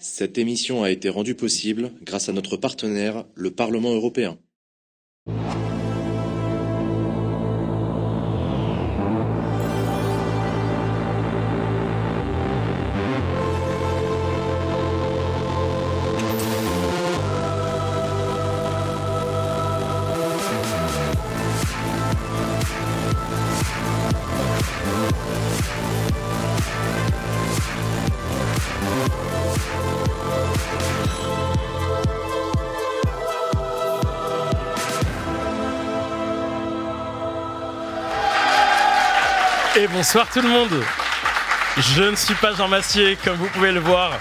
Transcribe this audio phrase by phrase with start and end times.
[0.00, 4.38] Cette émission a été rendue possible grâce à notre partenaire, le Parlement européen.
[40.08, 40.82] Bonsoir tout le monde.
[41.76, 44.12] Je ne suis pas Jean Massier, comme vous pouvez le voir.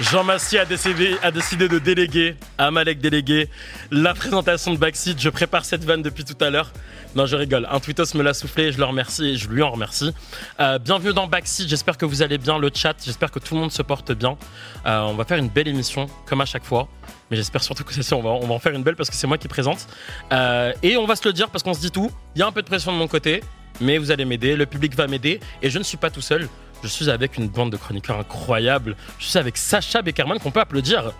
[0.00, 3.50] Jean Massier a décidé, de déléguer à Malek délégué
[3.90, 5.20] la présentation de Backseat.
[5.20, 6.72] Je prépare cette vanne depuis tout à l'heure.
[7.14, 7.68] Non, je rigole.
[7.70, 10.14] Un tweetos me l'a soufflé, je le remercie et je lui en remercie.
[10.60, 13.60] Euh, bienvenue dans Backseat, j'espère que vous allez bien, le chat, j'espère que tout le
[13.60, 14.38] monde se porte bien.
[14.86, 16.88] Euh, on va faire une belle émission, comme à chaque fois.
[17.30, 19.10] Mais j'espère surtout que c'est ça, on va, on va en faire une belle parce
[19.10, 19.88] que c'est moi qui présente.
[20.32, 22.10] Euh, et on va se le dire parce qu'on se dit tout.
[22.34, 23.42] Il y a un peu de pression de mon côté,
[23.80, 26.48] mais vous allez m'aider, le public va m'aider et je ne suis pas tout seul.
[26.82, 28.96] Je suis avec une bande de chroniqueurs incroyables.
[29.18, 31.12] Je suis avec Sacha Beckerman qu'on peut applaudir.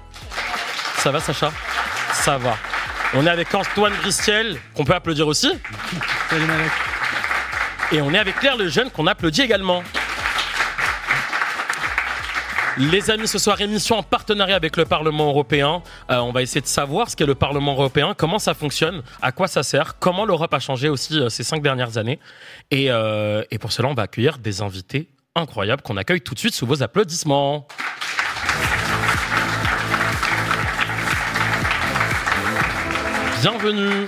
[0.99, 1.53] Ça va Sacha?
[2.13, 2.57] Ça va.
[3.15, 5.51] On est avec Antoine Gristiel qu'on peut applaudir aussi.
[7.93, 9.83] Et on est avec Claire Lejeune qu'on applaudit également.
[12.79, 15.83] Les amis, ce soir, émission en partenariat avec le Parlement européen.
[16.11, 19.33] Euh, on va essayer de savoir ce qu'est le Parlement européen, comment ça fonctionne, à
[19.33, 22.21] quoi ça sert, comment l'Europe a changé aussi euh, ces cinq dernières années.
[22.75, 26.55] Euh, et pour cela, on va accueillir des invités incroyables qu'on accueille tout de suite
[26.55, 27.67] sous vos applaudissements.
[33.41, 34.07] Bienvenue.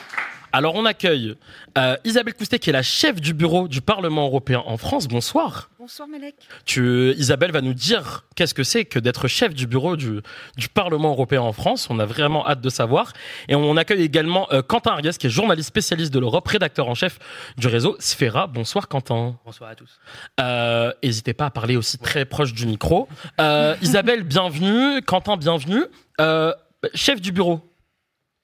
[0.53, 1.35] Alors on accueille
[1.77, 5.07] euh, Isabelle Coustet qui est la chef du bureau du Parlement européen en France.
[5.07, 5.71] Bonsoir.
[5.79, 6.35] Bonsoir Malek.
[6.65, 10.21] Tu, Isabelle va nous dire qu'est-ce que c'est que d'être chef du bureau du,
[10.57, 11.89] du, Parlement européen en France.
[11.91, 13.13] On a vraiment hâte de savoir.
[13.49, 16.95] Et on accueille également euh, Quentin Arias qui est journaliste spécialiste de l'Europe, rédacteur en
[16.95, 17.19] chef
[17.57, 18.47] du réseau Sfera.
[18.47, 19.39] Bonsoir Quentin.
[19.45, 19.99] Bonsoir à tous.
[20.41, 23.09] Euh, N'hésitez pas à parler aussi très proche du micro.
[23.41, 25.03] Euh, Isabelle, bienvenue.
[25.03, 25.85] Quentin, bienvenue.
[26.21, 26.53] Euh,
[26.95, 27.68] chef du bureau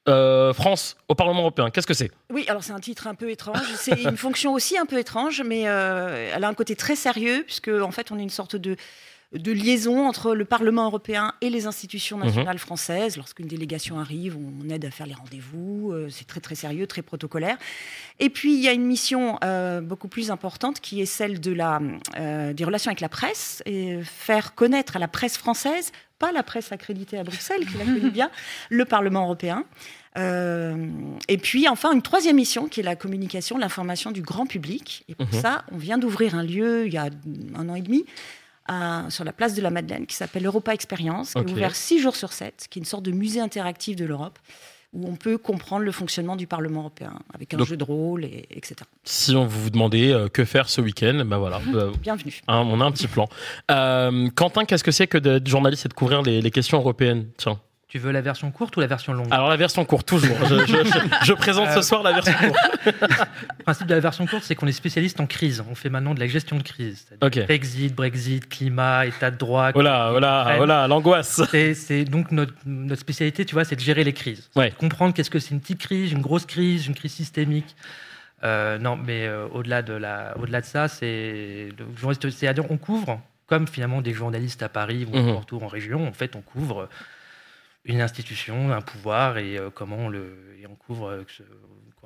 [0.08, 1.70] euh, France au Parlement européen.
[1.70, 2.10] Qu'est-ce que c'est?
[2.30, 3.62] Oui, alors c'est un titre un peu étrange.
[3.76, 7.42] C'est une fonction aussi un peu étrange, mais euh, elle a un côté très sérieux,
[7.46, 8.76] puisque en fait, on est une sorte de,
[9.32, 12.58] de liaison entre le Parlement européen et les institutions nationales mmh.
[12.58, 13.16] françaises.
[13.16, 15.92] Lorsqu'une délégation arrive, on aide à faire les rendez-vous.
[15.92, 17.56] Euh, c'est très très sérieux, très protocolaire.
[18.20, 21.52] Et puis il y a une mission euh, beaucoup plus importante qui est celle de
[21.52, 21.80] la,
[22.52, 26.72] des relations avec la presse et faire connaître à la presse française pas la presse
[26.72, 28.30] accréditée à Bruxelles, qui la connaît bien,
[28.70, 29.64] le Parlement européen.
[30.16, 30.88] Euh,
[31.26, 35.04] et puis enfin une troisième mission qui est la communication, l'information du grand public.
[35.08, 35.40] Et pour mmh.
[35.40, 37.08] ça, on vient d'ouvrir un lieu il y a
[37.56, 38.04] un an et demi
[38.66, 42.00] à, sur la place de la Madeleine qui s'appelle Europa Experience, qui est ouvert six
[42.00, 44.38] jours sur sept, qui est une sorte de musée interactif de l'Europe
[44.94, 48.24] où on peut comprendre le fonctionnement du Parlement européen avec un Donc, jeu de rôle,
[48.24, 48.76] et, etc.
[49.02, 51.58] Si on vous demandait euh, que faire ce week-end, ben voilà.
[51.58, 52.40] Mmh, Bienvenue.
[52.48, 53.28] Hein, on a un petit plan.
[53.70, 57.26] Euh, Quentin, qu'est-ce que c'est que d'être journaliste et de couvrir les, les questions européennes?
[57.36, 57.58] Tiens.
[57.94, 59.28] Tu veux la version courte ou la version longue?
[59.30, 60.36] Alors la version courte, toujours.
[60.46, 62.58] je, je, je, je, présente ce soir la version courte.
[62.86, 65.62] le principe de la version courte, c'est qu'on est spécialiste en crise.
[65.70, 67.06] On fait maintenant de la gestion de crise.
[67.22, 67.44] Okay.
[67.44, 69.70] Brexit, Brexit, climat, état de droit.
[69.70, 71.40] Voilà, voilà, voilà, l'angoisse.
[71.52, 74.50] C'est donc notre, notre, spécialité, tu vois, c'est de gérer les crises.
[74.56, 74.72] Ouais.
[74.72, 77.76] Comprendre qu'est-ce que c'est une petite crise, une grosse crise, une crise systémique.
[78.42, 81.68] Euh, non, mais euh, au-delà de, la, au -delà de ça, c'est
[82.28, 85.62] c'est-à-dire on couvre, comme finalement des journalistes à Paris ou mmh.
[85.62, 86.88] en région, en fait, on couvre
[87.84, 91.42] une institution, un pouvoir et euh, comment on le et on couvre euh, ce,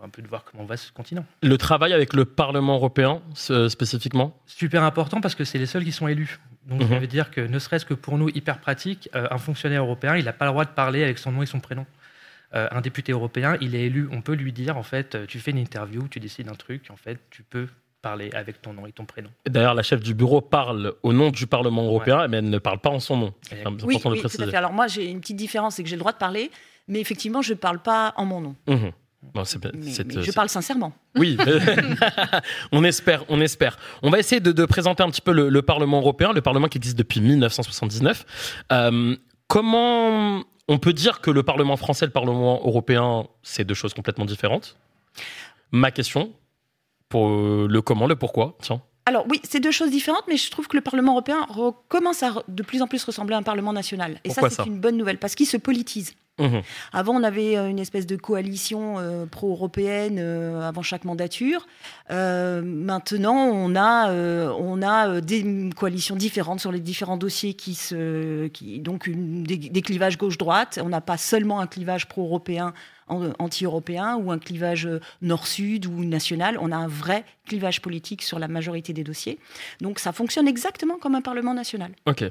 [0.02, 1.24] un peu de voir comment va ce continent.
[1.42, 4.36] Le travail avec le Parlement européen spécifiquement?
[4.46, 6.38] Super important parce que c'est les seuls qui sont élus.
[6.66, 6.88] Donc Mhm.
[6.88, 10.16] ça veut dire que ne serait-ce que pour nous hyper pratique, euh, un fonctionnaire européen,
[10.16, 11.86] il n'a pas le droit de parler avec son nom et son prénom.
[12.54, 15.50] Euh, un député européen, il est élu, on peut lui dire en fait, tu fais
[15.50, 17.68] une interview, tu décides un truc, en fait, tu peux
[18.08, 19.28] parler avec ton nom et ton prénom.
[19.46, 22.28] D'ailleurs, la chef du bureau parle au nom du Parlement européen, ouais.
[22.28, 23.34] mais elle ne parle pas en son nom.
[23.42, 24.44] C'est oui, important oui, de préciser.
[24.44, 24.56] Tout à fait.
[24.56, 26.50] Alors moi, j'ai une petite différence, c'est que j'ai le droit de parler,
[26.88, 28.56] mais effectivement, je ne parle pas en mon nom.
[28.66, 28.76] Mmh.
[29.34, 29.70] Bon, mais,
[30.06, 30.92] mais je parle sincèrement.
[31.16, 31.36] Oui,
[32.72, 33.76] on espère, on espère.
[34.02, 36.68] On va essayer de, de présenter un petit peu le, le, Parlement européen, le Parlement
[36.68, 38.64] qui existe depuis 1979.
[38.72, 39.16] Euh,
[39.48, 43.92] comment on peut dire que le Parlement français et le Parlement européen, c'est deux choses
[43.92, 44.76] complètement différentes?
[45.72, 46.32] Ma question,
[47.08, 48.82] pour le comment, le pourquoi, tiens.
[49.06, 51.46] Alors oui, c'est deux choses différentes, mais je trouve que le Parlement européen
[51.88, 54.20] commence à de plus en plus ressembler à un Parlement national.
[54.24, 56.12] Et Pourquoi ça, c'est une bonne nouvelle, parce qu'il se politise.
[56.38, 56.58] Mmh.
[56.92, 58.96] Avant, on avait une espèce de coalition
[59.30, 61.66] pro-européenne avant chaque mandature.
[62.10, 68.78] maintenant, on a, on a des coalitions différentes sur les différents dossiers qui se, qui,
[68.78, 70.78] donc des clivages gauche-droite.
[70.84, 72.72] On n'a pas seulement un clivage pro-européen
[73.08, 76.58] anti-européen ou un clivage euh, nord-sud ou national.
[76.60, 79.38] On a un vrai clivage politique sur la majorité des dossiers.
[79.80, 81.92] Donc ça fonctionne exactement comme un Parlement national.
[82.06, 82.24] Ok.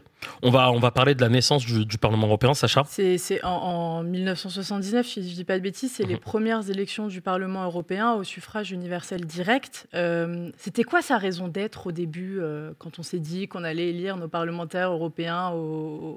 [0.43, 5.07] On va, on va parler de la naissance du, Parlement européen, Sacha C'est en, 1979,
[5.07, 6.19] si je ne dis pas de bêtises, c'est les mhm.
[6.19, 9.87] premières élections du Parlement européen au suffrage universel direct.
[9.95, 13.89] Euh, c'était quoi sa raison d'être au début, euh, quand on s'est dit qu'on allait
[13.89, 15.53] élire nos parlementaires européens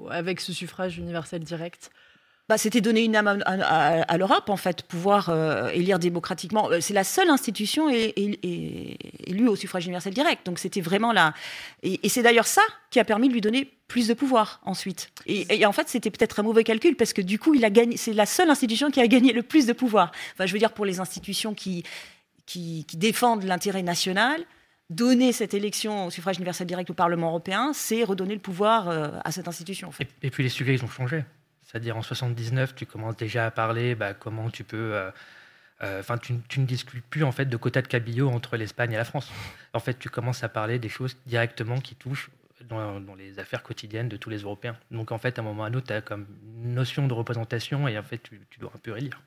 [0.09, 1.91] avec ce suffrage universel direct?
[2.51, 6.69] Bah, c'était donner une âme à, l'Europe, en fait, pouvoir euh, élire démocratiquement.
[6.69, 10.45] Euh, c'est la seule institution élue au suffrage universel direct.
[10.45, 11.33] Donc c'était vraiment là.
[11.81, 15.11] Et, c'est d'ailleurs ça qui a permis de lui donner plus de pouvoir ensuite.
[15.27, 17.95] Et, en fait, c'était peut-être un mauvais calcul parce que du coup, il a gagné.
[17.95, 20.11] C'est la seule institution qui a gagné le plus de pouvoir.
[20.33, 21.85] Enfin, je veux dire pour les institutions qui,
[22.95, 24.43] défendent l'intérêt national
[24.89, 29.07] donner cette élection au suffrage universel direct au Parlement européen, c'est redonner le pouvoir euh,
[29.23, 29.89] à cette institution.
[30.21, 31.23] Et, puis les sujets, ils ont changé.
[31.71, 34.93] C'est-à-dire en 79, tu commences déjà à parler bah, comment tu peux.
[34.93, 35.09] Euh,
[35.83, 38.97] euh, enfin, tu, ne discutes plus en fait de quotas de cabillaud entre l'Espagne et
[38.97, 39.31] la France.
[39.73, 42.29] En fait, tu commences à parler des choses directement qui touchent
[42.67, 44.75] dans, les affaires quotidiennes de tous les Européens.
[44.91, 46.27] Donc en fait, à un moment ou à un autre, tu as comme
[46.61, 49.21] notion de représentation et en fait, tu, dois un peu relire.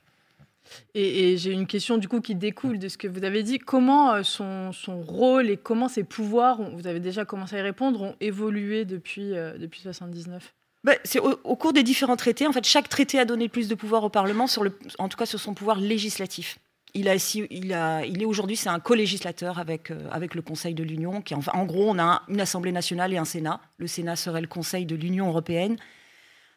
[0.94, 3.58] Et, j'ai une question du coup qui découle de ce que vous avez dit.
[3.58, 4.70] Comment euh, son,
[5.00, 9.30] rôle et comment ses pouvoirs, vous avez déjà commencé à y répondre, ont évolué depuis,
[9.58, 10.52] depuis 79
[10.84, 12.46] bah, c'est au, cours des différents traités.
[12.46, 15.16] En fait, chaque traité a donné plus de pouvoir au Parlement, sur le, en tout
[15.16, 16.58] cas sur son pouvoir législatif.
[16.92, 17.14] Il, a,
[17.50, 21.22] il, a, il est aujourd'hui, c'est un co-législateur avec, euh, avec le Conseil de l'Union.
[21.22, 23.60] Qui, enfin, en gros, on a une Assemblée nationale et un Sénat.
[23.78, 25.76] Le Sénat serait le Conseil de l'Union européenne.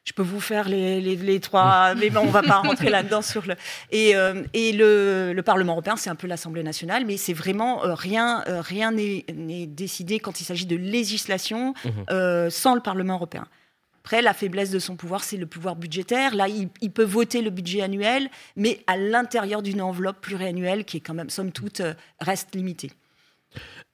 [0.03, 3.21] Je peux vous faire les, les, trois, mais bon, on ne va pas rentrer là-dedans
[3.21, 3.55] sur le.
[3.91, 7.85] Et, euh, et le, le, Parlement européen, c'est un peu l'Assemblée nationale, mais c'est vraiment
[7.85, 9.23] euh, rien, rien n'est
[9.67, 12.49] décidé quand il s'agit de législation mmh.
[12.49, 13.47] sans le Parlement européen.
[14.07, 16.33] Après, la faiblesse de son pouvoir, c'est le pouvoir budgétaire.
[16.33, 20.99] Là, il, peut voter le budget annuel, mais à l'intérieur d'une enveloppe pluriannuelle qui est
[21.01, 22.93] quand même, somme toute, euh, reste limitée.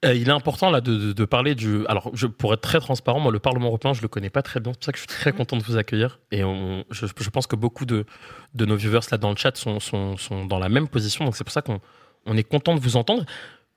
[0.04, 1.84] Euh, il est important là de, parler du.
[1.88, 4.60] Alors, je, pour être très transparent, moi, le Parlement européen, je le connais pas très
[4.60, 4.70] bien.
[4.74, 5.36] C'est pour ça que je suis très mmh.
[5.36, 6.20] content de vous accueillir.
[6.30, 8.06] Et je, pense que beaucoup de,
[8.54, 11.24] nos viewers là dans le chat sont, sont, dans la même position.
[11.24, 11.80] Donc, c'est pour ça qu'on
[12.24, 13.24] on est content de vous entendre.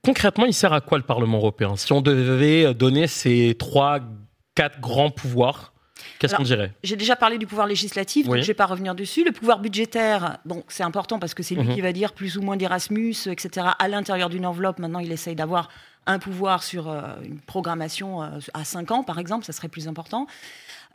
[0.03, 1.75] Concrètement, il sert à quoi le Parlement européen?
[1.77, 4.01] Si on devait donner ces trois,
[4.53, 5.73] quatre grands pouvoirs
[6.19, 6.71] Qu'est-ce qu'on dirait?
[6.83, 9.23] J'ai déjà parlé du pouvoir législatif, donc je ne vais pas revenir dessus.
[9.23, 11.75] Le pouvoir budgétaire, bon, c'est important parce que c'est lui mhm.
[11.75, 13.67] qui va dire plus ou moins d'Erasmus, etc.
[13.77, 15.69] À l'intérieur d'une enveloppe, maintenant, il essaye d'avoir
[16.07, 19.87] un pouvoir sur euh, une programmation euh, à 5 ans, par exemple, ça serait plus
[19.87, 20.25] important.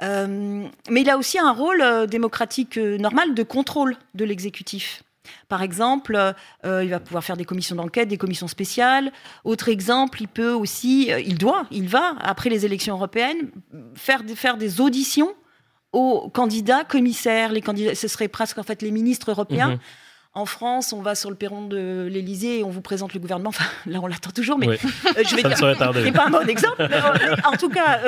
[0.03, 5.05] Euh, mais il a aussi un rôle démocratique normal de contrôle de l'exécutif.
[5.49, 6.35] Par exemple,
[6.65, 9.13] euh, il va pouvoir faire des commissions d'enquête, des commissions spéciales.
[9.45, 13.51] Autre exemple, il peut aussi, euh, il doit, il va, après les élections européennes,
[13.95, 15.35] faire, faire des auditions
[15.93, 17.53] aux candidats commissaires.
[17.53, 19.71] Les candidats, ce serait presque en fait les ministres européens.
[19.71, 19.79] Mhm.
[20.35, 23.51] En France, on va sur le perron de l'Élysée et on vous présente le gouvernement.
[23.51, 24.77] Enfin, là, on l'attend toujours, mais euh,
[25.27, 26.89] je vais ça dire, c'est pas un bon exemple.
[27.45, 28.01] en tout cas,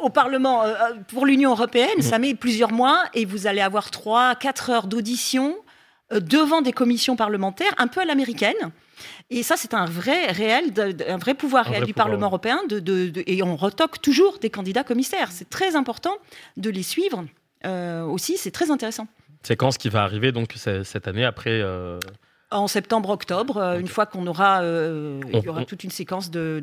[0.00, 0.62] au Parlement,
[1.08, 2.02] pour l'Union européenne, mhm.
[2.02, 5.56] ça met plusieurs mois et vous allez avoir trois, quatre heures d'audition
[6.12, 8.72] devant des commissions parlementaires, un peu à l'américaine.
[9.30, 10.72] Et ça, c'est un vrai, réel,
[11.08, 12.60] un vrai pouvoir réel du Parlement européen.
[12.68, 15.32] De, et on retoque toujours des candidats commissaires.
[15.32, 16.16] C'est très important
[16.56, 17.24] de les suivre
[17.64, 18.36] euh, aussi.
[18.36, 19.08] C'est très intéressant.
[19.42, 21.98] C'est quand ce qui va arriver donc cette année après euh,
[22.50, 26.62] en septembre-octobre, euh, une fois qu'on aura, euh, il y aura toute une séquence de,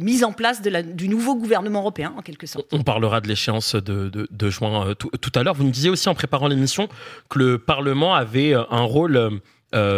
[0.00, 2.66] mise en place du nouveau gouvernement européen, en quelque sorte.
[2.72, 5.54] On parlera de l'échéance de, juin euh, tout, à l'heure.
[5.54, 6.88] Vous nous disiez aussi en préparant l'émission
[7.28, 9.40] que le Parlement avait un rôle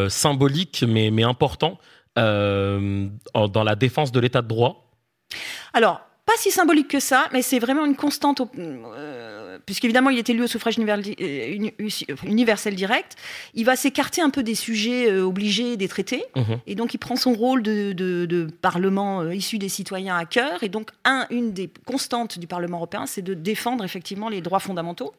[0.08, 1.78] symbolique mais, mais important
[2.16, 4.90] dans la défense de l'état de droit.
[5.72, 10.28] Alors, pas si symbolique que ça, mais c'est vraiment une constante, euh, puisqu'évidemment il est
[10.30, 11.70] élu au suffrage euh,
[12.24, 13.16] universel direct,
[13.52, 16.60] il va s'écarter un peu des sujets euh, obligés des traités, mhm.
[16.66, 20.90] et donc il prend son rôle de, parlement issu des citoyens à cœur, et donc
[21.04, 25.12] un, une des constantes du Parlement européen, c'est de défendre effectivement les droits fondamentaux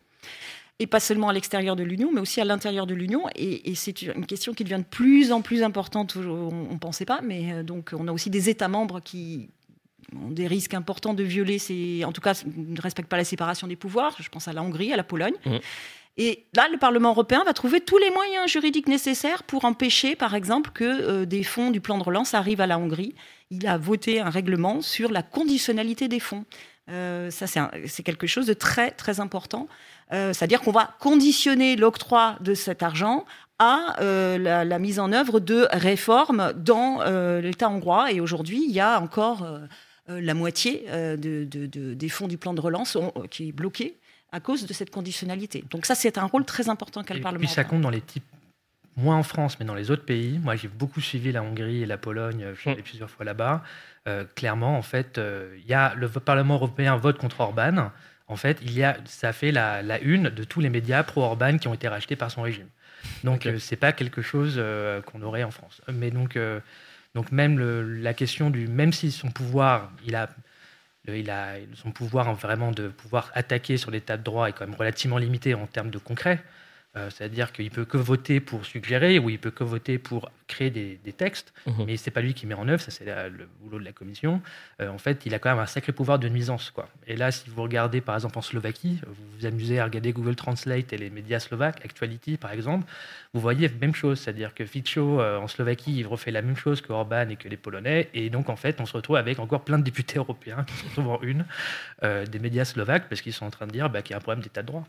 [0.80, 3.22] et pas seulement à l'extérieur de l'Union, mais aussi à l'intérieur de l'Union.
[3.36, 6.18] Et, c'est une question qui devient de plus en plus importante.
[6.18, 9.48] On ne pensait pas, mais donc on a aussi des États membres qui
[10.14, 12.04] ont des risques importants de violer ces.
[12.06, 14.16] En tout cas, ne respectent pas la séparation des pouvoirs.
[14.20, 15.36] Je pense à la Hongrie, à la Pologne.
[15.46, 15.58] Mmh.
[16.18, 20.34] Et là, le Parlement européen va trouver tous les moyens juridiques nécessaires pour empêcher, par
[20.34, 23.16] exemple, que euh, des fonds du plan de relance arrivent à la Hongrie.
[23.52, 26.46] Il a voté un règlement sur la conditionnalité des fonds.
[26.88, 27.48] ça,
[27.86, 29.68] c'est quelque chose de très, très important.
[30.12, 33.26] C'est-à-dire qu'on va conditionner l'octroi de cet argent
[33.60, 37.04] à la, mise en œuvre de réformes dans
[37.40, 38.12] l'État hongrois.
[38.12, 39.46] Et aujourd'hui, il y a encore
[40.08, 40.86] la moitié
[41.18, 42.98] des fonds du plan de relance
[43.30, 43.98] qui est bloqué
[44.32, 45.64] à cause de cette conditionnalité.
[45.70, 47.42] Donc ça, c'est un rôle très important qu'a le Parlement.
[47.42, 48.26] Et puis ça compte dans les types,
[48.98, 50.40] moins en France, mais dans les autres pays.
[50.40, 53.64] Moi, j'ai beaucoup suivi la Hongrie et la Pologne, je suis allé plusieurs fois là-bas.
[54.08, 57.92] Euh, clairement, en fait, euh, il y a le Parlement européen vote contre Orban.
[58.28, 61.58] En fait, il y a, ça fait la, la une de tous les médias pro-Orban
[61.58, 62.68] qui ont été rachetés par son régime.
[63.24, 64.62] Donc, ce euh, c'est pas quelque chose
[65.06, 65.82] qu'on aurait en France.
[65.92, 66.38] Mais donc,
[67.15, 70.29] donc même la question du, même si son pouvoir, il a
[71.07, 74.75] il a son pouvoir vraiment de pouvoir attaquer sur l'état de droit est quand même
[74.75, 76.43] relativement limité en termes de concret.
[76.98, 80.70] Euh, c'est-à-dire qu'il peut que voter pour suggérer ou il peut que voter pour créer
[80.70, 81.86] des, textes, mhm.
[81.88, 84.42] mais c'est pas lui qui met en œuvre, ça c'est le boulot de la commission.
[84.80, 86.72] Euh, en fait, il a quand même un sacré pouvoir de nuisance.
[86.72, 86.88] Quoi.
[87.08, 90.36] Et là, si vous regardez par exemple en Slovaquie, vous vous amusez à regarder Google
[90.36, 92.86] Translate et les médias slovaques, Actuality par exemple,
[93.34, 96.58] vous voyez la même chose, c'est-à-dire que Fico euh, en Slovaquie, il refait la même
[96.58, 99.40] chose que Orban et que les Polonais, et donc en fait, on se retrouve avec
[99.40, 101.46] encore plein de députés européens qui sont souvent une
[102.02, 104.22] des médias slovaques parce qu'ils sont en train de dire bah, qu'il y a un
[104.22, 104.88] problème d'état de droit.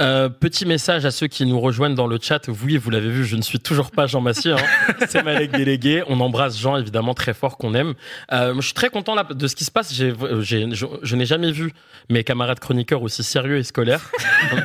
[0.00, 2.48] Euh, petit message à ceux qui nous rejoignent dans le chat.
[2.48, 4.52] Oui, vous l'avez vu, je ne suis toujours pas Jean Massier.
[4.52, 4.96] Hein.
[5.08, 6.02] C'est Malek délégué.
[6.08, 7.94] On embrasse Jean, évidemment, très fort, qu'on aime.
[8.32, 9.92] Euh, je suis très content là, de ce qui se passe.
[9.92, 11.72] J'ai, je, je n'ai jamais vu
[12.08, 14.10] mes camarades chroniqueurs aussi sérieux et scolaires.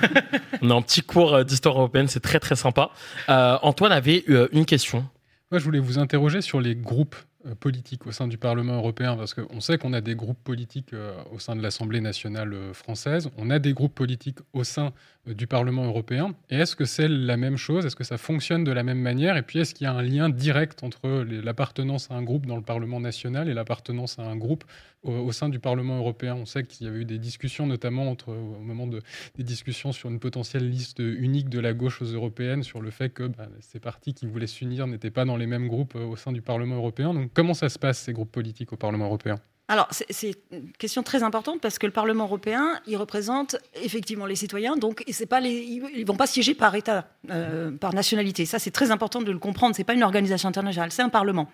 [0.61, 2.89] On a un petit cours euh, d'histoire européenne, c'est très très sympa.
[3.27, 5.05] Antoine avait une question.
[5.51, 9.15] Moi, je voulais vous interroger sur les groupes euh, politique au sein du Parlement européen,
[9.15, 12.73] parce qu'on sait qu'on a des groupes politiques euh, au sein de l'Assemblée nationale euh,
[12.73, 14.93] française, on a des groupes politiques au sein
[15.33, 16.33] du Parlement européen.
[16.49, 17.85] Et est-ce que c'est la même chose?
[17.85, 19.37] Est-ce que ça fonctionne de la même manière?
[19.37, 22.55] Et puis est-ce qu'il y a un lien direct entre l'appartenance à un groupe dans
[22.55, 24.63] le Parlement national et l'appartenance à un groupe
[25.03, 26.35] au, sein du Parlement européen?
[26.35, 29.01] On sait qu'il y avait eu des discussions, notamment au moment de,
[29.35, 33.09] des discussions sur une potentielle liste unique de la gauche aux européennes, sur le fait
[33.09, 36.31] que bah, ces partis qui voulaient s'unir n'étaient pas dans les mêmes groupes au sein
[36.31, 37.27] du Parlement européen.
[37.37, 39.35] Comment ça se passe, ces groupes politiques au Parlement européen?
[39.67, 44.35] Alors, c'est une question très importante parce que le Parlement européen, il représente effectivement les
[44.35, 48.45] citoyens, donc pas ils vont pas siéger par État, euh, par nationalité.
[48.45, 49.75] Ça, c'est très important de le comprendre.
[49.75, 51.47] C'est pas une organisation internationale, c'est un Parlement.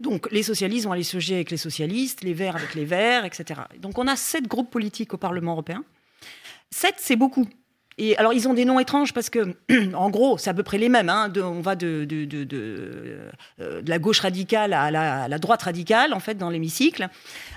[0.00, 3.60] Donc, les socialistes vont aller siéger avec les socialistes, les Verts avec les Verts, etc.
[3.80, 5.84] Donc, on a sept groupes politiques au Parlement européen.
[6.70, 7.46] Sept, c'est beaucoup.
[7.98, 9.56] Et alors, ils ont des noms étranges parce que,
[9.94, 11.08] en gros, c'est à peu près les mêmes.
[11.08, 11.32] Hein.
[11.36, 13.18] on va euh, de,
[13.86, 14.90] la gauche radicale à
[15.28, 17.08] la, droite radicale, en fait, dans l'hémicycle.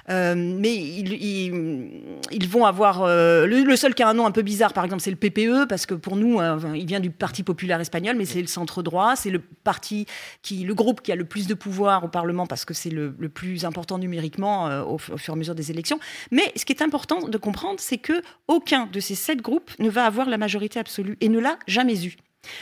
[0.09, 3.03] Euh, mais ils, vont avoir.
[3.03, 5.67] Euh, le, seul qui a un nom un peu bizarre, par exemple, c'est le PPE,
[5.69, 6.39] parce que pour nous,
[6.75, 10.07] il vient du Parti populaire espagnol, mais c'est le centre droit, c'est le parti
[10.41, 13.11] qui, le groupe qui a le plus de pouvoir au Parlement, parce que c'est le,
[13.29, 15.99] plus important numériquement au, fur et à mesure des élections.
[16.31, 19.89] Mais ce qui est important de comprendre, c'est que aucun de ces sept groupes ne
[19.89, 22.17] va avoir la majorité absolue et ne l'a jamais eu.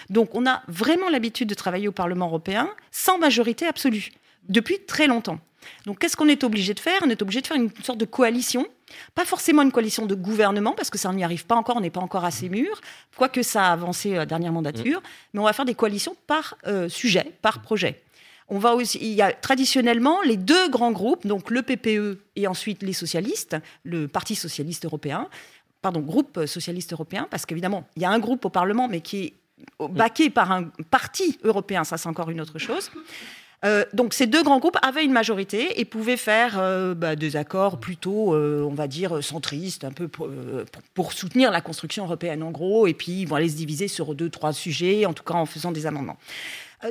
[0.10, 4.10] Donc on a vraiment l'habitude de travailler au Parlement européen sans majorité absolue
[4.48, 5.40] depuis très longtemps.
[5.86, 7.00] Donc qu'est-ce qu'on est obligé de faire?
[7.06, 8.66] On est obligé de faire une sorte de coalition,
[9.16, 11.90] pas forcément une coalition de gouvernement, parce que ça n'y arrive pas encore, on n'est
[11.90, 12.80] pas encore assez mûr,
[13.16, 15.02] quoique ça a avancé à euh, dernière mandature,
[15.34, 18.02] mais on va faire des coalitions par euh, sujet, par projet.
[18.52, 22.48] On va aussi, il y a traditionnellement les deux grands groupes, donc le PPE et
[22.48, 25.28] ensuite les socialistes, le Parti socialiste européen,
[25.82, 29.18] pardon, groupe socialiste européen, parce qu'évidemment, il y a un groupe au Parlement, mais qui
[29.26, 29.34] est
[29.90, 32.92] baqué par un parti européen, ça c'est encore une autre chose.
[33.66, 37.36] Euh, donc ces deux grands groupes avaient une majorité et pouvaient faire euh, bah, des
[37.36, 42.52] accords plutôt, euh, on va dire, centristes, un peu pour, soutenir la construction européenne en
[42.52, 45.34] gros, et puis ils vont aller se diviser sur deux, trois sujets, en tout cas
[45.34, 46.18] en faisant des amendements.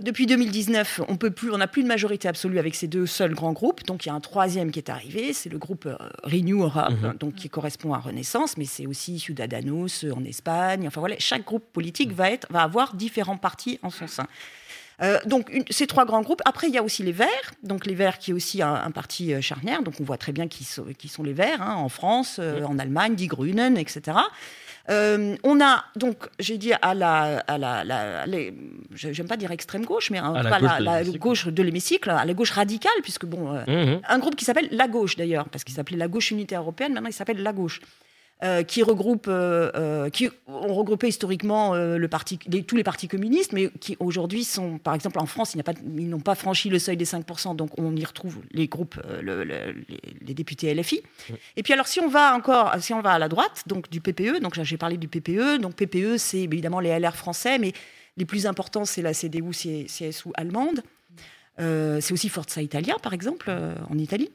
[0.02, 3.34] Depuis 2019, on peut plus, on n'a plus de majorité absolue avec ces deux seuls
[3.34, 3.84] grands groupes.
[3.86, 5.88] Donc il y a un troisième qui est arrivé, c'est le groupe
[6.24, 7.14] Renew Europe, mhm.
[7.18, 10.86] donc qui correspond à Renaissance, mais c'est aussi Ciudadanos en Espagne.
[10.86, 14.26] Enfin voilà, chaque groupe politique va être, va avoir différents partis en son sein.
[15.00, 16.42] Euh, donc ces trois grands groupes.
[16.44, 19.32] Après, il y a aussi les Verts, donc les Verts qui est aussi un, parti
[19.32, 19.82] euh, charnière.
[19.82, 22.62] Donc on voit très bien qui sont, qui sont les Verts hein, en France, euh,
[22.64, 24.18] en Allemagne, Die Grünen, etc.
[24.88, 28.24] on a donc, j'ai dit à la, à la,
[28.94, 32.50] j'aime pas dire extrême gauche, mais à la, la, gauche de l'hémicycle, à la gauche
[32.50, 36.08] radicale, puisque bon, mmh un groupe qui s'appelle la gauche d'ailleurs, parce qu'il s'appelait la
[36.08, 37.80] gauche unitaire européenne, maintenant il s'appelle la gauche.
[38.44, 43.52] Euh, qui regroupe, euh, euh, qui ont regroupé historiquement le parti, tous les partis communistes,
[43.52, 47.04] mais qui aujourd'hui sont, par exemple en France, ils n'ont pas, franchi le seuil des
[47.04, 51.02] 5%, donc on y retrouve les groupes, les, députés LFI.
[51.56, 54.00] Et puis alors si on va encore, si on va à la droite, donc du
[54.00, 57.72] PPE, donc j'ai parlé du PPE, donc PPE c'est évidemment les LR français, mais
[58.16, 60.82] les plus importants c'est la CDU, CSU allemande.
[61.58, 63.50] c'est aussi Forza Italia, par exemple,
[63.90, 64.30] en Italie.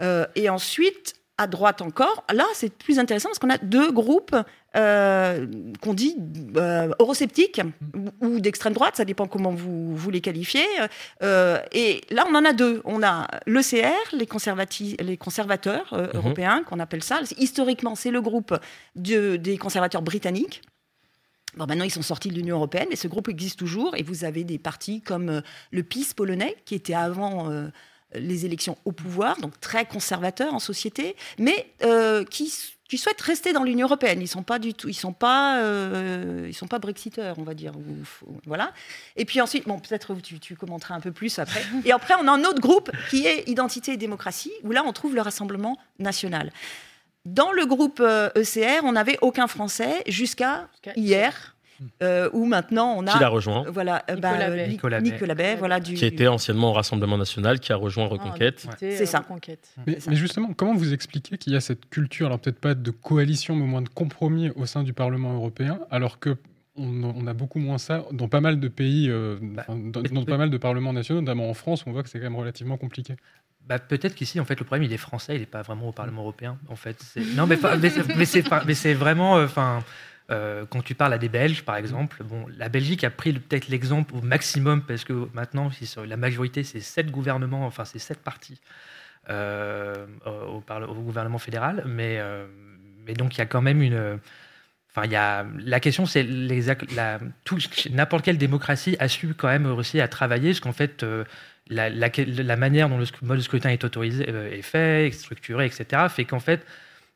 [0.00, 4.36] et ensuite, à droite encore, là, c'est plus intéressant parce qu'on a deux groupes
[4.74, 5.46] euh,
[5.82, 6.16] qu'on dit
[6.56, 7.60] euh, eurosceptiques
[8.22, 10.64] ou, d'extrême droite, ça dépend comment vous, vous les qualifiez.
[11.22, 12.80] Euh, et là, on en a deux.
[12.84, 14.26] On a l'ECR, les,
[15.00, 16.10] les conservateurs mhm.
[16.14, 17.20] européens, qu'on appelle ça.
[17.36, 18.56] Historiquement, c'est le groupe
[18.94, 20.62] des conservateurs britanniques.
[21.56, 23.94] Bon, maintenant, ils sont sortis de l'Union européenne, mais ce groupe existe toujours.
[23.96, 27.50] Et vous avez des partis comme le PiS polonais, qui était avant
[28.14, 32.52] les élections au pouvoir, donc très conservateurs en société, mais euh, qui,
[32.88, 34.20] qui, souhaitent rester dans l'Union européenne.
[34.20, 37.54] Ils sont pas du tout, ils sont pas, euh, ils sont pas brexiteurs, on va
[37.54, 37.72] dire.
[38.46, 38.72] voilà.
[39.16, 41.62] Et puis ensuite, bon, peut-être tu, tu, commenteras un peu plus après.
[41.84, 44.92] Et après, on a un autre groupe qui est Identité et démocratie, où là, on
[44.92, 46.52] trouve le Rassemblement national.
[47.24, 51.54] Dans le groupe ECR, euh, e on n'avait aucun Français jusqu'à hier.
[52.02, 53.12] Euh, où maintenant on a.
[53.12, 54.32] Qui l'a rejoint Voilà, euh, bah,
[54.66, 55.10] Nicolas, Bay.
[55.10, 55.56] Nicolas, Bay.
[55.56, 55.94] voilà, du...
[55.94, 58.66] Qui était anciennement au Rassemblement National, qui a rejoint ah, Reconquête.
[58.78, 59.24] c'est ça.
[59.86, 63.56] Mais, justement, comment vous expliquez qu'il y a cette culture, alors peut-être pas de coalition,
[63.56, 66.36] mais au moins de compromis au sein du Parlement européen, alors que
[66.76, 70.50] on, a beaucoup moins ça dans pas mal de pays, euh, bah, dans, pas mal
[70.50, 73.16] de parlements nationaux, notamment en France, on voit que c'est quand même relativement compliqué.
[73.66, 75.92] Bah, peut-être qu'ici, en fait, le problème, il est français, il n'est pas vraiment au
[75.92, 76.58] Parlement européen.
[76.68, 76.96] En fait,
[77.36, 77.58] non, mais,
[78.16, 79.80] mais c'est vraiment, enfin, euh,
[80.28, 84.14] quand tu parles à des Belges, par exemple, bon, la Belgique a pris peut-être l'exemple
[84.14, 85.70] au maximum parce que maintenant,
[86.06, 88.60] la majorité, c'est sept gouvernements, enfin, c'est sept partis
[89.30, 91.84] euh, au, au, gouvernement fédéral.
[91.86, 92.46] Mais, euh,
[93.06, 94.18] mais donc, il y a quand même une.
[94.90, 96.26] Enfin, il y a, la question, c'est
[97.90, 101.06] n'importe quelle démocratie a su quand même réussir à travailler, parce qu'en fait,
[101.68, 106.08] la, la, manière dont le mode de scrutin est autorisé, est fait, est structuré, etc.,
[106.10, 106.66] fait qu'en fait,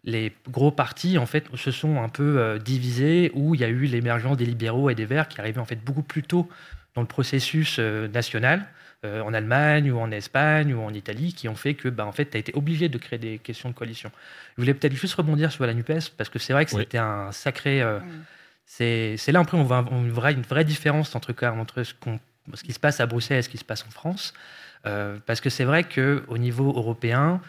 [0.07, 3.69] les gros partis en fait se sont un peu euh, divisés où il y a
[3.69, 6.49] eu l'émergence des libéraux et des verts qui arrivaient en fait beaucoup plus tôt
[6.95, 8.67] dans le processus euh, national
[9.05, 12.13] euh, en Allemagne ou en Espagne ou en Italie qui ont fait que bah, en
[12.13, 14.13] fait tu as été obligé de créer des questions de coalition.
[14.57, 17.33] Je voulais peut-être juste rebondir sur la NUPES parce que c'est vrai que c'était un
[17.33, 17.83] sacré
[18.65, 21.95] c'est là après on voit une vraie, une vraie différence entre, entre ce,
[22.55, 24.35] ce, qui se passe à Bruxelles et ce qui se passe en France
[24.83, 27.41] parce que c'est vrai qu'au niveau européen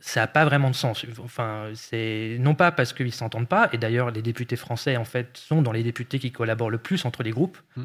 [0.00, 1.04] ça n'a pas vraiment de sens.
[1.22, 5.36] Enfin, c'est non pas parce qu'ils s'entendent pas, et d'ailleurs les députés français en fait
[5.36, 7.58] sont dans les députés qui collaborent le plus entre les groupes.
[7.76, 7.84] Mmh.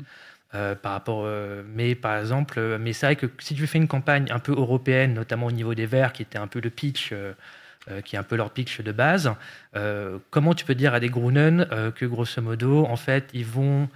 [0.55, 3.79] Euh, par rapport, euh, mais par exemple, euh, mais c'est vrai que si tu fais
[3.79, 6.69] une campagne un peu européenne, notamment au niveau des Verts, qui était un peu le
[6.69, 7.11] pitch,
[8.05, 9.33] qui est un peu leur pitch de base,
[10.29, 13.89] comment tu peux dire à des Grunen que grosso modo, en fait, ils vont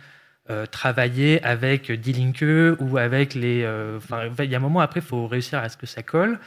[0.71, 3.65] travailler avec Die Linke ou avec les.
[3.95, 6.37] Enfin, il y a un moment après, il faut réussir à ce que ça colle.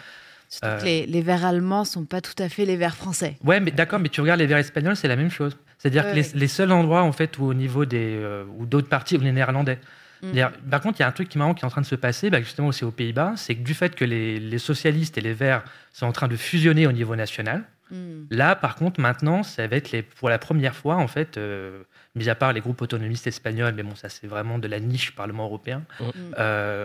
[0.64, 3.36] Euh, les, les, verts allemands sont pas tout à fait les verts français.
[3.44, 5.56] Ouais, mais d'accord, mais tu regardes les verts espagnols, c'est la même chose.
[5.78, 9.16] C'est-à-dire que les, seuls endroits en fait où au niveau des euh, ou d'autres parties,
[9.16, 9.78] les néerlandais.
[10.22, 10.42] Mm.
[10.70, 11.86] Par contre, il y a un truc qui est marrant qui est en train de
[11.86, 15.22] se passer, bah, justement aussi aux Pays-Bas, c'est que du fait que les, socialistes et
[15.22, 18.24] les verts sont en train de fusionner au niveau national, mm.
[18.30, 21.84] là, par contre, maintenant, ça va être les, pour la première fois, en fait, euh,
[22.16, 25.14] mis à part les groupes autonomistes espagnols, mais bon, ça c'est vraiment de la niche
[25.14, 26.34] Parlement européen, mm.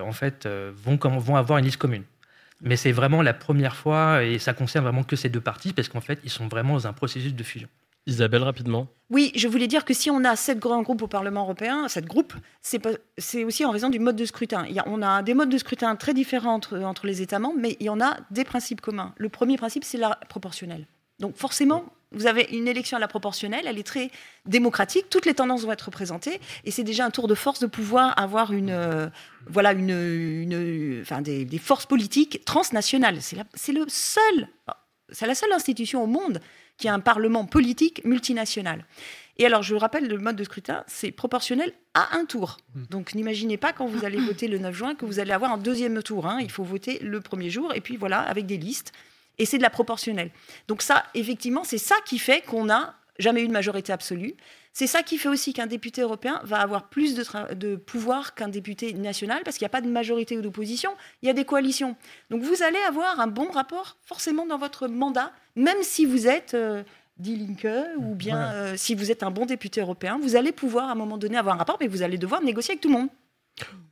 [0.01, 2.03] en fait, vont, vont avoir une liste commune.
[2.65, 5.87] Mais c'est vraiment la première fois, et ça concerne vraiment que ces deux partis, parce
[5.87, 7.69] qu'en fait, ils sont vraiment dans un processus de fusion.
[8.07, 8.87] Isabelle, rapidement.
[9.09, 12.05] Oui, je voulais dire que si on a sept grands groupes au Parlement européen, sept
[12.05, 14.65] groupes, c'est aussi en raison du mode de scrutin.
[14.67, 17.39] Il y a, on a des modes de scrutin très différents entre, entre les États
[17.39, 19.13] membres, mais il y en a des principes communs.
[19.17, 20.85] Le premier principe, c'est la proportionnelle.
[21.19, 24.09] Donc forcément, vous avez une élection à la proportionnelle, elle est très
[24.45, 27.67] démocratique, toutes les tendances vont être représentées, et c'est déjà un tour de force de
[27.67, 29.07] pouvoir avoir une, euh,
[29.47, 33.19] voilà, une, une enfin des, forces politiques transnationales.
[33.21, 34.47] C'est le seul,
[35.09, 36.39] c'est la seule institution au monde
[36.77, 38.85] qui a un parlement politique multinational.
[39.37, 42.57] Et alors, je rappelle, le mode de scrutin, c'est proportionnel à un tour.
[42.73, 42.83] Hmm.
[42.89, 45.57] Donc, n'imaginez pas quand vous allez voter le 9 juin que vous allez avoir un
[45.57, 46.25] deuxième tour.
[46.25, 46.39] Hein.
[46.41, 48.93] Il faut voter le premier jour, et puis voilà, avec des listes
[49.37, 50.31] et c'est de la proportionnelle.
[50.67, 54.35] Donc ça, effectivement, c'est ça qui fait qu'on n'a jamais eu de majorité absolue.
[54.73, 58.49] C'est ça qui fait aussi qu'un député européen va avoir plus de, de pouvoir qu'un
[58.49, 61.45] député national, parce qu'il n'y a pas de majorité ou d'opposition, il y a des
[61.45, 61.95] coalitions.
[62.29, 66.55] Donc vous allez avoir un bon rapport forcément dans votre mandat, même si vous êtes
[66.55, 66.83] euh,
[67.17, 70.89] Die Linke ou bien euh, si vous êtes un bon député européen, vous allez pouvoir
[70.89, 72.95] à un moment donné avoir un rapport, mais vous allez devoir négocier avec tout le
[72.95, 73.09] monde.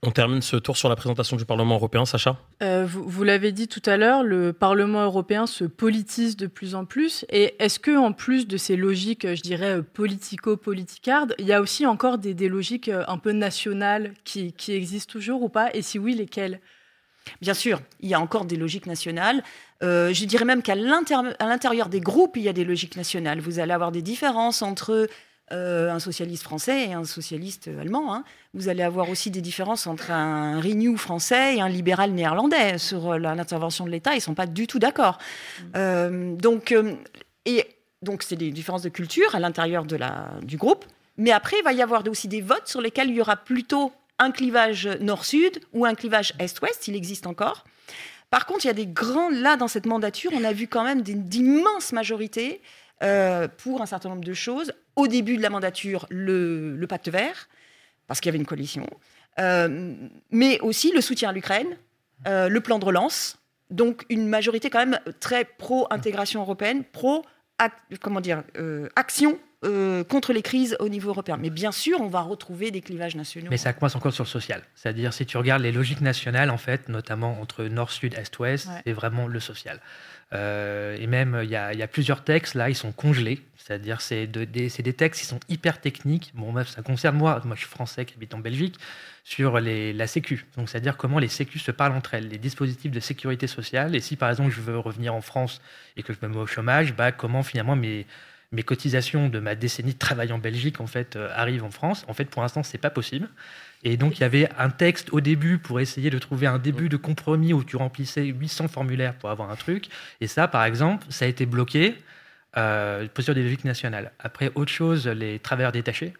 [0.05, 2.35] On termine ce tour sur la présentation du Parlement européen, Sacha?
[2.61, 6.83] Euh, Vous, l'avez dit tout à l'heure, le Parlement européen se politise de plus en
[6.83, 7.25] plus.
[7.29, 11.85] Et est-ce que, en plus de ces logiques, je dirais, politico-politicardes, il y a aussi
[11.85, 15.73] encore des, logiques euh, un peu nationales qui, existent toujours ou pas?
[15.73, 16.59] Et si oui, lesquelles?
[17.39, 19.41] Bien sûr, il y a encore des logiques nationales.
[19.83, 23.39] Euh, je dirais même qu'à l'intérieur des groupes, il y a des logiques nationales.
[23.39, 25.07] Vous allez avoir des différences entre
[25.53, 28.13] un socialiste français et un socialiste allemand.
[28.13, 28.23] Hein.
[28.53, 33.17] Vous allez avoir aussi des différences entre un Renew français et un libéral néerlandais sur
[33.17, 34.13] l'intervention de l'État.
[34.13, 35.17] Ils ne sont pas du tout d'accord.
[35.75, 36.37] Mm.
[36.37, 36.75] donc,
[37.45, 37.65] et
[38.03, 40.85] donc, c'est des différences de culture à l'intérieur du groupe.
[41.17, 43.91] Mais après, il va y avoir aussi des votes sur lesquels il y aura plutôt
[44.19, 47.63] un clivage nord-sud ou un clivage est-ouest, il existe encore.
[48.29, 50.83] Par contre, il y a des grands, là, dans cette mandature, on a vu quand
[50.83, 52.61] même d'immenses majorités
[53.01, 54.73] euh, pour un certain nombre de choses.
[54.95, 57.47] Au début de la mandature, le, pacte vert,
[58.07, 58.85] parce qu'il y avait une coalition,
[59.39, 59.95] euh,
[60.29, 61.77] mais aussi le soutien à l'Ukraine,
[62.27, 63.37] euh, le plan de relance,
[63.71, 67.25] donc une majorité quand même très pro-intégration européenne, pro,
[68.01, 68.43] comment dire,
[68.95, 71.37] action euh, contre les crises au niveau européen.
[71.37, 73.47] Mais bien sûr, on va retrouver des clivages nationaux.
[73.49, 74.61] Mais ça commence encore sur le social.
[74.75, 78.67] C'est-à-dire, si tu regardes les logiques nationales, en fait, notamment entre nord, sud, est, ouest,
[78.85, 79.79] c'est vraiment le social.
[80.33, 83.41] Euh, et même, il y, a plusieurs textes, là, ils sont congelés.
[83.57, 86.31] C'est-à-dire, c'est de, des, textes qui sont hyper techniques.
[86.33, 88.75] Bon, ça concerne moi, moi je suis français qui habite en Belgique,
[89.23, 90.45] sur la Sécu.
[90.57, 93.95] Donc, c'est-à-dire comment les Sécu se parlent entre elles, les dispositifs de sécurité sociale.
[93.95, 95.61] Et si, par exemple, je veux revenir en France
[95.95, 98.05] et que je me mets au chômage, bah, comment finalement mes
[98.53, 102.05] mes cotisations de ma décennie de travail en Belgique en fait euh, arrivent en France?
[102.07, 103.27] En fait, pour l'instant, c'est pas possible.
[103.83, 106.89] Et donc, il y avait un texte au début pour essayer de trouver un début
[106.89, 109.87] de compromis où tu remplissais 800 formulaires pour avoir un truc.
[110.21, 111.95] Et ça, par exemple, ça a été bloqué.
[112.55, 114.11] Euh, posture des logiques nationales.
[114.19, 116.13] Après, autre chose, les travailleurs détachés.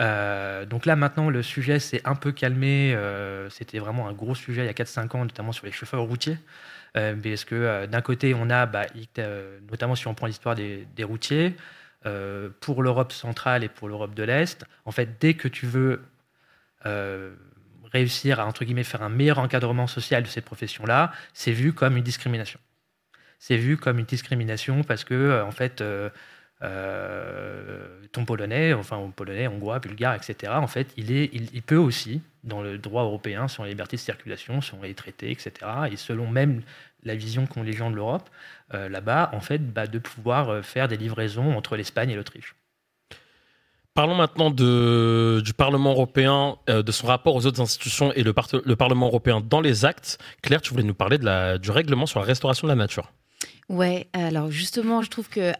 [0.00, 2.94] Euh, donc là, maintenant, le sujet s'est un peu calmé.
[2.94, 6.02] Euh, c'était vraiment un gros sujet il y a 4-5 ans, notamment sur les chauffeurs
[6.02, 6.38] routiers.
[6.96, 8.86] Euh, parce que euh, d'un côté, on a, bah,
[9.70, 11.56] notamment si on prend l'histoire des, routiers,
[12.60, 16.02] pour l'Europe centrale et pour l'Europe de l'Est, en fait, dès que tu veux
[16.84, 22.60] réussir à, faire un meilleur encadrement social de ces professions-là, c'est vu comme une discrimination.
[23.38, 25.82] C'est vu comme une discrimination parce que, en fait,
[26.62, 30.52] euh, ton polonais, enfin polonais, hongrois, bulgare, etc.
[30.56, 34.82] En fait, il, peut aussi, dans le droit européen, sur les libertés de circulation, sur
[34.82, 35.52] les traités, etc.
[35.90, 36.62] Et selon même
[37.02, 38.28] la vision qu'ont les gens de l'Europe,
[38.74, 42.54] euh, là-bas, en fait, bah, de pouvoir euh, faire des livraisons entre l'Espagne et l'Autriche.
[43.94, 48.32] Parlons maintenant du Parlement européen, de son rapport aux autres institutions et le,
[48.64, 50.18] le, Parlement européen dans les actes.
[50.42, 53.12] Claire, tu voulais nous parler de la, du règlement sur la restauration de la nature.
[53.70, 55.54] Ouais, alors justement, je trouve qu'un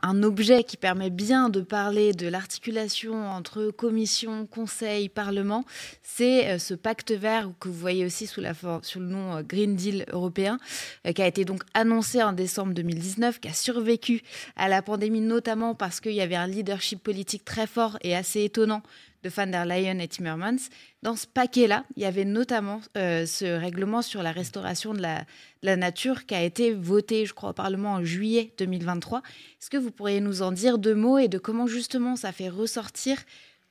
[0.00, 5.64] un objet qui permet bien de parler de l'articulation entre commission, conseil, parlement,
[6.00, 8.40] c'est euh, ce pacte vert que vous voyez aussi sous,
[8.82, 10.60] sous le nom euh, Green Deal européen,
[11.08, 14.22] euh, qui a été donc annoncé en décembre 2019, qui a survécu
[14.54, 18.44] à la pandémie, notamment parce qu'il y avait un leadership politique très fort et assez
[18.44, 18.84] étonnant
[19.22, 20.68] de van der Leyen et Timmermans.
[21.02, 25.76] Dans ce paquet-là, il y avait notamment euh, ce règlement sur la restauration de la,
[25.76, 29.18] nature qui a été voté, je crois, au Parlement en juillet 2023.
[29.18, 32.48] Est-ce que vous pourriez nous en dire deux mots et de comment justement ça fait
[32.48, 33.18] ressortir?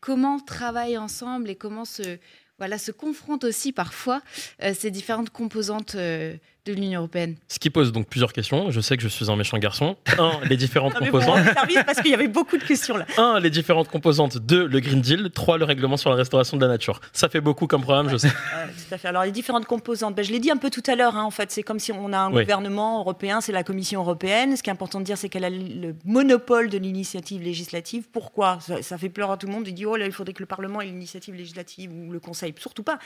[0.01, 2.17] Comment travailler ensemble et comment se,
[2.57, 4.21] voilà, se confrontent aussi parfois
[4.61, 7.35] euh, ces différentes composantes euh, de l'Union européenne.
[7.47, 8.71] Ce qui pose donc plusieurs questions.
[8.71, 9.95] Je sais que je suis un méchant garçon.
[10.17, 11.45] Un, les différentes composantes.
[11.85, 13.05] parce qu'il y avait beaucoup de questions là.
[13.17, 14.37] Un, les différentes composantes.
[14.37, 15.29] Deux, le Green Deal.
[15.31, 17.01] Trois, le règlement sur la restauration de la nature.
[17.13, 18.29] Ça fait beaucoup comme programme, je sais.
[18.29, 19.07] tout à fait.
[19.07, 21.15] Alors les différentes composantes, ben, je l'ai dit un peu tout à l'heure.
[21.15, 24.57] Hein, en fait, c'est comme si on a un gouvernement européen, c'est la Commission européenne.
[24.57, 28.07] Ce qui est important de dire, c'est qu'elle a le monopole de l'initiative législative.
[28.11, 28.59] Pourquoi?
[28.81, 29.67] Ça, fait pleurer à tout le monde.
[29.67, 32.53] Il dit oh là, il faudrait que le Parlement ait l'initiative législative ou le Conseil.
[32.57, 32.97] Surtout pas,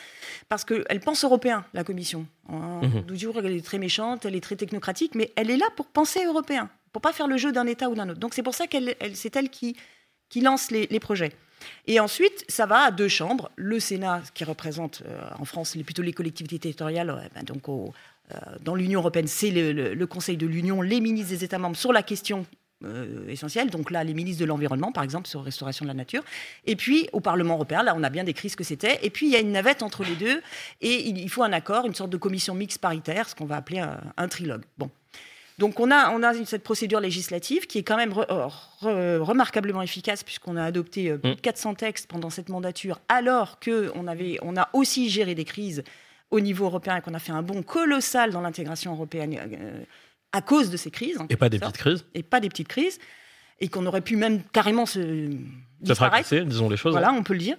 [0.48, 2.26] parce qu'elle pense européen, la Commission.
[2.52, 5.88] Hein, mmh elle est très méchante, elle est très technocratique, mais elle est là pour
[5.88, 8.20] penser européen, pour pas faire le jeu d'un État ou d'un autre.
[8.20, 9.76] Donc c'est pour ça qu'elle, c'est elle qui,
[10.36, 11.34] lance les, projets.
[11.88, 13.52] Et ensuite, ça va à deux chambres.
[13.56, 18.76] Le Sénat, qui représente euh, en France plutôt les collectivités territoriales, ben donc euh, dans
[18.76, 22.46] l'Union européenne, c'est le, Conseil de l'Union, les ministres des États membres sur la question
[22.86, 23.70] euh, essentielle.
[23.70, 26.24] Donc là, les ministres de l'Environnement, par exemple, sur restauration de la nature.
[26.66, 29.00] Et puis, au Parlement européen, là, on a bien décrit ce que c'était.
[29.04, 30.42] Et puis, il y a une navette entre les deux.
[30.80, 33.80] Et il, faut un accord, une sorte de commission mixte paritaire, ce qu'on va appeler
[33.80, 34.64] un, trilogue.
[34.78, 34.90] Bon.
[35.58, 40.56] Donc on a, on a cette procédure législative qui est quand même remarquablement efficace puisqu'on
[40.56, 41.76] a adopté plus de 400 mm.
[41.76, 44.08] textes pendant cette mandature alors qu'on
[44.42, 45.84] on a aussi géré des crises
[46.32, 49.38] au niveau européen et qu'on a fait un bond colossal dans l'intégration européenne.
[49.38, 49.84] Euh,
[50.32, 51.18] à cause de ces crises.
[51.30, 52.06] Et pas des petites crises.
[52.14, 53.00] Et pas des petites crises.
[53.60, 55.32] Et qu'on aurait pu même carrément se.
[55.84, 56.92] Se fracasser, disons les choses.
[56.92, 57.58] Voilà, on peut le dire.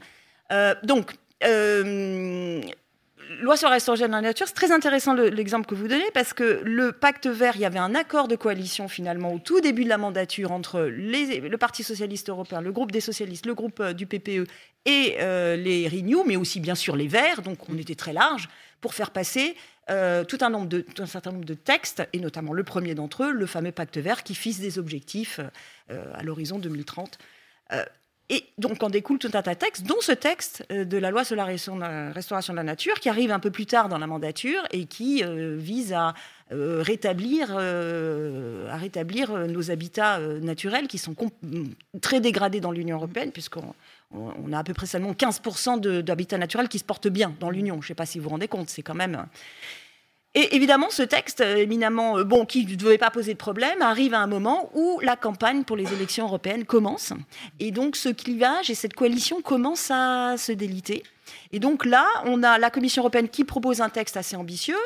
[0.52, 2.60] Euh, donc, euh,
[3.40, 6.32] loi sur la restauration de la nature, c'est très intéressant l'exemple que vous donnez parce
[6.32, 9.84] que le pacte vert, il y avait un accord de coalition finalement au tout début
[9.84, 13.80] de la mandature entre les, le Parti socialiste européen, le groupe des socialistes, le groupe
[13.80, 14.46] euh, du PPE
[14.86, 17.42] et les Renew, mais aussi bien sûr les Verts.
[17.42, 18.48] Donc, on était très large
[18.80, 19.54] pour faire passer
[19.90, 23.72] euh, tout, un certain nombre de textes, et notamment le premier d'entre eux, le fameux
[23.72, 25.40] pacte vert, qui fixe des objectifs
[25.90, 27.18] euh, à l'horizon 2030.
[27.72, 27.84] Euh,
[28.32, 31.10] Et donc, en découle tout un tas de textes, dont ce texte euh, de la
[31.10, 31.44] loi sur la
[32.12, 35.24] restauration de la nature, qui arrive un peu plus tard dans la mandature et qui
[35.24, 36.14] euh, vise à
[36.52, 41.16] euh, rétablir, à rétablir nos habitats naturels qui sont
[42.00, 43.74] très dégradés dans l'Union européenne, puisqu'on
[44.12, 47.74] on a à peu près seulement 15% d'habitats naturels qui se portent bien dans l'Union.
[47.80, 49.26] Je ne sais pas si vous vous rendez compte, c'est quand même...
[50.34, 53.82] Et évidemment, ce texte euh, éminemment euh, bon, qui ne devait pas poser de problème,
[53.82, 57.12] arrive à un moment où la campagne pour les élections européennes commence.
[57.58, 61.02] Et donc, ce clivage et cette coalition commencent à se déliter.
[61.52, 64.78] Et donc là, on a la Commission européenne qui propose un texte assez ambitieux,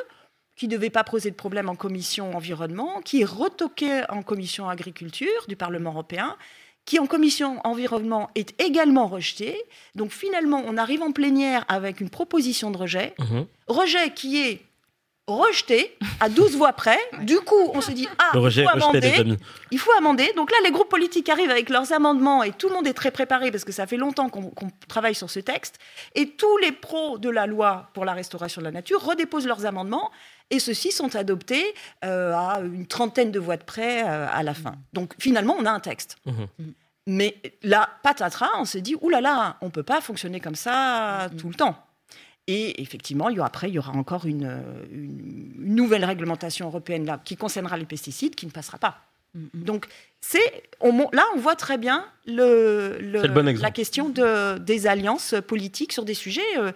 [0.57, 4.69] qui ne devait pas poser de problème en commission environnement, qui est retoqué en commission
[4.69, 6.37] agriculture du Parlement européen,
[6.87, 9.61] qui en commission environnement est également rejeté.
[9.95, 13.15] Donc finalement, on arrive en plénière avec une proposition de rejet.
[13.19, 13.41] Mmh.
[13.67, 14.63] Rejet qui est
[15.27, 16.99] rejeté à 12 voix près.
[17.23, 19.37] Du coup, on se dit ah, il faut amender.
[19.71, 20.33] Il faut amender.
[20.37, 23.11] Donc là, les groupes politiques arrivent avec leurs amendements et tout le monde est très
[23.11, 24.53] préparé parce que ça fait longtemps qu'on
[24.89, 25.79] travaille sur ce texte.
[26.15, 29.65] Et tous les pros de la loi pour la restauration de la nature redéposent leurs
[29.65, 30.11] amendements
[30.51, 34.55] et ceux-ci sont adoptés euh, à une trentaine de voix de près euh, à la
[34.55, 34.75] fin.
[34.93, 36.17] Donc finalement, on a un texte.
[36.27, 36.65] Mmh.
[37.07, 40.55] Mais là, patatras, on se dit, oulala, là là, on ne peut pas fonctionner comme
[40.55, 41.84] ça tout le temps.
[42.47, 44.63] Et effectivement, il y aura, après, il y aura encore une,
[45.59, 48.99] nouvelle réglementation européenne là, qui concernera les pesticides qui ne passera pas.
[49.37, 49.65] Mm-hmm.
[49.65, 49.87] Donc,
[50.21, 56.15] c'est, là, on voit très bien le, la question de, des alliances politiques sur des
[56.15, 56.73] sujets euh,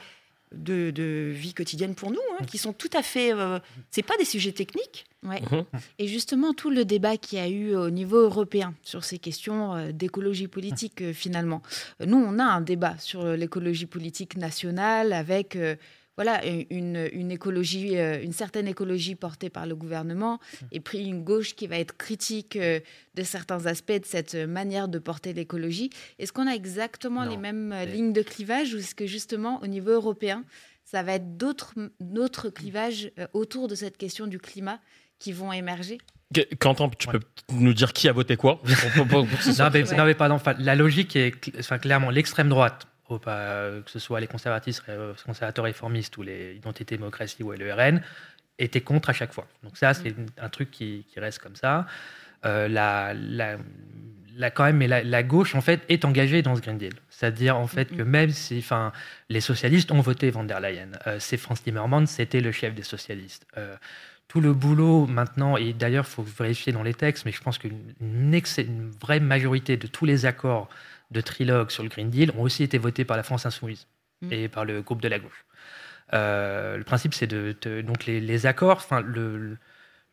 [0.52, 3.32] de, vie quotidienne pour nous, hein, qui sont tout à fait.
[3.32, 3.58] Euh,
[3.90, 5.06] c'est pas des sujets techniques.
[5.22, 5.40] Ouais.
[5.50, 5.64] Mhm.
[5.98, 9.74] Et justement, tout le débat qu'il y a eu au niveau européen sur ces questions
[9.74, 11.62] euh, d'écologie politique, euh, finalement.
[12.04, 15.56] Nous, on a un débat sur l'écologie politique nationale avec
[16.18, 20.66] voilà, une, une, écologie, euh, une certaine écologie portée par le gouvernement, mmh.
[20.72, 22.80] et puis une gauche qui va être critique euh,
[23.14, 25.90] de certains aspects de cette manière de porter l'écologie.
[26.18, 29.68] Est-ce qu'on a exactement les mêmes euh, lignes de clivage ou est-ce que justement au
[29.68, 30.44] niveau européen,
[30.84, 34.80] ça va être d'autres, d'autres clivages autour de cette question du climat
[35.20, 35.98] qui vont émerger?
[36.58, 37.20] Quentin, tu peux
[37.52, 38.60] nous dire qui a voté quoi?
[38.96, 45.14] Non, mais, pardon, la logique est enfin, clairement l'extrême droite que ce soit les euh,
[45.24, 48.02] conservateurs réformistes ou les identités démocratie ou le RN,
[48.58, 49.46] étaient contre à chaque fois.
[49.62, 50.26] Donc ça, c'est mm.
[50.38, 51.86] un truc qui, reste comme ça.
[52.44, 56.78] Euh, la, la, quand même, mais la, gauche en fait est engagée dans ce Green
[56.78, 56.92] Deal.
[57.10, 58.92] C'est-à-dire en fait que même si, enfin,
[59.28, 62.84] les socialistes ont voté von der Leyen, euh, c'est Franz Timmermans, c'était le chef des
[62.84, 63.46] socialistes.
[64.28, 67.56] tout le boulot maintenant, et d'ailleurs, il faut vérifier dans les textes, mais je pense
[67.56, 70.68] qu'une une vraie majorité de tous les accords
[71.10, 73.86] de trilogue sur le Green Deal ont aussi été votés par la France insoumise
[74.22, 74.32] mm.
[74.32, 75.44] et par le groupe de la gauche.
[76.14, 78.78] Euh, le principe, c'est de, donc les, accords.
[78.78, 79.58] Enfin, le,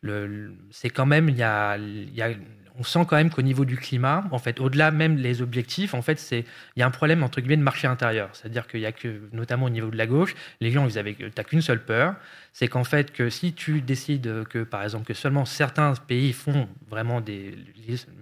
[0.00, 2.30] le, c'est quand même il y a, y a
[2.78, 6.02] on sent quand même qu'au niveau du climat, en fait, au-delà même des objectifs, en
[6.02, 6.44] fait, c'est
[6.76, 8.30] il y a un problème entre guillemets de marché intérieur.
[8.32, 11.16] C'est-à-dire qu'il y a que, notamment au niveau de la gauche, les gens, ils avaient,
[11.34, 12.14] t'as qu'une seule peur,
[12.52, 16.68] c'est qu'en fait, que si tu décides que, par exemple, que seulement certains pays font
[16.88, 17.54] vraiment des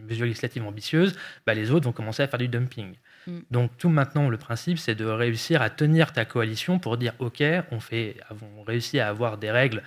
[0.08, 2.94] mesures législatives ambitieuses, bah, les autres vont commencer à faire du dumping.
[3.26, 3.38] Mm.
[3.50, 7.42] Donc tout maintenant, le principe, c'est de réussir à tenir ta coalition pour dire, ok,
[7.70, 8.16] on fait,
[8.58, 9.82] on réussit à avoir des règles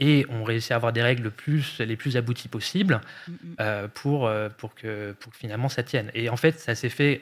[0.00, 3.36] et on réussit à avoir des règles plus, les plus abouties possibles mm, mm.
[3.60, 6.10] Euh, pour, euh, pour, que, pour que finalement ça tienne.
[6.14, 7.20] Et en fait, ça s'est fait,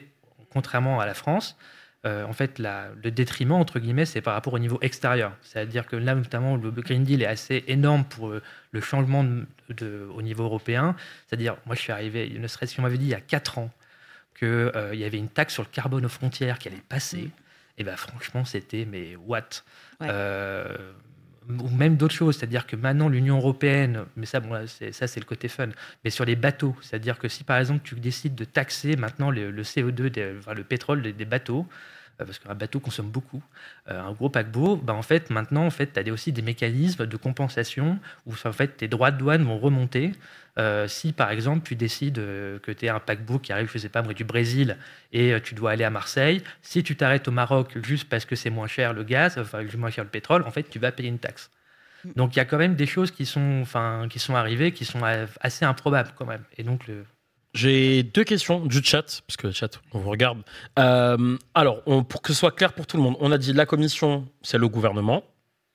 [0.51, 1.57] contrairement à la France,
[2.05, 5.33] euh, en fait, la, le détriment, entre guillemets, c'est par rapport au niveau extérieur.
[5.41, 8.31] C'est-à-dire que là, notamment, le Green Deal est assez énorme pour
[8.71, 9.25] le changement
[9.67, 10.95] de, au niveau européen.
[11.27, 13.69] C'est-à-dire, moi, je suis arrivé, ne serait-ce qu'on m'avait dit il y a 4 ans
[14.37, 17.31] qu'il y avait une taxe sur le carbone aux frontières qui allait passer, mm.
[17.79, 19.63] et ben franchement, c'était, mais what?
[21.49, 25.25] Ou même d'autres choses, c'est-à-dire que maintenant l'Union européenne, mais ça, bon, ça c'est le
[25.25, 25.69] côté fun,
[26.03, 29.51] mais sur les bateaux, c'est-à-dire que si par exemple tu décides de taxer maintenant le,
[29.63, 30.11] CO2,
[30.55, 31.65] le pétrole des, bateaux,
[32.21, 33.41] euh, parce qu'un bateau consomme beaucoup,
[33.89, 37.05] euh, un gros paquebot, bah en fait, maintenant, en fait, tu as aussi des mécanismes
[37.05, 40.11] de compensation où en fait, tes droits de douane vont remonter.
[40.57, 43.89] Euh, si, par exemple, tu décides que tu es un paquebot qui arrive, je sais
[43.89, 44.77] pas, du Brésil
[45.13, 48.49] et tu dois aller à Marseille, si tu t'arrêtes au Maroc juste parce que c'est
[48.49, 51.19] moins cher le gaz, enfin, moins cher le pétrole, en fait, tu vas payer une
[51.19, 51.51] taxe.
[52.03, 52.09] Mm.
[52.15, 54.85] Donc, il y a quand même des choses qui sont, enfin, qui sont arrivées, qui
[54.85, 55.01] sont
[55.39, 56.43] assez improbables quand même.
[56.57, 57.05] Et donc, le,
[57.53, 60.43] j'ai deux questions du chat, parce que le chat, on vous regarde.
[60.77, 63.65] Euh, alors, pour que ce soit clair pour tout le monde, on a dit la
[63.65, 65.23] commission, c'est le gouvernement.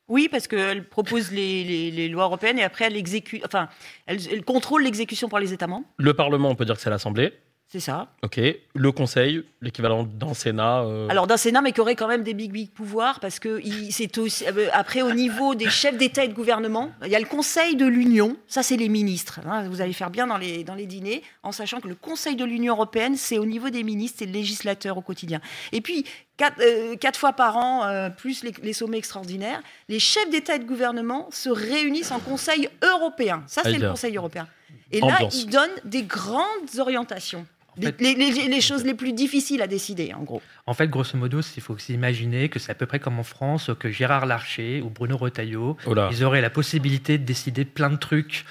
[0.09, 3.69] Oui, parce qu'elle propose les, lois européennes et après elle exécute, enfin,
[4.07, 5.87] elle, contrôle l'exécution par les États membres.
[5.97, 7.33] Le Parlement, on peut dire que c'est l'Assemblée.
[7.68, 8.07] C'est ça.
[8.22, 8.38] Ok.
[8.74, 10.83] Le Conseil, l'équivalent d'un Sénat.
[10.85, 13.61] euh, Alors d'un Sénat, mais qui aurait quand même des big big pouvoirs, parce que
[13.90, 17.18] c'est aussi euh, après au niveau des chefs d'État et de gouvernement, il y a
[17.18, 18.37] le Conseil de l'Union.
[18.46, 19.40] Ça, c'est les ministres.
[19.44, 19.68] hein.
[19.68, 22.44] vous allez faire bien dans les dans les dîners, en sachant que le Conseil de
[22.44, 25.40] l'Union européenne, c'est au niveau des ministres, c'est le législateur au quotidien.
[25.72, 26.05] Et puis
[26.37, 30.55] quatre, euh, quatre fois par an, euh, plus les, les sommets extraordinaires, les chefs d'État
[30.55, 33.42] et de gouvernement se réunissent en Conseil européen.
[33.48, 34.46] Ça, c'est le Conseil européen.
[34.93, 37.47] Et là, ils donnent des grandes orientations.
[37.77, 40.41] En fait- Les- les- les- les choses les plus difficiles à décider, en gros.
[40.67, 43.71] En fait, grosso modo, il faut s'imaginer que c'est à peu près comme en France,
[43.81, 47.97] que Gérard Larcher ou Bruno Retailleau, Oh ils auraient la possibilité de décider plein de
[47.97, 48.45] trucs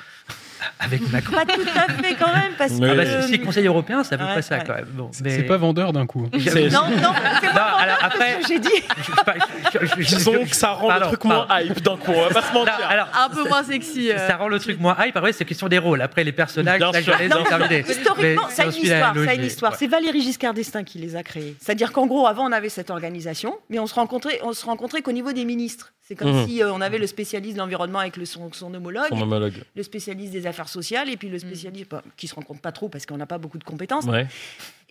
[0.79, 1.33] avec Macron.
[1.35, 2.97] Pas tout à fait quand même, parce Mais- Ah que...
[2.97, 4.63] bah, si, si, Conseil européen, c'est à peu Ouais, près ça ouais.
[4.65, 4.85] quand même.
[4.93, 6.27] Bon, C'est mais- c'est pas vendeur d'un coup.
[6.33, 8.69] Non, non, c'est pas alors ce après, que j'ai dit.
[10.05, 12.53] Disons que ça rend Pardon, le truc moins hype d'un coup, on va pas se
[12.53, 12.87] Non, mentir.
[12.89, 14.11] alors, Un peu moins sexy.
[14.11, 14.27] euh.
[14.27, 15.15] ça rend le truc moins hype.
[15.17, 16.01] Après, c'est question des rôles.
[16.01, 17.79] Après, les personnages, ça, je les ai.
[17.89, 19.71] Historiquement, ça a une histoire.
[19.71, 19.77] Ça une.
[19.79, 21.55] C'est Valéry Giscard d'Estaing qui les a créés.
[21.59, 25.01] C'est-à-dire qu'en gros, avant, on avait cette organisation, mais on se rencontrait, on se rencontrait
[25.01, 25.93] qu'au niveau des ministres.
[26.13, 26.47] C'est comme Mhm.
[26.47, 29.63] si euh, on avait le spécialiste de l'environnement avec le, son, son homologue, Son homologue.
[29.75, 32.87] le spécialiste des affaires sociales, et puis le spécialiste bah, qui se rencontre pas trop
[32.87, 34.05] parce qu'on n'a pas beaucoup de compétences.
[34.05, 34.27] Ouais.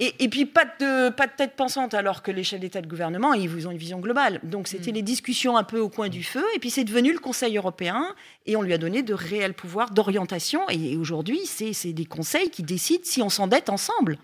[0.01, 2.83] Et, et puis pas de, pas de tête pensante, alors que les chefs d'État et
[2.83, 4.41] de gouvernement, ils ont une vision globale.
[4.43, 7.21] Donc c'était les discussions un peu au coin du feu, et puis c'est devenu le
[7.21, 8.05] Conseil européen,
[8.47, 10.69] et on lui a donné de réels pouvoirs d'orientation.
[10.71, 14.19] Et aujourd'hui, c'est c'est des conseils qui décident si on s'endette ensemble.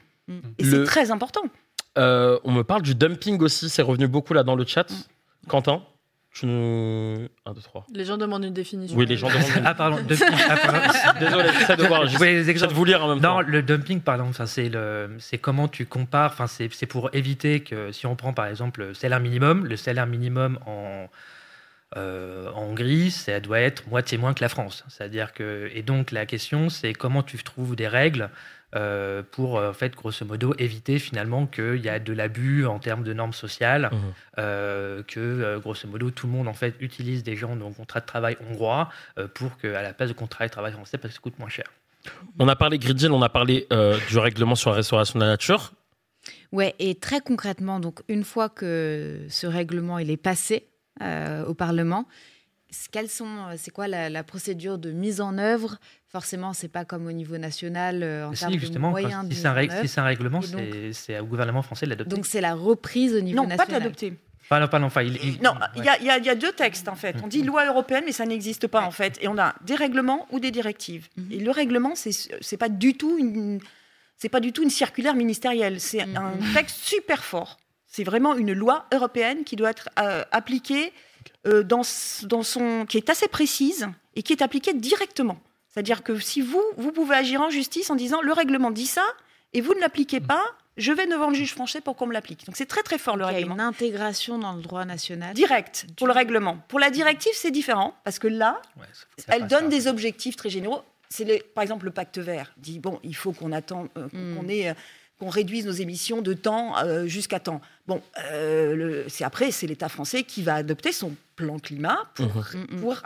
[0.58, 1.42] Et Le- c'est très important.
[1.96, 4.86] Euh, on me parle du dumping aussi, c'est revenu beaucoup là dans le chat.
[5.46, 5.82] Quentin,
[6.38, 7.28] tu nous.
[7.46, 7.86] 1, 2, 3.
[7.92, 8.96] Les gens demandent une définition.
[8.96, 9.62] Oui, les gens demandent.
[9.64, 9.96] Ah, pardon.
[10.02, 10.26] dumping.
[10.48, 11.20] Ah, pardon.
[11.20, 12.06] Désolé, j'essaie de voir.
[12.06, 12.72] Je voulais les exemples.
[12.72, 13.40] de vous lire en même Non, temps.
[13.40, 16.32] le dumping, pardon, enfin, c'est le, c'est comment tu compares.
[16.32, 19.76] Enfin, c'est, c'est pour éviter que si on prend par exemple le salaire minimum, le
[19.76, 21.08] salaire minimum en
[21.96, 24.84] euh, en Hongrie, ça doit être moitié moins que la France.
[24.88, 28.28] C'est-à-dire que et donc la question, c'est comment tu trouves des règles
[28.74, 32.78] euh, pour euh, en fait grosso modo éviter finalement qu'il y a de l'abus en
[32.78, 33.98] termes de normes sociales, Mhm.
[34.38, 38.06] euh, que grosso modo tout le monde en fait utilise des gens dont contrat de
[38.06, 41.22] travail hongrois euh, pour qu'à la place de contrat de travail français parce que ça
[41.22, 41.64] coûte moins cher.
[42.38, 45.24] On a parlé Green Deal, on a parlé euh, du règlement sur la restauration de
[45.24, 45.72] la nature.
[46.52, 50.66] Ouais, et très concrètement, donc une fois que ce règlement il est passé
[51.02, 52.06] euh, au Parlement,
[52.90, 55.78] quelles sont, euh, c'est quoi la, la procédure de mise en œuvre
[56.10, 59.40] Forcément, c'est pas comme au niveau national euh, en Si, termes de moyens si mise
[59.42, 59.82] c'est un, en règle- œuvre.
[59.82, 60.40] si c'est un règlement,
[60.92, 62.14] c'est au gouvernement français de l'adopter.
[62.16, 63.82] Donc c'est la reprise au niveau Non, pas de national.
[63.82, 64.14] l'adopter.
[64.42, 65.66] Enfin, non, pas non, enfin, il- il- Non, ouais.
[65.76, 67.16] il y, a- il y a- il y a deux textes en fait.
[67.22, 69.18] On dit loi européenne, mais ça n'existe pas en fait.
[69.20, 71.08] Et on a des règlements ou des directives.
[71.18, 71.32] Mhm.
[71.32, 73.60] Et le règlement, c'est pas du tout une
[74.16, 75.78] c'est pas du tout une circulaire ministérielle.
[75.80, 76.16] C'est Mhm.
[76.16, 77.58] un texte super fort.
[77.86, 80.90] C'est vraiment une loi européenne qui doit être euh, appliquée euh,
[81.44, 85.38] dans, s- dans son qui est assez précise et qui est appliquée directement.
[85.68, 89.04] C'est-à-dire que si vous vous pouvez agir en justice en disant le règlement dit ça
[89.52, 90.42] et vous ne l'appliquez pas,
[90.76, 92.44] je vais devant le juge français pour qu'on me l'applique.
[92.46, 93.54] Donc c'est très très fort le Il y a règlement.
[93.54, 95.34] une intégration dans le droit national.
[95.34, 96.58] Direct pour le règlement.
[96.68, 98.84] Pour la directive, c'est différent parce que là, Ouais,
[99.28, 100.82] elle donne des objectifs très généraux.
[101.10, 104.50] C'est par exemple le pacte vert dit bon, il faut qu'on attend, euh, qu'on- Mm.
[104.50, 104.74] ait, euh,
[105.18, 107.60] qu'on réduise nos émissions de temps euh, jusqu'à temps.
[107.88, 112.26] Bon, euh, le- c'est après c'est l'État français qui va adopter son plan climat pour,
[112.26, 112.66] Mhm.
[112.68, 112.80] Mm, mm.
[112.80, 113.00] pour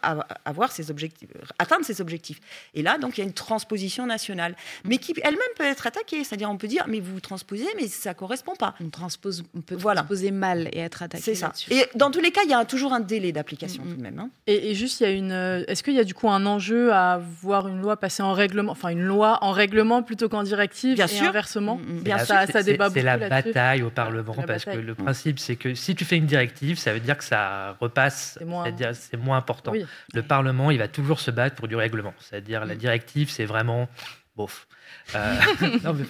[0.47, 2.41] avoir ses objectifs, atteindre ses objectifs.
[2.73, 6.25] Et là, donc, il y a une transposition nationale, mais qui elle-même peut être attaquée.
[6.25, 8.75] C'est-à-dire, on peut dire, mais vous transposez, mais ça correspond pas.
[8.83, 10.01] On transpose, on peut Voilà.
[10.01, 11.23] transposer mal et être attaqué.
[11.23, 11.53] C'est ça.
[11.71, 14.03] Et dans tous les cas, il y a toujours un délai d'application Mm, tout de
[14.03, 14.19] même.
[14.19, 14.31] hein.
[14.47, 15.33] Et, et juste, il y a une.
[15.33, 18.33] euh, Est-ce qu'il y a du coup un enjeu à voir une loi passer en
[18.33, 21.29] règlement, enfin une loi en règlement plutôt qu'en directive Bien et sûr.
[21.29, 21.77] inversement?
[21.77, 22.03] Mm, mm.
[22.03, 22.29] Bien sûr.
[22.29, 25.95] Ça- ça c'est- débat C'est la bataille au Parlement parce le principe, c'est que si
[25.95, 29.73] tu fais une directive, ça veut dire que ça repasse, C'est moins- c'est moins important.
[29.73, 29.85] Oui.
[30.15, 32.15] Le Parlement, il va toujours se battre pour du règlement.
[32.21, 32.79] C'est-à-dire la Mm.
[32.79, 33.89] directive, c'est vraiment
[34.37, 34.67] bof.
[35.15, 35.35] Euh,
[35.85, 36.05] non, mais-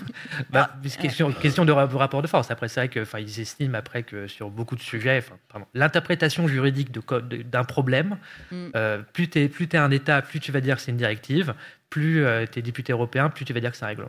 [0.51, 2.51] bah, c'est question, question de ra- rapport de force.
[2.51, 5.25] Après, c'est vrai que, enfin, ils estiment après que sur beaucoup de sujets,
[5.75, 6.91] l'interprétation juridique
[7.51, 8.19] d'un problème,
[8.51, 8.69] Mm.
[8.77, 10.97] euh, plus tu es, plus es un État, plus tu vas dire que c'est une
[10.99, 11.55] directive,
[11.91, 14.09] plus tu es député européen, plus tu vas dire que c'est un règlement.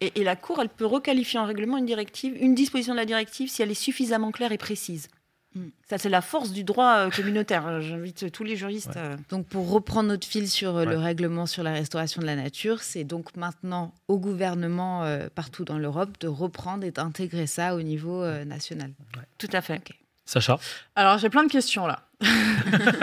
[0.00, 3.06] Et, et la Cour, elle peut requalifier en règlement une directive, une disposition de la
[3.06, 5.08] directive si elle est suffisamment claire et précise.
[5.54, 5.68] Mm.
[5.88, 7.80] Ça, c'est la force du droit euh, communautaire.
[7.82, 8.88] J'invite tous les juristes.
[8.88, 8.94] Ouais.
[8.96, 12.36] euh, Donc, pour reprendre notre fil sur euh, le règlement sur la restauration de la
[12.36, 17.74] nature, c'est donc maintenant au gouvernement euh, partout dans l'Europe de reprendre et d'intégrer ça
[17.74, 18.92] au niveau euh, national.
[19.38, 19.82] Tout à fait.
[20.24, 20.58] Sacha?
[20.94, 22.06] Alors j'ai plein de questions là.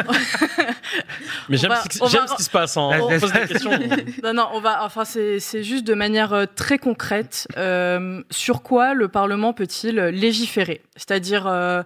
[1.50, 2.78] Mais On j'aime va- ce, qui- on j'aime va- ce qui se passe.
[2.78, 2.90] hein.
[3.02, 3.72] On- On pose des questions.
[4.24, 4.84] Non, non, on va.
[4.84, 7.48] Enfin, c'est c'est juste de manière euh, très concrète.
[7.58, 10.82] euh, sur quoi le Parlement peut-il légiférer?
[11.00, 11.82] C'est-à-dire, euh,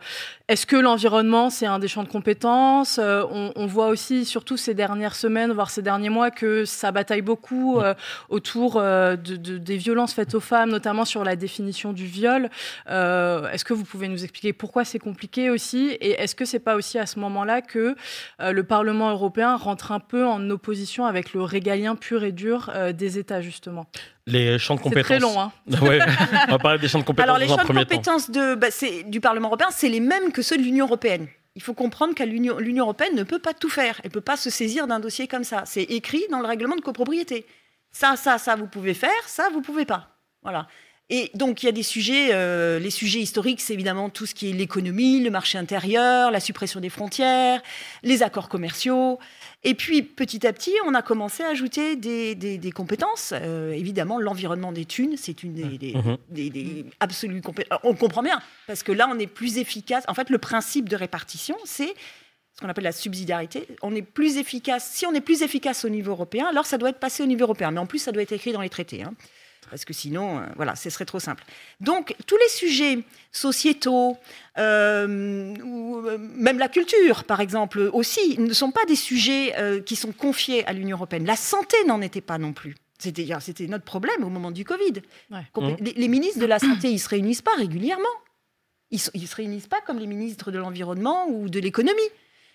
[0.47, 3.23] Est-ce que l'environnement, c'est un des champs de compétences euh,
[3.55, 7.79] on, voit aussi, surtout ces dernières semaines, voire ces derniers mois, que ça bataille beaucoup
[7.79, 7.93] euh,
[8.29, 12.49] autour de, des violences faites aux femmes, notamment sur la définition du viol.
[12.87, 16.75] est-ce que vous pouvez nous expliquer pourquoi c'est compliqué aussi Et est-ce que c'est pas
[16.75, 17.95] aussi à ce moment-là que
[18.39, 23.19] le Parlement européen rentre un peu en opposition avec le régalien pur et dur des
[23.19, 23.85] États, justement?
[24.25, 25.07] Les champs de compétences.
[25.07, 25.51] C'est très long, hein.
[26.47, 27.23] on va parler des champs de compétences.
[27.23, 28.67] Alors, les champs de compétences de, bah,
[29.05, 31.27] du Parlement européen, c'est les mêmes que ceux de l'Union européenne.
[31.55, 33.99] Il faut comprendre que l'Union européenne ne peut pas tout faire.
[34.03, 35.63] Elle ne peut pas se saisir d'un dossier comme ça.
[35.65, 37.45] C'est écrit dans le règlement de copropriété.
[37.91, 39.11] Ça, ça, ça, vous pouvez faire.
[39.27, 40.17] Ça, vous pouvez pas.
[40.41, 40.67] Voilà.
[41.09, 44.33] Et donc, il y a des sujets, euh, les sujets historiques, c'est évidemment tout ce
[44.33, 47.61] qui est l'économie, le marché intérieur, la suppression des frontières,
[48.01, 49.19] les accords commerciaux.
[49.65, 53.33] Et puis, petit à petit, on a commencé à ajouter des, compétences.
[53.33, 56.17] Euh, évidemment, l'environnement des thunes, c'est une des, mmh.
[56.31, 56.89] mmh.
[56.99, 57.79] absolues compétences.
[57.83, 60.03] On comprend bien, parce que là, on est plus efficace.
[60.07, 61.93] En fait, le principe de répartition, c'est
[62.55, 63.67] ce qu'on appelle la subsidiarité.
[63.81, 64.89] On est plus efficace.
[64.91, 67.45] Si on est plus efficace au niveau européen, alors ça doit être passé au niveau
[67.45, 67.71] européen.
[67.71, 69.01] Mais en plus, ça doit être écrit dans les traités.
[69.01, 69.13] Hein
[69.73, 71.43] parce que sinon, euh, voilà, ce serait trop simple.
[71.79, 72.99] Donc, tous les sujets
[73.31, 74.15] sociétaux,
[74.59, 79.95] euh, ou euh, même la culture, par exemple, aussi, ne sont pas des sujets qui
[79.95, 81.25] sont confiés à l'Union européenne.
[81.25, 82.75] La santé n'en était pas non plus.
[82.99, 83.25] C'était,
[83.65, 85.01] notre problème au moment du Covid.
[85.31, 85.37] Mmh.
[85.95, 88.03] Les, ministres de la santé, ils se réunissent pas régulièrement.
[88.91, 91.99] Ils, ne se réunissent pas comme les ministres de l'environnement ou de l'économie,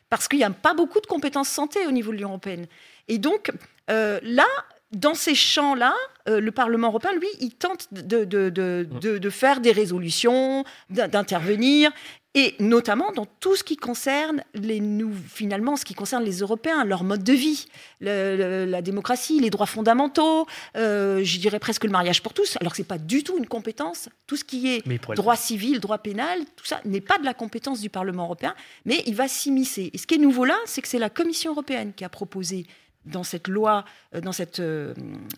[0.08, 2.68] parce qu'il n'y a pas beaucoup de compétences santé au niveau de l'Union européenne.
[3.08, 3.50] Et donc,
[3.88, 4.46] là,
[4.92, 5.94] dans ces champs-là,
[6.28, 11.90] euh, le Parlement européen, lui, il tente de, de, faire des résolutions, d'intervenir,
[12.34, 16.84] et notamment dans tout ce qui concerne les nous, finalement, ce qui concerne les Européens,
[16.84, 17.66] leur mode de vie,
[18.00, 22.56] la démocratie, les droits fondamentaux, euh, je dirais presque le mariage pour tous.
[22.60, 24.08] Alors que c'est pas du tout une compétence.
[24.26, 24.82] Tout ce qui est
[25.14, 29.02] droit civil, droit pénal, tout ça n'est pas de la compétence du Parlement européen, mais
[29.06, 29.90] il va s'immiscer.
[29.92, 32.66] Et ce qui est nouveau là, c'est que c'est la Commission européenne qui a proposé
[33.08, 33.84] dans cette loi,
[34.14, 34.94] euh, dans cette euh,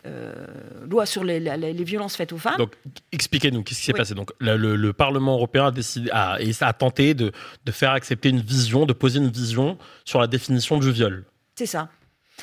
[0.07, 0.47] euh,
[0.89, 2.59] loi sur les, violences faites aux femmes.
[2.59, 2.77] Donc,
[3.13, 6.11] expliquez-nous, qu'est-ce qui s'est passé Donc, le, Parlement européen a décidé,
[6.79, 7.33] tenté de,
[7.65, 11.25] de, faire accepter une vision, de poser une vision sur la définition du viol.
[11.55, 11.89] C'est ça.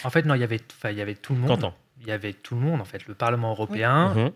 [0.04, 1.72] En fait, non, il y avait, il y avait tout le monde.
[2.02, 3.06] Il y avait tout le monde, en fait.
[3.08, 4.32] Le Parlement européen, mhm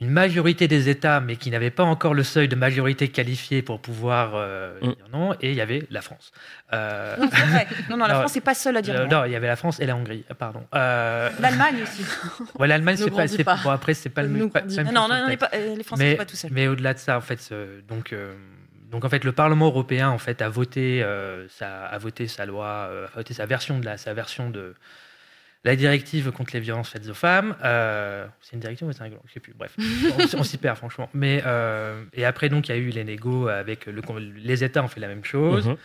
[0.00, 3.80] une majorité des États, mais qui n'avaient pas encore le seuil de majorité qualifiée pour
[3.80, 4.86] pouvoir euh, mm.
[4.86, 6.32] dire non, et il y avait la France.
[6.72, 7.16] Euh...
[7.24, 7.66] Non, vrai.
[7.88, 9.08] non, non, la France n'est pas seule à dire non.
[9.08, 10.64] Non, il y avait la France et la Hongrie, euh, pardon.
[10.74, 11.30] Euh...
[11.40, 12.04] L'Allemagne aussi.
[12.58, 13.62] Ouais, l'Allemagne, c'est pas, pas.
[13.62, 14.50] Bon, après, c'est pas le même.
[14.92, 16.50] Non, non, non, pas, les Français ne sont pas tout seuls.
[16.52, 17.54] Mais au-delà de ça, en fait,
[17.88, 18.14] donc.
[18.90, 21.04] Donc en fait, le Parlement européen en fait a voté,
[21.48, 24.74] sa, a voté sa loi, a voté sa version de la, sa version de,
[25.64, 27.56] la directive contre les violences faites aux femmes.
[27.64, 29.22] Euh, c'est une directive ou c'est un règlement?
[29.26, 29.54] Je sais plus.
[29.54, 29.74] Bref,
[30.36, 31.08] on, s'y perd franchement.
[31.14, 34.02] Mais euh, et après donc il y a eu les négos avec le,
[34.36, 35.66] les États ont fait la même chose.
[35.66, 35.76] Mhm.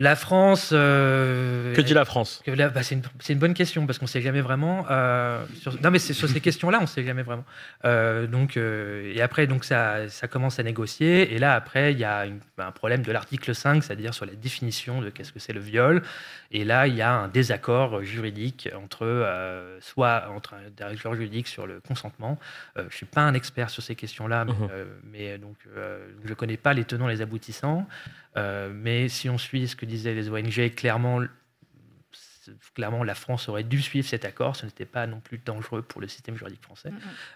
[0.00, 0.70] La France.
[0.72, 4.40] Euh, que dit la France bah, c'est, une, bonne question parce qu'on ne sait jamais
[4.40, 4.86] vraiment.
[4.90, 5.44] Euh,
[5.84, 7.44] non, mais sur ces questions-là, on ne sait jamais vraiment.
[7.84, 11.32] Euh, donc, et après, donc ça, ça, commence à négocier.
[11.32, 12.26] Et là, après, il y a
[12.58, 16.02] un problème de l'article 5, c'est-à-dire sur la définition de qu'est-ce que c'est le viol.
[16.50, 21.68] Et là, il y a un désaccord juridique entre soit entre un désaccord juridique sur
[21.68, 22.38] le consentement.
[22.76, 24.54] je ne suis pas un expert sur ces questions-là, mais,
[25.12, 25.56] mais donc
[26.24, 27.86] je ne connais pas les tenants, les aboutissants.
[28.36, 31.22] Mais si on suit ce que disaient les ONG, clairement,
[32.74, 34.56] clairement, la France aurait dû suivre cet accord.
[34.56, 36.90] Ce n'était pas non plus dangereux pour le système juridique français.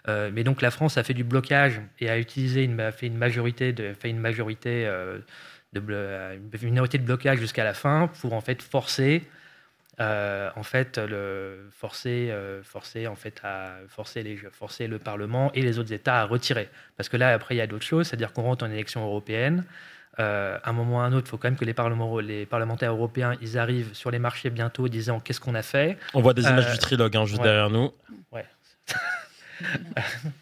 [0.07, 3.07] Euh, mais donc la France a fait du blocage et a utilisé une, a fait
[3.07, 5.19] une majorité de, fait une majorité euh,
[5.73, 9.23] de, une minorité de blocage jusqu'à la fin pour en fait forcer.
[9.99, 12.33] en fait, le, forcer,
[12.63, 16.69] forcer, en fait, à forcer, les, forcer le Parlement et les autres États à retirer.
[16.95, 19.65] Parce que là, après, il y a d'autres choses, c'est-à-dire qu'on rentre en élection européenne.
[20.19, 21.75] Euh, à un moment ou à un autre, il faut quand même que les,
[22.27, 25.97] les, parlementaires européens ils arrivent sur les marchés bientôt disant qu'est-ce qu'on a fait.
[26.13, 27.91] On voit des images euh, du trilogue hein, juste derrière nous.
[28.31, 28.45] Ouais.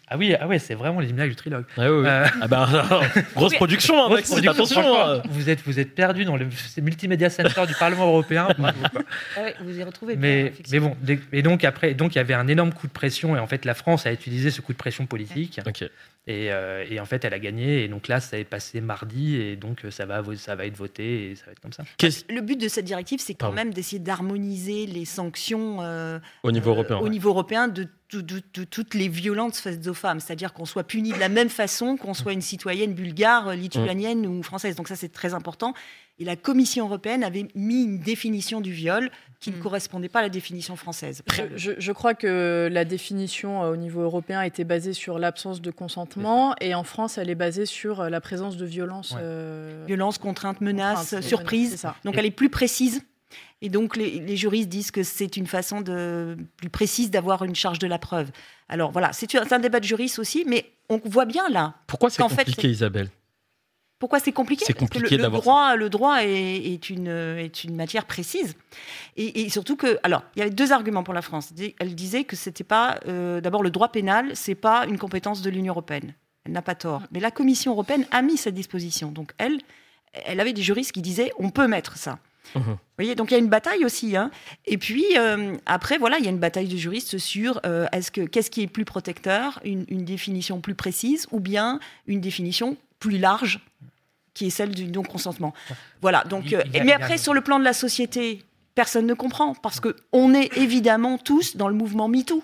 [0.08, 1.64] ah oui, ah ouais, c'est vraiment les images du trilogue.
[1.76, 2.68] Ah, euh, ah bah,
[3.36, 5.00] grosse production, hein, grosse attention.
[5.00, 5.22] Hein.
[5.30, 6.48] Vous êtes, vous êtes perdu dans le
[6.82, 8.48] multimédia center du Parlement européen.
[9.36, 10.16] Ah vous y retrouvez.
[10.16, 10.96] Mais, mais bon,
[11.32, 13.64] et donc après, donc il y avait un énorme coup de pression et en fait
[13.64, 15.60] la France a utilisé ce coup de pression politique.
[16.28, 17.84] Euh, et, en fait, elle a gagné.
[17.84, 19.36] Et donc là, ça est passé mardi.
[19.36, 21.30] Et donc, ça va, ça va être voté.
[21.30, 21.84] Et ça va être comme ça.
[22.28, 26.70] Le but de cette directive, c'est quand même d'essayer d'harmoniser les sanctions euh, au niveau
[26.70, 27.88] européen, euh, au niveau européen de,
[28.64, 30.20] toutes les violences faites aux femmes.
[30.20, 34.42] C'est-à-dire qu'on soit puni de la même façon qu'on soit une citoyenne bulgare, lituanienne ou
[34.42, 34.76] française.
[34.76, 35.74] Donc ça, c'est très important.
[36.18, 39.10] Et la Commission européenne avait mis une définition du viol
[39.40, 39.60] qui ne Mm.
[39.60, 41.22] correspondait pas à la définition française.
[41.56, 45.70] Je, je crois que la définition euh, au niveau européen était basée sur l'absence de
[45.70, 49.12] consentement et en France, elle est basée sur euh, la présence de violence.
[49.12, 49.20] Ouais.
[49.22, 51.76] euh, Violence, contrainte, menace, contrainte, surprise.
[51.76, 51.94] ça.
[52.04, 53.02] Donc elle est plus précise.
[53.60, 57.54] Et donc les, les juristes disent que c'est une façon de, plus précise d'avoir une
[57.54, 58.30] charge de la preuve.
[58.68, 62.22] Alors voilà, c'est un, débat de juristes aussi, mais on voit bien là Pourquoi c'est
[62.22, 63.08] Qu'en fait, compliqué, Isabelle?
[63.98, 67.08] Pourquoi c'est compliqué C'est Parce que compliqué le, le droit, le droit est, est une,
[67.08, 68.54] est une matière précise.
[69.16, 71.50] Et, et surtout que, alors, il y avait deux arguments pour la France.
[71.80, 75.50] Elle disait que c'était pas, euh, d'abord, le droit pénal, c'est pas une compétence de
[75.50, 76.14] l'Union européenne.
[76.44, 77.02] Elle n'a pas tort.
[77.10, 79.10] Mais la Commission européenne a mis cette disposition.
[79.10, 79.58] Donc elle,
[80.12, 82.18] elle avait des juristes qui disaient, on peut mettre ça.
[82.54, 82.62] Mhm.
[82.62, 84.16] Vous voyez, donc il y a une bataille aussi.
[84.16, 84.30] hein.
[84.64, 88.10] Et puis euh, après, voilà, il y a une bataille de juristes sur euh, est-ce
[88.10, 92.78] que qu'est-ce qui est plus protecteur, une, une définition plus précise ou bien une définition
[92.98, 93.60] plus large,
[94.34, 95.52] qui est celle du non-consentement.
[96.00, 96.24] Voilà.
[96.24, 98.42] Donc, euh, mais après, sur le plan de la société,
[98.74, 102.42] personne ne comprend parce que on est évidemment tous dans le mouvement MeToo.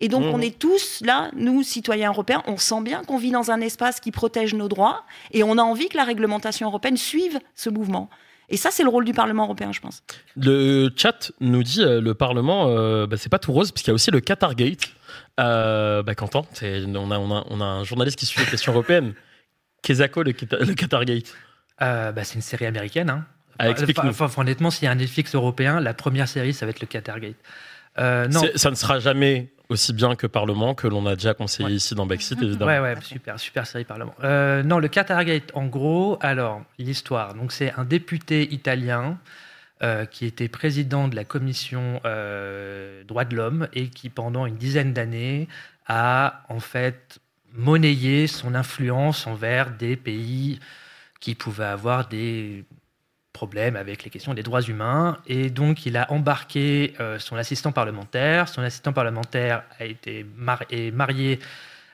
[0.00, 0.34] Et donc, Mhm.
[0.34, 4.00] on est tous là, nous, citoyens européens, on sent bien qu'on vit dans un espace
[4.00, 8.10] qui protège nos droits et on a envie que la réglementation européenne suive ce mouvement.
[8.48, 10.02] Et ça, c'est le rôle du Parlement européen, je pense.
[10.36, 13.92] Le chat nous dit euh, le Parlement, euh, bah, c'est pas tout rose, puisqu'il y
[13.92, 14.90] a aussi le Qatargate.
[15.40, 18.72] Euh, bah, Quentin, on a, on, a, on a un journaliste qui suit les questions
[18.72, 19.14] européennes.
[19.82, 21.34] Qu'est-ce que le, Qatar- le Qatargate
[21.82, 23.10] Euh, bah, c'est une série américaine.
[23.10, 23.26] Hein.
[23.58, 24.10] Ah, explique-nous.
[24.10, 26.80] Enfin, enfin, honnêtement, s'il y a un Netflix européen, la première série, ça va être
[26.80, 27.34] le Qatargate.
[27.98, 31.68] Euh, non, Ça ne sera jamais aussi bien que Parlement, que l'on a déjà conseillé
[31.68, 31.74] Ouais.
[31.74, 32.70] ici dans Backseat, évidemment.
[32.70, 34.14] Ouais, ouais, super, super série Parlement.
[34.24, 37.34] Euh, non, le Qatargate, en gros, alors, l'histoire.
[37.34, 39.18] Donc, c'est un député italien
[39.82, 41.94] euh, qui était président de la commission
[43.06, 45.48] droits de l'homme et qui, pendant une dizaine d'années,
[45.88, 47.18] a en fait
[47.54, 50.58] monnayé son influence envers des pays
[51.20, 52.64] qui pouvaient avoir des
[53.32, 55.18] problèmes avec les questions des droits humains.
[55.26, 58.48] Et donc, il a embarqué euh, son assistant parlementaire.
[58.48, 60.26] Son assistant parlementaire a été
[60.70, 61.40] est marié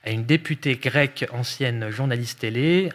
[0.05, 2.91] à une députée grecque, ancienne journaliste télé.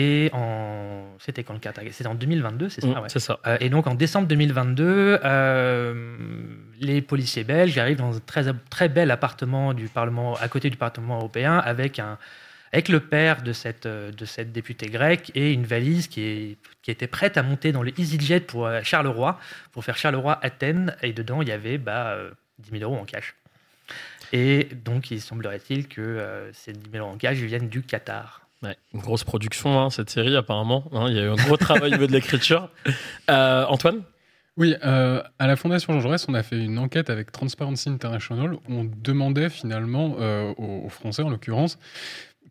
[0.00, 1.02] Et en.
[1.18, 2.86] C'était quand le C'était en 2022, c'est ça?
[2.86, 3.08] Ouais.
[3.08, 3.40] C'est ça.
[3.48, 6.16] Euh, et donc en décembre 2022, euh,
[6.78, 10.76] les policiers belges arrivent dans un très, très bel appartement du Parlement, à côté du
[10.76, 12.16] Parlement européen, avec, un,
[12.72, 16.92] avec le père de cette, de cette députée grecque et une valise qui, est, qui
[16.92, 19.40] était prête à monter dans le EasyJet pour euh, Charleroi,
[19.72, 20.94] pour faire Charleroi-Athènes.
[21.02, 22.30] Et dedans, il y avait bah, euh,
[22.60, 23.34] 10 000 euros en cash.
[24.32, 28.47] Et donc, il semblerait-il que euh, ces 10 000 euros en cash viennent du Qatar.
[28.62, 30.84] Ouais, une grosse production, hein, cette série, apparemment.
[30.92, 32.70] Hein, il y a eu un gros travail au niveau de l'écriture.
[33.30, 34.02] Euh, Antoine?
[34.56, 38.54] Oui, euh, à la Fondation Jean Jaurès, on a fait une enquête avec Transparency International
[38.54, 41.78] où on demandait finalement euh, aux, aux Français, en l'occurrence,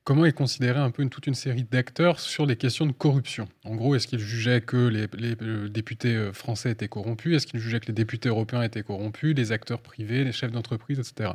[0.07, 3.49] comment ils considéraient un peu une, toute une série d'acteurs sur des questions de corruption.
[3.65, 7.35] En gros, est-ce qu'ils jugeaient que les, les, euh, députés euh, français étaient corrompus?
[7.35, 9.35] Est-ce qu'ils jugeaient que les députés européens étaient corrompus?
[9.35, 11.31] Les acteurs privés, les chefs d'entreprise, etc.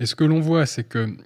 [0.00, 1.16] Et ce que l'on voit, c'est que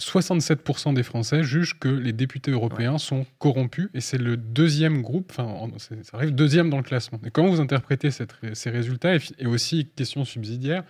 [0.00, 5.30] 67% des Français jugent que les députés européens sont corrompus et c'est le deuxième groupe,
[5.30, 7.20] enfin, ça arrive deuxième dans le classement.
[7.24, 9.14] Et comment vous interprétez cette ces résultats?
[9.38, 10.82] Et, aussi, question subsidiaire,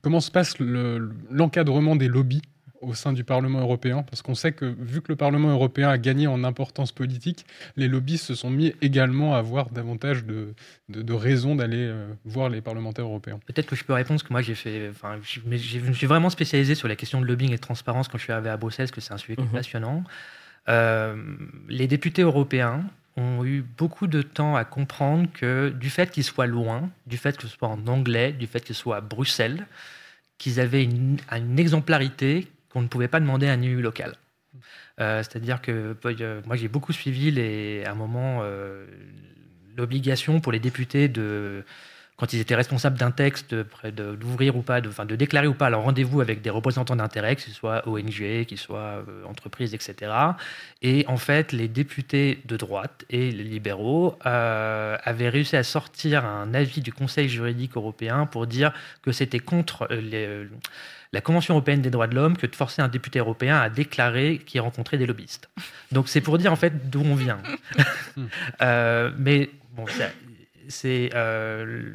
[0.00, 2.42] comment se passe le- l'encadrement des lobbies?
[2.80, 5.98] Au sein du Parlement européen Parce qu'on sait que, vu que le Parlement européen a
[5.98, 7.44] gagné en importance politique,
[7.76, 10.54] les lobbies se sont mis également à avoir davantage de,
[10.88, 13.40] de, de raisons d'aller euh, voir les parlementaires européens.
[13.46, 15.84] Peut-être que je peux répondre, parce que moi, j'ai fait, enfin, je mais j'ai- je
[15.86, 18.32] me suis vraiment spécialisé sur la question de lobbying et de transparence quand je suis
[18.32, 19.48] arrivé à Bruxelles, parce que c'est un sujet Mhm.
[19.48, 20.04] passionnant.
[20.68, 21.16] Euh,
[21.68, 22.84] les députés européens
[23.16, 27.36] ont eu beaucoup de temps à comprendre que du fait qu'ils soient loin, du fait
[27.36, 29.66] que ce soit en anglais, du fait qu'ils soient à Bruxelles,
[30.36, 34.14] qu'ils avaient une, une exemplarité qu'on ne pouvait pas demander à un élu local.
[35.00, 38.86] Euh, C'est-à-dire que euh, moi, j'ai beaucoup suivi les, à un moment euh,
[39.76, 41.64] l'obligation pour les députés de
[42.16, 45.70] quand ils étaient responsables d'un texte, d'ouvrir ou pas, de, enfin, de déclarer ou pas
[45.70, 50.10] leur rendez-vous avec des représentants d'intérêt, que ce soit ONG, qu'ils soient entreprises, etc.
[50.82, 56.54] Et en fait, les députés de droite et les libéraux avaient réussi à sortir un
[56.54, 60.48] avis du Conseil juridique européen pour dire que c'était contre les-
[61.12, 64.38] la Convention européenne des droits de l'homme que de forcer un député européen à déclarer
[64.44, 65.48] qu'il rencontrait des lobbyistes.
[65.92, 67.38] Donc c'est pour dire en fait d'où on vient.
[68.62, 69.84] Euh, mais bon,
[70.68, 71.10] c'est.
[71.14, 71.92] euh,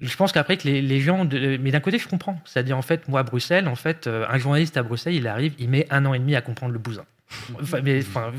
[0.00, 2.82] je pense qu'après que les, les gens, de- mais d'un côté je comprends, c'est-à-dire en
[2.82, 5.86] fait moi à Bruxelles, en fait euh, un journaliste à Bruxelles, il arrive, il met
[5.90, 7.04] un an et demi à comprendre le bousin.
[7.62, 8.32] Enfin, mais enfin,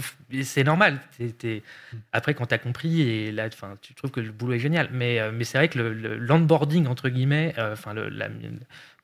[0.43, 0.99] c'est normal.
[1.37, 1.63] T'es-
[2.11, 4.89] Après, quand tu as compris, et là, enfin, tu trouves que le boulot est génial.
[4.91, 8.27] Mais, mais c'est vrai que le, le- l'onboarding, entre guillemets, euh, enfin, le- la-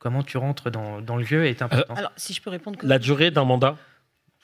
[0.08, 1.94] comment tu rentres dans, dans le jeu est important.
[1.96, 2.78] Alors, si je peux répondre.
[2.78, 3.76] que- La durée d'un mandat,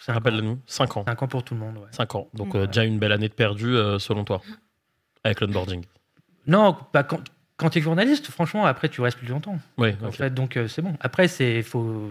[0.08, 1.06] rappelle-nous, 5 ans.
[1.08, 1.78] Cinq ans pour tout le monde.
[1.78, 1.88] ouais.
[1.92, 2.28] 5 ans.
[2.34, 4.42] Donc euh, déjà une belle année de perdu, euh, selon toi.
[5.24, 5.86] Avec l'onboarding
[6.48, 7.22] Non, pas quand,
[7.56, 9.58] quand tu es journaliste, franchement, après, tu restes plus longtemps.
[9.78, 10.96] Oui, En fait, donc euh, c'est bon.
[11.00, 12.10] Après, c'est faut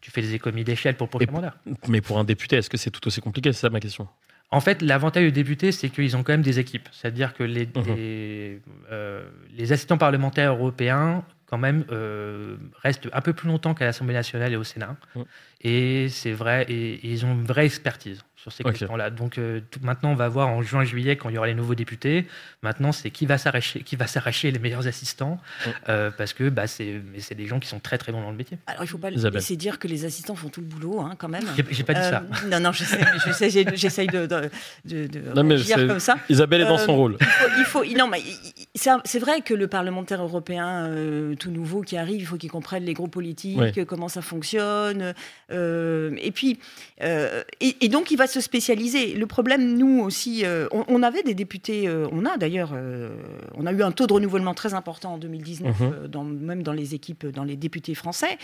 [0.00, 1.54] tu fais des économies d'échelle pour le prochain Et- mandat.
[1.88, 3.52] Mais pour un député, est-ce que c'est tout aussi compliqué?
[3.52, 4.06] C'est ça ma question.
[4.52, 6.88] En fait, l'avantage des députés, c'est qu'ils ont quand même des équipes.
[6.92, 7.82] C'est-à-dire que les, Mhm.
[7.96, 8.62] les,
[8.92, 14.14] euh, les assistants parlementaires européens, quand même, euh, restent un peu plus longtemps qu'à l'Assemblée
[14.14, 14.96] nationale et au Sénat.
[15.14, 15.24] Mhm.
[15.62, 19.10] Et c'est vrai, et, et ils ont une vraie expertise sur ces questions-là.
[19.10, 21.74] Donc euh, tout- maintenant, on va voir en juin-juillet, quand il y aura les nouveaux
[21.74, 22.26] députés,
[22.62, 25.72] maintenant, c'est qui va s'arracher qui va s'arracher les meilleurs assistants, Mhm.
[25.88, 28.30] euh, parce que bah, c'est mais c'est des gens qui sont très très bons dans
[28.30, 28.58] le métier.
[28.66, 29.40] Alors, il ne faut pas Isabelle.
[29.40, 31.42] laisser dire que les assistants font tout le boulot, hein, quand même.
[31.56, 32.22] J'ai j'ai pas dit Euh, ça.
[32.50, 34.50] Non, non, je sais, je sais, j'ai- j'essaye de, de,
[34.84, 36.16] de, de Non, mais c'est- comme ça.
[36.28, 37.16] Isabelle est dans Euh, son rôle.
[37.20, 41.34] Il faut, il faut- non, mais il- il- c'est vrai que le parlementaire européen euh,
[41.34, 45.14] tout nouveau qui arrive, il faut qu'il comprenne les groupes politiques, comment ça fonctionne.
[45.52, 46.58] euh, et puis,
[47.02, 49.14] euh, et, et donc, il va se spécialiser.
[49.14, 53.16] Le problème, nous aussi, euh, on, on avait des députés, euh, on a d'ailleurs, euh,
[53.54, 56.06] on a eu un taux de renouvellement très important en 2019, Mhm.
[56.08, 58.38] dans, même dans les équipes, dans les députés français.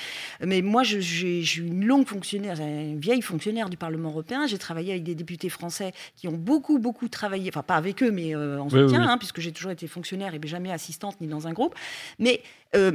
[0.44, 4.46] Mais moi, j'ai une longue fonctionnaire, une vieille fonctionnaire du Parlement européen.
[4.46, 8.10] J'ai travaillé avec des députés français qui ont beaucoup, beaucoup travaillé, enfin pas avec eux,
[8.10, 9.10] mais en soutien, oui, oui.
[9.10, 11.74] hein, puisque j'ai toujours été fonctionnaire et jamais assistante ni dans un groupe.
[12.18, 12.42] Mais
[12.74, 12.92] euh,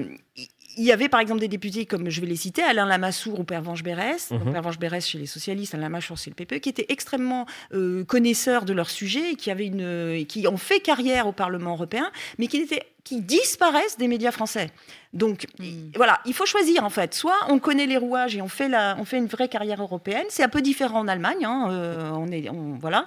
[0.78, 3.44] il y avait par exemple des députés, comme je vais les citer, Alain Lamassoure ou
[3.44, 4.40] Pervenche Berès, Mhm.
[4.40, 8.04] donc Pervenche Berès chez les socialistes, Alain Lamassoure chez le PPE, qui étaient extrêmement euh,
[8.06, 11.72] connaisseurs de leur sujet et qui, avaient une, et qui ont fait carrière au Parlement
[11.72, 14.70] européen, mais qui, étaient, qui disparaissent des médias français.
[15.14, 17.14] Donc il- voilà, il faut choisir en fait.
[17.14, 20.26] Soit on connaît les rouages et on fait, la, on fait une vraie carrière européenne.
[20.30, 21.46] C'est un peu différent en Allemagne.
[21.46, 23.06] hein, euh, on, est, on, voilà,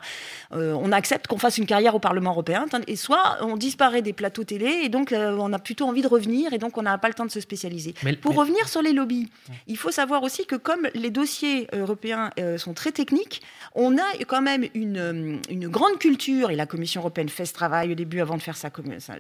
[0.53, 2.66] Euh, on accepte qu'on fasse une carrière au Parlement européen.
[2.88, 6.09] Et soit on disparaît des plateaux télé et donc euh, on a plutôt envie de
[6.09, 7.94] revenir et donc on n'a pas le temps de se spécialiser.
[8.03, 9.28] Mais- Pour mais- revenir sur les lobbies,
[9.66, 13.42] il faut savoir aussi que comme les dossiers européens euh, sont très techniques,
[13.74, 17.92] on a quand même une, une grande culture, et la Commission européenne fait ce travail
[17.92, 18.70] au début avant de faire sa-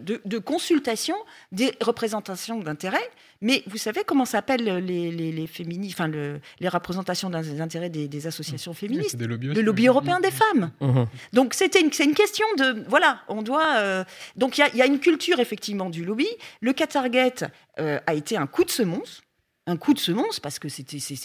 [0.00, 1.14] de, de consultation
[1.52, 3.10] des représentations d'intérêts.
[3.42, 7.88] Mais vous savez comment s'appellent les, les, les féministes, enfin le- les représentations des intérêts
[7.90, 9.16] des, des associations féministes?
[9.16, 9.88] des lobbies Le lobby oui.
[9.88, 10.70] européen des femmes.
[10.80, 11.06] Mhm.
[11.32, 14.04] Donc c'était une, c'est une question de voilà, on doit euh,
[14.36, 16.28] donc il y a- il y, a une culture effectivement du lobby.
[16.60, 17.44] Le Qatargate
[17.78, 19.22] euh, a été un coup de semonce,
[19.66, 21.16] un coup de semonce parce que c'était c'est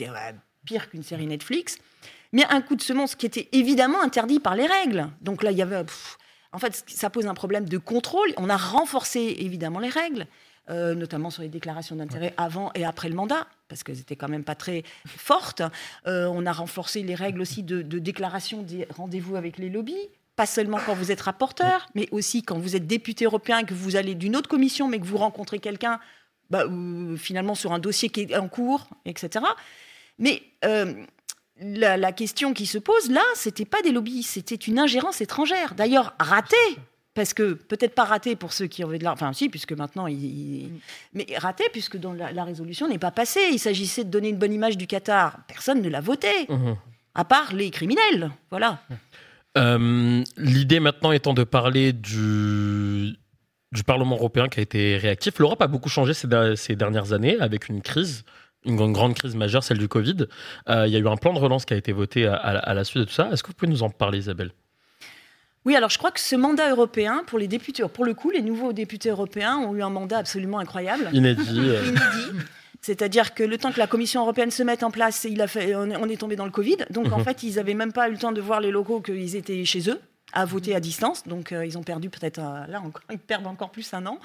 [0.66, 1.78] pire qu'une série Netflix,
[2.32, 5.10] mais un coup de semonce qui était évidemment interdit par les règles.
[5.22, 6.18] Donc là il y avait pff,
[6.54, 8.30] en fait ça pose un problème de contrôle.
[8.38, 10.26] On a renforcé évidemment les règles.
[10.70, 14.30] Euh, notamment sur les déclarations d'intérêt avant et après le mandat, parce qu'elles étaient quand
[14.30, 15.62] même pas très fortes.
[16.08, 20.10] Euh, on a renforcé les règles aussi de, de déclaration des rendez-vous avec les lobbies,
[20.36, 23.96] pas seulement quand vous êtes rapporteur, mais aussi quand vous êtes député européen, que vous
[23.96, 26.00] allez d'une autre commission, mais que vous rencontrez quelqu'un,
[26.50, 26.66] bah,
[27.18, 29.46] finalement sur un dossier qui est en cours, etc.
[30.20, 30.94] Mais euh,
[31.60, 35.76] la, la question qui se pose là, c'était pas des lobbies, c'était une ingérence étrangère.
[35.76, 36.56] D'ailleurs, ratée.
[37.16, 40.06] Parce que peut-être pas raté pour ceux qui avaient de l'argent, enfin si, puisque maintenant,
[40.06, 40.72] il, il-
[41.14, 43.40] mais raté puisque dans la, la résolution n'est pas passée.
[43.54, 45.40] Il s'agissait de donner une bonne image du Qatar.
[45.48, 46.76] Personne ne l'a voté, Mhm.
[47.16, 48.32] à part les criminels.
[48.52, 48.80] Voilà.
[49.58, 53.16] Euh, L'idée maintenant étant de parler du,
[53.72, 55.40] du Parlement européen qui a été réactif.
[55.40, 58.26] L'Europe a beaucoup changé ces, der- ces dernières années avec une crise,
[58.66, 60.26] une grande, grande crise majeure, celle du Covid.
[60.70, 62.58] Euh, il y a eu un plan de relance qui a été voté à, à-
[62.58, 63.30] à la suite de tout ça.
[63.32, 64.52] Est-ce que vous pouvez nous en parler, Isabelle?
[65.66, 68.42] Oui, alors je crois que ce mandat européen, pour les députés, pour le coup, les
[68.42, 71.10] nouveaux députés européens ont eu un mandat absolument incroyable.
[71.14, 71.42] Inédit.
[71.50, 72.46] euh, inédit.
[72.82, 75.74] C'est-à-dire que le temps que la Commission européenne se mette en place, il a fait,
[75.76, 76.78] on est- tombé dans le Covid.
[76.92, 77.24] Donc en Mhm.
[77.24, 79.90] fait, ils n'avaient même pas eu le temps de voir les locaux qu'ils étaient chez
[79.90, 80.00] eux,
[80.34, 81.24] à voter à distance.
[81.28, 84.20] Donc euh, ils ont perdu peut-être, euh, là encore, ils perdent encore plus un an.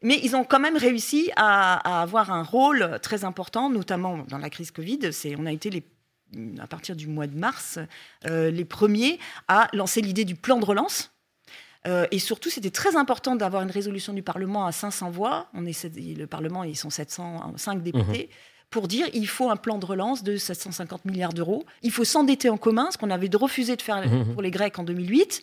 [0.00, 4.38] Mais ils ont quand même réussi à, à avoir un rôle très important, notamment dans
[4.38, 5.12] la crise Covid.
[5.12, 5.82] C'est, on a été les,
[6.60, 7.78] à partir du mois de mars,
[8.26, 9.18] euh, les premiers
[9.48, 11.10] à lancer l'idée du plan de relance.
[11.86, 15.46] Euh, et surtout, c'était très important d'avoir une résolution du Parlement à 500 voix.
[15.54, 18.28] On est, le Parlement, ils sont 705 députés.
[18.70, 21.64] Pour dire il faut un plan de relance de 750 milliards d'euros.
[21.82, 24.34] Il faut s'endetter en commun, ce qu'on avait refusé de faire Mhm.
[24.34, 25.42] pour les Grecs en 2008.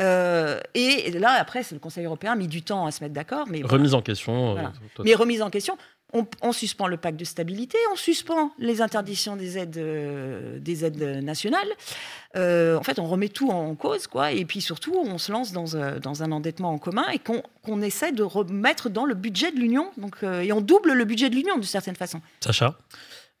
[0.00, 3.46] Euh, et là, après, le Conseil européen a mis du temps à se mettre d'accord.
[3.48, 3.72] Mais voilà.
[3.74, 4.52] remise en question.
[4.52, 4.72] Voilà.
[5.02, 5.78] Mais remise en question,
[6.12, 10.84] on, on suspend le pacte de stabilité, on suspend les interdictions des aides, euh, des
[10.84, 11.68] aides nationales.
[12.36, 14.32] Euh, en fait, on remet tout en cause, quoi.
[14.32, 17.42] Et puis surtout, on se lance dans, euh, dans un endettement en commun et qu'on
[17.62, 19.90] qu'on essaie de remettre dans le budget de l'Union.
[19.98, 22.20] Donc, euh, et on double le budget de l'Union d'une certaine façon.
[22.40, 22.78] Sacha?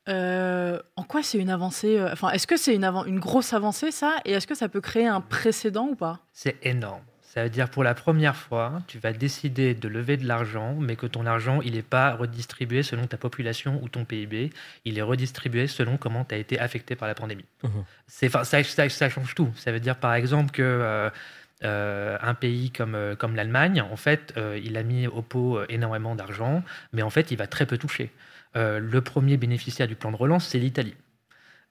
[0.08, 4.16] Euh, en quoi c'est une avancée Enfin, est-ce que c'est une grosse avancée ça?
[4.24, 6.20] Et est-ce que ça peut créer un précédent ou pas?
[6.32, 7.02] C'est énorme.
[7.38, 10.96] Ça veut dire pour la première fois, tu vas décider de lever de l'argent, mais
[10.96, 14.50] que ton argent, il n'est pas redistribué selon ta population ou ton PIB,
[14.84, 17.44] il est redistribué selon comment tu as été affecté par la pandémie.
[18.08, 19.50] C'est, ça, ça- ça change tout.
[19.54, 20.62] Ça veut dire par exemple que
[21.64, 26.64] euh, un pays comme, comme l'Allemagne, en fait, il a mis au pot énormément d'argent,
[26.92, 28.10] mais en fait, il va très peu toucher.
[28.56, 30.96] le premier bénéficiaire du plan de relance, c'est l'Italie.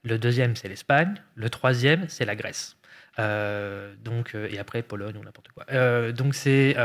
[0.05, 1.15] Le deuxième, c'est l'Espagne.
[1.35, 2.77] Le troisième, c'est la Grèce.
[3.19, 5.65] Euh, donc, euh, et après Pologne ou n'importe quoi.
[5.71, 6.75] Euh, donc c'est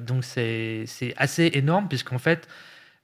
[0.00, 0.86] donc c'est
[1.16, 2.46] assez énorme puisqu'en fait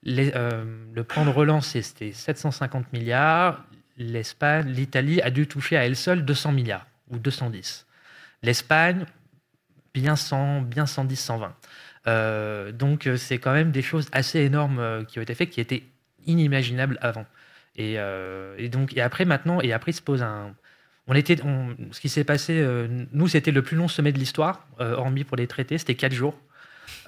[0.02, 3.64] les, le plan de relance c'était 750 milliards.
[3.96, 7.86] L'Espagne, l'Italie a dû toucher à elle seule 200 milliards ou 210.
[8.42, 9.06] L'Espagne
[9.94, 11.16] bien 100, bien 110,
[12.06, 12.72] 120.
[12.72, 15.84] donc c'est quand même des choses assez énormes qui ont été faites qui étaient
[16.26, 17.24] inimaginables avant.
[17.76, 17.96] Et,
[18.68, 20.54] donc et après maintenant et après il se pose un
[21.06, 21.36] on était,
[21.92, 25.24] ce qui s'est passé, euh, nous, c'était le plus long sommet de l'histoire, euh, hormis
[25.24, 26.34] pour les traités, c'était 4 jours.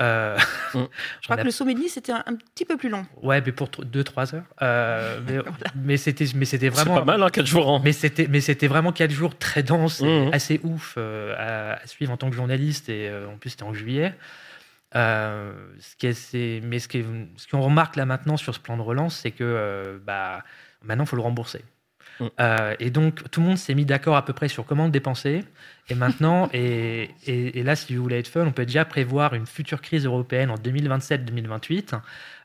[0.00, 0.36] Euh,
[0.74, 0.84] mm.
[1.22, 3.06] Je crois que le sommet de Nice c'était un, petit peu plus long.
[3.22, 5.24] Ouais, mais pour 2-3 heures.
[5.74, 6.94] mais, c'était, mais c'était vraiment.
[6.94, 7.70] C'est pas mal, hein, 4 jours.
[7.70, 7.80] Hein.
[7.82, 10.30] Mais c'était, mais c'était vraiment 4 jours très denses, mm.
[10.32, 12.90] assez ouf à, suivre en tant que journaliste.
[12.90, 14.14] Et en plus, c'était en juillet.
[14.92, 16.88] ce qui est, mais ce,
[17.36, 20.44] ce qu'on remarque là maintenant sur ce plan de relance, c'est que bah,
[20.84, 21.64] maintenant, il faut le rembourser.
[22.20, 22.24] Mm.
[22.40, 24.90] Euh, et donc, tout le monde s'est mis d'accord à peu près sur comment le
[24.90, 25.44] dépenser.
[25.88, 29.46] Et maintenant, et, et, là, si vous voulez être fun, on peut déjà prévoir une
[29.46, 32.00] future crise européenne en 2027-2028.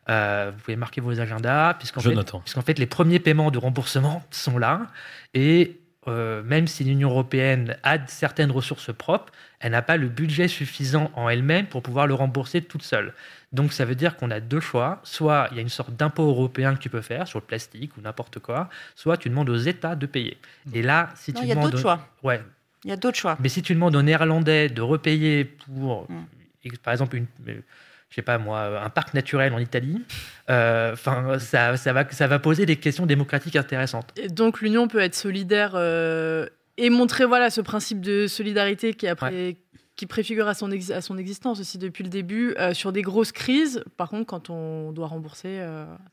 [0.10, 4.24] Euh, vous pouvez marquer vos agendas, puisqu'en fait, puisqu'en fait, les premiers paiements de remboursement
[4.32, 4.88] sont là.
[5.34, 10.48] Et euh, même si l'Union européenne a certaines ressources propres, elle n'a pas le budget
[10.48, 13.14] suffisant en elle-même pour pouvoir le rembourser toute seule.
[13.52, 15.00] Donc ça veut dire qu'on a deux choix.
[15.04, 17.98] Soit il y a une sorte d'impôt européen que tu peux faire sur le plastique
[17.98, 20.38] ou n'importe quoi, soit tu demandes aux États de payer.
[20.74, 22.08] Et là, si tu il y a d'autres choix.
[22.24, 22.42] Ouais.
[22.84, 23.38] Il y a d'autres choix.
[23.40, 26.78] Mais si tu demandes aux Néerlandais de repayer pour, mm.
[26.84, 30.02] par exemple, une, je sais pas moi, un parc naturel en Italie,
[30.50, 34.12] euh, enfin, ça, ça, va, ça va poser des questions démocratiques intéressantes.
[34.18, 36.48] Et donc l'Union peut être solidaire euh,
[36.78, 39.58] et montrer voilà ce principe de solidarité qui après.
[40.02, 43.32] Qui préfigure à son, à son existence aussi depuis le début euh, sur des grosses
[43.32, 43.84] crises.
[43.98, 45.64] Par contre, quand on doit rembourser,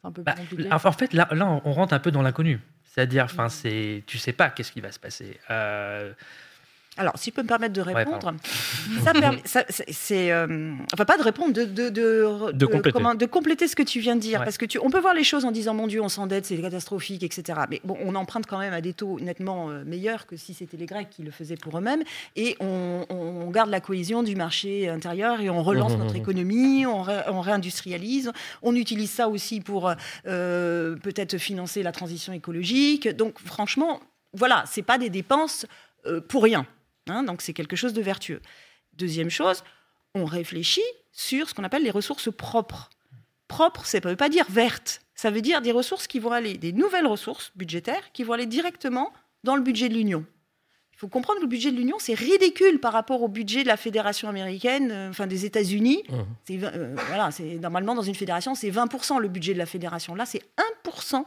[0.03, 0.69] c'est un peu bah, compliqué.
[0.71, 2.61] En fait, là, là, on rentre un peu dans l'inconnu.
[2.85, 5.39] C'est-à-dire, enfin, c'est, tu sais pas qu'est-ce qui va se passer.
[6.99, 8.35] Alors, si je peux me permettre de répondre,
[9.45, 13.01] ça, c'est, euh, enfin pas de répondre, de de, de, de, compléter.
[13.17, 15.23] de compléter ce que tu viens de dire, parce que tu, on peut voir les
[15.23, 17.61] choses en disant mon Dieu, on s'endette, c'est catastrophique, etc.
[17.71, 20.77] Mais bon, on emprunte quand même à des taux nettement euh, meilleurs que si c'était
[20.77, 22.03] les Grecs qui le faisaient pour eux-mêmes,
[22.35, 26.17] et on, on, garde la cohésion du marché intérieur et on relance mmh, notre mmh,
[26.17, 26.21] mmh.
[26.21, 28.33] économie, on, on, réindustrialise,
[28.63, 29.93] on utilise ça aussi pour
[30.27, 33.09] euh, peut-être financer la transition écologique.
[33.09, 34.01] Donc, franchement,
[34.33, 35.65] voilà, c'est pas des dépenses
[36.29, 36.67] pour rien.
[37.11, 38.41] Hein, donc c'est quelque chose de vertueux.
[38.95, 39.63] Deuxième chose,
[40.15, 40.81] on réfléchit
[41.13, 42.91] sur ce qu'on appelle les ressources propres.
[43.47, 45.01] Propres, ça ne veut pas dire vertes.
[45.15, 48.47] Ça veut dire des ressources qui vont aller, des nouvelles ressources budgétaires qui vont aller
[48.47, 49.13] directement
[49.45, 50.25] dans le budget de l'Union.
[50.93, 53.69] Il faut comprendre que le budget de l'Union, c'est ridicule par rapport au budget de
[53.69, 56.03] la fédération américaine, euh, enfin des États-Unis.
[56.09, 56.65] Mmh.
[56.65, 60.17] Euh, voilà, c'est normalement dans une fédération, c'est 20% le budget de la fédération.
[60.17, 60.43] Là, c'est
[60.85, 61.25] 1%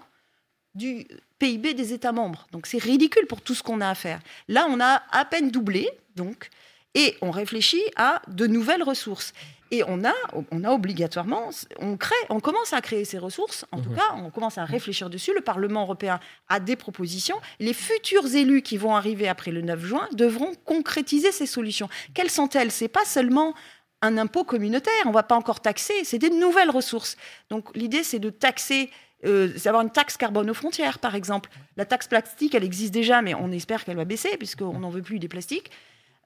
[0.75, 1.07] du
[1.39, 2.47] PIB des États membres.
[2.51, 4.19] Donc c'est ridicule pour tout ce qu'on a à faire.
[4.47, 6.49] Là, on a à peine doublé, donc,
[6.93, 9.33] et on réfléchit à de nouvelles ressources.
[9.73, 10.13] Et on a,
[10.51, 11.49] on a obligatoirement,
[11.79, 13.65] on crée, on commence à créer ces ressources.
[13.71, 13.95] En tout mhm.
[13.95, 15.33] cas, on commence à réfléchir dessus.
[15.33, 16.19] Le Parlement européen
[16.49, 17.37] a des propositions.
[17.61, 21.87] Les futurs élus qui vont arriver après le 9 juin devront concrétiser ces solutions.
[22.13, 22.69] Quelles sont-elles?
[22.69, 23.53] C'est pas seulement
[24.01, 24.91] un impôt communautaire.
[25.05, 26.03] On va pas encore taxer.
[26.03, 27.15] C'est des nouvelles ressources.
[27.49, 28.89] Donc l'idée, c'est de taxer
[29.25, 31.49] euh, c'est avoir une taxe carbone aux frontières, par exemple.
[31.77, 35.01] La taxe plastique, elle existe déjà, mais on espère qu'elle va baisser, puisqu'on n'en veut
[35.01, 35.71] plus des plastiques.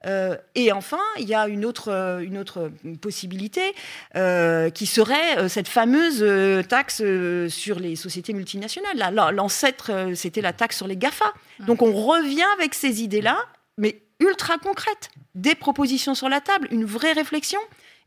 [0.04, 2.70] Euh, et enfin, il y a une autre, euh, une autre
[3.00, 3.74] possibilité
[4.74, 6.24] qui serait cette fameuse
[6.68, 7.02] taxe
[7.48, 9.14] sur les sociétés multinationales.
[9.32, 11.32] L'ancêtre, c'était la taxe sur les GAFA.
[11.60, 13.36] Donc on revient avec ces idées-là,
[13.78, 15.10] mais ultra concrètes.
[15.34, 17.60] Des propositions sur la table, une vraie réflexion.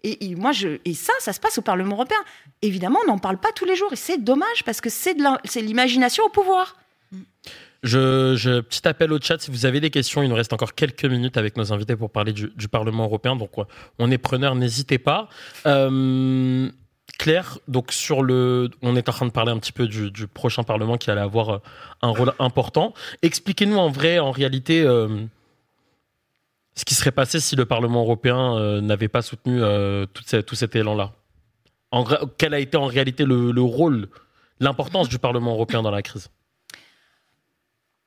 [0.03, 0.51] Et, moi,
[0.85, 2.19] et ça, ça se passe au Parlement européen.
[2.61, 3.91] Évidemment, on n'en parle pas tous les jours.
[3.91, 5.15] Et c'est dommage parce que c'est
[5.61, 6.75] l'imagination au pouvoir.
[7.83, 11.05] Je, petit appel au chat, si vous avez des questions, il nous reste encore quelques
[11.05, 13.35] minutes avec nos invités pour parler du, Parlement européen.
[13.35, 13.51] Donc,
[13.97, 15.29] on est preneur, n'hésitez pas.
[15.65, 16.69] Euh,
[17.17, 20.63] Claire, donc sur le, on est en train de parler un petit peu du, prochain
[20.63, 21.57] Parlement qui allait avoir euh,
[22.01, 22.93] un rôle important.
[23.21, 25.25] Expliquez-nous en vrai, en réalité, euh,
[26.79, 30.55] ce qui serait passé si le Parlement européen euh, n'avait pas soutenu euh, tout, tout,
[30.55, 31.11] cet élan-là.
[32.37, 34.07] Quel a été en réalité le, rôle,
[34.61, 36.29] l'importance du Parlement européen dans la crise?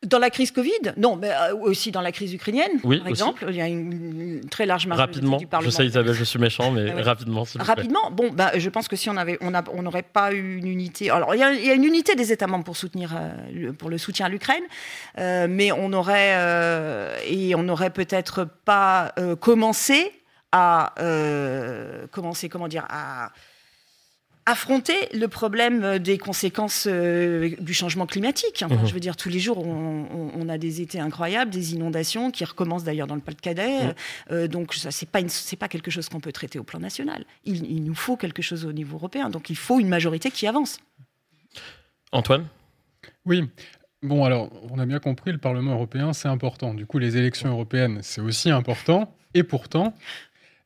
[0.04, 3.12] Dans la crise Covid Non, mais euh, aussi dans la crise ukrainienne, Oui, par aussi.
[3.22, 3.44] exemple.
[3.48, 5.70] Il y a une, une très large majorité Rapidement, du je Parlement.
[5.70, 7.02] sais Isabelle, je suis méchant, mais Ah ouais.
[7.02, 7.44] rapidement.
[7.44, 7.74] s'il vous plaît.
[7.74, 10.66] Rapidement, bon, bah, je pense que si on avait, on on n'aurait pas eu une
[10.66, 11.08] unité.
[11.10, 13.30] Alors, il y, a, il y a une unité des États membres pour soutenir, euh,
[13.52, 14.64] le, pour le soutien à l'Ukraine,
[15.18, 20.12] euh, mais on aurait euh, et on n'aurait peut-être pas euh, commencé
[20.50, 20.92] à
[22.10, 23.30] commencer, comment dire, à
[24.44, 28.62] affronter le problème des conséquences euh, du changement climatique.
[28.64, 28.86] Enfin, Mhm.
[28.86, 32.30] Je veux dire, tous les jours, on, on- on a des étés incroyables, des inondations
[32.32, 33.84] qui recommencent d'ailleurs dans le Pas-de-Calais.
[33.86, 33.94] Mhm.
[34.32, 36.80] Euh, donc, ça, c'est pas une- c'est pas quelque chose qu'on peut traiter au plan
[36.80, 37.24] national.
[37.44, 39.30] Il, il nous faut quelque chose au niveau européen.
[39.30, 40.78] Donc, il faut une majorité qui avance.
[42.10, 42.46] Antoine?
[43.24, 43.48] Oui.
[44.02, 46.74] Bon, alors, on a bien compris, le Parlement européen, c'est important.
[46.74, 49.14] Du coup, les élections européennes, c'est aussi important.
[49.34, 49.94] Et pourtant,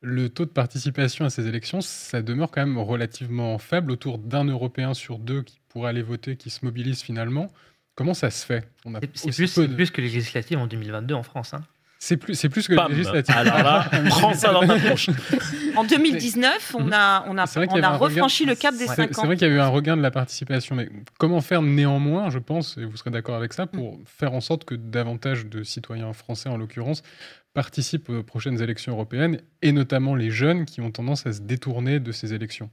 [0.06, 4.44] le taux de participation à ces élections, ça demeure quand même relativement faible, autour d'un
[4.44, 7.48] Européen sur deux qui pourrait aller voter, qui se mobilise finalement.
[7.96, 8.68] Comment ça se fait?
[9.14, 11.54] C'est- plus, de- que les législatives en 2022 en France.
[11.54, 11.62] hein.
[11.98, 13.34] C'est plus, c'est plus que Bam les législatives.
[13.34, 15.08] Alors là, prends ça dans ta tronche.
[15.76, 19.14] En 2019, on a, on a, on a refranchi le cap des C'est 50.
[19.14, 20.88] c'est vrai qu'il y a eu un regain de la participation, mais
[21.18, 24.64] comment faire néanmoins, je pense, et vous serez d'accord avec ça, pour faire en sorte
[24.64, 27.02] que davantage de citoyens français, en l'occurrence,
[27.56, 32.00] participent aux prochaines élections européennes, et notamment les jeunes qui ont tendance à se détourner
[32.00, 32.68] de ces élections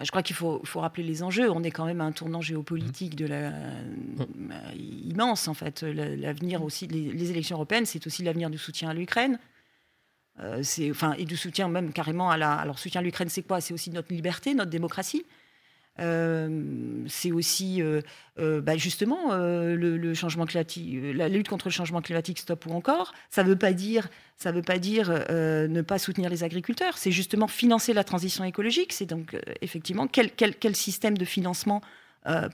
[0.00, 1.50] Je crois qu'il faut, faut rappeler les enjeux.
[1.50, 4.72] On est quand même à un tournant géopolitique de la, euh,
[5.12, 5.82] immense, en fait.
[5.82, 9.38] La- L'avenir aussi, les, les élections européennes, c'est aussi l'avenir du soutien à l'Ukraine.
[10.40, 12.52] Euh, enfin, et du soutien même carrément à la.
[12.54, 13.60] Alors, soutien à l'Ukraine, c'est quoi?
[13.60, 15.24] C'est aussi notre liberté, notre démocratie.
[16.00, 18.00] Euh, c'est aussi euh,
[18.40, 23.14] euh, bah, justement le, changement climatique, la lutte contre le changement climatique, stop ou encore.
[23.30, 26.98] Ça ne veut pas dire, ça veut pas dire ne pas soutenir les agriculteurs.
[26.98, 28.92] C'est justement financer la transition écologique.
[28.92, 31.80] C'est donc effectivement quel, quel, système de financement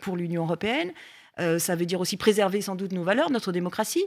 [0.02, 0.92] pour l'Union européenne.
[1.58, 4.04] Ça veut dire aussi préserver sans doute nos valeurs, notre démocratie.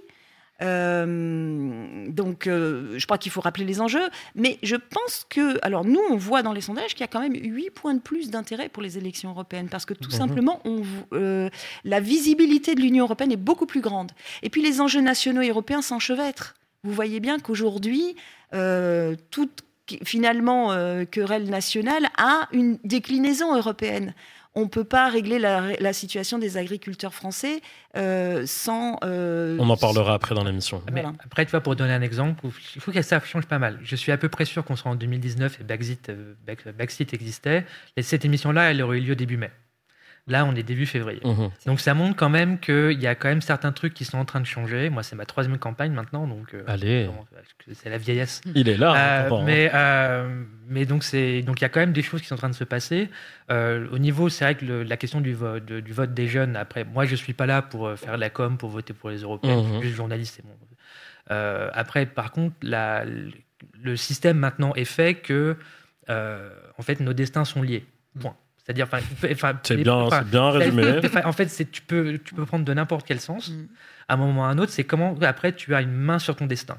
[0.62, 4.08] Euh, donc, euh, je crois qu'il faut rappeler les enjeux.
[4.36, 7.20] Mais je pense que, alors nous, on voit dans les sondages qu'il y a quand
[7.22, 10.18] même 8 points de plus d'intérêt pour les élections européennes, parce que tout Mhm.
[10.18, 10.84] simplement, on,
[11.14, 11.49] euh,
[11.84, 14.12] la visibilité de l'Union européenne est beaucoup plus grande.
[14.41, 16.54] Et puis, les enjeux nationaux et européens s'enchevêtrent.
[16.84, 18.16] Vous voyez bien qu'aujourd'hui,
[19.32, 19.64] toute
[20.06, 20.70] finalement
[21.10, 24.14] querelle nationale a une déclinaison européenne.
[24.56, 27.62] On ne peut pas régler la, la situation des agriculteurs français
[27.97, 28.97] euh, sans.
[29.04, 30.84] euh, On en parlera après dans l'émission.
[30.91, 31.14] Voilà.
[31.26, 32.45] Après, tu vois, pour donner un exemple,
[32.76, 33.80] il faut que ça change pas mal.
[33.84, 36.36] Je suis à peu près sûr qu'on sera en 2019 et Brexit, euh,
[36.78, 37.66] Brexit existait.
[37.97, 39.49] Et cette émission-là, elle aurait eu lieu début mai.
[40.26, 41.19] Là, on est début février.
[41.26, 41.49] Mhm.
[41.65, 44.24] Donc ça montre quand même qu'il y a quand même certains trucs qui sont en
[44.24, 44.89] train de changer.
[44.89, 47.09] Moi, c'est ma troisième campagne maintenant, donc euh, Allez,
[47.74, 48.39] c'est la vieillesse.
[48.55, 48.93] il est là.
[48.93, 49.43] Euh, hein, papa, hein.
[49.45, 52.36] mais euh, mais donc c'est donc il y a quand même des choses qui sont
[52.36, 53.09] en train de se passer.
[53.51, 56.30] Euh, au niveau, c'est vrai que le- la question du vote de- du vote des
[56.30, 56.55] jeunes.
[56.55, 59.09] Après, moi je suis pas là pour euh, faire de la com pour voter pour
[59.09, 59.57] les Européens.
[59.57, 59.63] Mhm.
[59.65, 60.55] Je suis juste journaliste, c'est bon.
[61.32, 65.57] Euh, après, par contre, la- le système maintenant est fait que
[66.09, 67.86] euh, en fait nos destins sont liés.
[68.19, 68.36] Point.
[68.66, 68.99] C'est-à-dire, enfin,
[69.64, 70.84] C'est bien, résumé.
[71.26, 73.66] En fait, tu peux tu peux prendre de n'importe quel sens Mm.
[74.07, 76.36] à un moment ou à un autre, c'est comment après tu as une main sur
[76.36, 76.78] ton destin.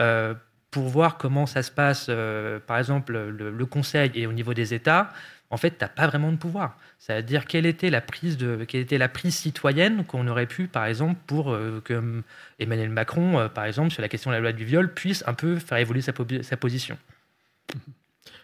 [0.00, 0.34] Euh,
[0.70, 4.54] pour voir comment ça se passe, euh, par exemple, le, le Conseil et au niveau
[4.54, 5.10] des États,
[5.50, 6.76] en fait, tu n'as pas vraiment de pouvoir.
[6.98, 10.86] C'est-à-dire quelle était la prise de, quelle était la prise citoyenne qu'on aurait pu, par
[10.86, 12.22] exemple, pour euh, que
[12.58, 15.34] Emmanuel Macron, euh, par exemple, sur la question de la loi du viol, puisse un
[15.34, 16.96] peu faire évoluer sa, po- sa position.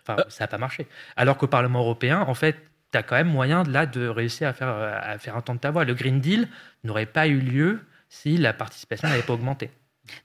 [0.07, 0.86] Enfin, ça n'a pas marché.
[1.16, 2.57] Alors qu'au Parlement européen, en fait,
[2.93, 5.84] tu as quand même moyen là de réussir à faire, à faire entendre ta voix.
[5.84, 6.49] Le Green Deal
[6.84, 9.70] n'aurait pas eu lieu si la participation n'avait pas augmenté.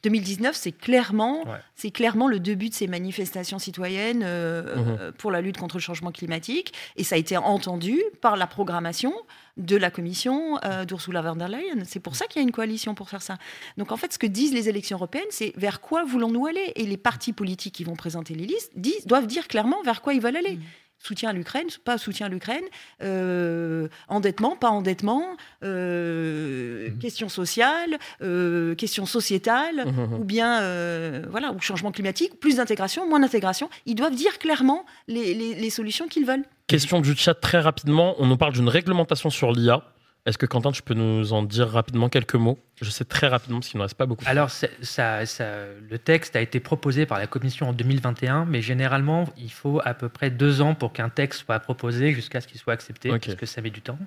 [0.03, 1.57] 2019, c'est clairement, Ouais.
[1.75, 4.97] c'est clairement le début de ces manifestations citoyennes euh, Mhm.
[4.99, 6.73] euh, pour la lutte contre le changement climatique.
[6.95, 9.13] Et ça a été entendu par la programmation
[9.57, 11.83] de la commission euh, d'Ursula von der Leyen.
[11.85, 13.37] C'est pour ça qu'il y a une coalition pour faire ça.
[13.77, 16.71] Donc en fait, ce que disent les élections européennes, c'est vers quoi voulons-nous aller?
[16.75, 20.15] Et les partis politiques qui vont présenter les listes disent, doivent dire clairement vers quoi
[20.15, 20.53] ils veulent aller.
[20.55, 20.63] Mhm.
[20.97, 22.63] Soutien à l'Ukraine, pas soutien à l'Ukraine,
[23.03, 25.23] euh, endettement, pas endettement,
[25.63, 29.85] euh, question sociale, euh, question sociétale,
[30.19, 33.69] ou bien euh, voilà, ou changement climatique, plus d'intégration, moins d'intégration.
[33.85, 36.43] Ils doivent dire clairement les, les- les solutions qu'ils veulent.
[36.67, 38.15] Question du chat très rapidement.
[38.17, 39.83] On nous parle d'une réglementation sur l'IA.
[40.25, 42.57] Est-ce que Quentin, tu peux nous en dire rapidement quelques mots?
[42.81, 44.23] Je sais très rapidement parce qu'il ne reste pas beaucoup.
[44.27, 48.61] Alors, c'est- ça, ça- le texte a été proposé par la Commission en 2021, mais
[48.63, 52.47] généralement, il faut à peu près deux ans pour qu'un texte soit proposé jusqu'à ce
[52.47, 53.21] qu'il soit accepté, Ok.
[53.23, 53.99] parce que ça met du temps.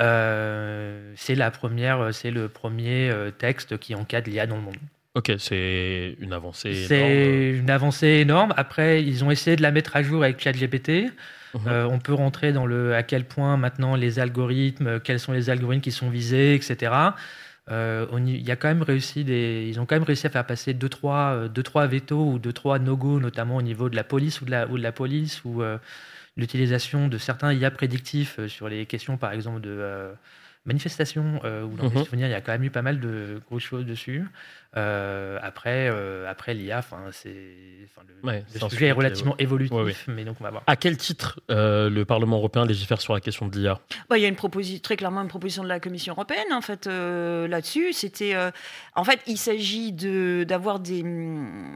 [0.00, 4.76] Euh, c'est la première, c'est le premier euh, texte qui encadre l'IA dans le monde.
[5.14, 6.86] Ok, c'est une avancée.
[6.88, 8.52] C'est une avancée énorme.
[8.56, 11.12] Après, ils ont essayé de la mettre à jour avec ChatGPT.
[11.54, 11.68] Mhm.
[11.68, 15.50] Euh, on peut rentrer dans le à quel point maintenant les algorithmes, quels sont les
[15.50, 17.14] algorithmes qui sont visés, etc.
[17.70, 20.74] Euh, y a quand même réussi des, ils ont quand même réussi à faire passer
[20.74, 24.04] deux trois, euh, deux, trois veto ou deux trois no-go, notamment au niveau de la
[24.04, 25.78] police ou de la, ou de la police ou euh,
[26.36, 30.10] l'utilisation de certains IA prédictifs sur les questions, par exemple de
[30.66, 33.84] manifestations où dans mmh il y a quand même eu pas mal de grosses choses
[33.84, 34.24] dessus.
[34.76, 40.36] Euh, après, euh, après l'IA, c'est le, ouais, le sujet est relativement évolutif, mais donc
[40.40, 40.62] on va voir.
[40.66, 44.22] À quel titre euh, le Parlement européen légifère sur la question de l'IA bah, Il
[44.22, 47.92] y a une proposition, très clairement une proposition de la Commission européenne en fait là-dessus.
[47.92, 48.34] C'était,
[48.96, 51.70] en fait, il s'agit de d'avoir des hum,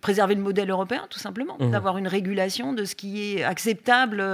[0.00, 1.70] préserver le modèle européen tout simplement, mmh.
[1.70, 4.24] d'avoir une régulation de ce qui est acceptable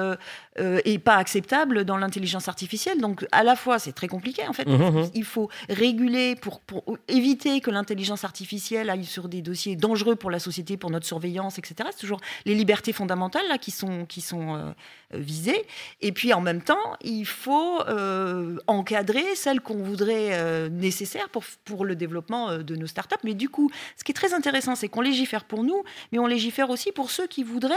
[0.58, 3.00] et pas acceptable dans l'intelligence artificielle.
[3.00, 4.66] Donc à la fois c'est très compliqué en fait.
[4.66, 9.76] Mmh, il faut réguler pour, pour éviter que l'intelligence l'intelligence artificielle aille sur des dossiers
[9.76, 11.88] dangereux pour la société, pour notre surveillance, etc.
[11.92, 14.72] C'est toujours les libertés fondamentales là, qui sont, qui sont euh,
[15.12, 15.64] visées.
[16.00, 21.44] Et puis en même temps, il faut euh, encadrer celles qu'on voudrait euh, nécessaires pour,
[21.64, 23.22] pour le développement de nos startups.
[23.22, 26.26] Mais du coup, ce qui est très intéressant, c'est qu'on légifère pour nous, mais on
[26.26, 27.74] légifère aussi pour ceux qui voudraient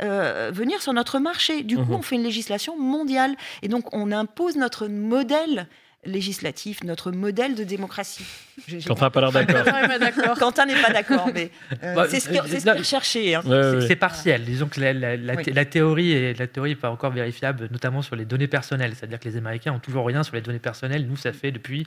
[0.00, 1.62] venir sur notre marché.
[1.62, 3.36] Du coup, mmh on fait une législation mondiale.
[3.62, 5.68] Et donc, on impose notre modèle
[6.06, 8.24] législatif, notre modèle de démocratie.
[8.86, 10.38] Quentin n'a pas l'air d'accord.
[10.38, 11.50] Quentin n'est pas d'accord, mais
[11.82, 12.40] euh, bah, c'est ce qu'il
[12.70, 13.34] recherchait.
[13.34, 13.42] Hein.
[13.86, 14.44] c'est partiel.
[14.44, 18.94] Disons que la, théorie est, la théorie pas encore vérifiable, notamment sur les données personnelles.
[18.94, 21.06] C'est-à-dire que les Américains ont toujours rien sur les données personnelles.
[21.06, 21.86] Nous, ça fait depuis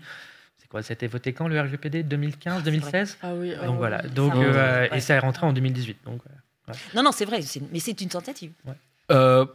[0.58, 3.54] c'est quoi C'était voté quand le RGPD 2015, 2016 Ah oui.
[3.66, 4.02] Donc voilà.
[4.02, 6.00] Donc euh, et ça est rentré en 2018.
[6.06, 6.22] Donc.
[6.94, 7.40] Non, non, c'est vrai,
[7.72, 8.52] mais c'est une tentative.
[9.12, 9.46] Euh,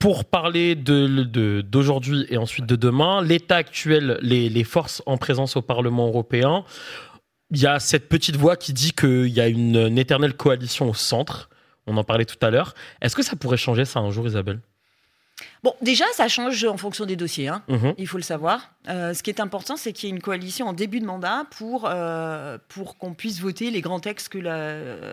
[0.00, 5.62] pour parler d'aujourd'hui de, et ensuite de demain, l'état actuel, les, forces en présence au
[5.62, 6.64] Parlement européen,
[7.50, 10.94] il y a cette petite voix qui dit qu'il y a une, éternelle coalition au
[10.94, 11.50] centre.
[11.86, 12.74] On en parlait tout à l'heure.
[13.02, 14.60] Est-ce que ça pourrait changer ça un jour, Isabelle?
[15.62, 17.62] Bon, déjà, ça change en fonction des dossiers, hein.
[17.68, 17.94] mhm.
[17.98, 18.72] il faut le savoir.
[18.88, 21.44] Euh, ce qui est important, c'est qu'il y ait une coalition en début de mandat
[21.50, 25.12] pour, euh, pour qu'on puisse voter les grands textes que euh,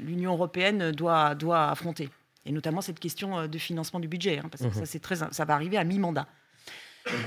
[0.00, 2.08] l'Union européenne doit, doit affronter
[2.46, 4.86] et notamment cette question euh, de financement du budget, hein, parce que mhm.
[4.86, 6.26] ça, très, ça va arriver à mi-mandat.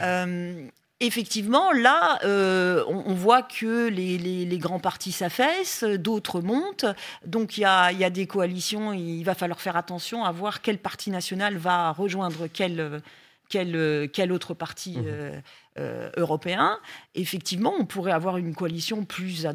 [0.01, 0.67] Euh,
[0.99, 6.85] effectivement, là, euh, on, voit que les, grands partis s'affaissent, d'autres montent.
[7.25, 10.61] Donc il y a, y a, des coalitions, il va falloir faire attention à voir
[10.61, 13.01] quel parti national va rejoindre quel,
[13.49, 14.97] quel, quel autre parti.
[15.05, 15.39] Euh,
[16.17, 16.79] européen,
[17.15, 19.45] effectivement, on pourrait avoir une coalition plus,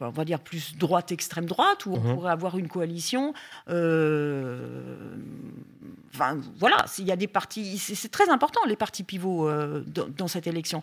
[0.00, 2.14] on va dire plus droite extrême droite, ou on mhm.
[2.14, 3.34] pourrait avoir une coalition.
[3.68, 5.16] Euh,
[6.14, 10.28] enfin, voilà, s'il y a des partis, c'est très important les partis pivots euh, dans,
[10.28, 10.82] cette élection.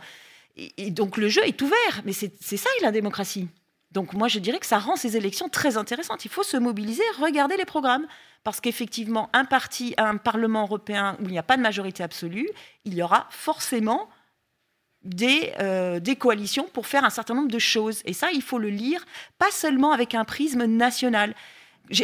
[0.55, 3.47] Et, donc le jeu est ouvert, mais c'est ça la démocratie.
[3.91, 6.25] Donc moi je dirais que ça rend ces élections très intéressantes.
[6.25, 8.05] Il faut se mobiliser, regarder les programmes.
[8.43, 12.49] Parce qu'effectivement, un parti, un Parlement européen où il n'y a pas de majorité absolue,
[12.83, 14.09] il y aura forcément
[15.03, 18.01] des, euh, des, coalitions pour faire un certain nombre de choses.
[18.05, 19.05] Et ça, il faut le lire,
[19.37, 21.35] pas seulement avec un prisme national.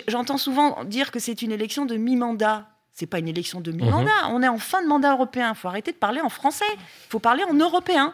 [0.07, 2.67] J'entends souvent dire que c'est une élection de mi-mandat.
[2.93, 4.27] C'est pas une élection de mi-mandat.
[4.27, 4.33] Mhm.
[4.33, 5.53] On est en fin de mandat européen.
[5.55, 6.65] Il faut arrêter de parler en français.
[6.71, 8.13] Il faut parler en européen.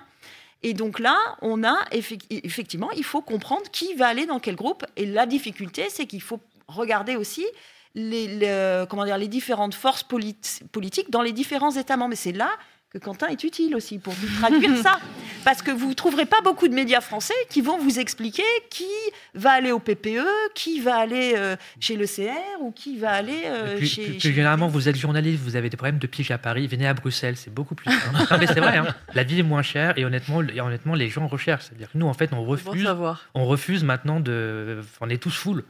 [0.61, 4.85] Et donc là, on a effectivement, il faut comprendre qui va aller dans quel groupe.
[4.95, 7.45] Et la difficulté, c'est qu'il faut regarder aussi
[7.93, 12.11] les, comment dire, les différentes forces politiques dans les différents États membres.
[12.11, 12.49] Mais c'est là
[12.95, 14.99] que Quentin est utile aussi pour vous traduire ça.
[15.43, 18.85] Parce que vous ne trouverez pas beaucoup de médias français qui vont vous expliquer qui
[19.33, 20.25] va aller au PPE,
[20.55, 24.11] qui va aller euh, chez le CR ou qui va aller euh, chez.
[24.11, 26.93] Plus, généralement, vous êtes journaliste, vous avez des problèmes de pige à Paris, venez à
[26.93, 28.37] Bruxelles, c'est beaucoup plus simple.
[28.39, 28.87] mais c'est vrai, hein.
[29.13, 31.65] la vie est moins chère et honnêtement, et honnêtement les gens recherchent.
[31.65, 32.87] C'est-à-dire que nous, en fait, on refuse,
[33.33, 34.79] on refuse maintenant de.
[35.01, 35.63] On est tous full.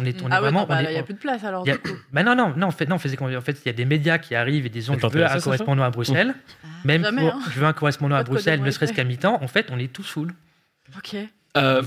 [0.00, 0.66] On est, on ah vraiment.
[0.66, 1.64] Bah, il n'y a plus de place alors.
[2.12, 4.34] Bah non, non, non, en fait, non, en fait, il y a des médias qui
[4.34, 6.34] arrivent et disent je veux un correspondant à Bruxelles.
[6.64, 6.66] Ah.
[6.84, 7.38] Même hein.
[7.52, 9.38] je veux un correspondant à Bruxelles, ne serait-ce qu'à mi-temps.
[9.42, 10.34] En fait, on est tous full.
[10.96, 11.16] Ok.
[11.56, 11.82] Euh,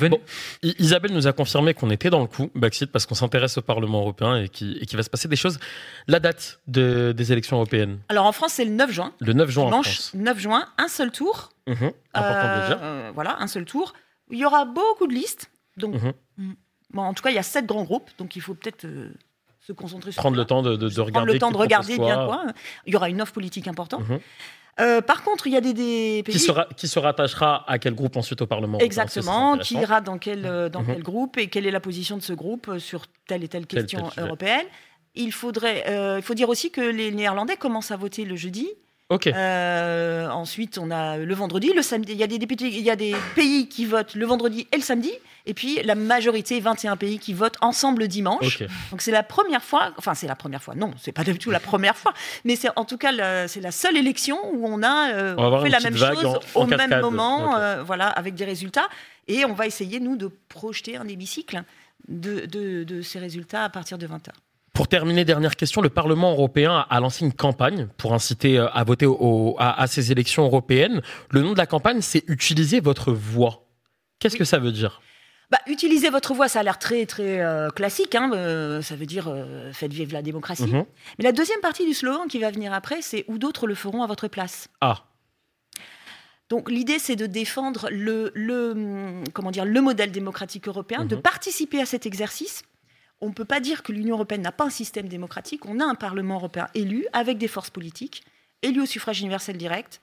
[0.64, 4.02] Isabelle nous a confirmé qu'on était dans le coup, Baxit, parce qu'on s'intéresse au Parlement
[4.02, 5.60] européen et qu'il va se passer des choses.
[6.08, 9.14] La date des élections européennes Alors en France, c'est le 9 juin.
[9.20, 10.12] Le 9 juin Dimanche, en France.
[10.16, 11.50] 9 juin, un seul tour.
[11.68, 11.74] Mmh,
[12.14, 12.80] important de le dire.
[12.82, 13.94] Euh, voilà, un seul tour.
[14.30, 15.52] Il y aura beaucoup de listes.
[15.78, 15.96] Donc,
[16.38, 16.52] mmh.
[16.96, 19.14] En tout cas, il y a sept grands groupes, donc il faut peut-être euh,
[19.60, 21.12] se concentrer sur prendre le temps de, de, regarder.
[21.12, 22.46] Prendre le temps de regarder bien quoi.
[22.86, 24.08] Il y aura une offre politique importante.
[24.08, 24.20] Mhm.
[24.80, 27.94] Euh, par contre, il y a des, pays qui se, qui se, rattachera à quel
[27.94, 28.80] groupe ensuite au Parlement?
[28.80, 30.88] Exactement, qui ira dans quel euh, dans mhm.
[30.88, 34.10] quel groupe et quelle est la position de ce groupe sur telle et telle question
[34.18, 34.66] européenne.
[35.14, 35.84] Il faudrait,
[36.18, 38.70] il faut dire aussi que les Néerlandais commencent à voter le jeudi.
[39.28, 42.14] Euh, ensuite, on a le vendredi, le samedi.
[42.14, 44.76] Il y a des députés, il y a des pays qui votent le vendredi et
[44.78, 45.12] le samedi,
[45.46, 48.40] et puis la majorité, 21 pays qui votent ensemble le dimanche.
[48.92, 51.52] Donc c'est la première fois, enfin c'est la première fois, non, c'est pas du tout
[51.52, 52.14] la première fois,
[52.46, 55.62] mais c'est en tout cas la- c'est la seule élection où on a euh, On
[55.64, 57.02] fait la même chose en- en au même cascade.
[57.02, 58.88] moment, euh, voilà, avec des résultats,
[59.28, 61.64] et on va essayer nous de projeter un hémicycle
[62.08, 64.32] de, de, de ces résultats à partir de 20 h
[64.82, 68.84] Pour terminer, dernière question, le Parlement européen a lancé une campagne pour inciter euh, à
[68.84, 71.04] voter au- à, à ces élections européennes.
[71.30, 73.68] Le nom de la campagne, c'est Utiliser votre voix.
[74.18, 74.40] Qu'est-ce Oui.
[74.40, 75.00] que ça veut dire?
[75.52, 78.16] Bah, utilisez votre voix, ça a l'air très très euh, classique.
[78.16, 80.64] hein, euh, ça veut dire euh, faites vivre la démocratie.
[80.64, 80.86] Mhm.
[81.20, 84.02] Mais la deuxième partie du slogan qui va venir après, c'est où d'autres le feront
[84.02, 84.68] à votre place.
[84.82, 85.04] Ah,
[86.50, 91.18] Donc l'idée, c'est de défendre le, le, hum, comment dire, le modèle démocratique européen, de
[91.18, 91.22] Mhm.
[91.22, 92.64] participer à cet exercice.
[93.22, 95.66] On ne peut pas dire que l'Union européenne n'a pas un système démocratique.
[95.68, 98.24] On a un Parlement européen élu avec des forces politiques,
[98.64, 100.02] élu au suffrage universel direct,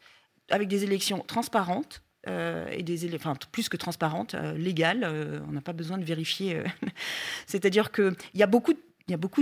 [0.51, 2.03] avec des élections transparentes.
[2.27, 3.09] euh, et des
[3.53, 5.05] plus que transparentes, euh, légales.
[5.05, 6.63] euh, on n'a pas besoin de vérifier.
[7.47, 8.75] C'est-à-dire qu'il y a beaucoup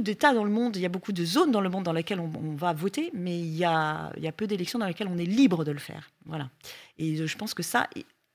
[0.00, 2.20] d'États dans le monde, il y a beaucoup de zones dans le monde dans lesquelles
[2.20, 5.72] on, va voter, mais il y a, peu d'élections dans lesquelles on est libre de
[5.72, 6.10] le faire.
[6.26, 6.48] Voilà.
[6.98, 7.88] Et je pense que ça,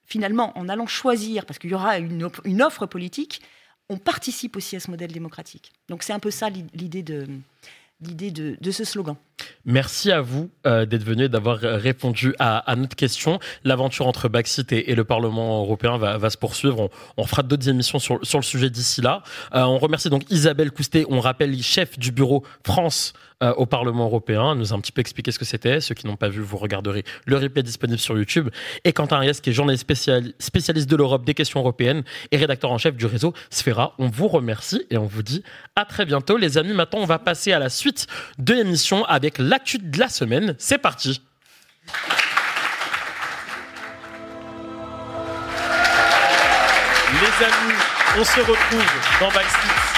[0.06, 3.42] finalement, en allant choisir, parce qu'il y aura une offre politique,
[3.92, 5.72] on participe aussi à ce modèle démocratique.
[5.90, 7.28] Donc c'est un peu ça l'idée de,
[8.00, 9.18] de ce slogan.
[9.66, 13.40] Merci à vous euh, d'être venu et d'avoir euh, répondu à, notre question.
[13.64, 16.90] L'aventure entre Baxit et, le Parlement européen va, se poursuivre.
[17.18, 19.24] On, fera d'autres émissions sur, le sujet d'ici là.
[19.54, 23.14] Euh, on remercie donc Isabelle Coustet, on rappelle chef du bureau France
[23.58, 24.52] au Parlement européen.
[24.52, 25.82] Elle nous a un petit peu expliqué ce que c'était.
[25.82, 28.50] Ceux qui n'ont pas vu, vous regarderez le replay disponible sur YouTube.
[28.84, 32.72] Et Quentin Ariès, qui est journaliste spécial- spécialiste de l'Europe des questions européennes et rédacteur
[32.72, 33.96] en chef du réseau Sfera.
[33.98, 35.42] On vous remercie et on vous dit
[35.76, 36.38] à très bientôt.
[36.38, 38.06] Les amis, maintenant, on va passer à la suite
[38.38, 40.56] de l'émission avec l'actu de la semaine.
[40.58, 41.22] C'est parti.
[47.14, 47.80] Les amis,
[48.18, 48.86] on se retrouve
[49.20, 49.92] dans Backstreet.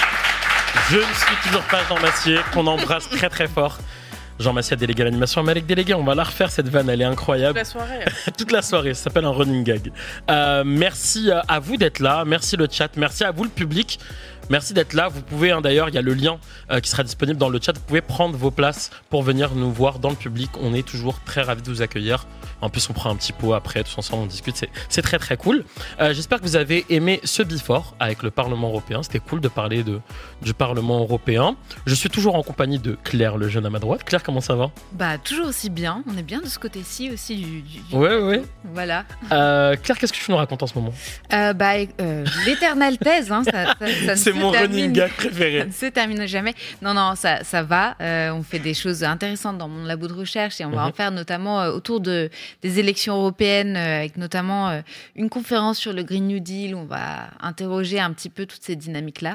[0.90, 3.78] Je ne suis toujours pas Jean Massier, qu'on embrasse très très fort.
[4.38, 7.00] Jean Massier a délégué à l'animation, Malek délégué, on va la refaire cette vanne, elle
[7.00, 7.58] est incroyable.
[7.58, 8.04] La soirée.
[8.36, 8.94] toute la soirée.
[8.94, 9.92] Ça s'appelle un running gag.
[10.28, 12.24] Euh, merci euh, à vous d'être là.
[12.26, 12.88] Merci le chat.
[12.96, 14.00] Merci à vous le public.
[14.50, 15.08] Merci d'être là.
[15.08, 16.38] Vous pouvez, hein, d'ailleurs, il y a le lien
[16.70, 17.72] euh, qui sera disponible dans le chat.
[17.76, 20.50] Vous pouvez prendre vos places pour venir nous voir dans le public.
[20.60, 22.26] On est toujours très ravis de vous accueillir.
[22.60, 24.56] En plus, on prend un petit pot après, tous ensemble, on discute.
[24.88, 25.64] C'est- très très cool.
[26.00, 29.02] Euh, J'espère que vous avez aimé ce before avec le Parlement européen.
[29.02, 30.00] C'était cool de parler de,
[30.40, 31.56] du Parlement européen.
[31.86, 34.04] Je suis toujours en compagnie de Claire, le jeune à ma droite.
[34.04, 34.70] Claire, comment ça va?
[34.92, 36.02] Bah, toujours aussi bien.
[36.10, 37.60] On est bien de ce côté-ci aussi du.
[37.62, 38.42] du- du- Ouais, ouais.
[38.72, 39.04] Voilà.
[39.32, 40.92] Euh, Claire, qu'est-ce que tu nous racontes en ce moment?
[41.34, 45.14] Euh, bah, euh, l'éternelle thèse, hein, ça, ça- ça ne C'est mon running gag Ça
[45.16, 45.64] préféré.
[45.66, 46.54] ne se termine jamais.
[46.82, 47.96] Non, non, ça, ça va.
[48.00, 50.88] Euh, on fait des choses intéressantes dans mon labo de recherche et on va Mhm.
[50.88, 52.30] en faire notamment euh, autour de,
[52.62, 54.82] des élections européennes, euh, avec notamment
[55.16, 56.74] une conférence sur le Green New Deal.
[56.74, 59.34] où On va interroger un petit peu toutes ces dynamiques-là.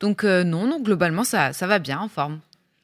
[0.00, 2.40] Donc, non, non, globalement, ça, ça va bien, en forme.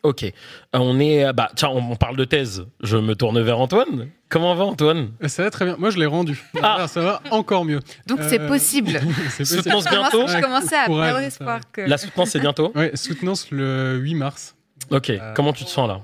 [0.09, 0.23] Ok.
[0.25, 0.31] Euh,
[0.75, 1.25] on est.
[1.27, 2.67] euh, Bah, tiens, on, on parle de thèse.
[2.83, 4.09] Je me tourne vers Antoine.
[4.29, 5.11] Comment va Antoine?
[5.23, 5.77] Euh, Ça va très bien.
[5.79, 6.43] Moi, je l'ai rendu.
[6.63, 6.75] Ah.
[6.75, 7.81] Alors, ça va encore mieux.
[8.07, 8.91] Donc, c'est Euh, possible.
[9.31, 9.47] C'est possible.
[9.63, 10.27] Soutenance bientôt.
[10.27, 11.81] Je commençais à perdre ça espoir que.
[11.83, 12.73] La soutenance, c'est bientôt?
[12.75, 14.57] Ouais, soutenance le 8 mars.
[14.91, 15.11] Ok.
[15.11, 16.01] Euh, Comment tu te sens là?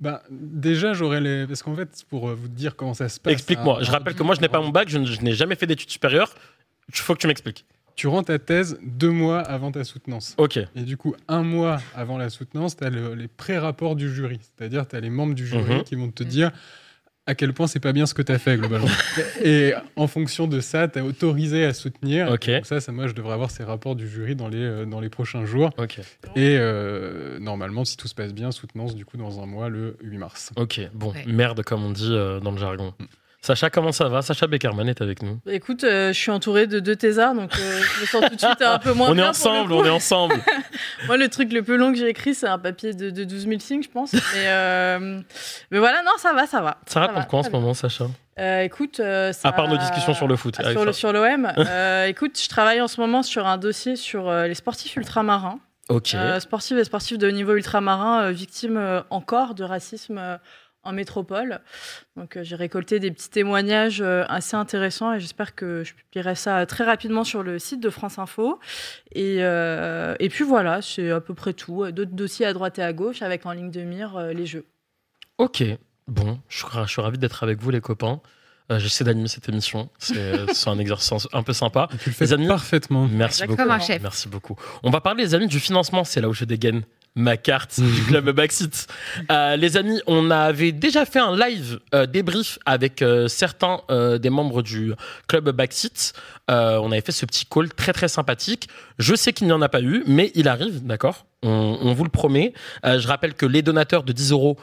[0.00, 1.46] Bah, déjà, j'aurais les.
[1.46, 3.32] Parce qu'en fait, pour vous dire comment ça se passe.
[3.32, 3.78] Explique-moi.
[3.78, 4.88] à- Je rappelle que moi, je n'ai pas mon bac.
[4.88, 6.34] Je n'ai jamais fait d'études supérieures.
[6.88, 7.64] Il faut que tu m'expliques.
[7.94, 10.34] Tu rends ta thèse deux mois avant ta soutenance.
[10.38, 10.58] Ok.
[10.74, 14.40] Et du coup, un mois avant la soutenance, tu as les pré-rapports du jury.
[14.56, 15.82] C'est-à-dire, tu as les membres du jury Mhm.
[15.84, 16.50] qui vont te dire
[17.24, 18.88] à quel point c'est pas bien ce que tu as fait globalement.
[19.44, 22.30] et en fonction de ça, tu es autorisé à soutenir.
[22.32, 22.50] Ok.
[22.50, 24.98] Donc ça, ça, moi, je devrais avoir ces rapports du jury dans les, euh, dans
[24.98, 25.70] les prochains jours.
[25.78, 25.98] Ok.
[26.34, 29.96] Et euh, normalement, si tout se passe bien, soutenance du coup dans un mois, le
[30.02, 30.50] 8 mars.
[30.56, 30.80] Ok.
[30.94, 31.12] Bon.
[31.12, 31.24] Ouais.
[31.28, 32.92] Merde, comme on dit euh, dans le jargon.
[33.44, 34.22] Sacha, comment ça va?
[34.22, 35.40] Sacha Beckerman est avec nous.
[35.44, 38.36] Bah, Écoute, euh, je suis entouré de deux thésards, donc euh, je me sens tout
[38.36, 39.72] de suite un peu moins on est bien pour le ensemble.
[39.72, 40.34] On est ensemble.
[41.08, 43.48] Moi, le truc le plus long que j'ai écrit, c'est un papier de, de 12
[43.48, 44.12] 000 signes, je pense.
[44.12, 45.20] Mais, euh,
[45.72, 46.78] mais voilà, non, ça va, ça va.
[46.86, 48.04] Ça raconte va, quoi en ce moment, Sacha?
[48.38, 50.54] Euh, écoute, euh, ça- À part nos discussions sur le foot.
[50.58, 50.98] Ah, sur le ça.
[51.00, 51.52] sur l'OM.
[51.58, 56.14] euh, écoute, je travaille en ce moment sur un dossier sur les sportifs ultramarins, Ok.
[56.38, 60.38] Sportifs et sportifs de niveau ultramarin, victimes encore de racisme
[60.84, 61.60] en métropole.
[62.16, 66.34] Donc, euh, j'ai récolté des petits témoignages euh, assez intéressants et j'espère que je publierai
[66.34, 68.58] ça très rapidement sur le site de France Info.
[69.12, 71.90] Et, euh, et puis voilà, c'est à peu près tout.
[71.92, 74.66] D'autres dossiers à droite et à gauche avec en ligne de mire euh, les jeux.
[75.38, 75.62] Ok.
[76.08, 78.20] Bon, je je suis ravi d'être avec vous, les copains.
[78.70, 79.88] Euh, J'essaie d'animer cette émission.
[79.98, 81.88] C'est un exercice un peu sympa.
[82.02, 83.08] Tu le fais Les amis parfaitement.
[83.08, 83.76] Merci Exactement.
[83.78, 83.92] beaucoup.
[84.02, 84.56] Merci beaucoup.
[84.82, 86.04] On va parler, les amis, du financement.
[86.04, 86.82] C'est là où je dégaine.
[87.14, 88.86] Ma carte du club Backseat.
[89.30, 93.80] Euh, les amis, on avait déjà fait un live euh, débrief avec euh, certains
[94.18, 94.92] des membres du
[95.28, 96.12] club Backseat.
[96.48, 98.68] On avait fait ce petit call très très sympathique.
[98.98, 101.26] Je sais qu'il n'y en a pas eu, mais il arrive, d'accord?
[101.42, 102.52] On, on vous le promet.
[102.84, 104.58] Je rappelle que les donateurs de 10 euros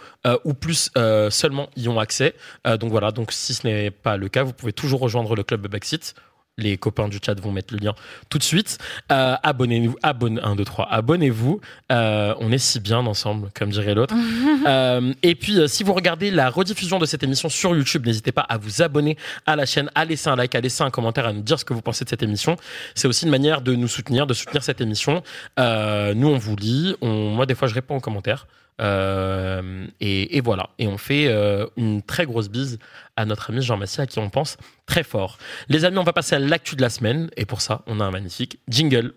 [0.45, 0.91] ou plus
[1.29, 2.35] seulement y ont accès.
[2.65, 5.67] Donc voilà, donc si ce n'est pas le cas, vous pouvez toujours rejoindre le club
[5.67, 6.13] Backseat.
[6.59, 7.95] Les copains du chat vont mettre le lien
[8.29, 8.77] tout de suite.
[9.11, 11.61] Euh, abonnez-vous, abonne 1, 2, 3, abonnez-vous.
[11.91, 14.15] Euh, on est si bien ensemble, comme dirait l'autre.
[14.67, 18.41] Euh, et puis, si vous regardez la rediffusion de cette émission sur YouTube, n'hésitez pas
[18.41, 21.33] à vous abonner à la chaîne, à laisser un like, à laisser un commentaire, à
[21.33, 22.57] nous dire ce que vous pensez de cette émission.
[22.93, 25.23] C'est aussi une manière de nous soutenir, de soutenir cette émission.
[25.57, 26.95] Nous, on vous lit.
[27.01, 28.47] On, moi, des fois, je réponds aux commentaires.
[28.79, 30.69] Euh, et, voilà.
[30.77, 32.79] Et on fait euh, une très grosse bise
[33.15, 35.37] à notre ami Jean Massier, à qui on pense très fort.
[35.67, 37.29] Les amis, on va passer à l'actu de la semaine.
[37.37, 39.13] Et pour ça, on a un magnifique jingle.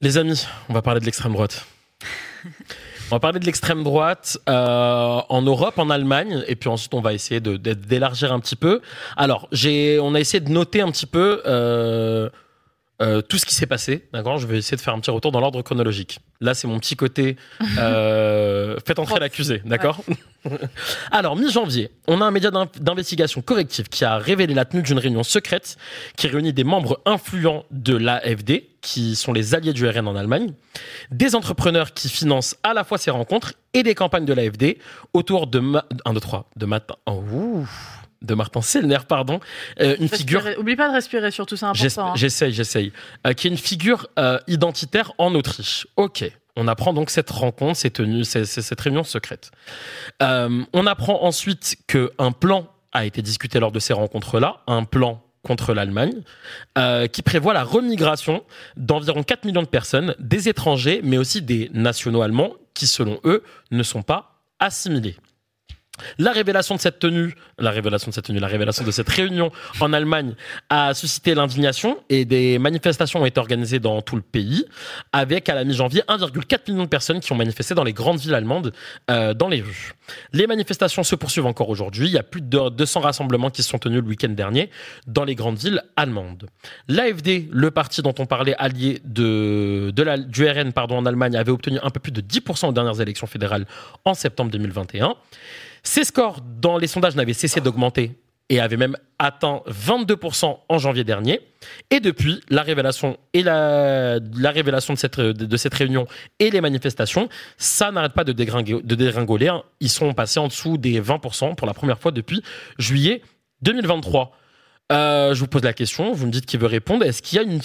[0.00, 1.66] Les amis, on va parler de l'extrême droite.
[3.10, 7.00] On va parler de l'extrême droite euh, en Europe, en Allemagne, et puis ensuite on
[7.00, 8.82] va essayer d'élargir un petit peu.
[9.16, 11.40] Alors, on a essayé de noter un petit peu
[13.00, 14.08] euh, tout ce qui s'est passé.
[14.12, 16.20] D'accord, je vais essayer de faire un petit retour dans l'ordre chronologique.
[16.40, 17.36] Là, c'est mon petit côté.
[17.78, 20.00] Euh, faites entrer l'accusé, d'accord
[21.10, 24.98] Alors, mi-janvier, on a un média d'in- d'investigation corrective qui a révélé la tenue d'une
[24.98, 25.76] réunion secrète
[26.16, 30.52] qui réunit des membres influents de l'AFD, qui sont les alliés du RN en Allemagne,
[31.10, 34.78] des entrepreneurs qui financent à la fois ces rencontres et des campagnes de l'AFD
[35.12, 35.58] autour de...
[35.60, 35.84] Ma...
[36.04, 36.94] 1, 2, 3, de Martin...
[37.06, 37.68] Oh, ouh,
[38.22, 39.40] de Martin Sellner, pardon.
[39.80, 40.42] Euh, une figure...
[40.58, 42.10] Oublie pas de respirer, surtout, c'est important.
[42.10, 42.12] hein.
[42.16, 42.92] J'essaye, j'essaye.
[43.26, 45.86] Euh, qui est une figure euh, identitaire en Autriche.
[45.96, 46.30] Ok.
[46.56, 49.52] On apprend donc cette rencontre, cette, réunion secrète.
[50.20, 55.72] On apprend ensuite qu'un plan a été discuté lors de ces rencontres-là, un plan contre
[55.72, 56.22] l'Allemagne,
[56.76, 58.44] euh, qui prévoit la remigration
[58.76, 63.42] d'environ 4 millions de personnes, des étrangers, mais aussi des nationaux allemands, qui selon eux
[63.70, 65.16] ne sont pas assimilés.
[66.18, 69.50] La révélation de cette tenue, la révélation de cette réunion
[69.80, 70.34] en Allemagne
[70.70, 74.64] a suscité l'indignation et des manifestations ont été organisées dans tout le pays,
[75.12, 78.34] avec à la mi-janvier 1,4 million de personnes qui ont manifesté dans les grandes villes
[78.34, 78.72] allemandes,
[79.10, 79.92] euh, dans les rues.
[80.32, 82.08] Les manifestations se poursuivent encore aujourd'hui.
[82.08, 84.70] Il y a plus de 200 rassemblements qui se sont tenus le week-end dernier
[85.06, 86.46] dans les grandes villes allemandes.
[86.88, 91.78] L'AFD, le parti dont on parlait allié de, la, du RN en Allemagne, avait obtenu
[91.82, 93.66] un peu plus de 10% aux dernières élections fédérales
[94.04, 95.14] en septembre 2021.
[95.82, 98.12] Ces scores dans les sondages n'avaient cessé d'augmenter
[98.50, 101.40] et avaient même atteint 22% en janvier dernier.
[101.90, 106.06] Et depuis, la révélation, et la, la révélation de cette, de cette réunion
[106.38, 107.28] et les manifestations,
[107.58, 109.48] ça n'arrête pas de dégringoler.
[109.48, 109.62] hein.
[109.80, 112.42] Ils sont passés en dessous des 20% pour la première fois depuis
[112.78, 113.22] juillet
[113.62, 114.32] 2023.
[114.92, 117.04] Euh, je vous pose la question, vous me dites qui veut répondre.
[117.04, 117.60] Est-ce qu'il y a une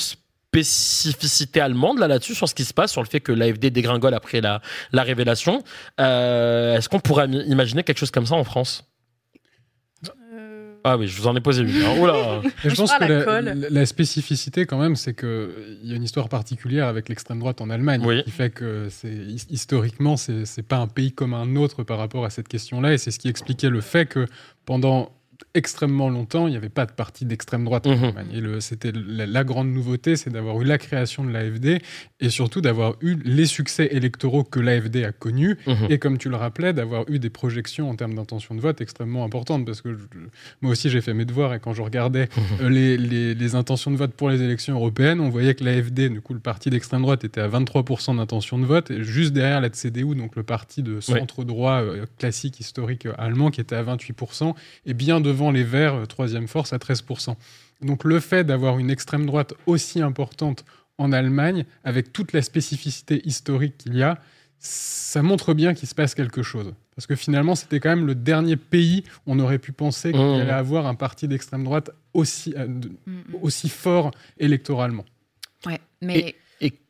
[0.61, 4.13] spécificité allemande là là-dessus sur ce qui se passe, sur le fait que l'AFD dégringole
[4.13, 4.61] après la,
[4.91, 5.63] la révélation
[5.99, 8.85] Euh, Est-ce qu'on pourrait im- imaginer quelque chose comme ça en France?
[10.33, 11.69] Euh, Ah oui, je vous en ai posé une.
[11.81, 11.97] hein.
[11.99, 16.87] Oula je pense que la spécificité, quand même, c'est qu'il y a une histoire particulière
[16.87, 18.23] avec l'extrême droite en Allemagne, Oui.
[18.23, 18.87] qui fait que
[19.49, 22.97] historiquement, c'est c'est pas un pays comme un autre par rapport à cette question-là, et
[22.97, 24.27] c'est ce qui expliquait le fait que
[24.65, 25.11] pendant
[25.53, 28.03] extrêmement longtemps, il n'y avait pas de parti d'extrême droite en Mhm.
[28.03, 28.27] Allemagne.
[28.57, 31.79] Et c'était la, la grande nouveauté, c'est d'avoir eu la création de l'AFD
[32.19, 35.87] et surtout d'avoir eu les succès électoraux que l'AFD a connus Mhm.
[35.89, 39.23] et comme tu le rappelais, d'avoir eu des projections en termes d'intention de vote extrêmement
[39.23, 39.65] importantes.
[39.65, 40.03] Parce que je-
[40.61, 42.29] moi aussi, j'ai fait mes devoirs et quand je regardais
[42.61, 46.09] euh, les, les- les intentions de vote pour les élections européennes, on voyait que l'AFD,
[46.09, 49.61] du coup, le parti d'extrême droite, était à 23% d'intention de vote, et juste derrière
[49.61, 53.83] la CDU, donc le parti de centre-droit euh, classique, historique euh, allemand, qui était à
[53.83, 54.53] 28%,
[54.85, 57.35] et bien devant les Verts, euh, troisième force, à 13%.
[57.81, 60.63] Donc le fait d'avoir une extrême droite aussi importante
[60.97, 64.19] en Allemagne, avec toute la spécificité historique qu'il y a,
[64.59, 66.73] ça montre bien qu'il se passe quelque chose.
[66.95, 70.21] Parce que finalement, c'était quand même le dernier pays où on aurait pu penser qu'il
[70.21, 70.41] Mmh.
[70.41, 73.21] allait avoir un parti d'extrême droite aussi, euh, de- Mm, mm.
[73.41, 75.03] aussi fort électoralement.
[75.65, 76.35] Ouais, mais Et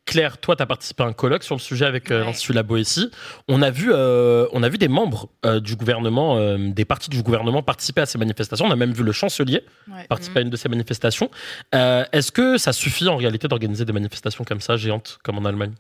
[0.05, 2.25] Claire, toi, tu as participé à un colloque sur le sujet avec euh, Ouais.
[2.25, 3.09] l'Institut La Boétie.
[3.47, 7.09] On a vu, euh, on a vu des membres euh, du gouvernement, euh, des partis
[7.09, 8.65] du gouvernement participer à ces manifestations.
[8.65, 10.05] On a même vu le chancelier ouais.
[10.09, 11.31] participer à une de ces manifestations.
[11.71, 15.71] Est-ce que ça suffit en réalité d'organiser des manifestations comme ça, géantes, comme en Allemagne?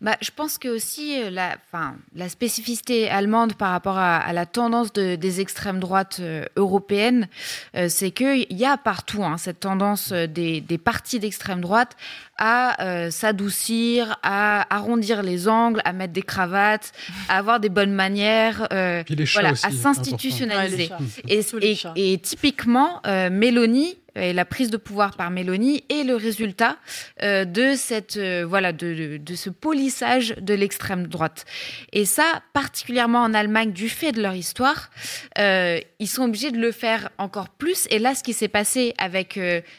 [0.00, 4.32] Bah, je pense que aussi euh, la, enfin, la spécificité allemande par rapport à, à
[4.32, 7.28] la tendance de- des extrêmes droites euh, européennes,
[7.76, 11.96] euh, c'est qu'il y a partout hein, cette tendance euh, des, des partis d'extrême droite
[12.38, 16.92] à euh, s'adoucir, à arrondir les angles, à mettre des cravates,
[17.28, 20.90] à avoir des bonnes manières, euh, voilà, aussi, à Ouais, s'institutionnaliser.
[21.28, 26.76] Et, et- typiquement, euh, Mélanie et la prise de pouvoir par Mélanie est le résultat
[27.20, 31.44] de cette voilà de, de, ce polissage de l'extrême droite.
[31.92, 34.90] Et ça, particulièrement en Allemagne, du fait de leur histoire,
[35.36, 37.86] ils sont obligés de le faire encore plus.
[37.90, 39.38] Et là, ce qui s'est passé avec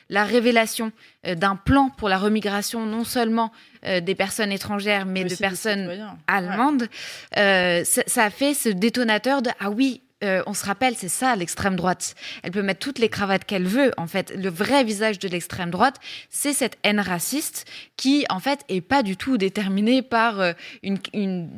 [0.10, 0.92] la révélation
[1.24, 3.52] d'un plan pour la remigration, non seulement
[3.84, 6.88] des personnes étrangères, mais, de personnes allemandes,
[7.36, 11.36] ça, ça, a fait ce détonateur de ah oui, euh, on se rappelle, c'est ça
[11.36, 12.16] l'extrême droite.
[12.44, 13.92] Elle peut mettre toutes les cravates qu'elle veut.
[13.98, 15.98] En fait, le vrai visage de l'extrême droite,
[16.30, 17.66] c'est cette haine raciste
[17.98, 21.00] qui, en fait, est pas du tout déterminée par euh, une,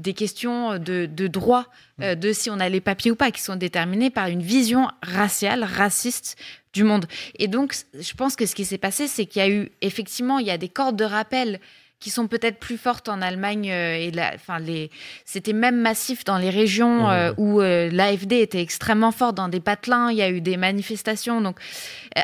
[0.02, 1.66] des questions de, droit,
[2.02, 4.88] euh, de si on a les papiers ou pas, qui sont déterminées par une vision
[5.04, 6.38] raciale, raciste
[6.74, 7.06] du monde.
[7.40, 10.40] Et donc, je pense que ce qui s'est passé, c'est qu'il y a eu effectivement,
[10.40, 11.60] il y a des cordes de rappel
[12.06, 14.92] qui sont peut-être plus fortes en Allemagne euh, et la, enfin les,
[15.26, 19.60] c'était même massif dans les régions euh, où euh, l'AFD était extrêmement fort dans des
[19.60, 20.12] patelins.
[20.12, 21.42] Il y a eu des manifestations.
[21.42, 21.58] Donc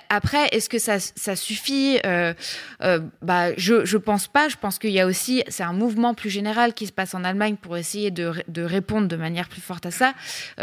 [0.09, 4.49] après, est-ce que ça, ça suffit Bah, je je pense pas.
[4.49, 7.23] Je pense qu'il y a aussi, c'est un mouvement plus général qui se passe en
[7.23, 10.13] Allemagne pour essayer de, de répondre de manière plus forte à ça.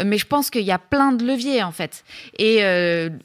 [0.05, 2.05] mais je pense qu'il y a plein de leviers en fait.
[2.37, 2.59] Et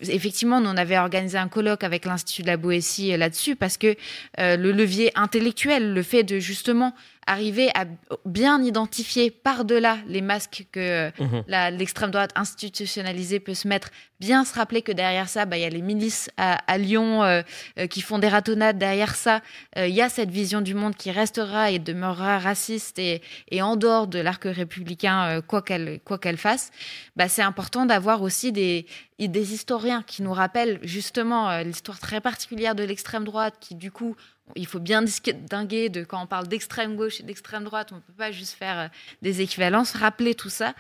[0.00, 3.94] effectivement, nous on avait organisé un colloque avec l'Institut de la Boétie là-dessus parce que
[4.38, 6.94] le levier intellectuel le fait de justement
[7.27, 7.85] arriver à
[8.24, 11.44] bien identifier par-delà les masques que mhm.
[11.77, 13.90] l'extrême droite institutionnalisée peut se mettre,
[14.20, 17.43] bien se rappeler que derrière ça, bah, il y a les milices à, Lyon euh,
[17.78, 18.78] euh, qui font des ratonnades.
[18.78, 19.40] Derrière ça,
[19.78, 23.23] euh, il y a cette vision du monde qui restera et demeurera raciste et,
[23.61, 26.70] en dehors de l'arc républicain, quoi qu'elle quoi qu'elle fasse.
[27.16, 28.86] Bah, c'est important d'avoir aussi des,
[29.19, 34.16] des historiens qui nous rappellent justement l'histoire très particulière de l'extrême droite qui, du coup,
[34.56, 38.00] il faut bien distinguer de quand on parle d'extrême gauche et d'extrême droite, on ne
[38.00, 38.88] peut pas juste faire euh,
[39.22, 40.74] des équivalences, rappeler tout ça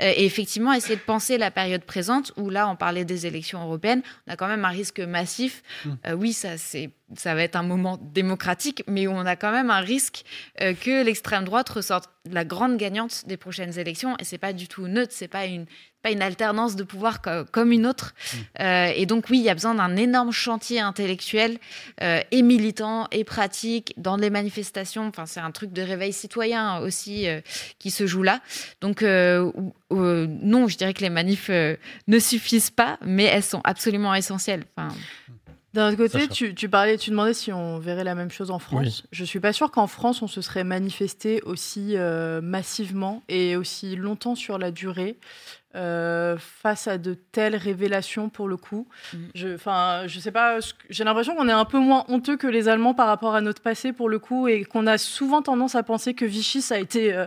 [0.00, 3.62] euh, et effectivement essayer de penser la période présente où là on parlait des élections
[3.62, 5.62] européennes, on a quand même un risque massif.
[5.84, 5.90] Mmh.
[6.06, 9.70] Euh, oui, ça c'est ça va être un moment démocratique, mais on a quand même
[9.70, 10.24] un risque
[10.58, 14.86] que l'extrême droite ressorte la grande gagnante des prochaines élections et c'est pas du tout
[14.86, 15.66] neutre, c'est pas une
[16.02, 17.20] pas une alternance de pouvoir
[17.50, 18.14] comme une autre.
[18.14, 18.36] Mm.
[18.60, 21.58] Euh, et donc oui, il y a besoin d'un énorme chantier intellectuel
[22.02, 25.08] euh, et militant et pratique dans les manifestations.
[25.08, 27.40] Enfin, c'est un truc de réveil citoyen aussi euh,
[27.78, 28.40] qui se joue là.
[28.80, 34.64] Donc non, je dirais que les manifs ne suffisent pas, mais elles sont absolument essentielles.
[34.76, 34.94] Enfin,
[35.74, 38.58] d'un autre côté, tu, tu, parlais, tu demandais si on verrait la même chose en
[38.58, 39.04] France.
[39.12, 41.96] Je suis pas sûre qu'en France, on se serait manifesté aussi
[42.42, 45.18] massivement et aussi longtemps sur la durée.
[45.76, 48.88] Euh, face à de telles révélations pour le coup.
[49.12, 49.16] Mm.
[49.34, 52.68] Je, enfin, je sais pas, j'ai l'impression qu'on est un peu moins honteux que les
[52.68, 55.82] Allemands par rapport à notre passé pour le coup et qu'on a souvent tendance à
[55.82, 57.26] penser que Vichy ça a été, euh,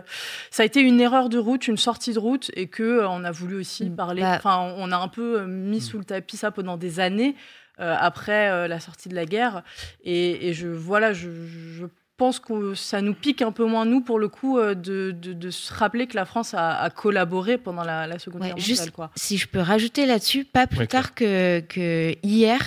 [0.50, 3.22] ça a été une erreur de route, une sortie de route et que euh, on
[3.22, 3.94] a voulu aussi mm.
[3.94, 4.22] parler.
[4.22, 5.80] Bah enfin, on a un peu mis mm.
[5.80, 7.36] sous le tapis ça pendant des années.
[7.82, 9.62] Après la sortie de la guerre.
[10.04, 11.86] Et, et je voilà je, je
[12.22, 15.50] pense que ça nous pique un peu moins, nous, pour le coup, euh, de, de,
[15.50, 18.92] se rappeler que la France a, collaboré pendant la, Seconde Guerre mondiale.
[18.92, 19.10] Quoi.
[19.16, 22.60] Si je peux rajouter là-dessus, pas plus tard que, que hier,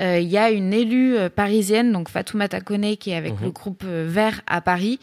[0.00, 3.44] euh, il y a une élue euh, parisienne, donc Fatoumata Kone, qui est avec mhm.
[3.44, 4.98] le groupe Vert à Paris.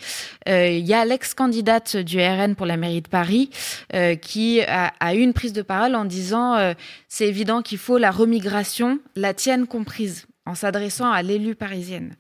[0.48, 3.52] Il y a l'ex-candidate du RN pour la mairie de Paris
[4.22, 6.74] qui a, a, eu une prise de parole en disant
[7.10, 12.16] c'est évident qu'il faut la remigration, la tienne comprise en s'adressant à l'élu parisienne.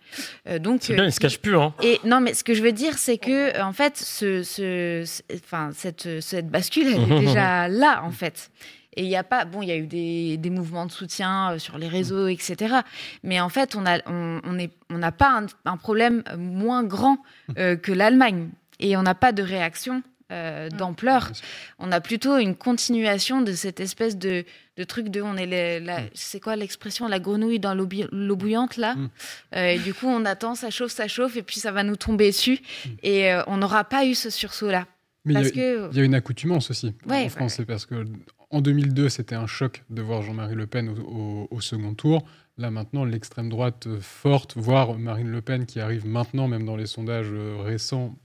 [0.48, 1.58] Euh, donc, c'est bien, il se cache plus.
[1.58, 1.74] Hein.
[1.82, 5.04] Et non, mais ce que je veux dire, c'est que en fait, ce, ce,
[5.36, 8.50] enfin, cette, cette bascule, elle est déjà là, en fait.
[8.95, 11.54] Et il n'y a pas, bon, il y a eu des, des, mouvements de soutien
[11.54, 12.76] euh, sur les réseaux, etc.
[13.24, 14.58] Mais en fait, on a, on, on
[14.90, 17.18] on n'a pas un, problème moins grand
[17.58, 20.78] euh, que l'Allemagne, et on n'a pas de réaction euh, mm.
[20.78, 21.32] d'ampleur.
[21.80, 24.45] On a plutôt une continuation de cette espèce de,
[24.78, 26.10] de truc de on est la, mm.
[26.14, 28.95] c'est quoi l'expression la grenouille dans l'eau bouillante là.
[28.95, 29.10] Mm.
[29.56, 31.98] Euh, et du coup on attend ça chauffe ça chauffe et puis ça va nous
[31.98, 32.60] tomber dessus
[33.02, 34.88] et euh, on n'aura pas eu ce sursaut là.
[35.26, 38.06] Mais il y, a une accoutumance aussi en France, c'est parce que
[38.50, 42.26] en 2002 c'était un choc de voir Jean-Marie Le Pen au, au second tour.
[42.58, 46.86] Là maintenant, l'extrême droite forte, voire Marine Le Pen qui arrive maintenant, même dans les
[46.86, 48.16] sondages récents,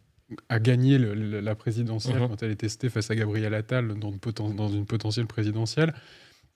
[0.48, 2.28] a gagné la présidentielle uh-huh.
[2.28, 4.12] quand elle est testée face à Gabriel Attal dans,
[4.52, 5.94] dans une potentielle présidentielle,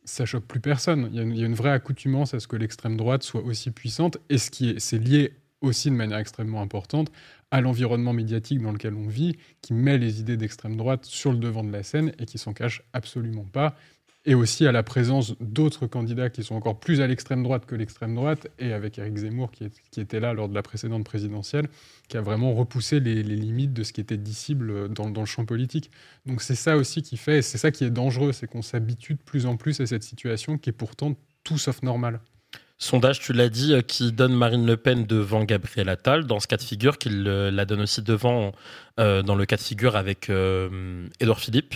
[0.05, 1.09] ça choque plus personne.
[1.13, 4.39] Il y, a une, vraie accoutumance à ce que l'extrême droite soit aussi puissante, et
[4.39, 7.13] ce qui est, c'est lié aussi de manière extrêmement importante
[7.51, 11.39] à l'environnement médiatique dans lequel on vit, qui met les idées d'extrême droite sur le
[11.39, 13.77] devant de la scène et qui s'en cache absolument pas
[14.25, 17.75] et aussi à la présence d'autres candidats qui sont encore plus à l'extrême droite que
[17.75, 19.65] l'extrême droite, et avec Eric Zemmour qui,
[20.01, 21.69] était là lors de la précédente présidentielle,
[22.09, 25.91] qui a vraiment repoussé les, limites de ce qui était dissible dans, le champ politique.
[26.27, 29.23] Donc c'est ça aussi qui fait, c'est ça qui est dangereux, c'est qu'on s'habitue de
[29.23, 32.21] plus en plus à cette situation qui est pourtant tout sauf normale.
[32.79, 36.49] Sondage, tu l'as dit, euh, qui donne Marine Le Pen devant Gabriel Attal, dans ce
[36.49, 38.53] cas de figure, qu'il la donne aussi devant
[38.99, 40.31] dans le cas de figure avec
[41.21, 41.75] Édouard Philippe.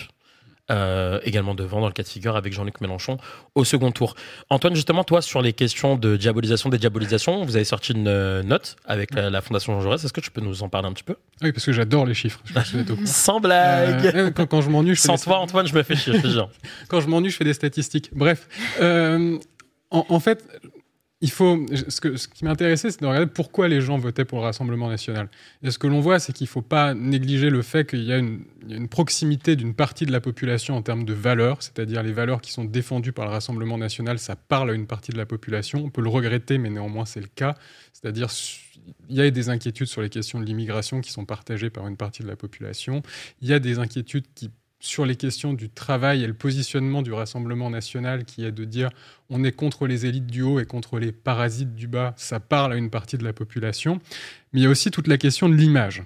[0.69, 3.17] Euh, également devant dans le cas de figure avec Jean-Luc Mélenchon
[3.55, 4.15] au second tour.
[4.49, 8.75] Antoine, justement, toi, sur les questions de diabolisation, dédiabolisation, vous avez sorti une euh, note
[8.85, 10.03] avec la, Fondation Jean Jaurès.
[10.03, 11.15] Est-ce que tu peux nous en parler un petit peu?
[11.41, 12.41] Oui, parce que j'adore les chiffres.
[13.05, 16.19] Sans blague euh, quand, je m'ennuie, je Sans toi, Antoine, je me fais chier.
[16.89, 18.09] quand je m'ennuie, je fais des statistiques.
[18.13, 18.49] Bref,
[18.81, 20.43] en, en, fait,
[21.21, 24.87] il faut, ce, qui m'intéressait, c'est de regarder pourquoi les gens votaient pour le Rassemblement
[24.87, 25.29] national.
[25.63, 28.13] Et ce que l'on voit, c'est qu'il ne faut pas négliger le fait qu'il y
[28.13, 32.13] a une, une proximité d'une partie de la population en termes de valeurs, c'est-à-dire les
[32.13, 35.25] valeurs qui sont défendues par le Rassemblement national, ça parle à une partie de la
[35.25, 35.83] population.
[35.83, 37.55] On peut le regretter, mais néanmoins c'est le cas.
[37.93, 38.29] C'est-à-dire
[39.09, 41.97] il y a des inquiétudes sur les questions de l'immigration qui sont partagées par une
[41.97, 43.01] partie de la population.
[43.41, 47.11] Il y a des inquiétudes qui sur les questions du travail et le positionnement du
[47.11, 48.89] Rassemblement national, qui est de dire
[49.29, 52.73] on est contre les élites du haut et contre les parasites du bas, ça parle
[52.73, 53.99] à une partie de la population.
[54.53, 56.03] Mais il y a aussi toute la question de l'image.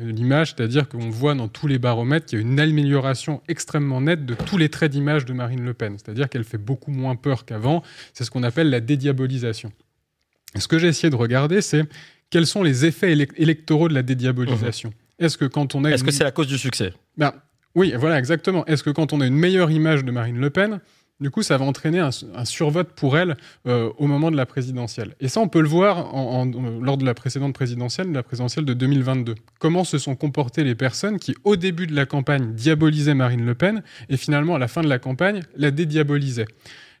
[0.00, 4.26] L'image, c'est-à-dire qu'on voit dans tous les baromètres qu'il y a une amélioration extrêmement nette
[4.26, 7.44] de tous les traits d'image de Marine Le Pen, c'est-à-dire qu'elle fait beaucoup moins peur
[7.44, 7.82] qu'avant.
[8.12, 9.72] C'est ce qu'on appelle la dédiabolisation.
[10.58, 11.84] ce que j'ai essayé de regarder, c'est
[12.30, 14.88] quels sont les effets électoraux de la dédiabolisation.
[14.90, 15.24] Mmh.
[15.24, 15.90] Est-ce que quand on a...
[15.90, 16.92] Est-ce que c'est la cause du succès?
[17.16, 17.32] Ben,
[17.74, 18.64] oui, voilà, exactement.
[18.66, 20.80] Est-ce que quand on a une meilleure image de Marine Le Pen,
[21.20, 22.10] du coup, ça va entraîner un,
[22.44, 23.36] survote pour elle
[23.66, 25.14] euh, au moment de la présidentielle?
[25.20, 26.12] Et ça, on peut le voir
[26.80, 29.34] lors de la précédente présidentielle, la présidentielle de 2022.
[29.58, 33.54] Comment se sont comportées les personnes qui, au début de la campagne, diabolisaient Marine Le
[33.54, 36.46] Pen et finalement, à la fin de la campagne, la dédiabolisaient?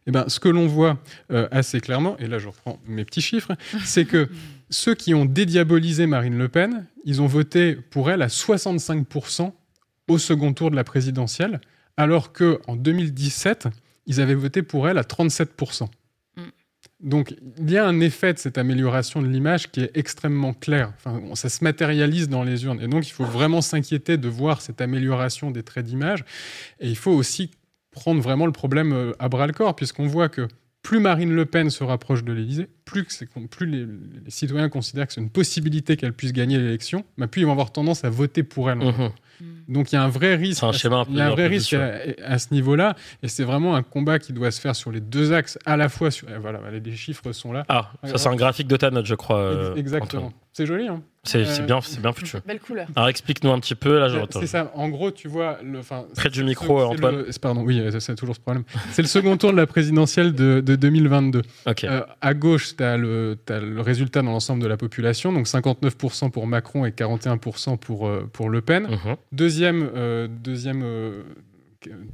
[0.06, 0.98] Eh ben, ce que l'on voit
[1.32, 3.52] euh, assez clairement, et là je reprends mes petits chiffres,
[3.84, 4.28] c'est que
[4.70, 9.52] ceux qui ont dédiabolisé Marine Le Pen, ils ont voté pour elle à 65%
[10.08, 11.60] au second tour de la présidentielle,
[11.96, 13.68] alors qu'en 2017,
[14.06, 15.86] ils avaient voté pour elle à 37%.
[16.36, 16.42] Mm.
[17.00, 20.92] Donc il y a un effet de cette amélioration de l'image qui est extrêmement clair.
[20.96, 22.80] Enfin, ça se matérialise dans les urnes.
[22.80, 26.24] Et donc il faut vraiment s'inquiéter de voir cette amélioration des traits d'image.
[26.80, 27.50] Et il faut aussi
[27.90, 30.48] prendre vraiment le problème euh, à bras le corps, puisqu'on voit que
[30.84, 33.06] plus Marine Le Pen se rapproche de l'Élysée, plus,
[33.50, 33.86] plus les,
[34.28, 37.72] citoyens considèrent que c'est une possibilité qu'elle puisse gagner l'élection, bah, plus ils vont avoir
[37.72, 38.78] tendance à voter pour elle.
[38.78, 39.10] Mm-hmm.
[39.66, 40.62] Donc il y a un vrai risque.
[40.62, 43.82] Un schéma il y a un vrai risque à, ce niveau-là, et c'est vraiment un
[43.82, 46.28] combat qui doit se faire sur les deux axes, à la fois sur.
[46.38, 47.64] Voilà, les chiffres sont là.
[47.68, 49.38] Ah, ça c'est un graphique de ta note, je crois.
[49.38, 50.34] Euh, exactement.
[50.52, 52.36] C'est joli, hein c'est euh, bien, c'est bien foutu.
[52.46, 52.86] Belle couleur.
[52.94, 54.08] Alors explique-nous un petit peu là.
[54.30, 54.70] C'est ça.
[54.74, 55.80] En gros, tu vois, le,
[56.14, 57.24] près du micro, Antoine.
[57.40, 58.64] pardon, oui, c'est toujours ce problème.
[58.92, 61.42] c'est le second tour de la présidentielle de, 2022.
[61.84, 66.30] Euh, à gauche, tu as, le, le résultat dans l'ensemble de la population, donc 59%
[66.30, 68.84] pour Macron et 41% pour pour Le Pen.
[68.84, 69.16] Mhm.
[69.32, 69.90] Deuxième,
[70.42, 70.84] deuxième,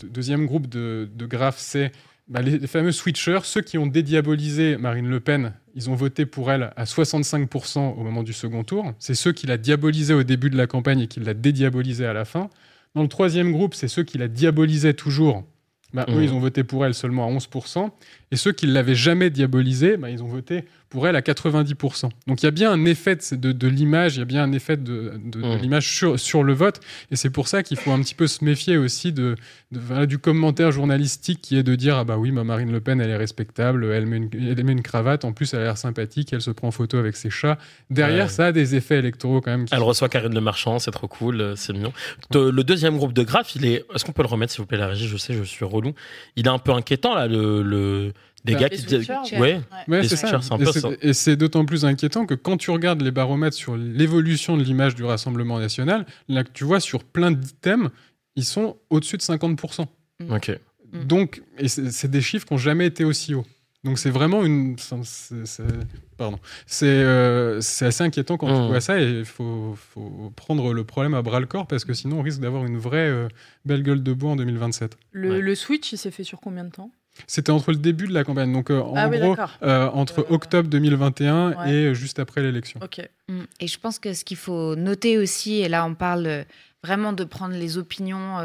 [0.02, 1.92] deuxième groupe de, de graphes, c'est
[2.30, 6.52] bah, les, fameux switchers, ceux qui ont dédiabolisé Marine Le Pen, ils ont voté pour
[6.52, 8.92] elle à 65% au moment du second tour.
[9.00, 12.12] C'est ceux qui la diabolisé au début de la campagne et qui la dédiabolisé à
[12.12, 12.48] la fin.
[12.94, 15.44] Dans le troisième groupe, c'est ceux qui la diabolisaient toujours.
[15.92, 16.22] Bah, Eux, mmh.
[16.22, 17.90] ils ont voté pour elle seulement à 11%.
[18.32, 22.10] Et ceux qui ne l'avaient jamais diabolisée, bah, ils ont voté pour elle à 90%.
[22.26, 24.52] Donc il y a bien un effet de, de, l'image, il y a bien un
[24.52, 25.58] effet de, de, mmh.
[25.62, 26.80] l'image sur, sur, le vote.
[27.12, 29.36] Et c'est pour ça qu'il faut un petit peu se méfier aussi de,
[29.70, 33.10] du commentaire journalistique qui est de dire Ah bah oui, ma Marine Le Pen, elle
[33.10, 36.32] est respectable, elle met, une, elle met une cravate, en plus elle a l'air sympathique,
[36.32, 37.56] elle se prend en photo avec ses chats.
[37.88, 39.66] Derrière, ça a des effets électoraux quand même.
[39.70, 41.92] Elle reçoit Karine Le Marchand, c'est trop cool, euh, c'est mignon.
[42.34, 43.84] le deuxième groupe de graphes, il est.
[43.94, 45.94] Est-ce qu'on peut le remettre, s'il vous plaît, la régie Je sais, je suis relou.
[46.34, 47.62] Il est un peu inquiétant là, le...
[47.62, 48.12] le
[48.44, 49.10] des bah, gars qui disent.
[49.38, 49.60] Ouais,
[50.02, 50.40] c'est ça.
[51.02, 54.94] Et c'est d'autant plus inquiétant que quand tu regardes les baromètres sur l'évolution de l'image
[54.94, 57.90] du Rassemblement national, là, tu vois sur plein d'items,
[58.36, 59.86] ils sont au-dessus de 50%.
[60.20, 60.32] Mm.
[60.32, 60.58] Ok.
[60.92, 61.04] Mm.
[61.04, 63.46] Donc, et c'est des chiffres qui n'ont jamais été aussi hauts.
[63.82, 64.76] Donc c'est vraiment une.
[66.18, 66.38] pardon.
[66.82, 68.66] Euh, c'est assez inquiétant quand tu mm.
[68.66, 71.94] vois ça et il faut, faut, prendre le problème à bras le corps parce que
[71.94, 73.28] sinon on risque d'avoir une vraie euh,
[73.64, 74.98] belle gueule de bois en 2027.
[75.12, 76.90] Le, le switch, il s'est fait sur combien de temps?
[77.26, 80.30] C'était entre le début de la campagne, donc euh, en ah gros euh, entre euh,
[80.34, 82.80] octobre 2021 et juste après l'élection.
[83.28, 83.42] Mm.
[83.60, 86.44] Et je pense que ce qu'il faut noter aussi, et là on parle
[86.82, 88.38] vraiment de prendre les opinions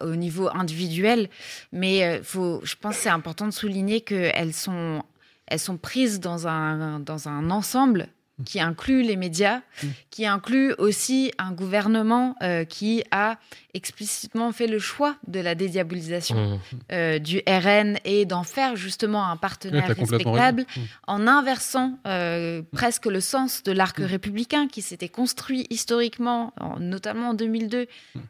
[0.00, 1.28] au niveau individuel,
[1.72, 5.02] mais faut, je pense que c'est important de souligner qu'elles sont,
[5.46, 8.08] elles sont prises dans un, dans un ensemble
[8.44, 9.86] qui inclut les médias, mm.
[10.10, 13.38] qui inclut aussi un gouvernement euh, qui a
[13.74, 16.60] explicitement fait le choix de la dédiabolisation mm.
[16.92, 20.66] euh, du RN et d'en faire justement un partenaire respectable
[21.06, 27.34] en inversant euh, presque le sens de l'arc républicain qui s'était construit historiquement, notamment en
[27.34, 27.86] 2002,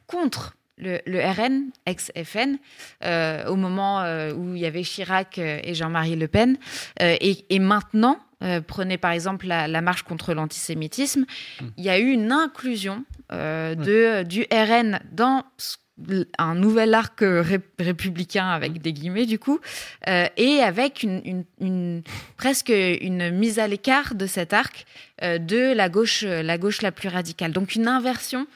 [0.07, 2.59] contre le, RN, ex-FN,
[3.49, 6.57] au moment où il y avait Chirac et Jean-Marie Le Pen.
[7.01, 8.19] Et, maintenant,
[8.66, 11.65] prenez par exemple la, marche contre l'antisémitisme, mmh.
[11.77, 15.77] il y a eu une inclusion de, du RN dans ce
[16.39, 17.44] un nouvel arc euh,
[17.78, 19.60] républicain avec des guillemets du coup,
[20.09, 22.02] euh, et avec une,
[22.36, 24.86] presque une mise à l'écart de cet arc
[25.23, 27.52] euh, de la gauche, la gauche la plus radicale.
[27.52, 28.47] Donc une inversion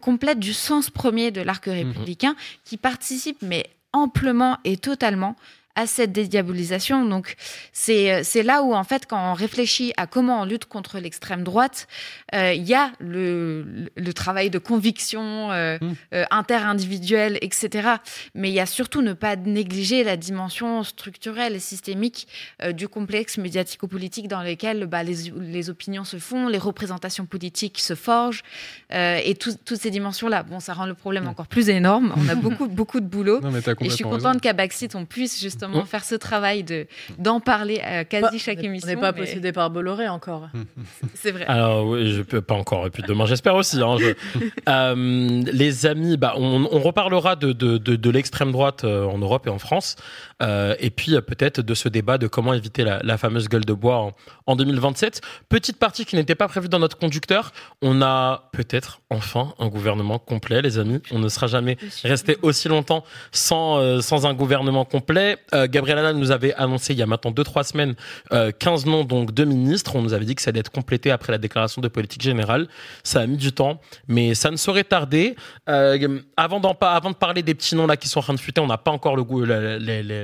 [0.00, 1.74] complète du sens premier de l'arc mhm.
[1.74, 5.36] républicain qui participe mais amplement et totalement
[5.76, 7.04] à cette dédiabolisation.
[7.04, 7.34] Donc,
[7.72, 11.88] c'est là où, en fait, quand on réfléchit à comment on lutte contre l'extrême droite,
[12.34, 15.92] euh, il y a le, le, travail de conviction euh, mmh.
[16.14, 17.88] euh, interindividuelle, etc.
[18.34, 22.28] Mais il y a surtout ne pas négliger la dimension structurelle et systémique
[22.72, 27.94] du complexe médiatico-politique dans lequel bah, les, les, opinions se font, les représentations politiques se
[27.94, 28.42] forgent,
[28.90, 30.44] et toutes ces dimensions-là.
[30.44, 32.14] Bon, ça rend le problème encore plus énorme.
[32.16, 33.40] On a beaucoup, beaucoup de boulot.
[33.80, 35.84] et je suis contente qu'à Backseat, on puisse justement Oh.
[35.84, 36.86] faire ce travail de
[37.18, 38.88] d'en parler à quasi chaque émission.
[38.90, 40.48] On n'est pas possédé par Bolloré encore.
[41.14, 41.44] C'est vrai.
[41.46, 42.86] Alors oui, je peux pas encore.
[42.86, 43.80] Et puis demain, j'espère aussi.
[43.80, 43.96] Hein,
[44.68, 49.50] euh, les amis, bah, on, reparlera de, de, de, l'extrême droite euh, en Europe et
[49.50, 49.96] en France.
[50.42, 53.98] Euh, et puis peut-être de ce débat de comment éviter la, fameuse gueule de bois
[53.98, 54.12] en,
[54.46, 55.20] en 2027.
[55.48, 57.52] Petite partie qui n'était pas prévue dans notre conducteur.
[57.82, 61.00] On a peut-être enfin un gouvernement complet, les amis.
[61.10, 65.38] On ne sera jamais resté aussi longtemps sans, sans un gouvernement complet.
[65.54, 67.94] Euh, Gabriel Attal nous avait annoncé il y a maintenant 2-3 semaines
[68.30, 69.96] 15 euh, noms donc de ministres.
[69.96, 72.68] On nous avait dit que ça allait être complété après la déclaration de politique générale.
[73.02, 75.36] Ça a mis du temps, mais ça ne saurait tarder.
[75.68, 78.60] Euh, avant, avant de parler des petits noms là qui sont en train de fuiter,
[78.60, 79.22] on n'a pas encore le,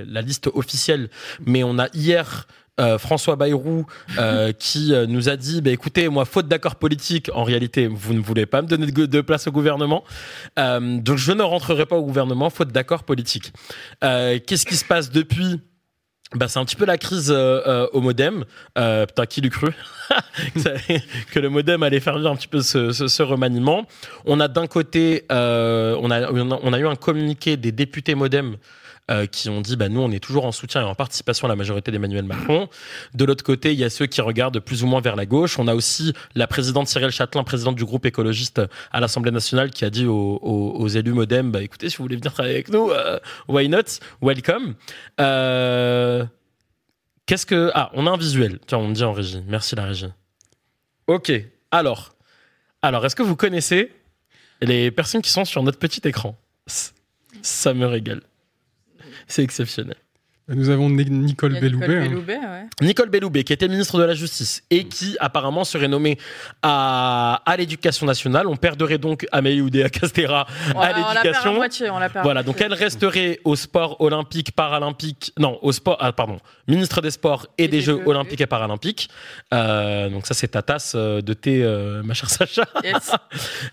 [0.07, 1.11] la, liste officielle,
[1.45, 2.47] mais on a hier
[2.99, 3.85] François Bayrou
[4.59, 8.47] qui nous a dit bah, écoutez, moi, faute d'accord politique, en réalité, vous ne voulez
[8.47, 10.03] pas me donner de, place au gouvernement.
[10.57, 13.53] donc, je ne rentrerai pas au gouvernement, faute d'accord politique.
[14.01, 15.61] Qu'est-ce qui se passe depuis?
[16.35, 18.45] Bah, c'est un petit peu la crise au modem.
[18.75, 19.73] putain, qui l'eût cru?
[21.33, 23.87] Que le modem allait faire vivre un petit peu ce, remaniement.
[24.25, 28.57] On a d'un côté, on, a, on, a, eu un communiqué des députés modem
[29.11, 31.49] euh, qui ont dit bah, nous, on est toujours en soutien et en participation à
[31.49, 32.69] la majorité d'Emmanuel Macron.
[33.15, 35.59] De l'autre côté, il y a ceux qui regardent plus ou moins vers la gauche.
[35.59, 38.61] On a aussi la présidente Cyril Châtelain, présidente du groupe écologiste
[38.93, 42.33] à l'Assemblée nationale, qui a dit aux, élus modem bah, écoutez, si vous voulez venir
[42.33, 43.19] travailler avec nous, euh,
[43.49, 43.99] why not?
[44.23, 44.75] Welcome.
[45.21, 46.25] Euh,
[47.27, 47.71] qu'est-ce que.
[47.75, 48.59] Ah, on a un visuel.
[48.67, 49.43] Tiens, on me dit en régie.
[49.47, 50.07] Merci la régie.
[51.07, 51.33] Ok.
[51.71, 52.15] Alors,
[52.83, 53.93] alors est-ce que vous connaissez
[54.63, 56.37] les personnes qui sont sur notre petit écran?
[57.43, 58.23] Ça me régale.
[59.31, 59.97] C'est exceptionnel.
[60.51, 62.35] Nous avons Nicole Belloubet.
[62.35, 62.67] Hein.
[62.81, 66.19] Nicole Belloubet, qui était ministre de la Justice et qui apparemment serait nommée
[66.63, 68.47] à, à l'éducation nationale.
[68.47, 70.47] On perdrait donc Amélie Oudéa Castera
[70.77, 71.61] à l'éducation.
[72.23, 75.33] Voilà, donc elle resterait au sport olympique, paralympique.
[75.39, 75.97] Non, au sport.
[76.01, 76.39] Ah, pardon.
[76.67, 79.09] Ministre des Sports et, des, Jeux, olympiques et paralympiques.
[79.53, 82.65] Euh, donc ça, c'est ta tasse euh, de thé, euh, ma chère Sacha.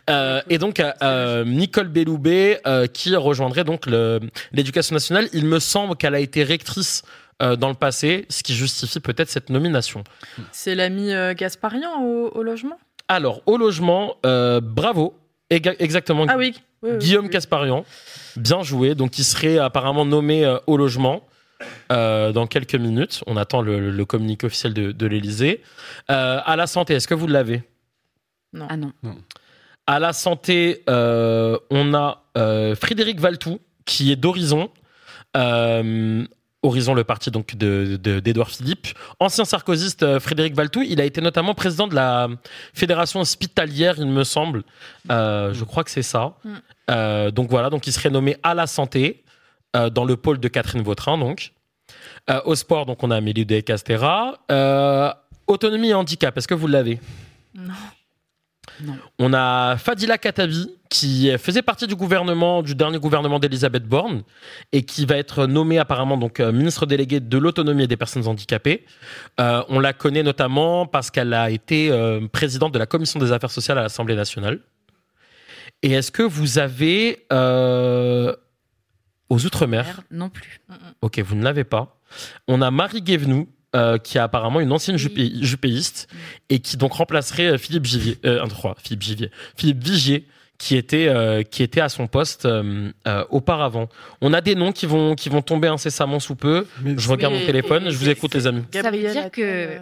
[0.49, 0.81] et donc
[1.45, 2.61] Nicole Belloubet
[2.93, 3.85] qui rejoindrait donc
[4.51, 5.27] l'éducation nationale.
[5.33, 6.43] Il me semble qu'elle a été
[7.41, 10.03] euh, dans le passé, ce qui justifie peut-être cette nomination.
[10.51, 12.79] C'est l'ami euh, Gasparian au, logement?
[13.07, 15.15] Alors, au logement, euh, bravo,
[15.51, 16.25] exactement.
[16.27, 16.55] Ah oui.
[16.83, 17.85] Guillaume Gasparian,
[18.37, 18.95] bien joué.
[18.95, 21.27] Donc, il serait apparemment nommé au logement.
[21.89, 23.23] dans quelques minutes.
[23.27, 25.61] On attend le, communiqué officiel de, de l'Elysée.
[26.07, 27.63] à la santé, est-ce que vous l'avez?
[28.53, 28.67] Non.
[28.69, 28.93] Ah non.
[29.85, 32.23] À la santé, on a
[32.75, 34.69] Frédéric Valtou, qui est d'Horizon.
[36.67, 38.87] Horizon, le parti donc d'Edouard de, Philippe.
[39.19, 42.27] Ancien sarkozyste euh, Frédéric Valtou, il a été notamment président de la
[42.73, 44.63] fédération hospitalière, il me semble.
[45.09, 46.33] Euh, je crois que c'est ça.
[46.43, 46.49] Mm.
[46.89, 49.23] Euh, donc voilà, donc il serait nommé à la santé
[49.91, 51.51] dans le pôle de Catherine Vautrin, donc.
[52.45, 54.39] au sport, donc on a Amélie de Castera.
[55.45, 56.99] autonomie et handicap, est-ce que vous l'avez?
[57.53, 57.73] Non.
[59.19, 64.23] On a Fadila Katabi, qui faisait partie du gouvernement, du dernier gouvernement d'Elisabeth Borne,
[64.71, 68.27] et qui va être nommée apparemment donc euh, ministre déléguée de l'autonomie et des personnes
[68.27, 68.85] handicapées.
[69.39, 73.31] Euh, on la connaît notamment parce qu'elle a été euh, présidente de la commission des
[73.31, 74.59] affaires sociales à l'Assemblée nationale.
[75.83, 77.25] Et est-ce que vous avez
[79.29, 80.01] aux Outre-mer?
[80.11, 80.61] Non plus.
[81.01, 81.99] Ok, vous ne l'avez pas.
[82.47, 83.47] On a Marie Guévenoux,
[83.77, 86.07] euh, qui est apparemment une ancienne jupéiste
[86.49, 88.45] et qui donc remplacerait euh, Philippe Givier, euh,
[88.83, 90.27] Philippe Givier, Philippe Vigier,
[90.57, 92.47] qui était euh, qui était à son poste
[93.29, 93.89] auparavant.
[94.21, 96.65] On a des noms qui vont qui vont tomber incessamment sous peu.
[96.83, 98.63] je regarde mon téléphone, je vous écoute les amis.
[98.73, 99.77] Ça veut dire que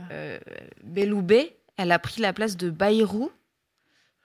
[0.83, 3.31] Belloubet, elle a pris la place de Bayrou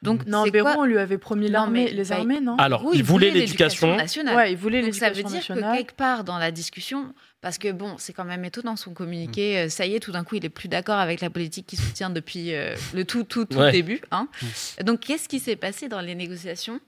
[0.02, 2.56] Donc, Non, c'est Bayrou, on lui avait promis Non, l'armée, les armées, non?
[2.58, 3.96] Alors, Oui, il voulait l'éducation l'éducation.
[3.96, 4.36] nationale.
[4.36, 5.76] Ouais, il voulait Donc ça veut l'éducation dire que nationale.
[5.78, 9.58] quelque part dans la discussion, parce que bon, c'est quand même étonnant son communiqué.
[9.58, 11.78] euh, Ça y est, tout d'un coup, il est plus d'accord avec la politique qu'il
[11.80, 13.72] soutient depuis euh, le tout tout tout Ouais.
[13.72, 14.00] début.
[14.10, 14.28] hein.
[14.84, 16.80] Donc qu'est-ce qui s'est passé dans les négociations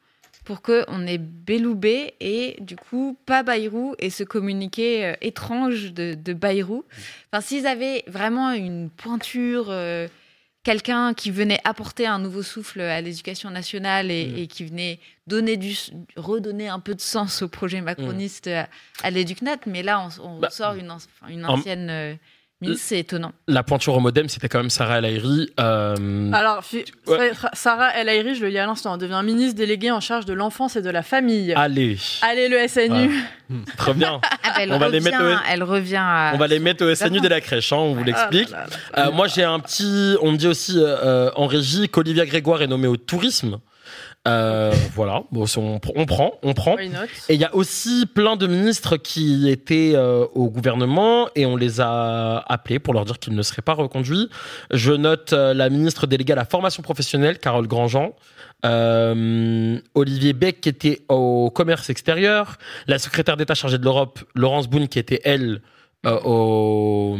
[0.45, 5.93] pour que on ait Belloubet et du coup pas Bayrou et ce communiqué euh, étrange
[5.93, 6.85] de, de Bayrou?
[7.33, 9.67] Enfin, s'ils avaient vraiment une pointure.
[9.71, 10.09] euh,
[10.65, 14.39] Quelqu'un qui venait apporter un nouveau souffle à l'éducation nationale et, Mm.
[14.39, 15.77] et qui venait donner du,
[16.17, 18.69] redonner un peu de sens au projet macroniste à,
[19.03, 20.91] à l'Éducnat, mais là on, on Bah, sort une,
[21.45, 22.15] ancienne euh,
[22.77, 23.33] c'est étonnant.
[23.49, 25.51] La pointure au modem, c'était quand même Sarah El Haïry.
[25.61, 26.63] euh, Alors,
[27.07, 27.33] Ouais.
[27.53, 30.77] Sarah El Haïry, je le dis à l'instant, devient ministre déléguée en charge de l'enfance
[30.77, 31.53] et de la famille.
[31.55, 33.11] Allez, Allez, le SNU.
[33.77, 34.21] très bien.
[34.23, 36.33] Ah, bah, elle, On va revient, les mettre au- elle revient à...
[36.35, 38.49] On va les mettre au SNU dès la crèche, hein, on vous l'explique.
[38.53, 38.67] Ah
[38.97, 39.09] là.
[39.09, 40.17] Euh, moi, j'ai un petit.
[40.23, 43.59] On me dit aussi euh, euh, en régie qu'Olivia Grégoire est nommée au tourisme.
[44.29, 46.77] Euh, Voilà, bon, on, pr- on prend, on prend.
[47.29, 51.57] Et il y a aussi plein de ministres qui étaient euh, au gouvernement et on
[51.57, 54.29] les a appelés pour leur dire qu'ils ne seraient pas reconduits.
[54.71, 58.13] Je note euh, la ministre déléguée à la formation professionnelle, Carole Grandjean.
[59.95, 64.87] Olivier Beck qui était au commerce extérieur, la secrétaire d'État chargée de l'Europe, Laurence Boone
[64.87, 65.63] qui était elle
[66.05, 67.19] euh, au,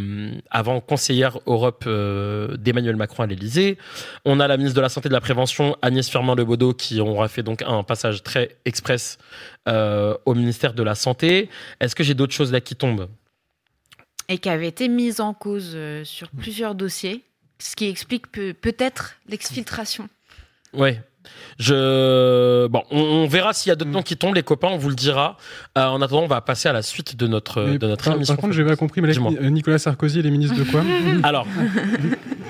[0.51, 3.79] avant conseillère Europe euh, d'Emmanuel Macron à l'Élysée.
[4.25, 7.29] On a la ministre de la Santé et de la Prévention, Agnès Firmin-Lebaudot, qui aura
[7.29, 9.19] fait donc un passage très express
[9.69, 11.49] euh, au ministère de la Santé.
[11.81, 13.09] Est-ce que j'ai d'autres choses là qui tombent?
[14.29, 17.23] Et qui avait été mise en cause sur plusieurs dossiers,
[17.59, 20.09] ce qui explique peut- peut-être l'exfiltration.
[20.73, 21.01] Ouais.
[21.59, 24.79] Je bon, on, on verra s'il y a d'autres noms qui tombent, les copains, on
[24.79, 25.37] vous le dira.
[25.79, 28.15] Euh, en attendant, on va passer à la suite de notre Mais de notre par,
[28.15, 28.35] émission.
[28.35, 30.83] par contre, j'ai pas compris, mais là, Nicolas Sarkozy, il est ministre de quoi?
[31.23, 31.47] Alors,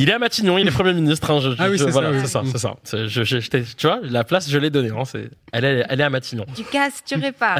[0.00, 1.30] il est à Matignon, il est Premier ministre.
[1.30, 2.48] hein, je- Ah oui, c'est voilà, ça, oui.
[2.52, 4.90] c'est ça, je- je- je t'ai- tu vois, la place, je l'ai donnée.
[4.90, 6.44] hein, c'est- elle, est, elle est à Matignon.
[6.56, 7.58] Du casse, tu répares.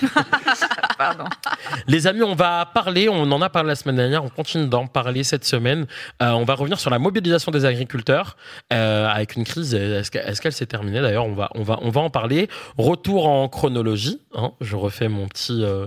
[0.98, 1.24] Pardon.
[1.86, 4.86] Les amis, on va parler, on en a parlé la semaine dernière, on continue d'en
[4.86, 5.86] parler cette semaine.
[6.22, 8.36] Euh, on va revenir sur la mobilisation des agriculteurs
[8.72, 9.74] euh, avec une crise.
[9.74, 12.48] Est-ce est-ce qu'elle s'est terminée D'ailleurs, on va, on, va, on va en parler.
[12.78, 14.20] Retour en chronologie.
[14.34, 15.62] hein, je refais mon petit.
[15.64, 15.86] euh,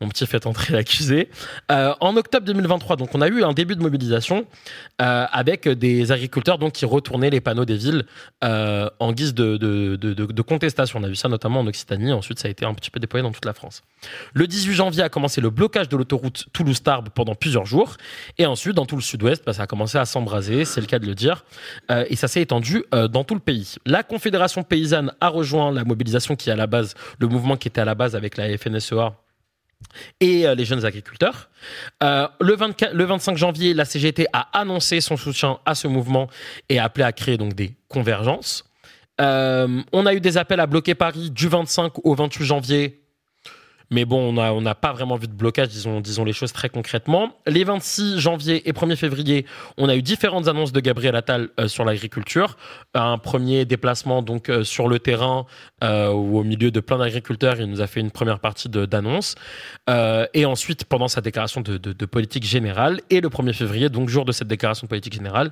[0.00, 1.28] mon petit fait entrer l'accusé.
[1.72, 4.46] Euh, en octobre 2023, donc on a eu un début de mobilisation
[5.02, 8.04] euh, avec des agriculteurs donc qui retournaient les panneaux des villes
[8.44, 11.00] euh, en guise de, contestation.
[11.00, 12.12] On a vu ça notamment en Occitanie.
[12.12, 13.82] Ensuite, ça a été un petit peu déployé dans toute la France.
[14.34, 17.96] Le 18 janvier a commencé le blocage de l'autoroute Toulouse-Tarbes pendant plusieurs jours.
[18.38, 20.98] Et ensuite, dans tout le sud-ouest, bah, ça a commencé à s'embraser, c'est le cas
[20.98, 21.44] de le dire.
[22.08, 23.74] Et ça s'est étendu dans tout le pays.
[23.84, 27.68] La Confédération paysanne a rejoint la mobilisation qui est à la base, le mouvement qui
[27.68, 29.14] était à la base avec la FNSEA
[30.20, 31.50] et euh, les jeunes agriculteurs.
[32.02, 36.28] Euh, le, 24 le 25 janvier, la CGT a annoncé son soutien à ce mouvement
[36.68, 38.64] et a appelé à créer donc des convergences.
[39.20, 43.00] Euh, on a eu des appels à bloquer Paris du 25 au 28 janvier.
[43.90, 47.32] Mais bon, on n'a pas vraiment vu de blocage, disons, disons les choses très concrètement.
[47.46, 49.46] Les 26 janvier et 1er février,
[49.78, 52.58] on a eu différentes annonces de Gabriel Attal euh, sur l'agriculture.
[52.92, 55.46] Un premier déplacement donc euh, sur le terrain
[55.82, 59.36] euh, au milieu de plein d'agriculteurs, il nous a fait une première partie d'annonces.
[59.88, 64.26] Euh, et ensuite, pendant sa déclaration de, politique générale, et le 1er février, donc jour
[64.26, 65.50] de cette déclaration de politique générale,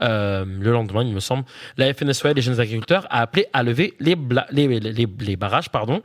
[0.00, 1.44] le lendemain, il me semble,
[1.76, 4.16] la FNSEA, les jeunes agriculteurs, a appelé à lever les-
[5.20, 5.68] les barrages.
[5.70, 6.02] Pardon.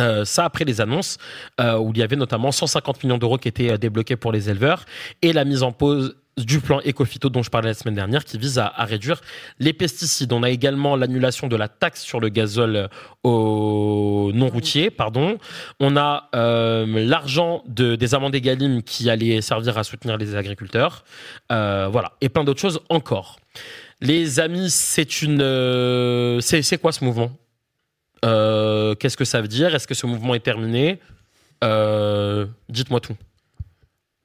[0.00, 1.18] Euh, ça après les annonces
[1.60, 4.50] euh, où il y avait notamment 150 millions d'euros qui étaient euh, débloqués pour les
[4.50, 4.86] éleveurs
[5.22, 8.36] et la mise en pause du plan Ecofito dont je parlais la semaine dernière qui
[8.38, 9.20] vise à, réduire
[9.60, 10.32] les pesticides.
[10.32, 12.88] On a également l'annulation de la taxe sur le gazole euh,
[13.22, 15.38] au non routier, pardon.
[15.78, 21.04] On a l'argent de, des amendes Egalim qui allait servir à soutenir les agriculteurs.
[21.50, 22.14] Voilà.
[22.20, 23.38] Et plein d'autres choses encore.
[24.00, 27.30] Les amis, c'est une, c'est quoi ce mouvement?
[28.24, 29.74] Euh, Qu'est-ce que ça veut dire?
[29.74, 30.98] Est-ce que ce mouvement est terminé?
[31.62, 33.16] Euh, Dites-moi tout.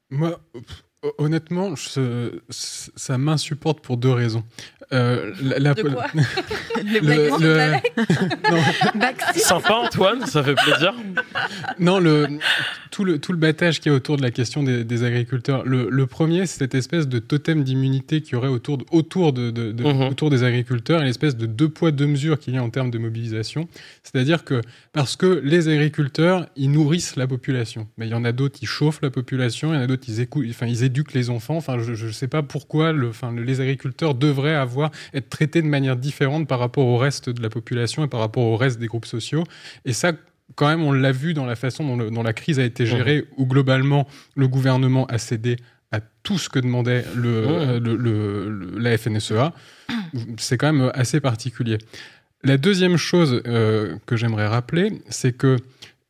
[0.09, 0.39] Moi,
[1.17, 1.73] honnêtement,
[2.49, 4.43] ça m'insupporte pour deux raisons.
[4.91, 6.05] Euh, la- la- De quoi
[6.83, 7.73] le- le-.
[9.35, 10.93] Sympa Antoine, ça fait plaisir.
[11.79, 12.27] non, le,
[12.91, 15.63] tout, le, tout le battage qu'il y a autour de la question des, des agriculteurs.
[15.65, 19.33] Le, le premier, c'est cette espèce de totem d'immunité qu'il y aurait autour, de- autour,
[19.33, 20.01] de, de- de- Mhm.
[20.09, 22.91] autour des agriculteurs et l'espèce de deux poids, deux mesures qu'il y a en termes
[22.91, 23.67] de mobilisation.
[24.03, 24.61] C'est-à-dire que
[24.91, 27.87] parce que les agriculteurs, ils nourrissent la population.
[27.97, 30.05] Mais il y en a d'autres, ils chauffent la population, il y en a d'autres,
[30.07, 31.57] ils, écoutent, enfin, ils éduquent les enfants.
[31.57, 34.78] Enfin, je ne sais pas pourquoi le, enfin, le- les agriculteurs devraient avoir,
[35.13, 38.43] être traités de manière différente par rapport au reste de la population et par rapport
[38.43, 39.43] au reste des groupes sociaux.
[39.85, 40.13] Et ça,
[40.55, 42.85] quand même, on l'a vu dans la façon dont, le- dont la crise a été
[42.85, 45.57] gérée, où globalement, le gouvernement a cédé
[45.91, 47.77] à tout ce que demandait le, Mmh.
[47.83, 49.53] le- le- le- la FNSEA.
[50.37, 51.77] c'est quand même assez particulier.
[52.43, 55.57] La deuxième chose euh, que j'aimerais rappeler, c'est que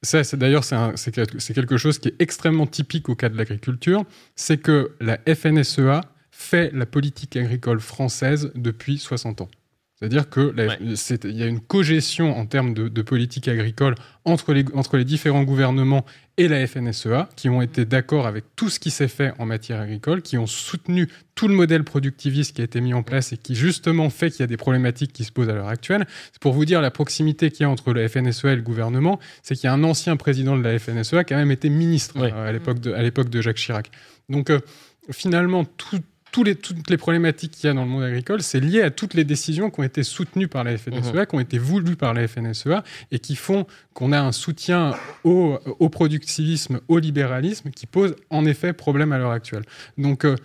[0.02, 4.04] ça, c'est d'ailleurs c'est quelque chose qui est extrêmement typique au cas de l'agriculture,
[4.36, 6.02] c'est que la FNSEA
[6.40, 9.50] fait la politique agricole française depuis 60 ans.
[9.96, 10.54] C'est-à-dire qu'il
[11.26, 16.06] y a une cogestion en termes de, politique agricole entre les, entre les différents gouvernements
[16.38, 19.82] et la FNSEA, qui ont été d'accord avec tout ce qui s'est fait en matière
[19.82, 23.38] agricole, qui ont soutenu tout le modèle productiviste qui a été mis en place et
[23.38, 26.08] qui justement fait qu'il y a des problématiques qui se posent à l'heure actuelle.
[26.32, 29.20] C'est pour vous dire la proximité qu'il y a entre la FNSEA et le gouvernement,
[29.44, 32.16] c'est qu'il y a un ancien président de la FNSEA qui a même été ministre
[32.18, 33.92] euh, à l'époque de, de Jacques Chirac.
[34.30, 34.62] Donc euh,
[35.12, 36.00] finalement, tout,
[36.38, 39.14] les, toutes les problématiques qu'il y a dans le monde agricole, c'est lié à toutes
[39.14, 41.26] les décisions qui ont été soutenues par la FNSEA, mhm.
[41.26, 45.60] qui ont été voulues par la FNSEA et qui font qu'on a un soutien au,
[45.90, 49.64] productivisme, au libéralisme qui pose en effet problème à l'heure actuelle.
[49.98, 50.36] Donc, euh,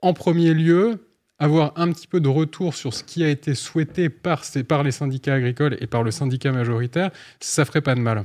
[0.00, 1.06] en premier lieu,
[1.38, 4.92] avoir un petit peu de retour sur ce qui a été souhaité par, par les
[4.92, 7.10] syndicats agricoles et par le syndicat majoritaire,
[7.40, 8.24] ça ferait pas de mal.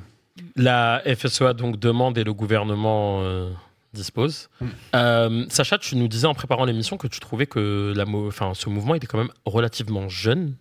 [0.55, 3.49] La FSEA donc demande et le gouvernement euh,
[3.97, 4.49] dispose.
[4.61, 4.65] Mm.
[4.95, 8.69] Euh, Sacha, tu nous disais en préparant l'émission que tu trouvais que la enfin, ce
[8.69, 10.55] mouvement était quand même relativement jeune.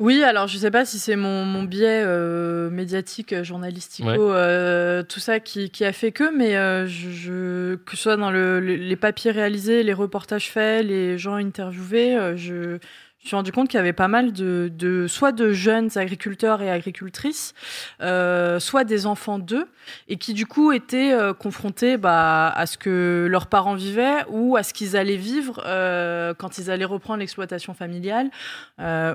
[0.00, 5.20] Oui, alors je ne sais pas si c'est mon, biais euh, médiatique, journalistico, euh, tout
[5.20, 6.54] ça qui, a fait que, mais
[6.88, 12.78] je, que ce soit dans les papiers réalisés, les reportages faits, les gens interviewés, je,
[13.18, 15.90] je me suis rendu compte qu'il y avait pas mal de, de soit de jeunes
[15.96, 17.52] agriculteurs et agricultrices,
[18.00, 19.66] euh, soit des enfants d'eux,
[20.06, 24.56] et qui du coup étaient euh, confrontés bah, à ce que leurs parents vivaient ou
[24.56, 28.30] à ce qu'ils allaient vivre euh, quand ils allaient reprendre l'exploitation familiale,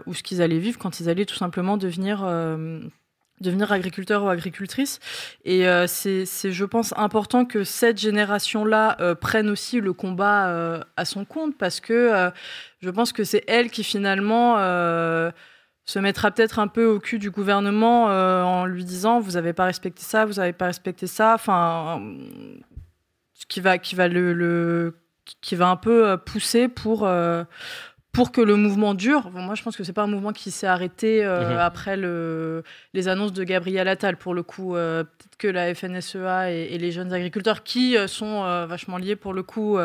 [0.06, 2.26] ou ce qu'ils allaient vivre quand ils allaient tout simplement devenir
[3.42, 5.00] devenir agriculteur ou agricultrice.
[5.44, 11.26] Et euh, c'est, je pense, important que cette génération-là prenne aussi le combat à son
[11.26, 12.32] compte, parce que
[12.84, 14.58] je pense que c'est elle qui finalement
[15.86, 19.66] se mettra peut-être un peu au cul du gouvernement en lui disant vous n'avez pas
[19.66, 22.02] respecté ça, vous n'avez pas respecté ça, enfin,
[23.34, 24.98] ce qui va, qui va le, le
[25.42, 27.08] qui va un peu pousser pour
[28.14, 29.32] pour que le mouvement dure.
[29.32, 31.58] moi, je pense que c'est pas un mouvement qui s'est arrêté euh, mhm.
[31.58, 34.18] après le, les annonces de Gabriel Attal.
[34.18, 38.44] Pour le coup, euh, peut-être que la FNSEA et, les jeunes agriculteurs, qui euh, sont
[38.68, 39.80] vachement liés pour le coup,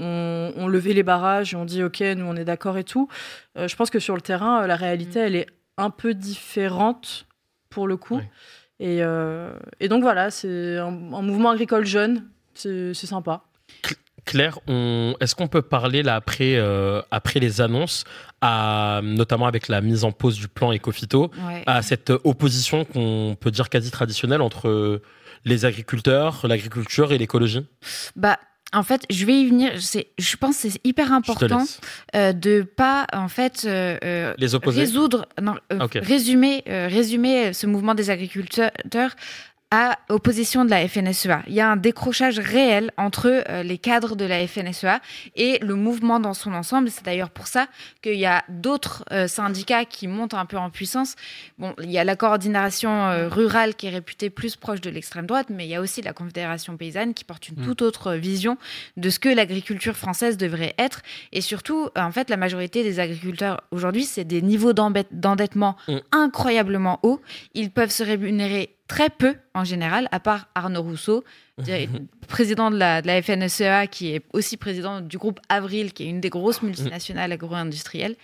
[0.00, 3.08] ont, levé les barrages et ont dit OK, nous on est d'accord et tout.
[3.56, 5.26] je pense que sur le terrain, la réalité, mhm.
[5.26, 5.46] elle est
[5.76, 7.26] un peu différente
[7.68, 8.20] pour le coup.
[8.78, 8.98] Et,
[9.80, 12.28] et, donc voilà, c'est un, un mouvement agricole jeune.
[12.54, 13.42] C'est sympa.
[14.24, 14.58] Claire,
[15.20, 18.04] est-ce qu'on peut parler là après, euh, après les annonces,
[18.40, 21.30] à, notamment avec la mise en pause du plan Ecofito,
[21.66, 25.00] à cette opposition qu'on peut dire quasi traditionnelle entre
[25.44, 27.66] les agriculteurs, l'agriculture et l'écologie?
[28.14, 28.38] Bah,
[28.72, 29.72] en fait, je vais y venir.
[29.76, 31.64] Je pense que c'est hyper important
[32.14, 35.54] euh, de pas en fait euh, les résoudre, non,
[35.94, 38.70] résumer, résumer ce mouvement des agriculteurs
[39.70, 41.42] à opposition de la FNSEA.
[41.46, 45.00] Il y a un décrochage réel entre euh, les cadres de la FNSEA
[45.36, 46.90] et le mouvement dans son ensemble.
[46.90, 47.68] C'est d'ailleurs pour ça
[48.02, 51.14] qu'il y a d'autres euh, syndicats qui montent un peu en puissance.
[51.58, 55.26] Bon, il y a la coordination euh, rurale qui est réputée plus proche de l'extrême
[55.26, 57.64] droite, mais il y a aussi la Confédération paysanne qui porte une mm.
[57.64, 58.58] toute autre vision
[58.96, 61.02] de ce que l'agriculture française devrait être.
[61.30, 65.96] Et surtout, en fait, la majorité des agriculteurs aujourd'hui, c'est des niveaux d'endettement mm.
[66.10, 67.20] incroyablement hauts.
[67.54, 71.22] Ils peuvent se rémunérer très peu en général, à part Arnaud Rousseau,
[72.28, 76.28] président de la, FNSEA, qui est aussi président du groupe Avril, qui est une des
[76.28, 78.16] grosses multinationales agro-industrielles.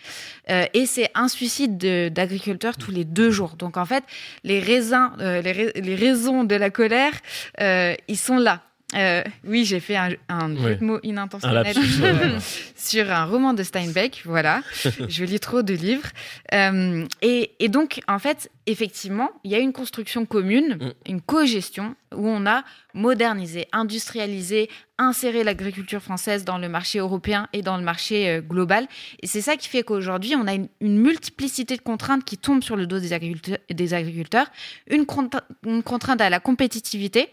[0.50, 1.78] Euh, et c'est un suicide
[2.12, 3.54] d'agriculteurs tous les deux jours.
[3.56, 4.02] Donc en fait,
[4.42, 7.12] les, raisins, euh, les, raisons de la colère,
[7.60, 8.62] euh, ils sont là.
[8.94, 10.48] Euh, oui, j'ai fait un, un
[10.80, 11.76] mot inintentionnel
[12.76, 14.22] sur un roman de Steinbeck.
[14.24, 14.62] Voilà,
[15.08, 16.08] je lis trop de livres.
[16.54, 21.10] Euh, et, et, donc, en fait, effectivement, il y a une construction commune, mm.
[21.10, 22.64] une co-gestion où on a
[22.94, 24.68] modernisé, industrialisé,
[24.98, 28.86] inséré l'agriculture française dans le marché européen et dans le marché euh, global.
[29.22, 32.76] Et c'est ça qui fait qu'aujourd'hui, on a une, multiplicité de contraintes qui tombent sur
[32.76, 34.46] le dos des agriculteurs, des agriculteurs.
[34.88, 35.06] Une,
[35.64, 37.28] une contrainte à la compétitivité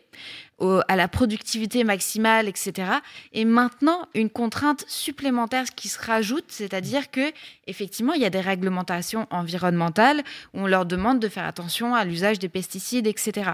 [0.88, 2.92] à la productivité maximale, etc.
[3.34, 7.32] Et maintenant, une contrainte supplémentaire qui se rajoute, c'est-à-dire que
[7.68, 10.24] effectivement, il y a des réglementations environnementales
[10.54, 13.52] où on leur demande de faire attention à l'usage des pesticides, etc.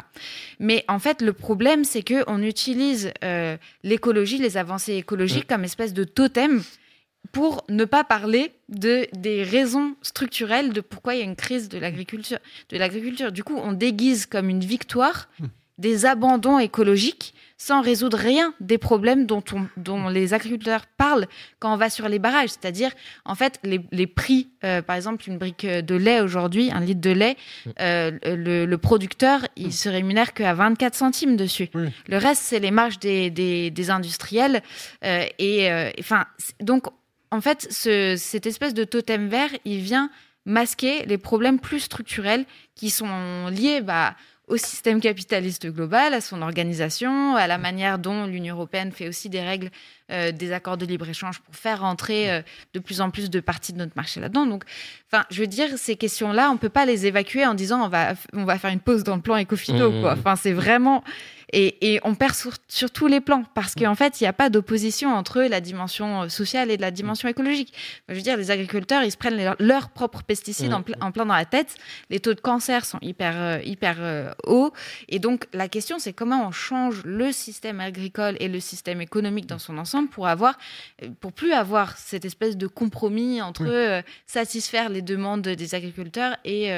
[0.59, 5.63] Mais en fait, le problème, c'est que on utilise euh, l'écologie, les avancées écologiques, comme
[5.63, 6.61] espèce de totem
[7.31, 11.69] pour ne pas parler de, des raisons structurelles de pourquoi il y a une crise
[11.69, 12.39] de l'agriculture.
[12.69, 13.31] De l'agriculture.
[13.31, 15.45] Du coup, on déguise comme une victoire mmh
[15.79, 19.43] des abandons écologiques sans résoudre rien des problèmes dont,
[19.75, 21.27] dont les agriculteurs parlent
[21.59, 22.49] quand on va sur les barrages.
[22.49, 22.91] C'est-à-dire,
[23.25, 27.11] en fait, les, prix, euh, par exemple, une brique de lait aujourd'hui, un litre de
[27.11, 27.35] lait,
[27.81, 31.69] euh, le, producteur, il se rémunère qu'à 24 centimes dessus.
[31.73, 34.63] Le reste, c'est les marges des, des, industriels.
[35.03, 35.69] Euh, et
[35.99, 36.25] enfin,
[36.61, 36.85] donc,
[37.29, 40.09] en fait, ce, cette espèce de totem vert, il vient
[40.45, 42.45] masquer les problèmes plus structurels
[42.75, 44.15] qui sont liés bah,
[44.49, 49.29] au système capitaliste global, à son organisation, à la manière dont l'Union européenne fait aussi
[49.29, 49.69] des règles,
[50.11, 52.41] euh, des accords de libre-échange pour faire rentrer euh,
[52.73, 54.47] de plus en plus de parties de notre marché là-dedans.
[54.47, 54.63] Donc,
[55.11, 57.89] enfin, je veux dire, ces questions-là, on ne peut pas les évacuer en disant on
[57.89, 59.91] va, on va faire une pause dans le plan éco-phyto.
[59.91, 60.05] Mmh.
[60.05, 61.03] Enfin, c'est vraiment
[61.51, 62.35] et, on perd
[62.67, 66.23] sur, tous les plans parce qu'en fait, il n'y a pas d'opposition entre la dimension
[66.23, 67.73] euh, sociale et la dimension écologique.
[68.07, 71.35] Je veux dire, les agriculteurs, ils se prennent leurs propres pesticides en, en, plein dans
[71.35, 71.75] la tête.
[72.09, 74.71] Les taux de cancer sont hyper, euh, hyper euh, hauts.
[75.07, 79.47] Et donc, la question, c'est comment on change le système agricole et le système économique
[79.47, 80.57] dans son ensemble pour avoir,
[81.19, 86.71] pour plus avoir cette espèce de compromis entre satisfaire les demandes des agriculteurs et,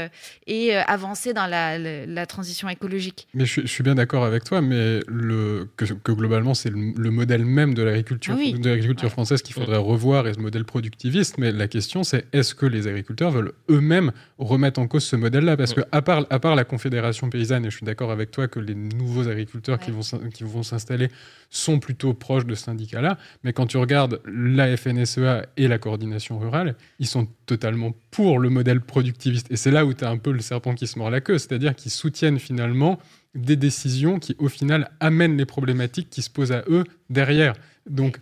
[0.47, 3.27] et avancer dans la, la, transition écologique.
[3.33, 7.73] Mais je suis bien d'accord avec toi mais le, que, globalement, c'est le, modèle même
[7.73, 11.37] de l'agriculture de l'agriculture française qu'il faudrait revoir et ce modèle productiviste.
[11.37, 15.57] Mais la question, c'est est-ce que les agriculteurs veulent eux-mêmes remettre en cause ce modèle-là?
[15.57, 18.47] Parce que, à part, à part la Confédération paysanne, et je suis d'accord avec toi
[18.47, 20.01] que les nouveaux agriculteurs qui vont,
[20.33, 21.09] qui vont s'installer
[21.49, 26.39] sont plutôt proches de ce syndicat-là, mais quand tu regardes la FNSEA et la coordination
[26.39, 29.51] rurale, ils sont totalement pour le modèle productiviste.
[29.51, 31.37] Et c'est là où tu as un peu le serpent qui se mord la queue,
[31.37, 32.99] c'est-à-dire qu'ils soutiennent finalement
[33.35, 37.53] des décisions qui, au final, amènent les problématiques qui se posent à eux derrière.
[37.89, 38.17] Donc,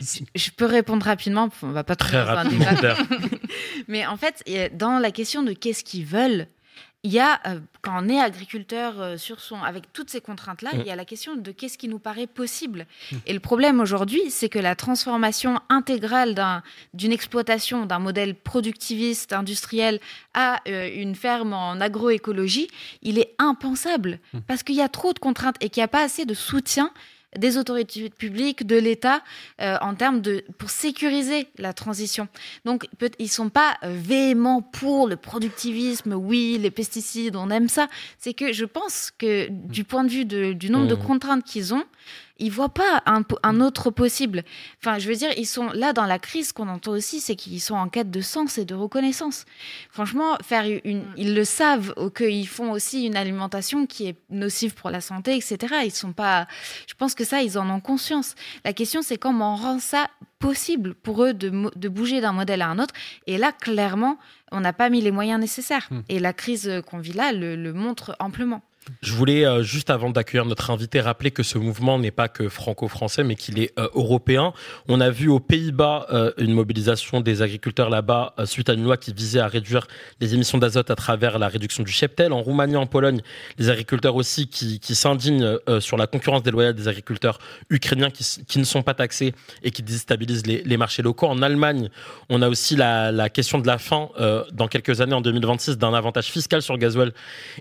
[0.00, 2.66] je peux répondre rapidement, on va pas très rapidement.
[3.88, 4.44] Mais en fait,
[4.76, 6.46] dans la question de qu'est-ce qu'ils veulent,
[7.04, 10.70] il y a, euh, quand on est agriculteur euh, sur son, avec toutes ces contraintes-là,
[10.74, 12.86] il y a la question de qu'est-ce qui nous paraît possible.
[13.12, 13.16] Mm.
[13.26, 16.34] Et le problème aujourd'hui, c'est que la transformation intégrale
[16.94, 20.00] d'une exploitation, d'un modèle productiviste, industriel,
[20.34, 22.68] à euh, une ferme en agroécologie,
[23.02, 24.40] il est impensable mm.
[24.48, 26.90] parce qu'il y a trop de contraintes et qu'il n'y a pas assez de soutien
[27.36, 29.22] des autorités publiques, de l'État,
[29.60, 32.28] euh, en termes de pour sécuriser la transition.
[32.64, 36.14] Donc peut, ils sont pas euh, véhéments pour le productivisme.
[36.14, 37.88] Oui, les pesticides, on aime ça.
[38.18, 41.04] C'est que je pense que du point de vue du nombre de mmh.
[41.04, 41.84] contraintes qu'ils ont,
[42.38, 44.44] ils voient pas un, un, autre possible.
[44.80, 46.52] Enfin, je veux dire, ils sont là dans la crise.
[46.52, 49.44] qu'on entend aussi, c'est qu'ils sont en quête de sens et de reconnaissance.
[49.90, 51.14] Franchement, faire une, mm.
[51.16, 55.58] ils le savent qu'ils font aussi une alimentation qui est nocive pour la santé, etc.
[55.84, 56.46] Ils sont pas.
[56.86, 58.34] Je pense que ça, ils en ont conscience.
[58.64, 60.08] La question, c'est comment on rend ça
[60.38, 62.94] possible pour eux de, de bouger d'un modèle à un autre.
[63.26, 64.18] Et là, clairement,
[64.52, 65.88] on n'a pas mis les moyens nécessaires.
[65.90, 66.00] Mm.
[66.08, 68.62] Et la crise qu'on vit là le montre amplement.
[69.02, 72.48] Je voulais, euh, juste avant d'accueillir notre invité, rappeler que ce mouvement n'est pas que
[72.48, 74.52] franco-français, mais qu'il est euh, européen.
[74.88, 78.96] On a vu aux Pays-Bas euh, une mobilisation des agriculteurs là-bas suite à une loi
[78.96, 79.86] qui visait à réduire
[80.20, 82.32] les émissions d'azote à travers la réduction du cheptel.
[82.32, 83.20] En Roumanie, en Pologne,
[83.58, 87.38] les agriculteurs aussi qui, s'indignent sur la concurrence déloyale des agriculteurs
[87.70, 91.26] ukrainiens qui, ne sont pas taxés et qui déstabilisent les, les marchés locaux.
[91.26, 91.88] En Allemagne,
[92.28, 94.08] on a aussi la, la question de la fin,
[94.52, 97.12] dans quelques années, en 2026, d'un avantage fiscal sur le gasoil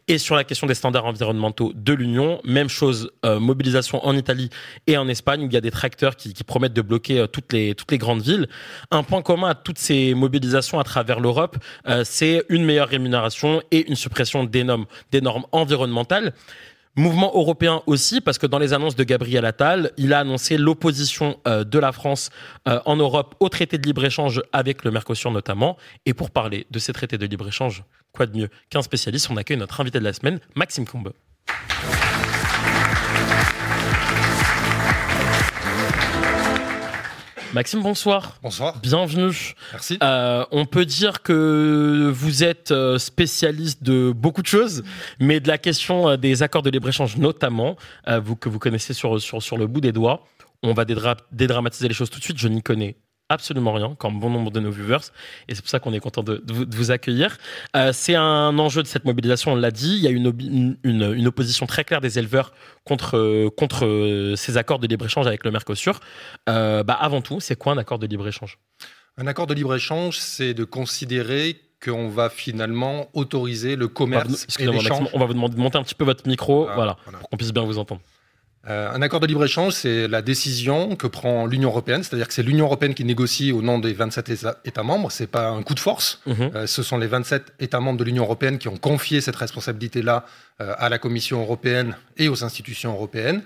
[0.08, 2.40] et sur la question des standards environnementaux environnementaux de l'Union.
[2.44, 4.50] Même chose, euh, mobilisation en Italie
[4.86, 7.52] et en Espagne, où il y a des tracteurs qui, promettent de bloquer euh, toutes,
[7.54, 8.48] les, grandes villes.
[8.92, 11.58] Un point commun à toutes ces mobilisations à travers l'Europe,
[11.88, 14.86] euh, c'est une meilleure rémunération et une suppression des normes
[15.52, 16.34] environnementales.
[16.96, 21.38] Mouvement européen aussi, parce que dans les annonces de Gabriel Attal, il a annoncé l'opposition
[21.46, 22.32] de la France
[22.66, 25.78] en Europe au traité de libre-échange avec le Mercosur notamment.
[26.08, 27.84] Et pour parler de ces traités de libre-échange,
[28.18, 31.14] quoi de mieux qu'un spécialiste On accueille notre invité de la semaine, Maxime Combe.
[37.54, 38.38] Maxime, bonsoir.
[38.44, 38.80] Bonsoir.
[38.82, 39.56] Bienvenue.
[39.72, 39.98] Merci.
[40.04, 44.84] Euh, on peut dire que vous êtes euh, spécialiste de beaucoup de choses,
[45.20, 47.78] mais de la question euh, des accords de libre-échange notamment,
[48.22, 50.26] vous, que vous connaissez sur, sur, sur le bout des doigts.
[50.64, 52.38] On va dédramatiser les choses tout de suite.
[52.38, 52.98] Je n'y connais
[53.30, 55.12] absolument rien, comme bon nombre de nos viewers,
[55.48, 57.38] et c'est pour ça qu'on est content de, vous, accueillir.
[57.76, 61.28] Euh, c'est un enjeu de cette mobilisation, on l'a dit, il y a une, une,
[61.28, 62.54] opposition très claire des éleveurs
[62.86, 66.00] contre, contre ces accords de libre-échange avec le Mercosur.
[66.50, 68.58] Euh, bah avant tout, c'est quoi un accord de libre-échange?
[69.18, 74.72] Un accord de libre-échange, c'est de considérer qu'on va finalement autoriser le commerce on va,
[74.72, 77.38] et On va vous demander de monter un petit peu votre micro, voilà, pour qu'on
[77.38, 78.02] puisse bien vous entendre.
[78.70, 82.44] Euh, un accord de libre-échange, c'est la décision que prend l'Union européenne, c'est-à-dire que c'est
[82.44, 84.30] l'Union européenne qui négocie au nom des 27
[84.66, 86.52] États membres, ce n'est pas un coup de force, Mhm.
[86.56, 90.26] Euh, ce sont les 27 États membres de l'Union européenne qui ont confié cette responsabilité-là
[90.60, 93.42] euh, à la Commission européenne et aux institutions européennes.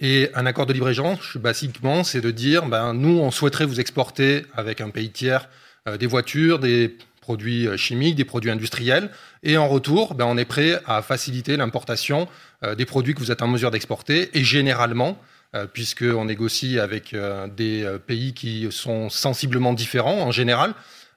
[0.00, 4.44] Et un accord de libre-échange, basiquement, c'est de dire, ben, nous, on souhaiterait vous exporter
[4.54, 5.48] avec un pays tiers
[5.98, 6.96] des voitures, des
[7.26, 9.06] produits euh, chimiques, des produits industriels,
[9.42, 12.18] et en retour, ben, on est prêt à faciliter l'importation
[12.62, 15.12] euh, des produits que vous êtes en mesure d'exporter, et généralement,
[15.54, 17.04] euh, puisqu'on négocie avec
[17.60, 17.78] des
[18.10, 20.70] pays qui sont sensiblement différents en général,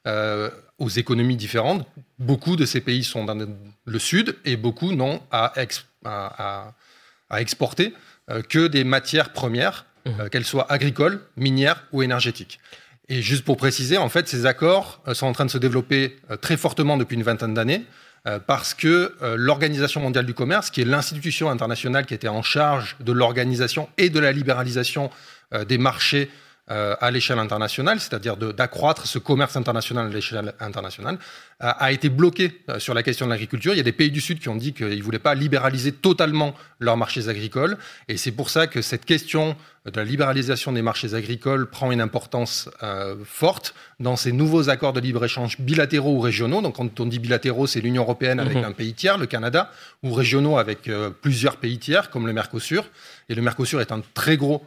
[0.08, 0.50] euh,
[0.86, 1.82] aux économies différentes,
[2.32, 3.38] beaucoup de ces pays sont dans
[3.96, 6.68] le sud et beaucoup n'ont à, ex- à- à-
[7.36, 7.88] à exporter
[8.54, 12.56] que des matières premières, euh, qu'elles soient agricoles, minières ou énergétiques.
[13.10, 16.18] Et juste pour préciser, en fait, ces accords euh, sont en train de se développer
[16.30, 17.84] euh, très fortement depuis une vingtaine d'années
[18.28, 22.98] euh, parce que l'Organisation mondiale du commerce, qui est l'institution internationale qui était en charge
[23.00, 25.10] de l'organisation et de la libéralisation
[25.68, 26.30] des marchés
[27.00, 31.18] à l'échelle internationale, c'est-à-dire de- d'accroître ce commerce international à l'échelle internationale,
[31.60, 33.74] a, a été bloqué euh, sur la question de l'agriculture.
[33.74, 35.92] Il y a des pays du Sud qui ont dit qu'ils ne voulaient pas libéraliser
[35.92, 37.78] totalement leurs marchés agricoles.
[38.08, 39.56] Et c'est pour ça que cette question
[39.86, 44.94] de la libéralisation des marchés agricoles prend une importance euh, forte dans ces nouveaux accords
[44.94, 46.62] de libre-échange bilatéraux ou régionaux.
[46.62, 48.64] Donc quand on dit bilatéraux, c'est l'Union européenne avec Mhm.
[48.66, 49.72] un pays tiers, le Canada,
[50.04, 52.86] ou régionaux avec euh, plusieurs pays tiers, comme le Mercosur.
[53.28, 54.66] Et le Mercosur est un très gros euh,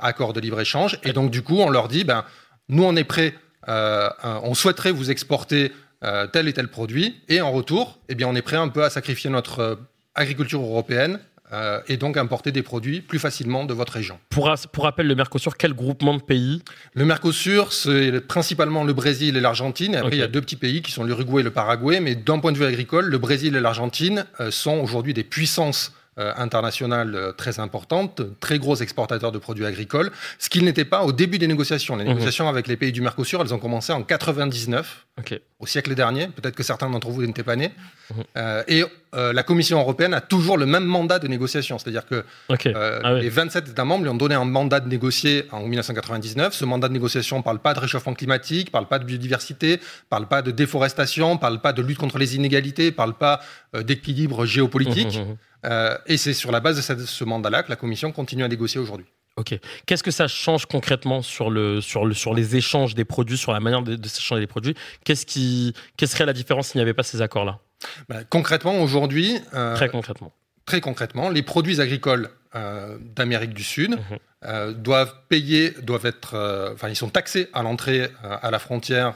[0.00, 0.98] accord de libre-échange.
[1.02, 2.24] Et donc du coup, on leur dit, ben,
[2.68, 3.34] nous on est prêts,
[3.68, 8.14] euh, euh, on souhaiterait vous exporter euh, tel et tel produit, et en retour, eh
[8.14, 9.74] bien, on est prêt un peu à sacrifier notre euh,
[10.14, 11.18] agriculture européenne
[11.52, 14.18] euh, et donc importer des produits plus facilement de votre région.
[14.30, 16.62] Pour, rappel, le Mercosur, quel groupement de pays?
[16.94, 19.94] Le Mercosur, c'est principalement le Brésil et l'Argentine.
[19.94, 22.00] Et après, il y a deux petits pays qui sont l'Uruguay et le Paraguay.
[22.00, 25.92] Mais d'un point de vue agricole, le Brésil et l'Argentine euh, sont aujourd'hui des puissances
[26.18, 31.02] euh, internationales euh, très importantes, très gros exportateurs de produits agricoles, ce qu'ils n'étaient pas
[31.04, 31.96] au début des négociations.
[31.96, 32.10] Les Mhm.
[32.10, 35.40] négociations avec les pays du Mercosur, elles ont commencé en 99 Ok.
[35.64, 36.24] Au siècle dernier.
[36.28, 37.72] Peut-être que certains d'entre vous n'étaient pas nés.
[38.10, 38.22] Mhm.
[38.36, 38.82] Euh, et
[39.14, 41.74] euh, la Commission européenne a toujours le même mandat de négociation.
[41.78, 42.18] C'est-à-dire que
[42.50, 43.14] euh, Ah.
[43.14, 46.52] Les 27 États membres lui ont donné un mandat de négocier en 1999.
[46.54, 49.80] Ce mandat de négociation ne parle pas de réchauffement climatique, parle pas de biodiversité,
[50.10, 53.40] parle pas de déforestation, parle pas de lutte contre les inégalités, parle pas
[53.88, 55.16] d'équilibre géopolitique.
[55.18, 55.36] Mhm,
[55.70, 55.98] mhm.
[56.06, 58.80] Et c'est sur la base de cette- ce mandat-là que la Commission continue à négocier
[58.80, 59.06] aujourd'hui.
[59.36, 59.58] Ok.
[59.86, 63.52] Qu'est-ce que ça change concrètement sur, le, sur, le, sur les échanges des produits, sur
[63.52, 64.74] la manière de, de s'échanger des produits?
[65.04, 67.58] Qu'est-ce qui, quelle serait la différence s'il n'y avait pas ces accords-là?
[68.08, 70.32] Ben, concrètement, aujourd'hui, euh, Très concrètement.
[70.66, 74.18] très concrètement, les produits agricoles euh, d'Amérique du Sud Mhm.
[74.46, 78.58] Euh, doivent payer, doivent être, euh, enfin, ils sont taxés à l'entrée euh, à la
[78.58, 79.14] frontière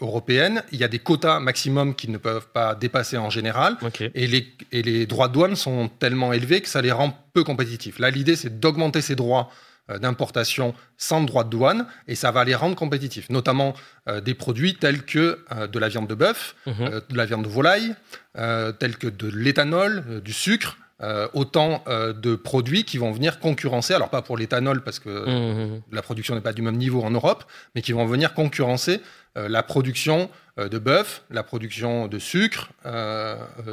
[0.00, 0.62] européenne.
[0.72, 3.76] Il y a des quotas maximum qu'ils ne peuvent pas dépasser en général.
[4.14, 7.44] Et les, et les droits de douane sont tellement élevés que ça les rend peu
[7.44, 7.98] compétitifs.
[7.98, 9.50] Là, l'idée, c'est d'augmenter ces droits
[10.02, 13.72] d'importation sans droit de douane, et ça va les rendre compétitifs, notamment
[14.06, 16.74] euh, des produits tels que euh, de la viande de bœuf, Mhm.
[16.80, 17.94] euh, de la viande de volaille,
[18.78, 23.94] tels que de l'éthanol, du sucre, euh, autant euh, de produits qui vont venir concurrencer,
[23.94, 25.82] alors pas pour l'éthanol parce que Mhm.
[25.92, 27.44] la production n'est pas du même niveau en Europe,
[27.74, 29.00] mais qui vont venir concurrencer
[29.36, 32.70] euh, la production de bœuf, la production de sucre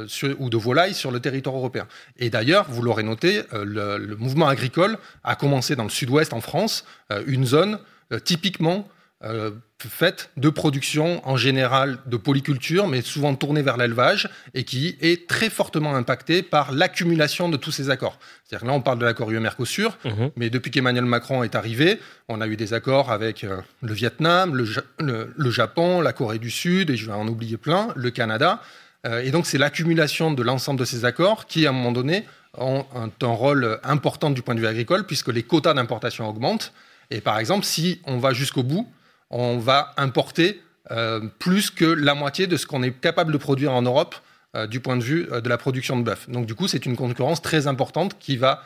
[0.06, 1.88] sur- ou de volaille sur le territoire européen.
[2.16, 6.40] Et d'ailleurs, vous l'aurez noté, le, le mouvement agricole a commencé dans le sud-ouest en
[6.40, 6.84] France,
[7.26, 7.80] une zone
[8.24, 8.86] typiquement
[9.24, 14.96] euh, faite de production en général de polyculture, mais souvent tournée vers l'élevage, et qui
[15.00, 18.18] est très fortement impactée par l'accumulation de tous ces accords.
[18.44, 20.30] C'est-à-dire que là, on parle de l'accord UE-Mercosur, Mhm.
[20.36, 21.98] mais depuis qu'Emmanuel Macron est arrivé,
[22.28, 26.12] on a eu des accords avec euh, le Vietnam, le, Ja- le- le Japon, la
[26.12, 28.60] Corée du Sud, et je vais en oublier plein, le Canada.
[29.06, 32.24] Euh, et donc, c'est l'accumulation de l'ensemble de ces accords qui, à un moment donné,
[32.58, 36.72] ont un, un rôle important du point de vue agricole, puisque les quotas d'importation augmentent.
[37.10, 38.90] Et par exemple, si on va jusqu'au bout,
[39.30, 43.72] on va importer euh, plus que la moitié de ce qu'on est capable de produire
[43.72, 44.14] en Europe
[44.54, 46.28] euh, du point de vue euh, de la production de bœuf.
[46.30, 48.62] Donc, du coup, c'est une concurrence très importante qui va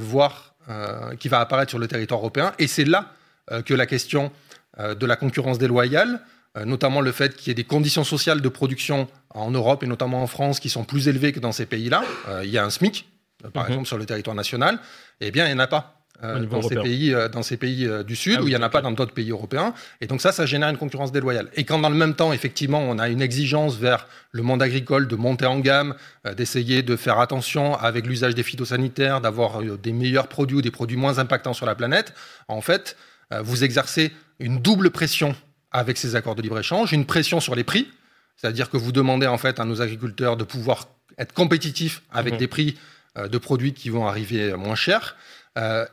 [0.00, 0.54] voir,
[1.20, 2.52] qui va apparaître sur le territoire européen.
[2.58, 3.12] Et c'est là
[3.64, 4.32] que la question
[4.76, 6.20] de la concurrence déloyale,
[6.64, 10.20] notamment le fait qu'il y ait des conditions sociales de production en Europe et notamment
[10.20, 12.02] en France qui sont plus élevées que dans ces pays-là.
[12.42, 13.08] Il y a un SMIC,
[13.52, 13.68] par Mhm.
[13.70, 14.80] exemple, sur le territoire national.
[15.20, 15.97] Eh bien, il n'y en a pas.
[16.22, 18.50] Euh, niveau dans, ces pays, euh, dans ces pays euh, du Sud, Ah où oui,
[18.50, 19.74] il n'y en a pas dans d'autres pays européens.
[20.00, 21.48] Et donc ça, ça génère une concurrence déloyale.
[21.54, 25.08] Et quand dans le même temps, effectivement, on a une exigence vers le monde agricole
[25.08, 25.94] de monter en gamme,
[26.26, 30.62] euh, d'essayer de faire attention avec l'usage des phytosanitaires, d'avoir euh, des meilleurs produits ou
[30.62, 32.12] des produits moins impactants sur la planète,
[32.48, 32.96] en fait,
[33.32, 35.34] euh, vous exercez une double pression
[35.70, 37.88] avec ces accords de libre-échange, une pression sur les prix,
[38.36, 40.88] c'est-à-dire que vous demandez en fait à nos agriculteurs de pouvoir
[41.18, 42.38] être compétitifs avec Mhm.
[42.38, 42.78] des prix
[43.16, 45.16] de produits qui vont arriver moins chers.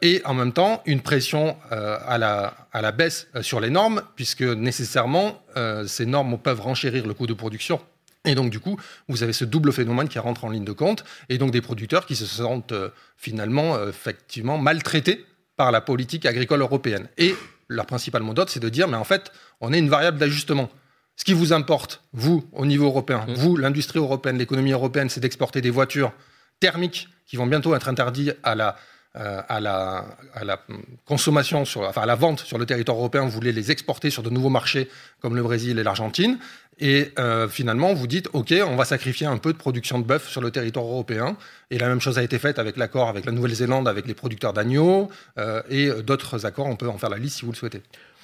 [0.02, 4.44] Et en même temps, une pression à, la, à la baisse sur les normes, puisque
[4.44, 5.42] nécessairement,
[5.88, 7.82] ces normes peuvent renchérir le coût de production
[8.26, 11.04] et donc, du coup, vous avez ce double phénomène qui rentre en ligne de compte,
[11.30, 12.74] et donc des producteurs qui se sentent
[13.18, 15.26] finalement effectivement maltraités
[15.56, 17.08] par la politique agricole européenne.
[17.18, 17.36] Et
[17.68, 19.32] leur principal mot d'ordre, c'est de dire, mais en fait,
[19.62, 20.70] on est une variable d'ajustement.
[21.16, 23.34] Ce qui vous importe, vous, au niveau européen, mmh.
[23.36, 26.12] vous, l'industrie européenne, l'économie européenne, c'est d'exporter des voitures
[26.60, 28.76] thermiques qui vont bientôt être interdites à la,
[29.18, 30.60] euh, à, la, à la
[31.06, 33.24] consommation, sur, enfin à la vente sur le territoire européen.
[33.24, 34.90] Vous voulez les exporter sur de nouveaux marchés
[35.22, 36.38] comme le Brésil et l'Argentine.
[36.80, 40.28] Et euh, finalement, vous dites, OK, on va sacrifier un peu de production de bœuf
[40.28, 41.38] sur le territoire européen.
[41.72, 44.52] Et la même chose a été faite avec l'accord avec la Nouvelle-Zélande, avec les producteurs
[44.52, 46.66] d'agneaux euh, et d'autres accords.
[46.66, 47.82] On peut en faire la liste si vous le souhaitez.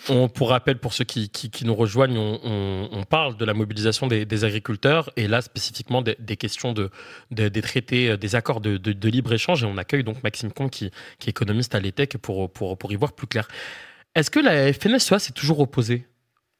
[0.10, 1.30] On, pour rappel, pour ceux qui,
[1.64, 6.90] nous rejoignent, on, parle de la mobilisation des, agriculteurs et là spécifiquement des, questions de,
[7.30, 9.64] des traités, des accords de, libre-échange.
[9.64, 12.96] Et on accueille donc Maxime Comte qui, est économiste à l'ETEC pour, pour, pour y
[12.96, 13.48] voir plus clair.
[14.16, 16.06] Est-ce que la FNSEA s'est toujours opposée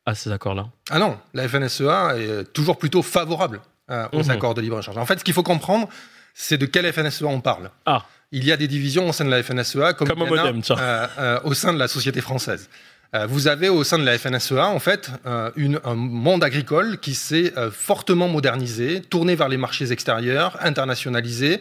[0.06, 0.70] à ces accords-là?
[0.90, 4.30] Ah non, la FNSEA est toujours plutôt favorable euh, aux mhm.
[4.30, 4.98] accords de libre-échange.
[4.98, 5.90] En fait, ce qu'il faut comprendre,
[6.34, 7.72] c'est de quelle FNSEA on parle.
[7.86, 8.06] Ah.
[8.32, 11.40] Il y a des divisions au sein de la FNSEA comme, comme modem, euh, euh,
[11.44, 12.70] au sein de la société française.
[13.14, 16.98] Euh, vous avez au sein de la FNSEA, en fait, euh, une, un monde agricole
[16.98, 21.60] qui s'est euh, fortement modernisé, tourné vers les marchés extérieurs, internationalisé,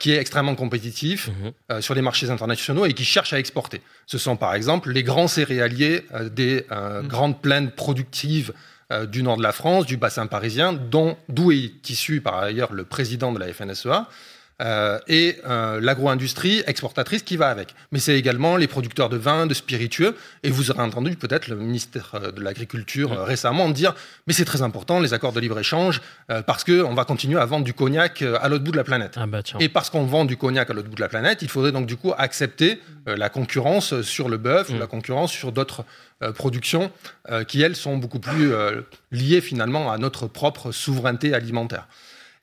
[0.00, 1.30] qui est extrêmement compétitif
[1.70, 1.80] mhm.
[1.80, 3.80] sur les marchés internationaux et qui cherche à exporter.
[4.06, 7.06] Ce sont par exemple les grands céréaliers des mhm.
[7.06, 8.52] grandes plaines productives
[9.06, 13.30] du nord de la France, du bassin parisien, d'où est issu par ailleurs le président
[13.30, 14.08] de la FNSEA.
[14.60, 17.76] Euh, et euh, l'agro-industrie exportatrice qui va avec.
[17.92, 20.16] Mais c'est également les producteurs de vin, de spiritueux.
[20.42, 23.94] Et vous aurez entendu peut-être le ministère euh, de l'Agriculture récemment dire
[24.26, 26.00] mais c'est très important les accords de libre-échange
[26.46, 29.14] parce qu'on va continuer à vendre du cognac à l'autre bout de la planète.
[29.16, 31.48] Ah bah et parce qu'on vend du cognac à l'autre bout de la planète, il
[31.48, 34.78] faudrait donc du coup accepter la concurrence sur le bœuf, mm.
[34.78, 35.84] la concurrence sur d'autres
[36.34, 36.90] productions
[37.46, 38.52] qui, elles, sont beaucoup plus
[39.10, 41.86] liées finalement à notre propre souveraineté alimentaire.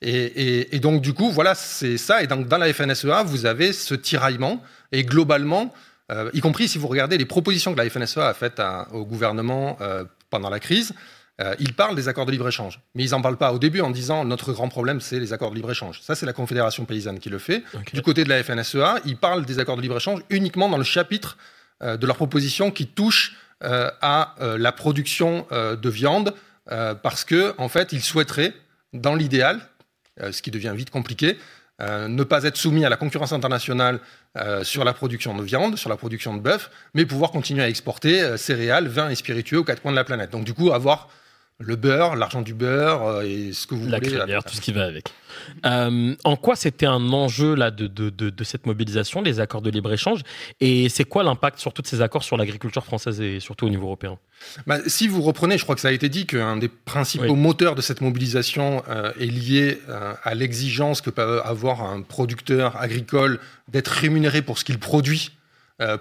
[0.07, 2.21] Et, donc, du coup, voilà, c'est ça.
[2.21, 4.61] Et donc, dans la FNSEA, vous avez ce tiraillement.
[4.91, 5.73] Et globalement,
[6.11, 8.61] euh, y compris si vous regardez les propositions que la FNSEA a faites
[8.91, 10.93] au gouvernement euh, pendant la crise,
[11.41, 12.81] euh, ils parlent des accords de libre-échange.
[12.93, 15.49] Mais ils n'en parlent pas au début en disant notre grand problème, c'est les accords
[15.49, 16.01] de libre-échange.
[16.01, 17.63] Ça, c'est la Confédération paysanne qui le fait.
[17.91, 21.37] Du côté de la FNSEA, ils parlent des accords de libre-échange uniquement dans le chapitre
[21.81, 26.33] de leur proposition qui touche à la production de viande,
[26.65, 28.53] parce que en fait, ils souhaiteraient,
[28.93, 29.59] dans l'idéal,
[30.19, 31.37] ce qui devient vite compliqué.
[31.81, 33.99] Euh, ne pas être soumis à la concurrence internationale
[34.37, 37.67] euh, sur la production de viande, sur la production de bœuf, mais pouvoir continuer à
[37.67, 40.29] exporter céréales, vins et spiritueux aux quatre coins de la planète.
[40.29, 41.09] Donc du coup, avoir
[41.59, 44.17] le beurre, l'argent du beurre et ce que vous la voulez.
[44.17, 45.07] Crémière, tout ce qui va avec.
[45.65, 49.69] Euh, en quoi c'était un enjeu là de, de, de, cette mobilisation, les accords de
[49.69, 50.21] libre-échange?
[50.59, 53.85] Et c'est quoi l'impact sur tous ces accords sur l'agriculture française et surtout au niveau
[53.85, 54.17] européen?
[54.67, 57.75] Bah, Si vous reprenez, je crois que ça a été dit qu'un des principaux moteurs
[57.75, 63.39] de cette mobilisation euh, est lié euh, à l'exigence que peut avoir un producteur agricole
[63.69, 65.31] d'être rémunéré pour ce qu'il produit.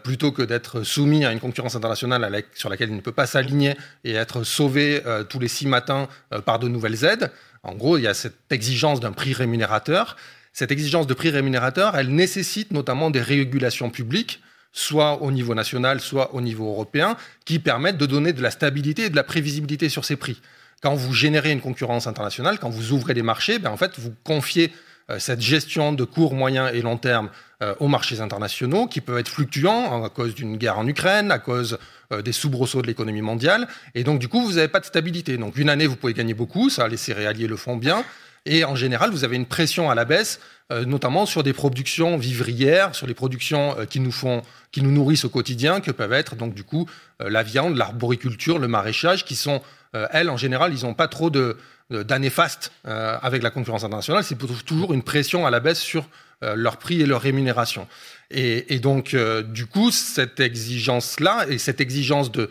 [0.02, 3.76] Plutôt que d'être soumis à une concurrence internationale sur laquelle il ne peut pas s'aligner
[4.04, 6.08] et être sauvé tous les six matins
[6.44, 7.30] par de nouvelles aides.
[7.64, 10.16] En gros, il y a cette exigence d'un prix rémunérateur.
[10.52, 14.40] Cette exigence de prix rémunérateur, elle nécessite notamment des régulations publiques,
[14.72, 19.06] soit au niveau national, soit au niveau européen, qui permettent de donner de la stabilité
[19.06, 20.40] et de la prévisibilité sur ces prix.
[20.82, 24.14] Quand vous générez une concurrence internationale, quand vous ouvrez des marchés, ben en fait, vous
[24.22, 24.70] confiez euh,
[25.18, 27.28] cette gestion de court, moyen et long terme
[27.62, 31.38] euh, aux marchés internationaux, qui peuvent être fluctuants à cause d'une guerre en Ukraine, à
[31.38, 31.78] cause
[32.12, 33.66] euh, des soubresauts de l'économie mondiale.
[33.94, 35.38] Et donc, du coup, vous n'avez pas de stabilité.
[35.38, 38.04] Donc, une année, vous pouvez gagner beaucoup, ça, les céréaliers le font bien.
[38.44, 40.40] Et en général, vous avez une pression à la baisse,
[40.70, 44.90] euh, notamment sur des productions vivrières, sur les productions euh, qui nous font, qui nous
[44.90, 46.86] nourrissent au quotidien, que peuvent être donc du coup
[47.20, 49.62] la viande, l'arboriculture, le maraîchage, qui sont
[50.10, 51.56] elles en général, ils n'ont pas trop de
[51.90, 54.24] d'années fastes avec la concurrence internationale.
[54.24, 56.08] C'est toujours une pression à la baisse sur
[56.42, 57.86] leur prix et leur rémunération.
[58.30, 62.50] Et, donc, euh, du coup, cette exigence-là et cette exigence de,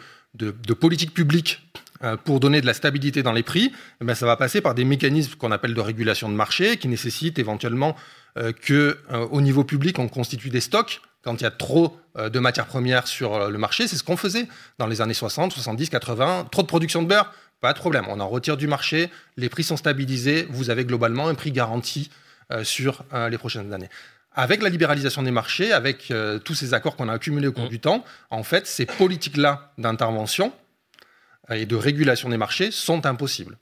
[0.79, 1.61] politique publique
[2.03, 4.75] euh, pour donner de la stabilité dans les prix, eh ben, ça va passer par
[4.75, 7.95] des mécanismes qu'on appelle de régulation de marché, qui nécessitent éventuellement
[8.37, 12.65] euh, qu'au niveau public, on constitue des stocks quand il y a trop de matières
[12.65, 13.87] premières sur le marché.
[13.87, 14.45] C'est ce qu'on faisait
[14.77, 16.47] dans les années 60, 70, 80.
[16.51, 17.33] Trop de production de beurre,
[17.63, 18.05] pas de problème.
[18.09, 22.11] On en retire du marché, les prix sont stabilisés, vous avez globalement un prix garanti
[22.61, 23.89] sur les prochaines années.
[24.35, 27.65] Avec la libéralisation des marchés, avec euh, tous ces accords qu'on a accumulés au cours
[27.65, 27.69] mm.
[27.69, 30.51] du temps, en fait, ces politiques-là d'intervention
[31.51, 33.57] et de régulation des marchés sont impossibles.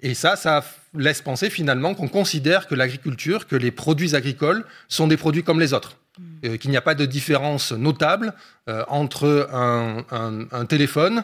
[0.00, 0.64] Et ça, ça
[0.94, 5.60] laisse penser finalement qu'on considère que l'agriculture, que les produits agricoles sont des produits comme
[5.60, 5.96] les autres.
[6.44, 8.32] Euh, qu'il n'y a pas de différence notable
[8.68, 11.22] euh, entre un, téléphone euh,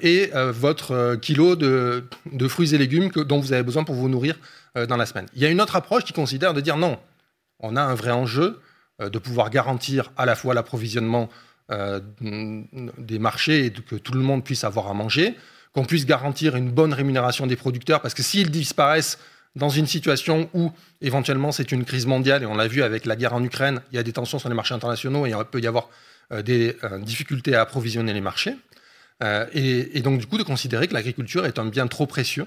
[0.00, 2.04] et votre kilo de,
[2.48, 4.36] fruits et légumes dont vous avez besoin pour vous nourrir
[4.88, 5.26] dans la semaine.
[5.34, 6.98] Il y a une autre approche qui considère de dire non,
[7.60, 8.60] on a un vrai enjeu
[8.98, 11.28] de pouvoir garantir à la fois l'approvisionnement
[11.70, 15.36] des marchés et que tout le monde puisse avoir à manger,
[15.72, 19.18] qu'on puisse garantir une bonne rémunération des producteurs, parce que s'ils disparaissent
[19.56, 23.16] dans une situation où éventuellement c'est une crise mondiale, et on l'a vu avec la
[23.16, 25.60] guerre en Ukraine, il y a des tensions sur les marchés internationaux et il peut
[25.60, 25.88] y avoir
[26.32, 28.54] euh, des euh, difficultés à approvisionner les marchés.
[29.22, 32.46] Euh, et, donc du coup de considérer que l'agriculture est un bien trop précieux,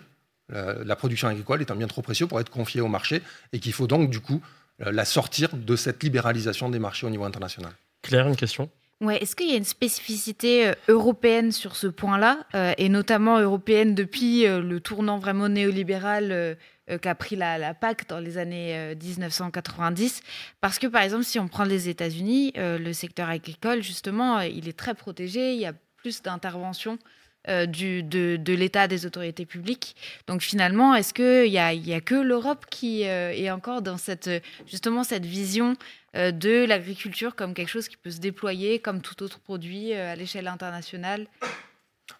[0.49, 3.23] la production agricole est un bien trop précieux pour être confié au marché
[3.53, 4.39] et qu'il faut donc du coup
[4.77, 7.71] la sortir de cette libéralisation des marchés au niveau international.
[8.03, 8.69] Claire, une question?
[9.01, 12.45] Ouais, Est-ce qu'il y a une spécificité européenne sur ce point-là,
[12.77, 16.57] et notamment européenne depuis le tournant vraiment néolibéral
[16.89, 20.21] euh, qu'a pris la, PAC dans les années 1990.
[20.21, 20.27] Euh,
[20.59, 24.67] Parce que, par exemple, si on prend les États-Unis, euh, le secteur agricole, justement, il
[24.67, 25.53] est très protégé.
[25.53, 26.99] Il y a plus d'intervention
[27.47, 28.01] de,
[28.37, 29.95] de l'État, des autorités publiques.
[30.27, 34.29] Donc finalement, est-ce qu'il n'y a, a que l'Europe qui est encore dans cette,
[34.65, 35.75] justement cette vision
[36.13, 40.47] de l'agriculture comme quelque chose qui peut se déployer comme tout autre produit à l'échelle
[40.47, 41.27] internationale?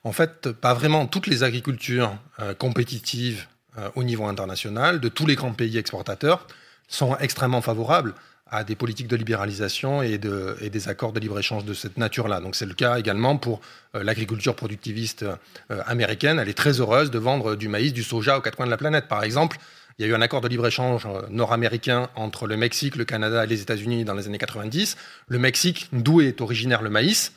[0.04, 1.08] En fait, pas vraiment.
[1.08, 2.12] Toutes les agricultures
[2.58, 3.48] compétitives
[3.78, 6.48] euh, au niveau international, de tous les grands pays exportateurs,
[6.88, 8.14] sont extrêmement favorables
[8.54, 12.40] à des politiques de libéralisation et, de, et des accords de libre-échange de cette nature-là.
[12.40, 13.62] Donc c'est le cas également pour
[13.96, 16.38] euh, l'agriculture productiviste euh, américaine.
[16.38, 18.78] Elle est très heureuse de vendre du maïs, du soja aux quatre coins de la
[18.78, 19.08] planète.
[19.08, 19.58] Par exemple,
[19.98, 23.48] il y a eu un accord de libre-échange nord-américain entre le Mexique, le Canada et
[23.48, 24.98] les États-Unis dans les années 90.
[25.28, 27.34] Le Mexique, d'où est originaire le maïs,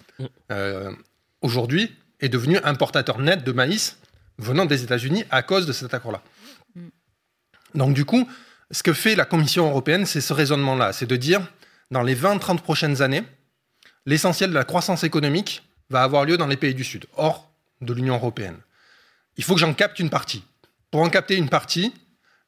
[1.42, 3.98] aujourd'hui est devenu importateur net de maïs
[4.38, 6.22] venant des États-Unis à cause de cet accord-là.
[6.74, 6.88] Mm.
[7.74, 8.26] Donc du coup,
[8.70, 11.40] ce que fait la Commission européenne, c'est ce raisonnement-là, c'est de dire,
[11.90, 13.22] dans les 20-30 prochaines années,
[14.06, 17.92] l'essentiel de la croissance économique va avoir lieu dans les pays du Sud, hors de
[17.92, 18.56] l'Union européenne.
[19.36, 20.42] Il faut que j'en capte une partie.
[20.90, 21.92] Pour en capter une partie,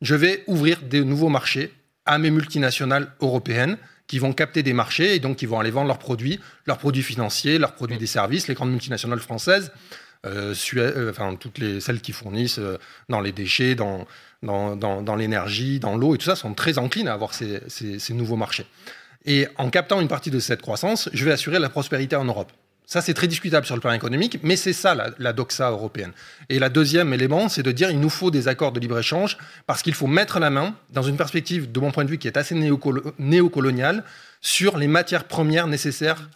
[0.01, 1.73] je vais ouvrir des nouveaux marchés
[2.05, 3.77] à mes multinationales européennes
[4.07, 7.03] qui vont capter des marchés et donc qui vont aller vendre leurs produits, leurs produits
[7.03, 9.70] financiers, leurs produits des services, les grandes multinationales françaises
[10.27, 12.78] euh, euh, enfin, toutes les, celles qui fournissent euh,
[13.09, 14.07] dans les déchets, dans,
[15.16, 18.66] l'énergie, dans l'eau et tout ça, sont très enclines à avoir ces, ces, nouveaux marchés.
[19.24, 22.53] Et en captant une partie de cette croissance, je vais assurer la prospérité en Europe.
[22.86, 26.12] Ça, c'est très discutable sur le plan économique, mais c'est ça la, la, doxa européenne.
[26.49, 29.36] Et la deuxième élément, c'est de dire il nous faut des accords de libre-échange
[29.66, 32.28] parce qu'il faut mettre la main, dans une perspective, de mon point de vue, qui
[32.28, 32.55] est assez
[33.19, 34.05] néocoloniale,
[34.40, 36.28] sur les matières premières nécessaires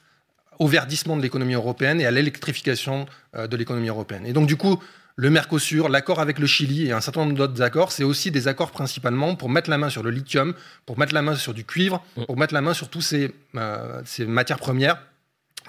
[0.63, 4.25] au verdissement de l'économie européenne et à l'électrification euh, de l'économie européenne.
[4.27, 4.81] Et donc, du coup,
[5.17, 8.47] le Mercosur, l'accord avec le Chili et un certain nombre d'autres accords, c'est aussi des
[8.47, 10.55] accords principalement pour mettre la main sur le lithium,
[10.87, 12.25] pour mettre la main sur du cuivre, mm.
[12.27, 14.99] pour mettre la main sur toutes ces, euh, ces matières premières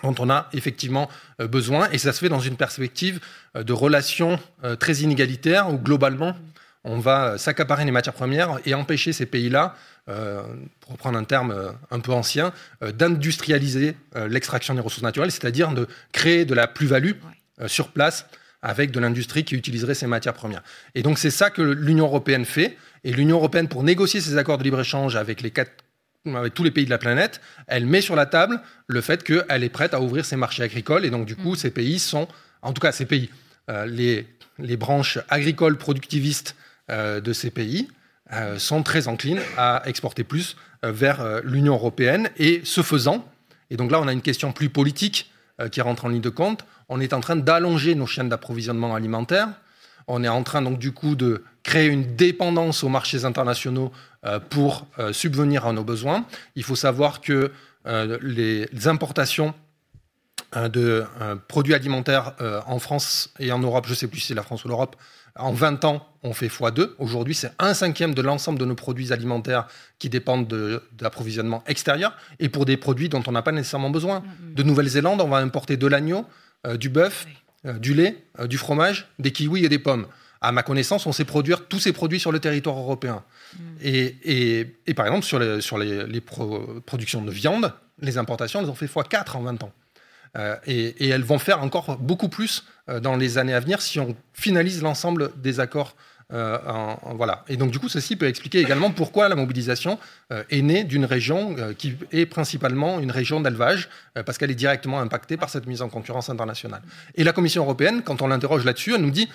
[0.03, 1.09] dont on a effectivement
[1.41, 1.89] euh, besoin.
[1.91, 3.19] Et ça se fait dans une perspective
[3.55, 4.39] de relations
[4.79, 6.35] très inégalitaires où globalement,
[6.83, 9.75] on va s'accaparer les matières premières et empêcher ces pays-là
[10.09, 10.43] euh,
[10.81, 12.51] pour reprendre un terme euh, un peu ancien,
[12.84, 13.95] euh, d'industrialiser
[14.27, 17.13] l'extraction des ressources naturelles, c'est-à-dire de créer de la plus-value
[17.67, 18.25] sur place
[18.61, 20.61] avec de l'industrie qui utiliserait ces matières premières.
[20.93, 22.77] Et donc c'est ça que l'Union européenne fait.
[23.05, 25.53] Et l'Union européenne, pour négocier ces accords de libre-échange avec, les
[26.25, 29.63] avec tous les pays de la planète, elle met sur la table le fait qu'elle
[29.63, 31.05] est prête à ouvrir ses marchés agricoles.
[31.05, 31.57] Et donc du coup, mm.
[31.57, 32.27] ces pays sont,
[32.61, 33.30] en tout cas ces pays,
[33.88, 34.27] les,
[34.59, 36.57] les branches agricoles productivistes
[36.89, 37.88] de ces pays,
[38.57, 42.30] sont très enclines à exporter plus euh, vers euh, l'Union européenne.
[42.38, 43.26] Et ce faisant,
[43.69, 45.30] et donc là on a une question plus politique
[45.72, 49.49] qui rentre en ligne de compte, on est en train d'allonger nos chaînes d'approvisionnement alimentaire.
[50.07, 53.91] On est en train donc du coup de créer une dépendance aux marchés internationaux
[54.49, 56.26] pour subvenir à nos besoins.
[56.55, 57.51] Il faut savoir que
[57.85, 59.53] les importations
[60.55, 61.05] de
[61.47, 62.34] produits alimentaires
[62.65, 64.95] en France et en Europe, je ne sais plus si c'est la France ou l'Europe,
[65.35, 66.91] en 20 ans, on fait x2.
[66.99, 69.68] Aujourd'hui, c'est un cinquième de l'ensemble de nos produits alimentaires
[69.99, 70.47] qui dépendent
[70.93, 74.19] d'approvisionnement extérieur et pour des produits dont on n'a pas nécessairement besoin.
[74.19, 74.53] Mm, mm.
[74.53, 76.26] De Nouvelle-Zélande, on va importer de l'agneau,
[76.68, 77.26] euh, du bœuf,
[77.65, 80.05] euh, du lait, euh, du fromage, des kiwis et des pommes.
[80.39, 83.23] À ma connaissance, on sait produire tous ces produits sur le territoire européen.
[83.57, 83.60] Mm.
[83.81, 88.85] Et, par exemple, sur les, sur les, productions de viande, les importations, elles ont fait
[88.85, 89.73] x4 en 20 ans.
[90.65, 94.15] Et, elles vont faire encore beaucoup plus euh, dans les années à venir si on
[94.34, 95.95] finalise l'ensemble des accords.
[96.31, 96.57] Euh,
[97.15, 97.43] voilà.
[97.47, 99.99] Et donc, du coup, ceci peut expliquer également pourquoi la mobilisation
[100.31, 103.89] euh, est née d'une région qui est principalement une région d'élevage,
[104.26, 106.81] parce qu'elle est directement impactée par cette mise en concurrence internationale.
[107.15, 109.30] Et la Commission européenne, quand on l'interroge là-dessus, elle nous dit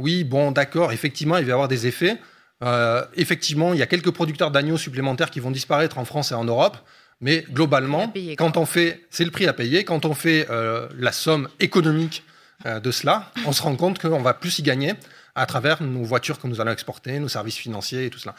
[0.00, 2.18] oui, bon, d'accord, effectivement, il va y avoir des effets.
[2.62, 6.34] Euh, effectivement, il y a quelques producteurs d'agneaux supplémentaires qui vont disparaître en France et
[6.34, 6.76] en Europe.
[7.20, 9.84] Mais globalement, payer, quand on fait, c'est le prix à payer.
[9.84, 12.24] Quand on fait euh, la somme économique
[12.66, 14.94] euh, de cela, on se rend compte qu'on va plus y gagner
[15.34, 18.34] à travers nos voitures que nous allons exporter, nos services financiers et tout cela.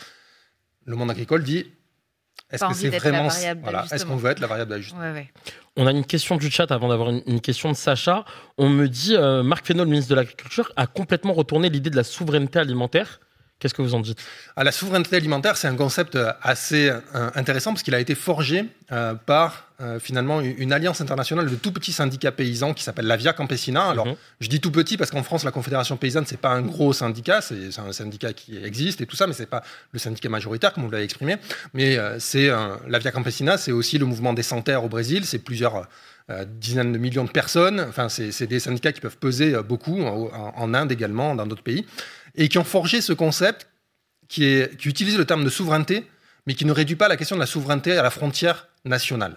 [0.85, 1.67] Le monde agricole dit
[2.51, 4.99] est-ce que c'est vraiment variable voilà, est-ce qu'on veut être la variable d'ajustement?
[4.99, 5.31] Ouais, ouais.
[5.77, 8.25] On a une question du chat avant d'avoir une, une question de Sacha.
[8.57, 11.95] On me dit, euh, Marc Fesneau, le ministre de l'Agriculture, a complètement retourné l'idée de
[11.95, 13.21] la souveraineté alimentaire.
[13.61, 14.17] Qu'est-ce que vous en dites?
[14.55, 18.15] Ah, la souveraineté alimentaire, c'est un concept euh, assez euh, intéressant parce qu'il a été
[18.15, 23.05] forgé euh, par euh, finalement une alliance internationale de tout petits syndicats paysans qui s'appelle
[23.05, 23.87] la Via Campesina.
[23.87, 24.15] Alors, Mhm.
[24.39, 27.41] je dis tout petit parce qu'en France, la Confédération paysanne, c'est pas un gros syndicat,
[27.41, 29.61] c'est un syndicat qui existe et tout ça, mais c'est pas
[29.91, 31.37] le syndicat majoritaire comme vous l'avez exprimé.
[31.75, 32.49] Mais c'est
[32.87, 35.87] la Via Campesina, c'est aussi le mouvement des sans-terres au Brésil, c'est plusieurs
[36.59, 37.79] dizaines de millions de personnes.
[37.89, 41.85] Enfin, c'est des syndicats qui peuvent peser beaucoup en Inde également, dans d'autres pays,
[42.35, 43.67] et qui ont forgé ce concept
[44.27, 46.07] qui, est, qui utilise le terme de souveraineté,
[46.47, 49.35] mais qui ne réduit pas la question de la souveraineté à la frontière nationale.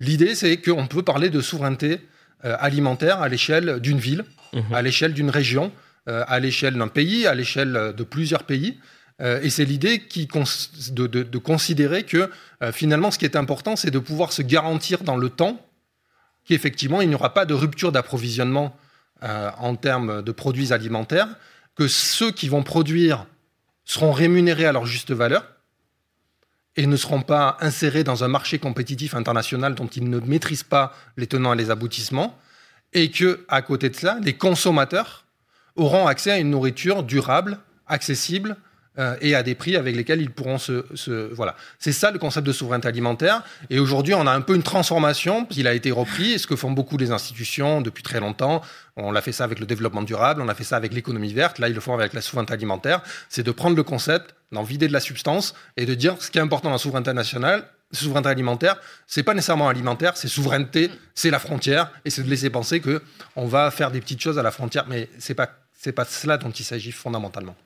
[0.00, 2.00] L'idée, c'est qu'on peut parler de souveraineté
[2.44, 4.74] euh, alimentaire à l'échelle d'une ville, Mhm.
[4.74, 5.72] à l'échelle d'une région,
[6.08, 8.78] euh, à l'échelle d'un pays, à l'échelle euh, de plusieurs pays.
[9.20, 10.44] Euh, et c'est l'idée qui cons-
[10.90, 12.30] de, de- de considérer que
[12.72, 15.64] finalement, ce qui est important, c'est de pouvoir se garantir dans le temps
[16.44, 18.76] qu'effectivement, il n'y aura pas de rupture d'approvisionnement
[19.20, 21.28] en termes de produits alimentaires,
[21.74, 23.26] que ceux qui vont produire
[23.84, 25.46] seront rémunérés à leur juste valeur
[26.76, 30.94] et ne seront pas insérés dans un marché compétitif international dont ils ne maîtrisent pas
[31.16, 32.38] les tenants et les aboutissements,
[32.94, 35.24] et que, à côté de cela, les consommateurs
[35.76, 38.56] auront accès à une nourriture durable, accessible
[38.98, 41.56] euh, et à des prix avec lesquels ils pourront se, voilà.
[41.78, 43.42] C'est ça le concept de souveraineté alimentaire.
[43.70, 46.70] Et aujourd'hui, on a un peu une transformation qui a été repris, ce que font
[46.70, 48.62] beaucoup les institutions depuis très longtemps.
[48.96, 51.58] On l'a fait ça avec le développement durable, on a fait ça avec l'économie verte.
[51.58, 53.02] Là, ils le font avec la souveraineté alimentaire.
[53.28, 56.38] C'est de prendre le concept, d'en vider de la substance et de dire ce qui
[56.38, 61.30] est important dans la souveraineté nationale, souveraineté alimentaire, c'est pas nécessairement alimentaire, c'est souveraineté, c'est
[61.30, 63.02] la frontière, et c'est de laisser penser que
[63.36, 66.36] on va faire des petites choses à la frontière, mais c'est pas c'est pas cela
[66.36, 67.56] dont il s'agit fondamentalement.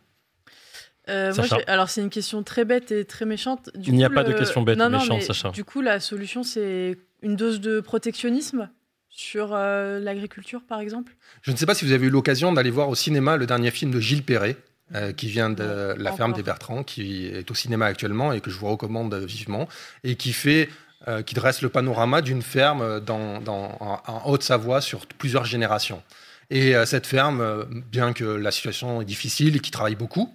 [1.09, 3.70] Euh, moi, alors c'est une question très bête et très méchante.
[3.77, 5.51] Du Il n'y a pas de question bête non, méchante, mais Sacha.
[5.51, 8.69] Du coup, la solution, c'est une dose de protectionnisme
[9.09, 11.12] sur euh, l'agriculture, par exemple.
[11.43, 13.70] Je ne sais pas si vous avez eu l'occasion d'aller voir au cinéma le dernier
[13.70, 14.57] film de Gilles Perret,
[14.95, 16.16] euh, qui vient de La Encore.
[16.16, 19.69] ferme des Bertrands, qui est au cinéma actuellement et que je vous recommande vivement,
[20.05, 20.69] et qui fait,
[21.09, 26.03] euh, qui dresse le panorama d'une ferme dans, dans- en, en Haute-Savoie sur plusieurs générations.
[26.51, 30.33] Et euh, cette ferme, euh, bien que la situation est difficile et qui travaille beaucoup,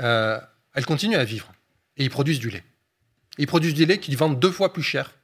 [0.00, 0.40] euh,
[0.74, 1.52] elle continue à vivre.
[1.96, 2.64] Et ils produisent du lait.
[3.38, 5.14] Ils produisent du lait qu'ils vendent deux fois plus cher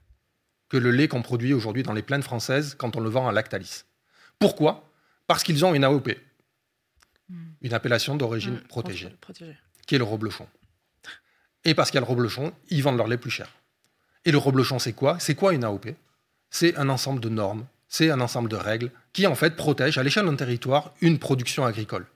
[0.69, 3.33] que le lait qu'on produit aujourd'hui dans les plaines françaises quand on le vend à
[3.33, 3.83] Lactalis.
[4.39, 4.89] Pourquoi?
[5.27, 6.11] Parce qu'ils ont une AOP,
[7.63, 9.57] une appellation d'origine Mmh, protégée, pro- protégée.
[9.87, 10.47] qui est le reblochon.
[11.65, 13.49] Et parce qu'il y a le reblochon, ils vendent leur lait plus cher.
[14.25, 15.19] Et le reblochon, c'est quoi?
[15.19, 15.87] C'est quoi une AOP
[16.51, 20.03] C'est un ensemble de normes, c'est un ensemble de règles qui, en fait, protègent à
[20.03, 22.07] l'échelle d'un territoire une production agricole.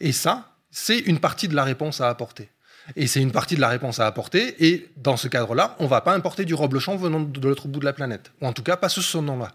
[0.00, 2.48] Et ça, c'est une partie de la réponse à apporter.
[2.96, 4.66] Et c'est une partie de la réponse à apporter.
[4.66, 7.78] Et dans ce cadre-là, on ne va pas importer du reblochon venant de l'autre bout
[7.78, 8.32] de la planète.
[8.40, 9.52] Ou en tout cas, pas sous ce nom-là.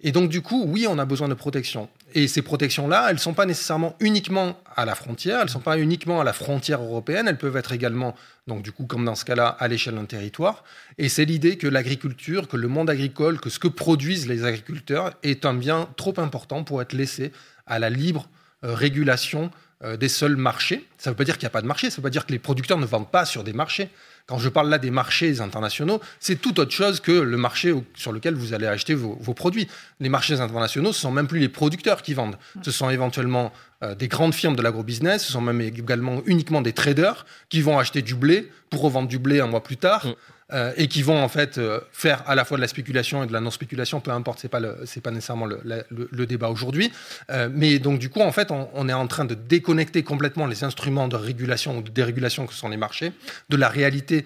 [0.00, 1.88] Et donc, du coup, oui, on a besoin de protection.
[2.14, 5.60] Et ces protections-là, elles ne sont pas nécessairement uniquement à la frontière, elles ne sont
[5.60, 8.14] pas uniquement à la frontière européenne, elles peuvent être également,
[8.46, 10.64] donc du coup, comme dans ce cas-là, à l'échelle d'un territoire.
[10.98, 15.12] Et c'est l'idée que l'agriculture, que le monde agricole, que ce que produisent les agriculteurs
[15.22, 17.32] est un bien trop important pour être laissé
[17.66, 18.28] à la libre
[18.64, 19.50] euh, régulation
[19.82, 20.86] des seuls marchés.
[20.96, 22.10] Ça ne veut pas dire qu'il n'y a pas de marché, ça ne veut pas
[22.10, 23.90] dire que les producteurs ne vendent pas sur des marchés.
[24.26, 28.10] Quand je parle là des marchés internationaux, c'est tout autre chose que le marché sur
[28.10, 29.68] lequel vous allez acheter vos, vos produits.
[30.00, 32.36] Les marchés internationaux, ce sont même plus les producteurs qui vendent.
[32.62, 33.52] Ce sont éventuellement
[33.84, 37.78] euh, des grandes firmes de l'agrobusiness, ce sont même également uniquement des traders qui vont
[37.78, 40.06] acheter du blé pour revendre du blé un mois plus tard.
[40.52, 43.26] Euh, et qui vont en fait euh, faire à la fois de la spéculation et
[43.26, 46.92] de la non-spéculation, peu importe, c'est pas pas nécessairement le, débat aujourd'hui.
[47.30, 50.62] Euh, mais donc du coup, en fait, on, est en train de déconnecter complètement les
[50.62, 53.10] instruments de régulation ou de dérégulation que sont les marchés
[53.48, 54.24] de la réalité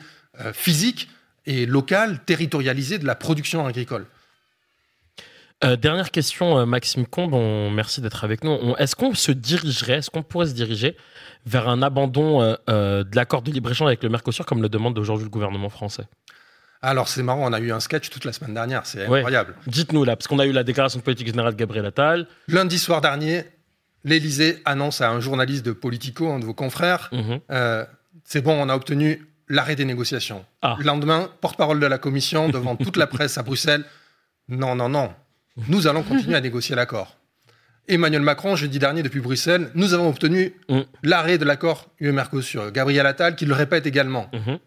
[0.52, 1.09] physique
[1.47, 4.05] et locale, territorialisée de la production agricole.
[5.62, 8.74] Dernière question, Maxime Combe, on- merci d'être avec nous.
[8.78, 10.97] Est-ce qu'on se dirigerait, est-ce qu'on pourrait se diriger
[11.46, 14.98] vers un abandon euh, euh, de l'accord de libre-échange avec le Mercosur comme le demande
[14.98, 16.04] aujourd'hui le gouvernement français
[16.82, 19.18] Alors c'est marrant, on a eu un sketch toute la semaine dernière, c'est Ouais.
[19.18, 19.54] incroyable.
[19.66, 22.26] Dites-nous là, parce qu'on a eu la déclaration de politique générale de Gabriel Attal.
[22.48, 23.44] Lundi soir dernier,
[24.04, 27.40] l'Élysée annonce à un journaliste de Politico, un de vos confrères, Mhm.
[27.50, 27.84] euh,
[28.24, 30.44] c'est bon, on a obtenu l'arrêt des négociations.
[30.62, 30.76] Ah.
[30.78, 33.84] Le lendemain, porte-parole de la Commission devant toute la presse à Bruxelles,
[34.48, 35.12] non, non, non,
[35.68, 37.16] nous allons continuer à négocier l'accord.
[37.90, 40.80] Emmanuel Macron, jeudi dernier, depuis Bruxelles, nous avons obtenu Mm.
[41.02, 42.70] l'arrêt de l'accord UE-Mercosur.
[42.70, 44.30] Gabriel Attal, qui le répète également.
[44.32, 44.58] Mhm.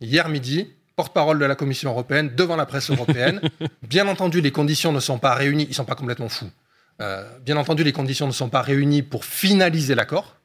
[0.00, 3.40] Hier midi, porte-parole de la Commission européenne devant la presse européenne.
[3.82, 5.64] bien entendu, les conditions ne sont pas réunies.
[5.64, 6.50] Ils ne sont pas complètement fous.
[7.02, 10.36] Euh, bien entendu, les conditions ne sont pas réunies pour finaliser l'accord.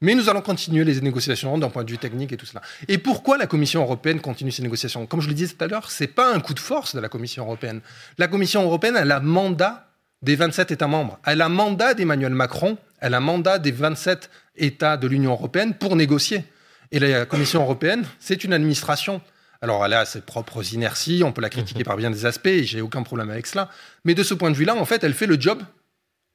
[0.00, 2.60] Mais nous allons continuer les négociations d'un point de vue technique et tout cela.
[2.88, 5.06] Et pourquoi la Commission européenne continue ces négociations?
[5.06, 7.08] Comme je le disais tout à l'heure, c'est pas un coup de force de la
[7.08, 7.82] Commission européenne.
[8.18, 9.91] La Commission européenne, elle a mandat
[10.22, 11.18] des 27 États membres.
[11.26, 12.78] Elle a mandat d'Emmanuel Macron.
[13.00, 16.44] Elle a mandat des 27 États de l'Union européenne pour négocier.
[16.92, 19.20] Et la Commission européenne, c'est une administration.
[19.60, 22.64] Alors, elle a ses propres inerties, on peut la critiquer par bien des aspects, et
[22.64, 23.70] j'ai aucun problème avec cela.
[24.04, 25.62] Mais de ce point de vue-là, en fait, elle fait le job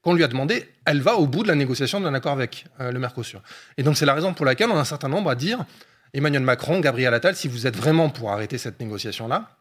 [0.02, 0.70] qu'on lui a demandé.
[0.86, 3.42] Elle va au bout de la négociation d'un accord avec euh, le Mercosur.
[3.78, 5.66] Et donc, c'est la raison pour laquelle on a un certain nombre à dire
[6.14, 9.58] Emmanuel Macron, Gabriel Attal, si vous êtes vraiment pour arrêter cette négociation-là,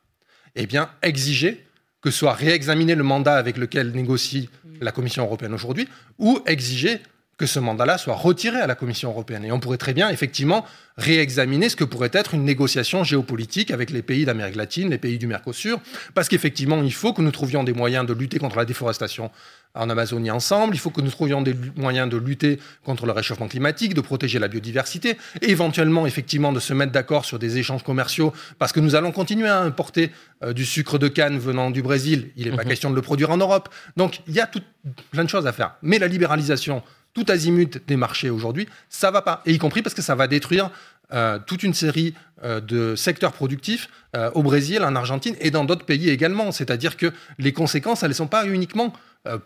[0.55, 1.66] eh bien, exigez
[2.07, 4.49] que soit réexaminé le mandat avec lequel négocie
[4.81, 5.89] la Commission européenne aujourd'hui,
[6.21, 7.01] ou exigez
[7.39, 9.45] que ce mandat-là soit retiré à la Commission européenne.
[9.45, 10.65] Et on pourrait très bien, effectivement,
[10.97, 15.19] réexaminer ce que pourrait être une négociation géopolitique avec les pays d'Amérique latine, les pays
[15.19, 15.79] du Mercosur,
[16.15, 19.31] parce qu'effectivement, il faut que nous trouvions des moyens de lutter contre la déforestation
[19.75, 23.47] en Amazonie ensemble, il faut que nous trouvions des moyens de lutter contre le réchauffement
[23.49, 27.83] climatique, de protéger la biodiversité, et éventuellement, effectivement, de se mettre d'accord sur des échanges
[27.83, 30.11] commerciaux, parce que nous allons continuer à importer
[30.43, 32.69] euh, du sucre de canne venant du Brésil, il n'est pas Mhm.
[32.71, 33.69] question de le produire en Europe.
[33.99, 34.63] Donc, il y a tout,
[35.11, 35.75] plein de choses à faire.
[35.83, 36.83] Mais la libéralisation,
[37.17, 39.41] tout azimut des marchés aujourd'hui, ça va pas.
[39.47, 40.71] Et y compris parce que ça va détruire
[41.15, 42.13] euh, toute une série
[42.45, 46.53] euh, de secteurs productifs euh, au Brésil, en Argentine et dans d'autres pays également.
[46.53, 48.93] C'est-à-dire que les conséquences, elles ne sont pas uniquement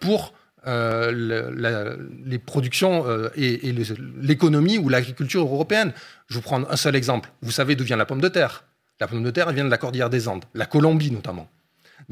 [0.00, 0.34] pour
[0.66, 3.06] les productions
[3.36, 3.72] et,
[4.20, 5.92] l'économie ou l'agriculture européenne.
[6.28, 7.30] Je vous prends un seul exemple.
[7.40, 8.64] Vous savez d'où vient la pomme de terre
[8.98, 11.48] La pomme de terre, vient de la cordillère des Andes, la Colombie notamment.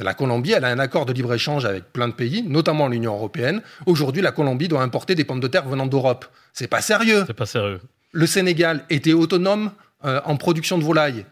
[0.04, 3.62] La Colombie, elle a un accord de libre-échange avec plein de pays, notamment l'Union européenne.
[3.86, 6.24] Aujourd'hui, la Colombie doit importer des pommes de terre venant d'Europe.
[6.52, 7.24] C'est pas sérieux.
[7.26, 7.80] C'est pas sérieux.
[8.12, 9.72] Le Sénégal était autonome
[10.04, 11.26] euh, en production de volailles.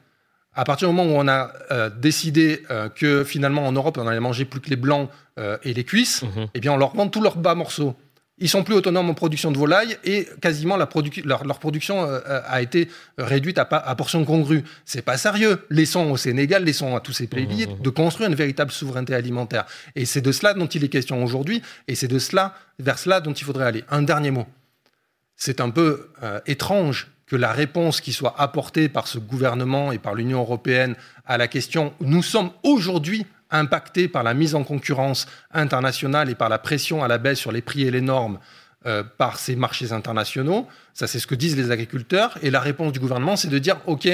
[0.52, 4.06] À partir du moment où on a euh, décidé euh, que finalement en Europe on
[4.08, 6.46] allait manger plus que les blancs euh, et les cuisses, Mhm.
[6.54, 7.94] eh bien on leur vend tous leurs bas morceaux.
[8.38, 12.02] Ils sont plus autonomes en production de volailles et quasiment la produc- leur, leur production
[12.04, 14.62] euh, euh, a été réduite à, à portion congrue.
[14.84, 15.64] C'est pas sérieux.
[15.70, 17.80] Laissons au Sénégal, laissons à tous ces pays Mhm.
[17.80, 19.64] de construire une véritable souveraineté alimentaire.
[19.94, 23.20] Et c'est de cela dont il est question aujourd'hui et c'est de cela vers cela
[23.20, 23.84] dont il faudrait aller.
[23.90, 24.46] Un dernier mot
[25.38, 29.98] c'est un peu euh, étrange que la réponse qui soit apportée par ce gouvernement et
[29.98, 30.94] par l'Union européenne
[31.26, 36.48] à la question nous sommes aujourd'hui impactés par la mise en concurrence internationale et par
[36.48, 38.38] la pression à la baisse sur les prix et les normes
[38.86, 40.66] euh, par ces marchés internationaux.
[40.94, 42.38] Ça, c'est ce que disent les agriculteurs.
[42.42, 44.08] Et la réponse du gouvernement, c'est de dire OK,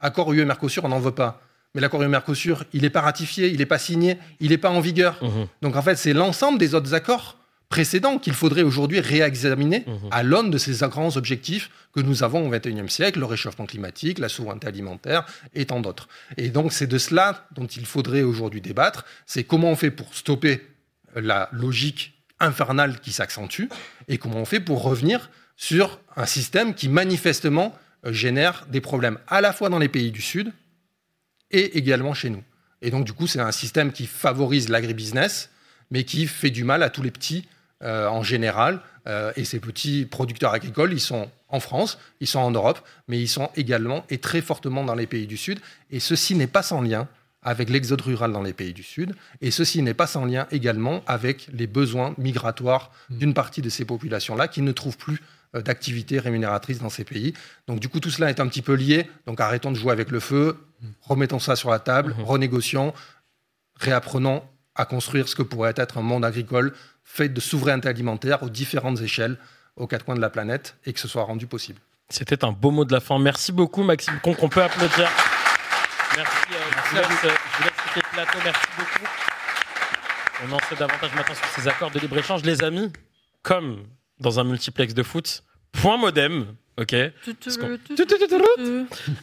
[0.00, 1.40] accord UE-Mercosur, on n'en veut pas.
[1.74, 4.80] Mais l'accord UE-Mercosur, il n'est pas ratifié, il n'est pas signé, il n'est pas en
[4.80, 5.18] vigueur.
[5.22, 5.46] Mhm.
[5.62, 7.36] Donc en fait, c'est l'ensemble des autres accords
[7.68, 10.08] précédents qu'il faudrait aujourd'hui réexaminer Mhm.
[10.10, 14.18] à l'aune de ces grands objectifs que nous avons au XXIe siècle, le réchauffement climatique,
[14.18, 15.24] la souveraineté alimentaire
[15.54, 16.08] et tant d'autres.
[16.36, 20.14] Et donc c'est de cela dont il faudrait aujourd'hui débattre, c'est comment on fait pour
[20.14, 20.66] stopper
[21.16, 23.64] la logique infernale qui s'accentue
[24.08, 29.18] et comment on fait pour revenir sur un système qui manifestement euh, génère des problèmes
[29.28, 30.52] à la fois dans les pays du Sud
[31.50, 32.42] et également chez nous.
[32.82, 35.48] Et donc, du coup, c'est un système qui favorise l'agribusiness,
[35.94, 37.46] mais qui fait du mal à tous les petits
[37.84, 38.80] euh, en général.
[39.06, 43.20] Euh, et ces petits producteurs agricoles, ils sont en France, ils sont en Europe, mais
[43.20, 45.60] ils sont également et très fortement dans les pays du Sud.
[45.92, 47.06] Et ceci n'est pas sans lien
[47.42, 49.14] avec l'exode rural dans les pays du Sud.
[49.40, 53.84] Et ceci n'est pas sans lien également avec les besoins migratoires d'une partie de ces
[53.84, 55.20] populations-là qui ne trouvent plus
[55.54, 57.34] euh, d'activité rémunératrice dans ces pays.
[57.68, 59.08] Donc du coup, tout cela est un petit peu lié.
[59.26, 60.58] Donc arrêtons de jouer avec le feu,
[61.02, 62.24] remettons ça sur la table, Mhm.
[62.24, 62.94] renégocions,
[63.78, 64.42] réapprenons
[64.74, 66.72] à construire ce que pourrait être un monde agricole
[67.04, 69.36] fait de souveraineté alimentaire aux différentes échelles,
[69.76, 71.80] aux quatre coins de la planète, et que ce soit rendu possible.
[72.08, 73.18] C'était un beau mot de la fin.
[73.18, 74.42] Merci beaucoup, Maxime Conque.
[74.42, 75.08] On peut applaudir.
[76.16, 76.32] Merci.
[76.52, 78.38] euh, je, vous laisse, je vous laisse quitter le plateau.
[78.44, 79.06] Merci beaucoup.
[80.46, 82.42] On en sait davantage maintenant sur ces accords de libre-échange.
[82.42, 82.92] Les amis,
[83.42, 83.84] comme
[84.20, 85.42] dans un multiplex de foot,
[85.72, 86.46] point modem.
[86.76, 86.92] Ok.
[86.92, 87.14] Euh,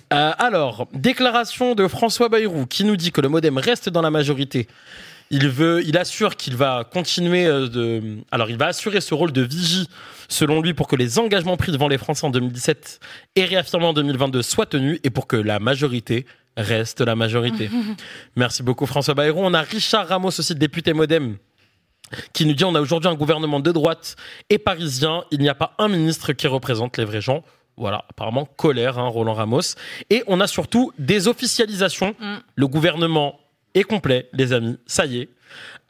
[0.09, 4.67] alors, déclaration de François Bayrou qui nous dit que le modem reste dans la majorité.
[5.33, 9.31] Il veut, il assure qu'il va continuer euh, de, alors il va assurer ce rôle
[9.31, 9.87] de vigie,
[10.27, 12.99] selon lui, pour que les engagements pris devant les Français en 2017
[13.37, 16.25] et réaffirmés en 2022 soient tenus et pour que la majorité
[16.57, 17.69] reste la majorité.
[18.35, 19.39] Merci beaucoup François Bayrou.
[19.41, 21.37] On a Richard Ramos aussi, député modem
[22.33, 24.17] qui nous dit on a aujourd'hui un gouvernement de droite
[24.49, 27.43] et parisien, il n'y a pas un ministre qui représente les vrais gens.
[27.77, 29.75] Voilà, apparemment colère, hein, Roland Ramos.
[30.09, 32.15] Et on a surtout des officialisations.
[32.19, 32.35] Mm.
[32.55, 33.39] Le gouvernement
[33.73, 35.29] est complet, les amis, ça y est.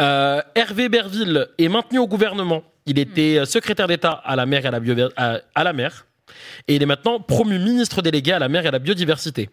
[0.01, 2.63] Euh, Hervé Berville est maintenu au gouvernement.
[2.85, 5.63] Il Il était euh, secrétaire d'État à la mer et à la, bio- à- à
[5.63, 6.05] la mer.
[6.67, 9.49] Et il est maintenant promu ministre délégué à la mer et à la biodiversité.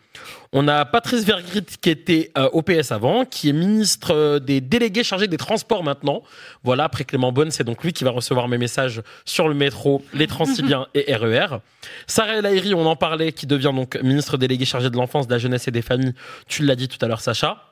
[0.52, 4.60] On a Patrice Vergrit qui était euh, au PS avant, qui est ministre euh, des
[4.60, 6.22] délégués chargés des transports maintenant.
[6.62, 10.02] Voilà, après Clément Bonne, c'est donc lui qui va recevoir mes messages sur le métro,
[10.14, 11.58] les Transiliens et RER.
[12.06, 15.32] Sarah El Haïry, on en parlait, qui devient donc ministre délégué chargé de l'enfance, de
[15.32, 16.14] la jeunesse et des familles.
[16.46, 17.67] Tu l'as dit tout à l'heure, Sacha.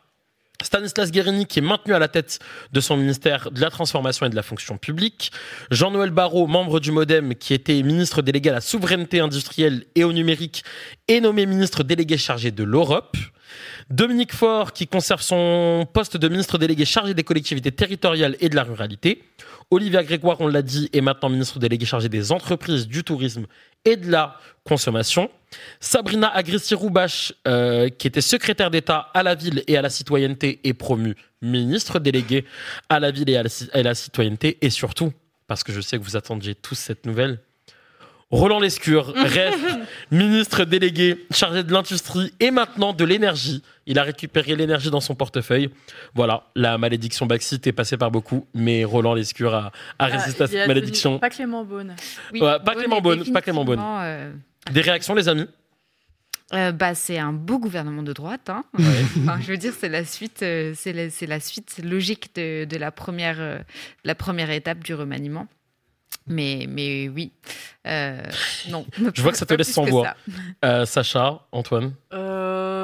[0.63, 2.39] Stanislas Guérini, qui est maintenu à la tête
[2.73, 5.31] de son ministère de la transformation et de la fonction publique.
[5.71, 10.13] Jean-Noël Barrot, membre du Modem, qui était ministre délégué à la souveraineté industrielle et au
[10.13, 10.65] numérique,
[11.09, 13.17] est nommé ministre délégué chargé de l'Europe.
[13.91, 18.57] Dominique Faure, qui conserve son poste de ministre délégué chargé des collectivités territoriales et de
[18.57, 19.23] la ruralité.
[19.71, 23.47] Olivia Grégoire, on l'a dit, est maintenant ministre délégué chargé des entreprises, du tourisme
[23.85, 25.31] et de la consommation.
[25.79, 30.75] Sabrina Agrissi-Roubache, euh, qui était secrétaire d'État à la ville et à la citoyenneté, est
[30.75, 32.45] promue ministre déléguée
[32.89, 34.59] à la ville et à la citoyenneté.
[34.63, 35.13] Et surtout,
[35.47, 37.39] parce que je sais que vous attendiez tous cette nouvelle,
[38.31, 39.59] Roland Lescure reste
[40.11, 43.63] ministre délégué chargé de l'industrie et maintenant de l'énergie.
[43.87, 45.71] Il a récupéré l'énergie dans son portefeuille.
[46.15, 49.71] Voilà, la malédiction Baxit est passée par beaucoup, mais Roland Lescure a,
[50.01, 51.19] a résisté à Ah, cette malédiction.
[51.21, 51.95] Pas Clément Beaune.
[52.33, 53.81] Oui, Ouais, pas Clément Beaune, pas Clément Beaune.
[53.81, 54.33] euh,
[54.73, 55.47] Des réactions, les amis?
[56.53, 58.51] Euh, bah, c'est un beau gouvernement de droite.
[58.51, 58.65] hein.
[58.79, 60.93] Enfin, je veux dire, c'est la suite, euh, c'est
[61.27, 63.59] la, suite logique de, de la première, euh,
[64.05, 65.47] la première étape du remaniement.
[66.29, 67.33] Mais, mais oui,
[67.87, 68.21] euh,
[68.69, 68.85] non.
[69.15, 70.15] Je vois que ça te laisse sans voix.
[70.65, 71.93] Euh, Sacha, Antoine.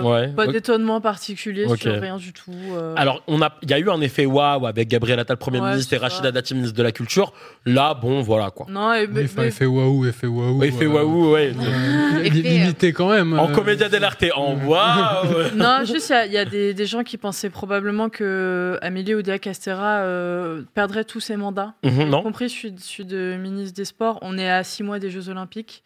[0.04, 0.28] Ouais.
[0.28, 2.52] Pas d'étonnement particulier sur rien du tout.
[2.74, 2.94] euh.
[2.96, 5.94] Alors, a, il y a eu un effet waouh avec Gabriel Attal, Premier Ouais, ministre,
[5.94, 5.98] et.
[5.98, 7.32] Rachida Dati, ministre de la Culture.
[7.66, 8.66] Là, bon, voilà quoi.
[8.68, 10.62] non, et, mais- effet waouh, effet waouh.
[10.64, 11.52] Effet euh, waouh, ouais.
[11.56, 13.38] euh, limité quand même.
[13.38, 15.26] En euh, comédia dell'arte, en waouh
[15.56, 18.78] Non, juste, il y a- il y, a des, des gens qui pensaient probablement que
[18.82, 21.74] Amélie Oudéa Castera euh, perdrait tous ses mandats.
[21.82, 24.18] Y Non compris celui, de- celui de ministre des Sports.
[24.22, 25.82] On est à six mois des Jeux Olympiques.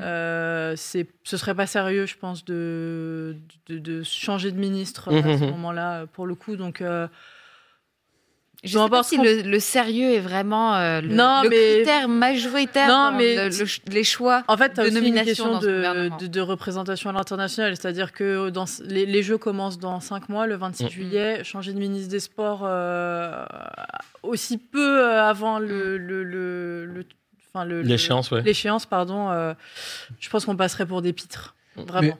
[0.00, 3.36] Euh, c'est, ce serait pas sérieux, je pense, de,
[3.68, 5.50] de, de changer de ministre à ce Mhm.
[5.50, 6.56] moment-là, pour le coup.
[6.56, 7.06] Donc, euh,
[8.62, 11.76] Je Peu sais pas si le, le sérieux est vraiment euh, le, Non, le mais-
[11.76, 14.42] critère majoritaire Non, dans mais le- le ch- les choix.
[14.48, 17.74] En fait, de nomination dans de, de, de représentation à l'international.
[17.74, 20.88] C'est-à-dire que dans, les, les Jeux commencent dans cinq mois, le 26 Mm.
[20.90, 21.42] juillet.
[21.44, 23.46] Changer de ministre des Sports euh,
[24.22, 25.96] aussi peu euh, avant le.
[27.52, 28.42] Enfin, L'échéance, ouais.
[28.42, 29.30] L'échéance, pardon.
[29.30, 29.54] euh,
[30.18, 31.54] je pense qu'on passerait pour des pitres.
[31.76, 32.18] Vraiment.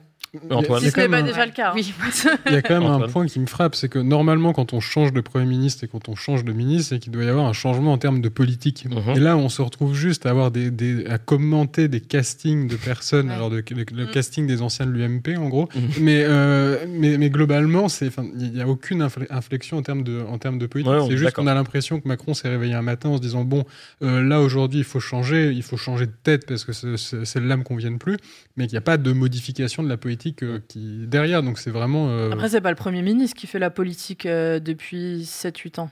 [0.49, 0.63] Antoine.
[0.63, 1.69] Il y Si a ce quand n'est même pas un- déjà le cas.
[1.69, 1.73] hein.
[1.75, 1.93] Oui.
[2.47, 3.11] Il y a quand même un Antoine.
[3.11, 6.07] point qui me frappe, c'est que normalement, quand on change de Premier ministre et quand
[6.07, 8.85] on change de ministre, c'est qu'il doit y avoir un changement en termes de politique.
[8.89, 9.17] Mhm.
[9.17, 12.77] Et là, on se retrouve juste à avoir des, des- à commenter des castings de
[12.77, 13.33] personnes, Ouais.
[13.35, 14.11] alors de- le, le Mm.
[14.11, 15.67] casting des anciens de l'UMP, en gros.
[15.75, 15.81] Mhm.
[15.99, 17.87] mais, euh, mais, mais globalement,
[18.39, 20.91] il n'y a aucune infle- inflexion en termes de, en termes de politique.
[20.93, 23.43] Ouais, c'est juste qu'on a l'impression que Macron s'est réveillé un matin en se disant
[23.43, 23.65] bon,
[24.01, 27.25] euh, là aujourd'hui, il faut changer, il faut changer de tête parce que ce- ce-
[27.25, 28.15] celle-là me convienne plus,
[28.55, 31.43] mais qu'il n'y a pas de modification de la politique euh, qui derrière.
[31.43, 34.59] Donc c'est vraiment euh, Après, c'est pas le Premier ministre qui fait la politique euh,
[34.59, 35.89] depuis 7-8 ans.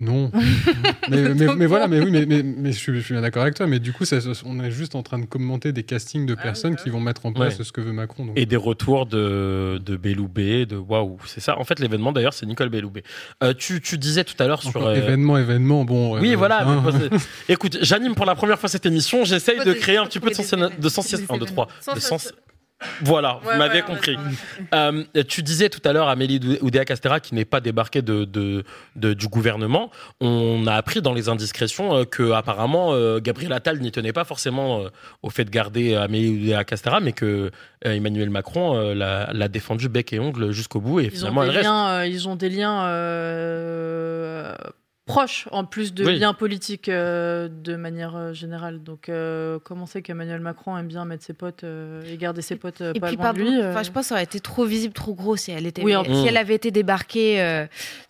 [0.00, 0.30] Non.
[1.10, 3.42] mais, mais, mais voilà, mais oui, mais, mais, mais je, suis, je suis bien d'accord
[3.42, 3.66] avec toi.
[3.66, 6.40] Mais du coup, ça- on est juste en train de commenter des castings de oui,
[6.40, 7.64] personnes bah qui vont mettre en place Ouais.
[7.64, 8.26] ce que veut Macron.
[8.26, 11.58] Donc, Et des retours de, de Belloubet, de waouh, c'est ça.
[11.58, 13.02] En fait, l'événement d'ailleurs, c'est Nicole Belloubet.
[13.42, 14.86] Euh, tu, tu disais tout à l'heure sur.
[14.86, 16.16] euh, événement, événement, bon.
[16.20, 16.64] Oui, euh, voilà.
[16.68, 16.84] hein.
[17.48, 19.24] Écoute, j'anime pour la première fois cette émission.
[19.24, 20.48] J'essaye de créer un petit peu de, sens...
[20.54, 21.10] de sens...
[21.12, 21.66] Des 1, 2, 3.
[21.66, 21.94] événements.
[21.96, 22.32] De sens...
[23.02, 24.16] Voilà, vous m'avez ouais, compris.
[24.74, 28.64] Euh, tu disais tout à l'heure Amélie Oudéa Castera qui n'est pas débarquée de, de-
[28.96, 29.90] de- du gouvernement.
[30.20, 34.24] On a appris dans les indiscrétions euh, que apparemment euh, Gabriel Attal n'y tenait pas
[34.24, 34.82] forcément
[35.22, 37.50] au fait de garder Amélie Oudéa Castera, mais que
[37.82, 41.54] Emmanuel Macron l'a défendu bec et ongle jusqu'au bout et Ils ont, finalement des elle
[41.56, 41.64] reste.
[41.68, 44.54] liens, ils ont des liens euh,
[45.08, 46.18] proches, en plus de Oui.
[46.18, 48.82] liens politiques euh, de manière euh, générale.
[48.82, 52.54] Donc, euh, comment c'est qu'Emmanuel Macron aime bien mettre ses potes euh, et garder ses
[52.56, 54.14] potes euh, Et pas puis, loin pardon, de lui euh, enfin, je pense que ça
[54.14, 56.26] aurait été trop visible, trop gros si elle, était, Oui, en- si Mm.
[56.28, 57.40] elle avait été débarquée.
[57.40, 57.66] euh,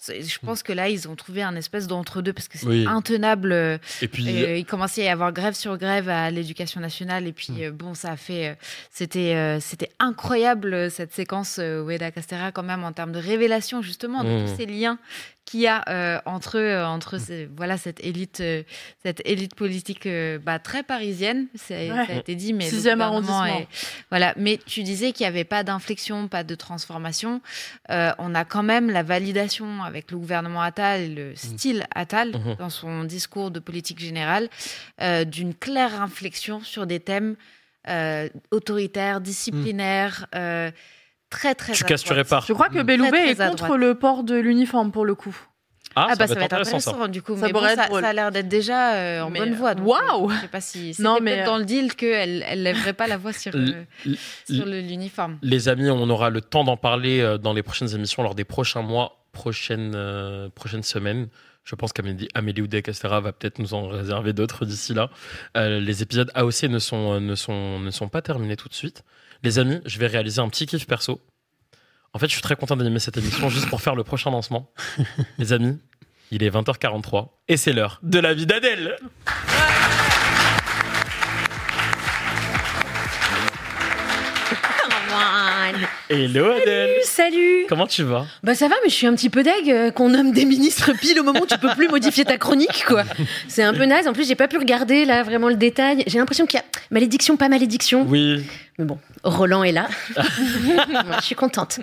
[0.08, 2.84] je pense que là, ils ont trouvé un espèce d'entre-deux parce que c'est Oui.
[2.86, 3.52] intenable.
[3.52, 7.26] euh, Et puis Euh, il commençait à y avoir grève sur grève à l'éducation nationale
[7.26, 7.62] et puis Mm.
[7.62, 8.54] euh, bon ça a fait euh,
[8.90, 13.82] c'était euh, c'était incroyable cette séquence euh, Ueda Castera quand même en termes de révélation
[13.82, 14.44] justement de Mm.
[14.46, 14.98] tous ces liens
[15.48, 18.62] qu'il y a euh, entre eux, entre ces- voilà cette élite euh,
[19.02, 22.06] cette élite politique euh, bah, très parisienne c'est- Ouais.
[22.06, 23.44] ça a été dit mais Sixième arrondissement.
[23.46, 23.66] est-
[24.10, 27.40] voilà mais tu disais qu'il n'y avait pas d'inflexion pas de transformation
[27.90, 32.32] Euh, on a quand même la validation avec le gouvernement Attal et le style Attal
[32.36, 32.56] Mhm.
[32.58, 34.48] dans son discours de politique générale
[35.00, 37.36] euh, d'une claire inflexion sur des thèmes
[37.88, 40.70] euh, autoritaires, disciplinaires, euh,
[41.30, 41.72] très très.
[41.72, 42.44] tu casses, tu répares.
[42.46, 45.36] Je crois que Très, Belloubet très est contre le port de l'uniforme pour le coup.
[45.96, 47.08] Ah, ça bah va ça va être intéressant, ça.
[47.08, 47.36] du coup.
[47.36, 49.74] Ça mais bon, ça, ça a l'air d'être déjà euh, en Mais, bonne voie.
[49.74, 53.06] waouh euh, Je sais pas si c'était peut-être dans le deal qu'elle elle lèverait pas
[53.08, 53.84] la voix sur, euh,
[54.48, 55.38] le- l'uniforme.
[55.42, 58.44] Les amis, on aura le temps d'en parler euh, dans les prochaines émissions, lors des
[58.44, 61.28] prochains mois, prochaines, euh, prochaines semaines.
[61.64, 65.10] Je pense qu'Amélie Amélie Oudéa-Castéra va peut-être nous en réserver d'autres d'ici là.
[65.56, 68.74] Euh, les épisodes AOC ne sont, euh, ne, sont, ne sont pas terminés tout de
[68.74, 69.04] suite.
[69.42, 71.20] Les amis, je vais réaliser un petit kiff perso.
[72.12, 74.72] En fait, je suis très content d'animer cette émission juste pour faire le prochain lancement.
[75.38, 75.78] les amis,
[76.30, 78.96] il est 20h43 et c'est l'heure de la vie d'Adèle.
[86.08, 88.26] Hello Adèle Salut Comment tu vas?
[88.42, 90.92] Bah ça va, mais je suis un petit peu deg euh, qu'on nomme des ministres
[90.92, 93.04] pile au moment où tu peux plus modifier ta chronique, quoi.
[93.48, 94.06] C'est un peu naze.
[94.08, 96.04] En plus, j'ai pas pu regarder là vraiment le détail.
[96.06, 98.04] J'ai l'impression qu'il y a malédiction, pas malédiction.
[98.08, 98.44] Oui.
[98.78, 99.88] Mais bon, Roland est là.
[100.16, 101.80] Moi, je suis contente.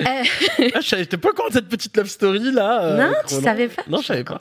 [0.00, 2.82] Euh, Ah, je savais pas au courant de cette petite love story là.
[2.82, 3.44] euh, non, tu Roland.
[3.46, 4.38] savais pas Non, je savais pas.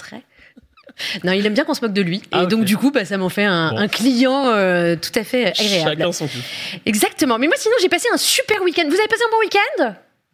[1.24, 2.22] Non, il aime bien qu'on se moque de lui.
[2.32, 2.50] Ah, et ok.
[2.50, 3.78] donc, du coup, bah, ça m'en fait un, Bon.
[3.78, 5.90] un client euh, tout à fait agréable.
[6.00, 6.80] Chacun son kiff.
[6.86, 7.38] Exactement.
[7.38, 8.84] Mais moi, sinon, j'ai passé un super week-end.
[8.88, 9.94] Vous avez passé un bon week-end?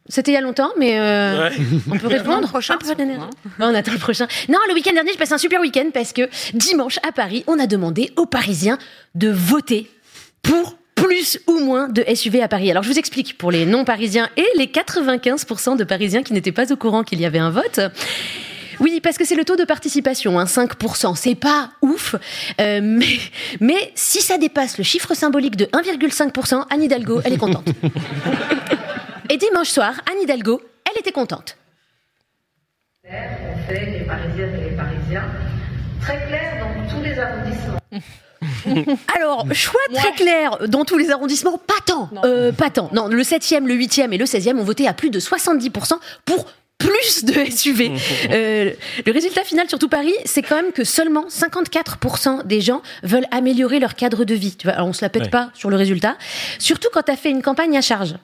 [0.09, 1.55] C'était il y a longtemps, mais euh, Ouais.
[1.91, 2.47] on peut répondre.
[2.49, 2.87] prochain, Un peu.
[3.03, 3.17] Ouais,
[3.59, 4.27] on attend le prochain.
[4.49, 7.57] Non, le week-end dernier, j'ai passé un super week-end parce que dimanche à Paris, on
[7.59, 8.77] a demandé aux Parisiens
[9.15, 9.89] de voter
[10.41, 12.69] pour plus ou moins de SUV à Paris.
[12.69, 16.71] Alors je vous explique pour les non-parisiens et les 95% de Parisiens qui n'étaient pas
[16.71, 17.79] au courant qu'il y avait un vote.
[18.79, 21.15] Oui, parce que c'est le taux de participation, hein, 5%.
[21.15, 22.15] C'est pas ouf,
[22.59, 23.19] euh, mais,
[23.59, 27.67] mais si ça dépasse le chiffre symbolique de 1,5%, Anne Hidalgo, elle est contente.
[29.29, 31.57] Et dimanche soir, Anne Hidalgo, elle était contente.
[33.05, 35.25] On fait les Parisiennes et les Parisiens
[36.01, 37.79] très clair dans tous les arrondissements.
[39.15, 42.09] Alors, choix très clair dans tous les arrondissements, pas tant.
[42.23, 42.89] Euh, pas tant.
[42.93, 45.93] Non, le 7e, le 8e et le 16e ont voté à plus de 70%
[46.25, 46.45] pour
[46.77, 47.91] plus de SUV.
[48.31, 48.71] Euh,
[49.05, 53.79] le résultat final, surtout Paris, c'est quand même que seulement 54% des gens veulent améliorer
[53.79, 54.55] leur cadre de vie.
[54.55, 55.29] Tu vois, alors on se la pète Ouais.
[55.29, 56.17] pas sur le résultat.
[56.59, 58.15] Surtout quand tu as fait une campagne à charge.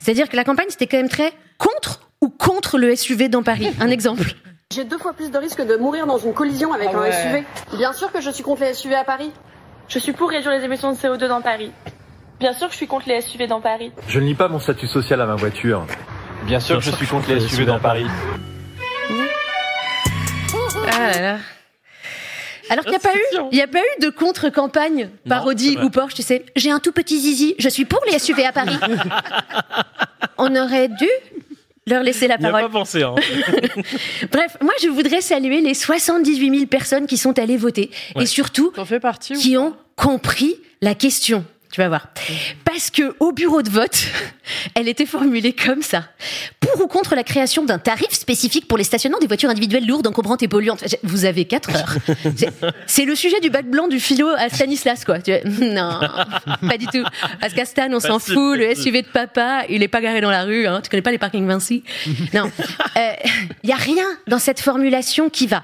[0.00, 3.68] C'est-à-dire que la campagne, c'était quand même très contre ou contre le SUV dans Paris.
[3.80, 4.32] Un exemple.
[4.72, 7.44] J'ai deux fois plus de risque de mourir dans une collision avec un SUV.
[7.76, 9.30] Bien sûr que je suis contre les SUV à Paris.
[9.88, 11.70] Je suis pour réduire les émissions de CO2 dans Paris.
[12.40, 13.92] Bien sûr que je suis contre les SUV dans Paris.
[14.08, 15.86] Je ne lis pas mon statut social à ma voiture.
[16.46, 18.06] Bien sûr que je suis contre les SUV dans Paris.
[20.92, 21.38] Ah là là.
[22.68, 25.74] Alors qu'il n'y a, pas eu- il y a pas eu de contre-campagne, parodie c'est
[25.76, 25.84] vrai.
[25.84, 26.44] ou Porsche, tu sais.
[26.56, 28.76] J'ai un tout petit zizi, je suis pour les SUV à Paris.
[30.38, 31.08] On aurait dû
[31.86, 32.66] leur laisser la Il n'y a parole.
[32.70, 33.02] pas pensé.
[33.04, 33.14] Hein.
[34.32, 38.24] Bref, moi je voudrais saluer les 78 000 personnes qui sont allées voter Ouais.
[38.24, 41.44] et surtout T'en fais partie ou qui ont compris la question.
[41.76, 42.08] Tu vas voir.
[42.64, 44.06] Parce que au bureau de vote,
[44.74, 46.04] elle était formulée comme ça.
[46.58, 50.06] Pour ou contre la création d'un tarif spécifique pour les stationnements des voitures individuelles lourdes,
[50.06, 50.82] encombrantes et polluantes.
[51.02, 51.96] Vous avez 4 heures.
[52.86, 55.18] C'est- le sujet du bac blanc du philo à Stanislas, quoi.
[55.60, 56.00] Non,
[56.66, 57.04] pas du tout.
[57.42, 58.56] Parce qu'à Stan, on s'en fout.
[58.56, 58.74] Le.
[58.74, 60.66] SUV de papa, il est pas garé dans la rue.
[60.66, 60.80] Hein.
[60.82, 61.84] Tu connais pas les parkings Vinci?
[62.32, 62.50] Non.
[63.62, 65.62] Il y a rien dans cette formulation qui va.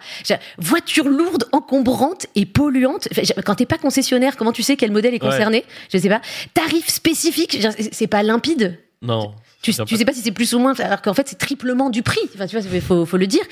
[0.58, 3.08] Voiture lourde, encombrante et polluante.
[3.46, 5.64] Quand t'es pas concessionnaire, comment tu sais quel modèle est concerné?
[6.02, 6.20] Sais pas.
[6.54, 7.58] Tarif spécifique,
[7.92, 8.78] c'est- pas limpide.
[9.00, 9.34] Non.
[9.62, 12.02] Tu, tu sais pas si c'est plus ou moins, alors qu'en fait c'est triplement du
[12.02, 12.20] prix.
[12.34, 13.42] Enfin, tu vois, il faut, faut le dire.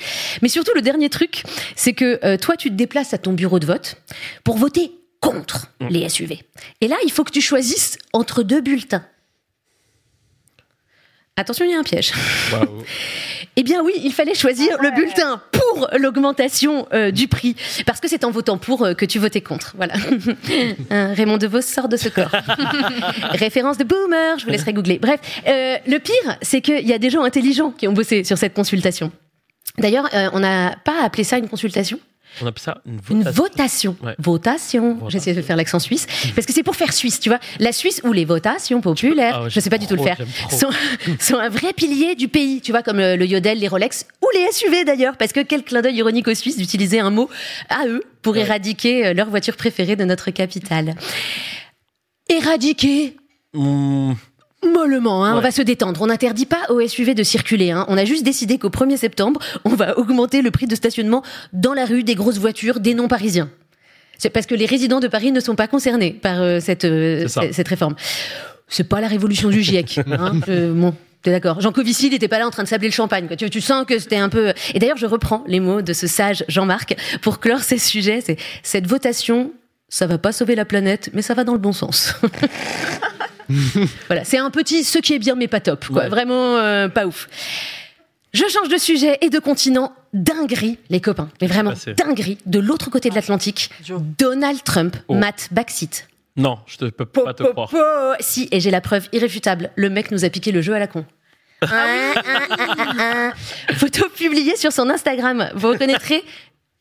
[0.41, 1.43] Mais surtout, le dernier truc,
[1.75, 3.95] c'est que euh, toi, tu te déplaces à ton bureau de vote
[4.43, 4.91] pour voter
[5.21, 5.87] contre Mm.
[5.89, 6.39] les SUV.
[6.81, 9.05] Et là, il faut que tu choisisses entre deux bulletins.
[11.37, 12.11] Attention, il y a un piège.
[12.51, 12.83] Waouh.
[13.57, 17.55] Eh bien oui, il fallait choisir le bulletin pour l'augmentation euh, du prix,
[17.85, 19.73] parce que c'est en votant pour euh, que tu votais contre.
[19.75, 19.93] Voilà.
[20.91, 22.31] Euh, Raymond DeVos sort de ce corps.
[23.31, 24.99] Référence de boomer, je vous laisserai googler.
[24.99, 28.37] Bref, euh, le pire, c'est qu'il y a des gens intelligents qui ont bossé sur
[28.37, 29.11] cette consultation.
[29.77, 31.99] D'ailleurs, on n'a pas appelé ça une consultation.
[32.41, 33.41] On appelle ça une Une votation.
[33.43, 33.97] votation.
[34.03, 34.15] Ouais.
[34.19, 35.09] Votation.
[35.09, 36.07] J'essaie de faire l'accent suisse.
[36.35, 37.39] Parce que c'est pour faire suisse, tu vois.
[37.59, 40.17] La Suisse où les votations populaires, Ah ouais, je sais pas du tout le faire,
[40.49, 40.69] sont,
[41.19, 44.27] sont un vrai pilier du pays, tu vois, comme le, le yodel, les Rolex ou
[44.33, 45.17] les SUV d'ailleurs.
[45.17, 47.29] Parce que quel clin d'œil ironique aux Suisses d'utiliser un mot
[47.69, 50.95] à eux pour éradiquer euh, leur voiture préférée de notre capitale.
[52.29, 53.17] Éradiquer
[53.53, 54.13] Mmh,
[54.65, 56.01] mollement, hein, on va se détendre.
[56.01, 57.71] On n'interdit pas aux SUV de circuler.
[57.71, 57.85] hein.
[57.87, 61.23] On a juste décidé qu'au 1er septembre, on va augmenter le prix de stationnement
[61.53, 63.49] dans la rue des grosses voitures des non-parisiens.
[64.17, 67.27] C'est parce que les résidents de Paris ne sont pas concernés par euh, cette, euh,
[67.27, 67.95] cette réforme.
[68.67, 69.99] C'est pas la révolution du GIEC.
[70.11, 70.39] hein.
[70.47, 70.93] Euh, bon.
[71.23, 71.61] T'es d'accord.
[71.61, 73.27] Jean Covici, il n'était pas là en train de sabler le champagne.
[73.27, 73.35] Quoi.
[73.35, 74.53] Tu, tu sens que c'était un peu.
[74.73, 78.21] Et d'ailleurs, je reprends les mots de ce sage Jean-Marc pour clore ces sujets.
[78.25, 79.51] C'est cette votation,
[79.89, 82.15] ça va pas sauver la planète, mais ça va dans le bon sens.
[84.07, 86.03] Voilà, c'est un petit ce qui est bien mais pas top, quoi.
[86.03, 86.09] Ouais.
[86.09, 87.27] Vraiment euh, pas ouf.
[88.33, 89.93] Je change de sujet et de continent.
[90.13, 91.29] dinguerie, les copains.
[91.41, 92.37] Mais vraiment, dinguerie.
[92.45, 93.69] De l'autre côté de l'Atlantique,
[94.17, 95.15] Donald Trump Oh.
[95.15, 96.07] mate backseat.
[96.37, 97.69] Non, je ne peux pas te croire.
[97.73, 99.71] Oh, si, et j'ai la preuve irréfutable.
[99.75, 101.05] Le mec nous a piqué le jeu à la con.
[101.61, 102.47] Ah, ah, ah,
[102.79, 102.93] ah,
[103.69, 103.73] ah.
[103.75, 105.49] Photo publiée sur son Instagram.
[105.55, 106.23] Vous reconnaîtrez.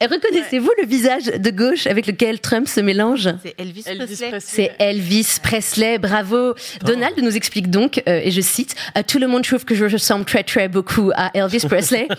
[0.06, 3.28] Reconnaissez-vous le visage de gauche avec lequel Trump se mélange?
[3.42, 4.28] C'est Elvis, Elvis Presley.
[4.30, 4.40] Presley.
[4.40, 6.54] C'est Elvis Presley, bravo.
[6.84, 9.84] Donald nous explique donc, euh, et je cite, Euh, Tout le monde trouve que je
[9.84, 12.08] ressemble très très beaucoup à Elvis Presley.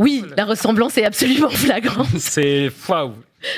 [0.00, 2.08] Oui, la ressemblance est absolument flagrante.
[2.18, 3.14] C'est waouh.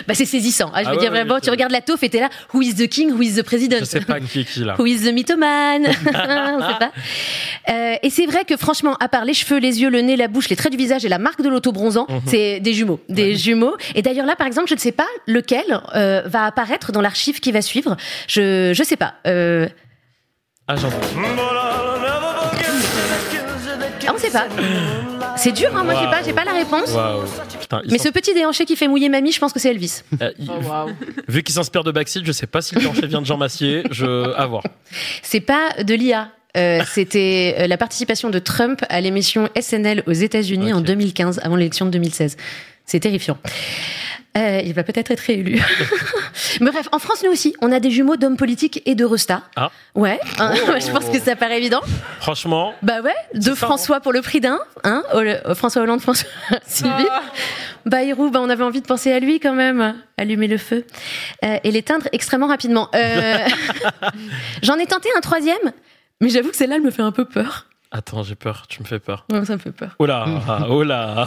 [0.06, 0.70] Bah, c'est saisissant.
[0.74, 2.60] Ah, je Ah veux ouais, dire vraiment, tu regardes la taupe et t'es là, who
[2.62, 3.78] is the king, who is the president?
[3.80, 4.74] Je sais pas qui est qui là.
[4.78, 6.90] Who is the mythoman On sait pas.
[7.70, 10.28] Euh, et c'est vrai que franchement, à part les cheveux, les yeux, le nez, la
[10.28, 12.20] bouche, les traits du visage et la marque de l'auto-bronzant, Mhm.
[12.26, 13.00] c'est des jumeaux.
[13.08, 13.76] Des jumeaux.
[13.94, 17.40] Et d'ailleurs là, par exemple, je ne sais pas lequel euh, va apparaître dans l'archive
[17.40, 17.96] qui va suivre.
[18.26, 19.14] Je je sais pas.
[19.26, 19.68] Euh,
[20.66, 20.88] Ah, j'en
[24.06, 24.46] ah, on sait pas.
[25.38, 26.90] C'est dur, hein, moi j'ai pas, j'ai pas la réponse.
[26.92, 27.22] Waouh.
[27.60, 29.70] Putain, ils Mais sont- ce petit déhanché qui fait mouiller mamie, je pense que c'est
[29.70, 30.02] Elvis.
[30.20, 30.86] euh, il- Oh.
[31.28, 33.82] Vu qu'il s'inspire de Backseat, je sais pas si le plancher vient de Jean Massier.
[33.90, 34.62] Je à voir.
[35.22, 36.30] C'est pas de l'IA.
[36.56, 40.86] Euh, C'était euh, la participation de Trump à l'émission SNL aux États-Unis en Ok.
[40.86, 42.36] 2015, avant l'élection de 2016.
[42.86, 43.38] C'est terrifiant.
[44.38, 45.60] Euh, il va peut-être être réélu.
[46.60, 49.04] Mais bref, en France, nous aussi, on a des jumeaux d'hommes politiques et de.
[49.56, 49.70] Ah.
[49.94, 50.72] Ouais, hein, Oh.
[50.80, 51.80] je pense que ça paraît évident.
[52.20, 55.02] Franchement, Bah ouais, deux ça, François pour le prix d'un, hein,
[55.54, 56.28] François Hollande, François
[56.66, 57.06] Sylvie.
[57.86, 60.84] Bayrou, bah on avait envie de penser à lui quand même, allumer le feu
[61.44, 62.88] euh, et l'éteindre extrêmement rapidement.
[62.94, 63.38] Euh,
[64.62, 65.72] J'en ai tenté un troisième,
[66.20, 67.67] mais j'avoue que celle-là, elle me fait un peu peur.
[67.90, 68.64] Attends, j'ai peur.
[68.68, 69.24] Tu me fais peur.
[69.32, 69.94] Ouais, ça me fait peur.
[69.98, 70.26] Oh là,
[70.68, 71.26] oh là.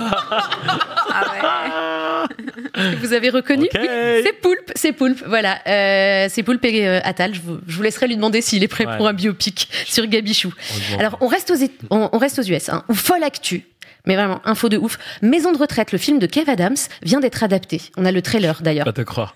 [3.02, 3.72] Vous avez reconnu Ok.
[3.80, 3.88] Oui,
[4.24, 5.60] C'est Poulpe, c'est Poulpe, voilà.
[5.68, 7.34] Euh, c'est Poulpe et euh, Attal.
[7.36, 8.98] Je vous, je vous laisserai lui demander s'il est prêt Ouais.
[8.98, 10.52] pour un biopic sur Gabichou.
[10.90, 11.00] Voit.
[11.00, 12.70] Alors, on reste aux, é- on, on reste aux US.
[12.70, 12.84] Hein.
[12.90, 13.64] Ou folle actu.
[14.08, 14.98] Mais vraiment, info de ouf.
[15.22, 17.82] Maison de retraite, le film de Kev Adams, vient d'être adapté.
[17.98, 18.86] On a le trailer d'ailleurs.
[18.86, 19.36] Pas te croire.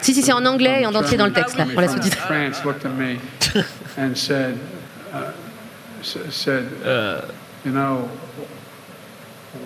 [0.00, 2.18] Si, si, c'est en anglais et en entier dans le texte, là, pour la sous-titre.
[6.04, 7.22] said, uh,
[7.64, 8.08] you know,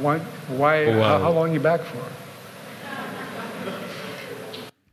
[0.00, 0.18] what,
[0.48, 1.02] why, Wow.
[1.02, 2.00] how, how long you back for?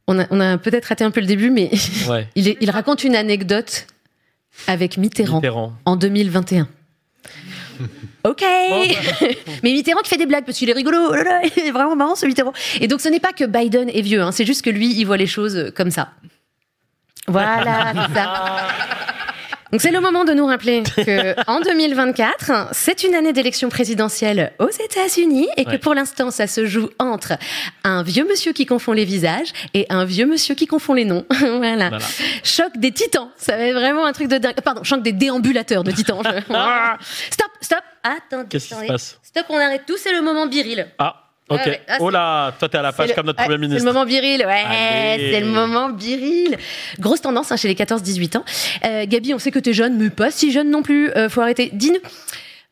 [0.08, 1.72] On a, on a peut-être raté un peu le début, mais
[2.08, 2.28] ouais.
[2.36, 3.88] il, est- il raconte une anecdote
[4.68, 5.74] avec Mitterrand, Mitterrand.
[5.86, 6.68] en 2021.
[8.24, 8.42] Ok
[9.64, 11.72] Mais Mitterrand qui fait des blagues parce qu'il est rigolo, oh là là, il est
[11.72, 12.54] vraiment marrant ce Mitterrand.
[12.82, 15.04] Et donc ce n'est pas que Biden est vieux, hein, c'est juste que lui, il
[15.06, 16.10] voit les choses comme ça.
[17.28, 18.68] Voilà, c'est ça.
[19.72, 24.54] Donc c'est le moment de nous rappeler que en 2024, c'est une année d'élection présidentielle
[24.60, 25.78] aux États-Unis et que Ouais.
[25.80, 27.34] pour l'instant, ça se joue entre
[27.84, 31.26] un vieux monsieur qui confond les visages et un vieux monsieur qui confond les noms.
[31.40, 31.90] voilà.
[31.90, 32.06] Voilà.
[32.44, 33.30] Choc des titans.
[33.38, 34.56] Ça va être vraiment un truc de dingue.
[34.64, 36.22] Pardon, choc des déambulateurs de titans.
[37.30, 37.80] stop, stop.
[38.04, 38.48] Attendez.
[38.50, 39.20] Qu'est-ce qui se passe?
[39.24, 39.98] Stop, on arrête tout.
[39.98, 40.88] C'est le moment viril.
[41.00, 41.58] Ah, ok.
[41.58, 41.82] Ouais, ouais.
[41.88, 43.82] Ah, oh là, toi t'es à la page comme notre ouais, premier ministre.
[43.82, 46.58] C'est le moment viril, ouais, c'est le moment viril.
[47.00, 48.46] Grosse tendance hein, chez les 14-18 ans.
[48.86, 51.10] Euh, Gabi, on sait que t'es jeune, mais pas si jeune non plus.
[51.12, 51.70] Euh, faut arrêter.
[51.74, 52.00] Dis-nous,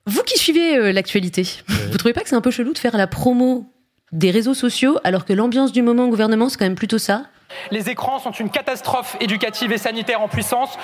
[0.05, 2.97] vous qui suivez euh, l'actualité, vous trouvez pas que c'est un peu chelou de faire
[2.97, 3.65] la promo
[4.11, 7.23] des réseaux sociaux alors que l'ambiance du moment au gouvernement c'est quand même plutôt ça?
[7.71, 10.77] Les écrans sont une catastrophe éducative et sanitaire en puissance.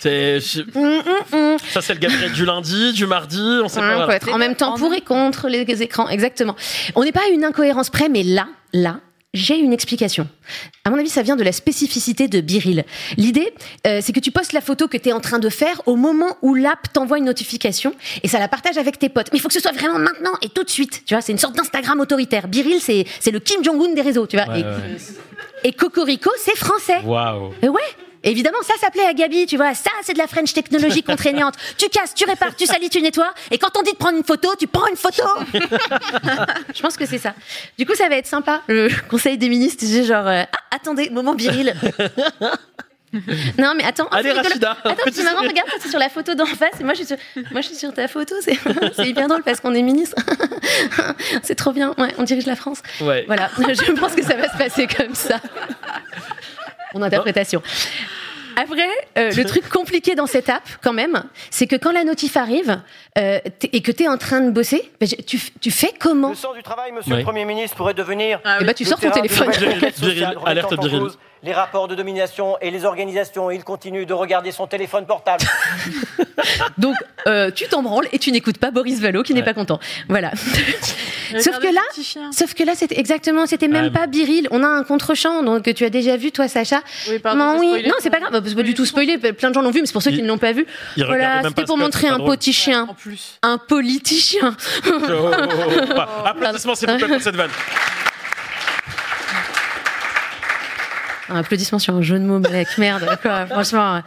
[0.00, 3.94] C'est- je- Hum, Ça c'est le Gabriel du lundi, du mardi, on sait Ouais, pas.
[3.94, 4.16] on peut voilà.
[4.16, 6.56] être en même temps pour et contre les écrans, exactement.
[6.94, 9.00] On n'est pas à une incohérence près, mais là, là,
[9.34, 10.26] j'ai une explication.
[10.84, 12.84] À mon avis, ça vient de la spécificité de Biril.
[13.18, 13.52] L'idée,
[13.86, 15.96] euh, c'est que tu postes la photo que tu es en train de faire au
[15.96, 19.26] moment où l'app t'envoie une notification et ça la partage avec tes potes.
[19.32, 21.02] Mais il faut que ce soit vraiment maintenant et tout de suite.
[21.04, 22.48] Tu vois, c'est une sorte d'Instagram autoritaire.
[22.48, 24.48] Biril, c'est c'est le Kim Jong-un des réseaux, tu vois.
[24.48, 24.96] Ouais, et, ouais.
[25.64, 27.00] et Cocorico, c'est français.
[27.04, 27.52] Waouh.
[27.62, 27.80] Et ouais.
[28.26, 29.72] Évidemment, ça s'appelait à Gabi, tu vois.
[29.74, 31.54] Ça, c'est de la French technologie contraignante.
[31.78, 33.32] tu casses, tu répares, tu salis, tu nettoies.
[33.52, 35.22] Et quand on dit de prendre une photo, tu prends une photo.
[36.74, 37.34] Je pense que c'est ça.
[37.78, 38.62] Du coup, ça va être sympa.
[38.66, 41.74] Le conseil des ministres, c'est genre, euh, ah, attendez, moment viril.
[43.58, 44.08] Non, mais attends.
[44.08, 44.32] Allez.
[44.32, 46.80] Rachida, Attends, c'est marrant, regarde, c'est sur la photo d'en face.
[46.80, 47.16] Et moi, je suis sur,
[47.50, 48.34] moi, je suis sur ta photo.
[48.42, 48.58] C'est
[48.94, 50.16] c'est hyper drôle parce qu'on est ministre.
[51.42, 51.94] c'est trop bien.
[51.96, 52.82] Ouais, on dirige la France.
[53.00, 53.24] Ouais.
[53.26, 55.40] Voilà, je pense que ça va se passer comme ça.
[56.94, 57.62] Mon interprétation.
[58.56, 62.38] Après, euh, le truc compliqué dans cette app, quand même, c'est que quand la notif
[62.38, 62.80] arrive
[63.18, 63.38] euh,
[63.70, 66.62] et que tu es en train de bosser, ben, tu, fais comment Le sens du
[66.62, 67.18] travail, monsieur Oui.
[67.18, 68.40] le Premier ministre, pourrait devenir.
[68.60, 69.50] Eh ben, tu le sors ton téléphone.
[70.46, 73.50] alerte cause les rapports de domination et les organisations.
[73.50, 75.44] Il continue de regarder son téléphone portable.
[76.78, 79.78] Donc, euh, tu t'en branles et tu n'écoutes pas Boris Vallot qui n'est pas content.
[80.08, 80.32] Voilà.
[81.40, 81.80] sauf que là,
[82.32, 84.48] sauf que là, c'était exactement, c'était même Ouais, mais- pas Biril.
[84.50, 86.80] On a un contre-champ, donc que tu as déjà vu, toi, Sacha.
[87.08, 87.84] Oui, pardon, non, oui.
[87.86, 88.40] non, c'est pas grave.
[88.46, 89.18] C'est pas du tout spoilé.
[89.18, 90.66] Plein de gens l'ont vu, mais c'est pour ceux qui ne l'ont pas vu.
[90.96, 92.36] Voilà, c'était pour montrer c'est un drôle.
[92.36, 92.88] petit chien,
[93.42, 94.56] un politicien.
[94.86, 95.30] Oh, oh, oh,
[95.96, 96.00] oh.
[96.26, 97.50] Applaudissements s'il vous plaît pour cette vanne.
[101.28, 102.68] Un applaudissement sur un jeu de mots, mec.
[102.78, 104.00] Merde, quoi, franchement.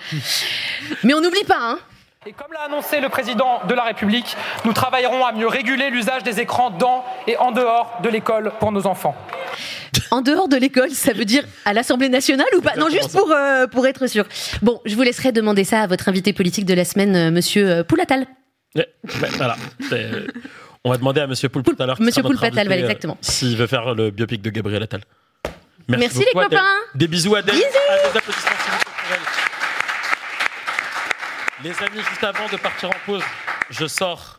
[1.04, 1.80] Mais on n'oublie pas, hein.
[2.28, 6.22] Et comme l'a annoncé le président de la République, nous travaillerons à mieux réguler l'usage
[6.24, 9.16] des écrans dans et en dehors de l'école pour nos enfants.
[10.12, 12.76] En dehors de l'école, ça veut dire à l'Assemblée nationale ou pas?
[12.76, 14.26] Non, juste pour, euh, pour être sûr.
[14.62, 17.70] Bon, je vous laisserai demander ça à votre invité politique de la semaine, euh, monsieur
[17.70, 18.28] euh, Poulatal.
[18.76, 18.88] Ouais,
[19.22, 19.56] ouais, voilà.
[19.90, 20.10] C'est-
[20.84, 22.00] On va demander à Monsieur Poulpe tout à l'heure.
[22.02, 23.18] Monsieur invité, voilà, euh, exactement.
[23.22, 25.02] S'il veut faire le biopic de Gabriel Attal.
[25.98, 26.60] Merci, les beaucoup, Adèle.
[26.60, 26.76] copains.
[26.96, 27.56] Des bisous Adèle.
[27.56, 27.66] Bisous.
[27.90, 29.20] Ah, des applaudissements pour elle.
[31.64, 33.24] Les amis, juste avant de partir en pause,
[33.70, 34.39] je sors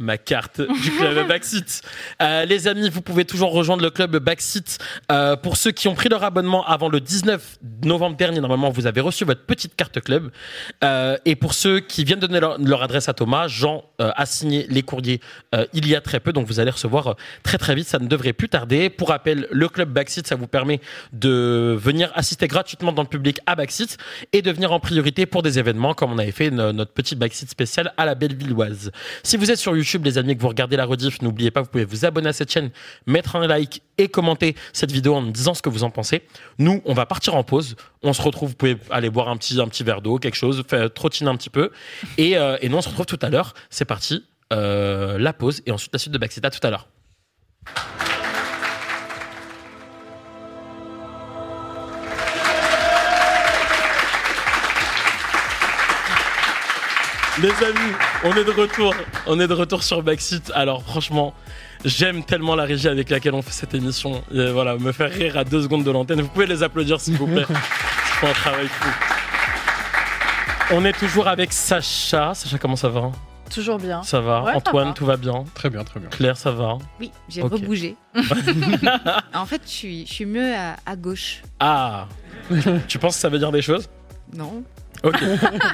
[0.00, 1.82] ma carte du club Backseat.
[2.22, 4.78] Euh, les amis, vous pouvez toujours rejoindre le club Backseat.
[5.12, 8.86] Euh, pour ceux qui ont pris leur abonnement avant le 19 novembre dernier, normalement, vous
[8.86, 10.30] avez reçu votre petite carte club.
[10.82, 14.66] Euh, et pour ceux qui viennent donner leur, leur adresse à Thomas, Jean a signé
[14.68, 15.20] les courriers
[15.74, 17.86] il y a très peu, donc vous allez recevoir très très vite.
[17.86, 18.88] Ça ne devrait plus tarder.
[18.90, 20.80] Pour rappel, le club Backseat, ça vous permet
[21.12, 23.98] de venir assister gratuitement dans le public à Backseat
[24.32, 27.14] et de venir en priorité pour des événements comme on avait fait no- notre petit
[27.16, 28.90] Backseat spécial à la Bellevilloise.
[29.22, 31.68] Si vous êtes sur YouTube, les amis, que vous regardez la rediff, n'oubliez pas, vous
[31.68, 32.70] pouvez vous abonner à cette chaîne,
[33.06, 36.22] mettre un like et commenter cette vidéo en me disant ce que vous en pensez.
[36.58, 37.76] Nous, on va partir en pause.
[38.02, 40.64] On se retrouve, vous pouvez aller boire un petit, un petit verre d'eau, quelque chose,
[40.94, 41.70] trottiner un petit peu.
[42.18, 43.54] Et, euh, et nous, on se retrouve tout à l'heure.
[43.68, 44.24] C'est parti.
[44.52, 46.18] Euh, la pause et ensuite la suite de.
[46.42, 46.88] À tout à l'heure.
[57.42, 57.94] Les amis,
[58.24, 58.94] on est de retour.
[59.26, 60.50] On est de retour sur Backseat.
[60.54, 61.32] Alors franchement,
[61.84, 64.22] j'aime tellement la régie avec laquelle on fait cette émission.
[64.32, 66.20] Et voilà, me faire rire à deux secondes de l'antenne.
[66.20, 67.46] Vous pouvez les applaudir s'il vous plaît.
[68.20, 68.88] C'est un travail fou.
[70.72, 72.34] On est toujours avec Sacha.
[72.34, 73.10] Sacha, comment ça va?
[73.52, 74.02] Toujours bien.
[74.02, 74.42] Ça va?
[74.42, 74.92] Ouais, ça Antoine, va.
[74.94, 75.44] tout va bien?
[75.54, 76.08] Très bien, très bien.
[76.10, 76.78] Claire, ça va?
[77.00, 77.52] Oui, j'ai Ok.
[77.52, 77.96] rebougé.
[79.34, 81.42] en fait, je suis, je suis mieux à, à gauche.
[81.58, 82.06] Ah
[82.86, 83.88] Tu penses que ça veut dire des choses?
[84.36, 84.62] Non
[85.02, 85.16] Ok.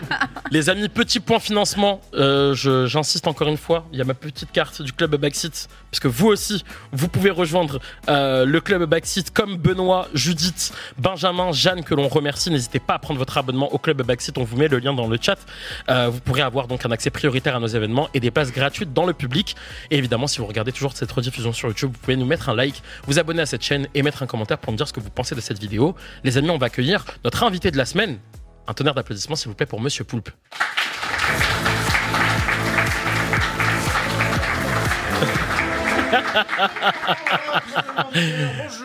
[0.52, 2.00] Les amis, petit point financement.
[2.14, 5.68] Euh, je- J'insiste encore une fois, il y a ma petite carte du club Backseat,
[5.90, 11.82] puisque vous aussi, vous pouvez rejoindre euh, le club Backseat comme Benoît, Judith, Benjamin, Jeanne,
[11.82, 12.50] que l'on remercie.
[12.50, 14.38] N'hésitez pas à prendre votre abonnement au club Backseat.
[14.38, 15.38] On vous met le lien dans le chat.
[15.90, 18.92] Euh, vous pourrez avoir donc un accès prioritaire à nos événements et des places gratuites
[18.92, 19.56] dans le public.
[19.90, 22.54] Et évidemment, si vous regardez toujours cette rediffusion sur YouTube, vous pouvez nous mettre un
[22.54, 25.00] like, vous abonner à cette chaîne et mettre un commentaire pour nous dire ce que
[25.00, 25.96] vous pensez de cette vidéo.
[26.22, 28.18] Les amis, on va accueillir notre invité de la semaine.
[28.68, 30.30] Un tonnerre d'applaudissements, s'il vous plaît, pour Monsieur Poulpe.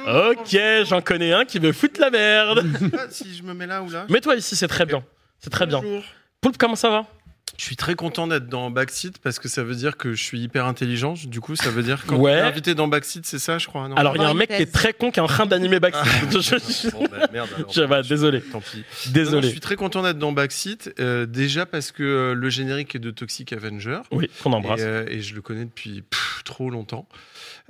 [0.08, 2.66] ok, j'en connais un qui veut foutre la merde.
[2.98, 5.04] Ah, si je me mets là ou là Mets-toi ici, c'est très bien.
[5.40, 5.82] C'est très bien.
[6.42, 7.06] Poulpe, comment ça va?
[7.58, 10.40] Je suis très content d'être dans Backseat parce que ça veut dire que je suis
[10.42, 11.14] hyper intelligent.
[11.26, 12.32] Du coup, ça veut dire quand Ouais.
[12.34, 13.88] tu es invité dans Backseat, c'est ça, je crois.
[13.88, 13.96] non?
[13.96, 15.80] Alors, il y a un mec qui est très con qui est en train d'animer
[15.80, 16.02] Backseat.
[16.42, 17.72] Je- Bon, bah, merde, alors.
[17.72, 18.42] Je- bah, désolé.
[18.42, 18.84] Tant pis.
[19.10, 19.36] Désolé.
[19.36, 20.94] Non, non, je suis très content d'être dans Backseat.
[21.00, 24.00] euh, déjà parce que euh, le générique est de Toxic Avenger.
[24.12, 24.80] Oui, qu'on embrasse.
[24.82, 27.08] Et, euh, et je le connais depuis pff, trop longtemps.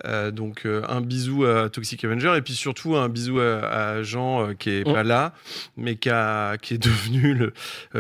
[0.05, 4.03] Euh, donc euh, un bisou à Toxic Avenger et puis surtout un bisou à, à
[4.03, 4.93] Jean euh, qui est Mm.
[4.93, 5.33] pas là
[5.77, 7.53] mais qui, a- qui est devenu le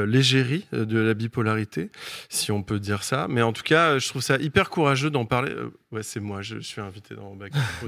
[0.05, 1.91] l'égérie de la bipolarité
[2.29, 5.25] si on peut dire ça mais en tout cas je trouve ça hyper courageux d'en
[5.25, 5.53] parler
[5.91, 7.51] ouais c'est moi je, suis invité dans Back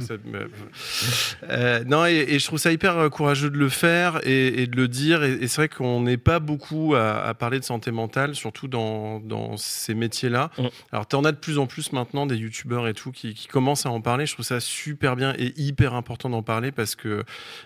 [1.49, 4.75] euh, non et, et je trouve ça hyper courageux de le faire et, et de
[4.75, 7.91] le dire et, et c'est vrai qu'on n'est pas beaucoup à, à parler de santé
[7.91, 10.67] mentale surtout dans, dans ces métiers là Mm.
[10.91, 13.48] alors tu en as de plus en plus maintenant des youtubeurs et tout qui, qui
[13.48, 16.95] commencent à en parler je trouve ça super bien et hyper important d'en parler parce
[16.95, 17.23] que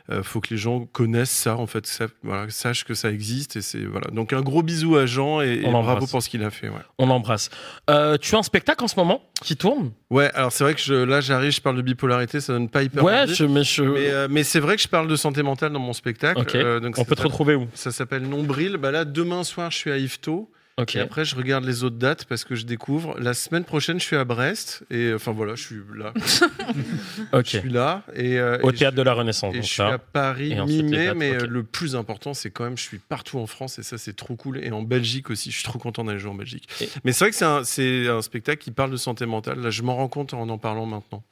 [0.10, 3.56] euh, faut que les gens connaissent ça en fait ça, voilà, sachent que ça existe
[3.56, 6.10] et c'est voilà donc un gros bisou à Jean et, bravo l'embrasse.
[6.12, 6.76] pour ce qu'il a fait ouais.
[6.98, 7.50] On l'embrasse.
[7.90, 9.92] Euh, tu as un spectacle en ce moment qui tourne?
[10.10, 12.84] Ouais, alors c'est vrai que je, là j'arrive, je parle de bipolarité, ça donne pas
[12.84, 13.36] hyper Ouais, envie.
[13.36, 15.80] je- mais je- mais, euh, mais c'est vrai que je parle de santé mentale dans
[15.80, 16.80] mon spectacle.
[16.82, 17.68] Donc On peut te retrouver où?
[17.74, 18.78] Ça s'appelle Nombril.
[18.78, 20.50] Bah là, demain soir, je suis à Yvetot.
[20.80, 23.20] Et après, je regarde les autres dates parce que je découvre.
[23.20, 24.84] La semaine prochaine, je suis à Brest.
[24.92, 26.14] Et enfin voilà, je suis là.
[27.44, 28.04] Je suis là.
[28.14, 31.14] Et, euh, Au et théâtre je- de la Renaissance, Et je suis à Paris mi-mai.
[31.16, 33.80] Mais euh, le plus important, c'est quand même, je suis partout en France.
[33.80, 34.64] Et ça, c'est trop cool.
[34.64, 35.50] Et en Belgique aussi.
[35.50, 36.68] Je suis trop content d'aller jouer en Belgique.
[37.04, 39.60] Mais c'est vrai que c'est un, spectacle qui parle de santé mentale.
[39.60, 41.24] Là, je m'en rends compte en en parlant maintenant.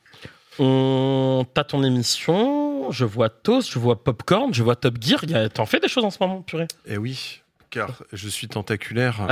[0.58, 1.46] On...
[1.54, 5.22] T'as ton émission je vois Toast, je vois Popcorn, je vois Top Gear.
[5.54, 6.68] T'en fais des choses en ce moment, purée.
[6.86, 7.42] Eh oui,
[7.76, 9.28] car je suis tentaculaire.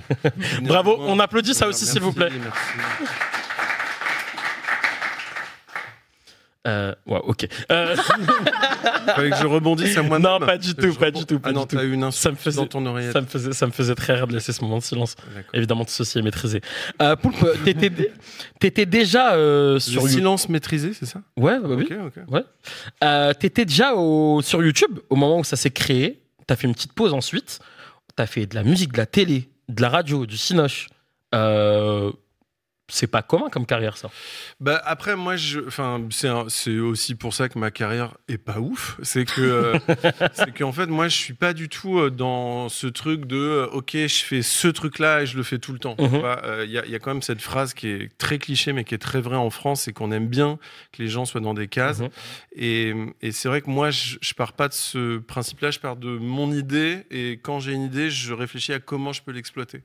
[0.62, 2.30] Bravo, on applaudit ça aussi, s'il vous plaît.
[2.30, 3.12] merci.
[6.64, 7.48] Euh, ouais, ok.
[7.72, 7.96] Euh,
[9.16, 10.30] Fallait que je rebondisse à moi-même.
[10.30, 11.40] Non, pas du tout, pas du tout.
[11.40, 13.14] Pas Ah non, t'as eu une ça me faisait, dans ton oreillette.
[13.14, 15.16] ça me faisait, ça me faisait très rire de laisser ce moment de silence.
[15.52, 16.60] Évidemment, tout ceci est maîtrisé.
[17.00, 17.90] Euh, Poulpe, t'étais,
[18.60, 21.20] t'étais déjà euh, sur Le silence maîtrisé, c'est ça?
[21.36, 21.88] Ouais, bah oui.
[21.90, 22.32] Ok, ok.
[22.32, 22.44] Ouais.
[23.02, 26.20] Euh, t'étais déjà au, sur YouTube au moment où ça s'est créé.
[26.46, 27.58] T'as fait une petite pause ensuite.
[28.16, 30.88] T'as fait de la musique, de la télé, de la radio, du cinoche.
[31.34, 32.12] Euh,
[32.94, 34.10] c'est pas commun comme carrière, ça.
[34.60, 38.98] Bah après moi je enfin c'est aussi pour ça que ma carrière est pas ouf,
[39.02, 39.78] c'est que euh,
[40.34, 43.66] c'est qu'en fait moi je suis pas du tout euh, dans ce truc de euh,
[43.68, 45.96] OK, je fais ce truc là et je le fais tout le temps.
[45.98, 46.20] Il Mhm.
[46.70, 48.94] y, a, il y a quand même cette phrase qui est très cliché mais qui
[48.94, 50.58] est très vraie en France, c'est qu'on aime bien
[50.92, 52.08] que les gens soient dans des cases Mhm.
[52.56, 55.78] et, et c'est vrai que moi je, je pars pas de ce principe là, je
[55.80, 59.32] pars de mon idée et quand j'ai une idée, je réfléchis à comment je peux
[59.32, 59.82] l'exploiter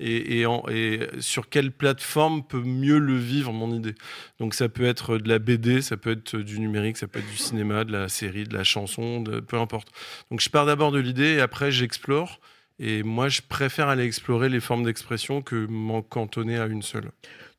[0.00, 3.94] et, et, en- et sur quelle plateforme peut mieux le vivre mon idée.
[4.38, 7.30] Donc ça peut être de la BD, ça peut être du numérique, ça peut être
[7.30, 9.88] du cinéma, de la série, de la chanson, de, peu importe.
[10.30, 12.40] Donc je pars d'abord de l'idée et après j'explore.
[12.78, 17.10] Et moi, je préfère aller explorer les formes d'expression que m'en cantonner à une seule.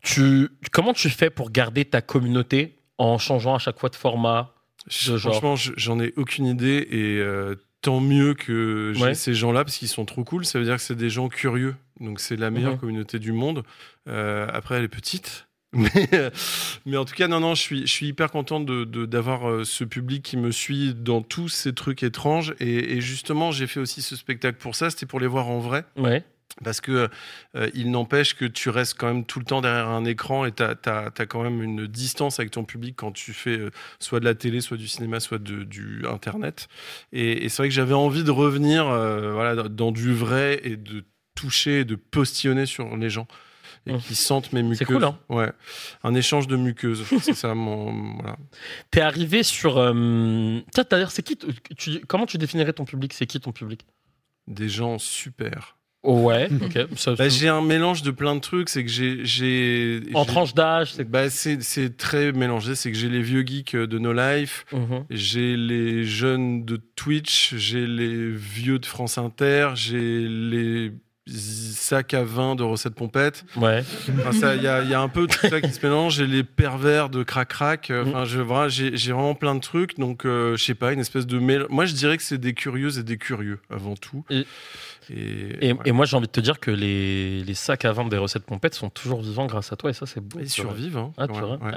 [0.02, 4.54] Tu, comment tu fais pour garder ta communauté en changeant à chaque fois de format
[5.32, 7.56] Franchement, je- j'en ai aucune idée et euh,
[7.88, 9.14] tant mieux que j'ai Ouais.
[9.14, 10.46] ces gens-là parce qu'ils sont trop cool.
[10.46, 11.74] Ça veut dire que c'est des gens curieux.
[12.02, 13.64] Donc c'est la meilleure communauté du monde.
[14.10, 15.48] Euh, après, elle est petite.
[15.74, 16.30] Mais, euh,
[16.86, 19.50] mais en tout cas, non, non, je suis, je suis hyper content de- de- d'avoir
[19.50, 22.56] euh, ce public qui me suit dans tous ces trucs étranges.
[22.60, 24.90] Et, et justement, j'ai fait aussi ce spectacle pour ça.
[24.90, 25.84] C'était pour les voir en vrai.
[25.98, 26.24] Ouais.
[26.64, 27.08] Parce que
[27.56, 30.51] euh, il n'empêche que tu restes quand même tout le temps derrière un écran et
[30.51, 30.76] tu as,
[31.30, 33.69] quand même une distance avec ton public quand tu fais euh,
[34.00, 36.67] soit de la télé, soit du cinéma, soit de, du Internet.
[37.14, 40.77] Et, et c'est vrai que j'avais envie de revenir euh, voilà, dans du vrai et
[40.77, 41.03] de
[41.35, 43.27] toucher, et de postillonner sur les gens.
[43.85, 44.00] Et Mmh.
[44.00, 44.80] qui sentent mes muqueuses.
[44.80, 45.50] C'est cool, hein Ouais.
[46.03, 47.06] Un échange de muqueuses.
[47.22, 48.16] c'est ça mon.
[48.16, 48.35] Voilà.
[48.92, 49.76] T'es arrivé sur.
[49.76, 53.14] Tiens, c'est qui tu- Comment tu définirais ton public?
[53.14, 53.85] C'est qui ton public?
[54.48, 55.77] Des gens super.
[56.08, 56.88] Ouais, ok.
[56.95, 58.69] Ça- Bah, j'ai un mélange de plein de trucs.
[58.69, 59.26] C'est que j'ai.
[59.26, 62.76] j'ai En tranche d'âge, c'est bah, c'est c'est très mélangé.
[62.76, 65.06] C'est que j'ai les vieux geeks de No Life, Mhm.
[65.10, 70.94] j'ai les jeunes de Twitch, j'ai les vieux de France Inter, j'ai les
[71.30, 73.44] sacs à vin de recettes pompettes.
[73.58, 73.84] Ouais.
[74.26, 76.16] Enfin, Il y, a, il y a un peu tout ça qui se mélange.
[76.16, 77.90] J'ai les pervers de crac crac.
[77.90, 78.08] Mm.
[78.08, 79.98] Enfin, je voilà, j'ai j'ai vraiment plein de trucs.
[80.00, 82.53] Donc, euh, je sais pas, une espèce de mél- Moi, je dirais que c'est des
[82.53, 84.24] curieuses et des curieux avant tout.
[84.30, 84.45] Et-
[85.10, 85.80] Et, Et, ouais.
[85.86, 88.44] et moi, j'ai envie de te dire que les, les sacs à vendre des recettes
[88.45, 90.40] pompettes sont toujours vivants grâce à toi, et ça, c'est beau.
[90.42, 90.98] Ils survivent.
[90.98, 91.11] hein.
[91.18, 91.27] Ah,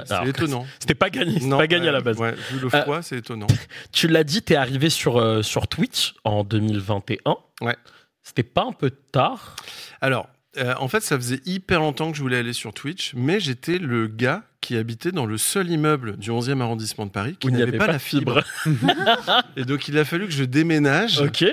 [0.05, 0.65] C'est étonnant.
[0.79, 2.17] C'était pas gagné, Non, pas gagné à la base.
[2.19, 3.47] vu le Euh, froid, c'est étonnant.
[3.91, 7.35] Tu l'as dit, t'es arrivé sur, euh, sur Twitch en 2021.
[7.61, 7.75] Ouais.
[8.23, 9.55] C'était pas un peu tard?
[10.01, 13.39] Alors, euh, en fait, ça faisait hyper longtemps que je voulais aller sur Twitch, mais
[13.39, 17.47] j'étais le gars qui habitait dans le seul immeuble du 11e arrondissement de Paris qui
[17.47, 18.43] Où il n'y n'avait avait pas, pas la de fibre.
[19.55, 21.19] et donc, il a fallu que je déménage.
[21.21, 21.43] Ok.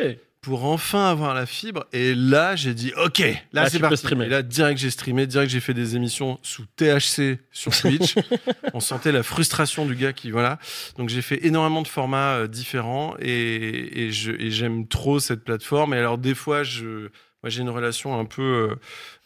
[0.41, 1.85] Pour enfin avoir la fibre.
[1.93, 3.35] Et là, j'ai dit, OK, là,
[3.65, 4.07] Là, c'est parti.
[4.07, 8.15] Et là, direct, j'ai streamé, direct, j'ai fait des émissions sous THC sur Twitch.
[8.73, 10.59] On sentait la frustration du gars qui, voilà.
[10.97, 15.43] Donc, j'ai fait énormément de formats euh, différents et, et je- et j'aime trop cette
[15.43, 15.93] plateforme.
[15.93, 17.09] Et alors, des fois, je,
[17.43, 18.43] moi, j'ai une relation un peu.
[18.43, 18.75] euh,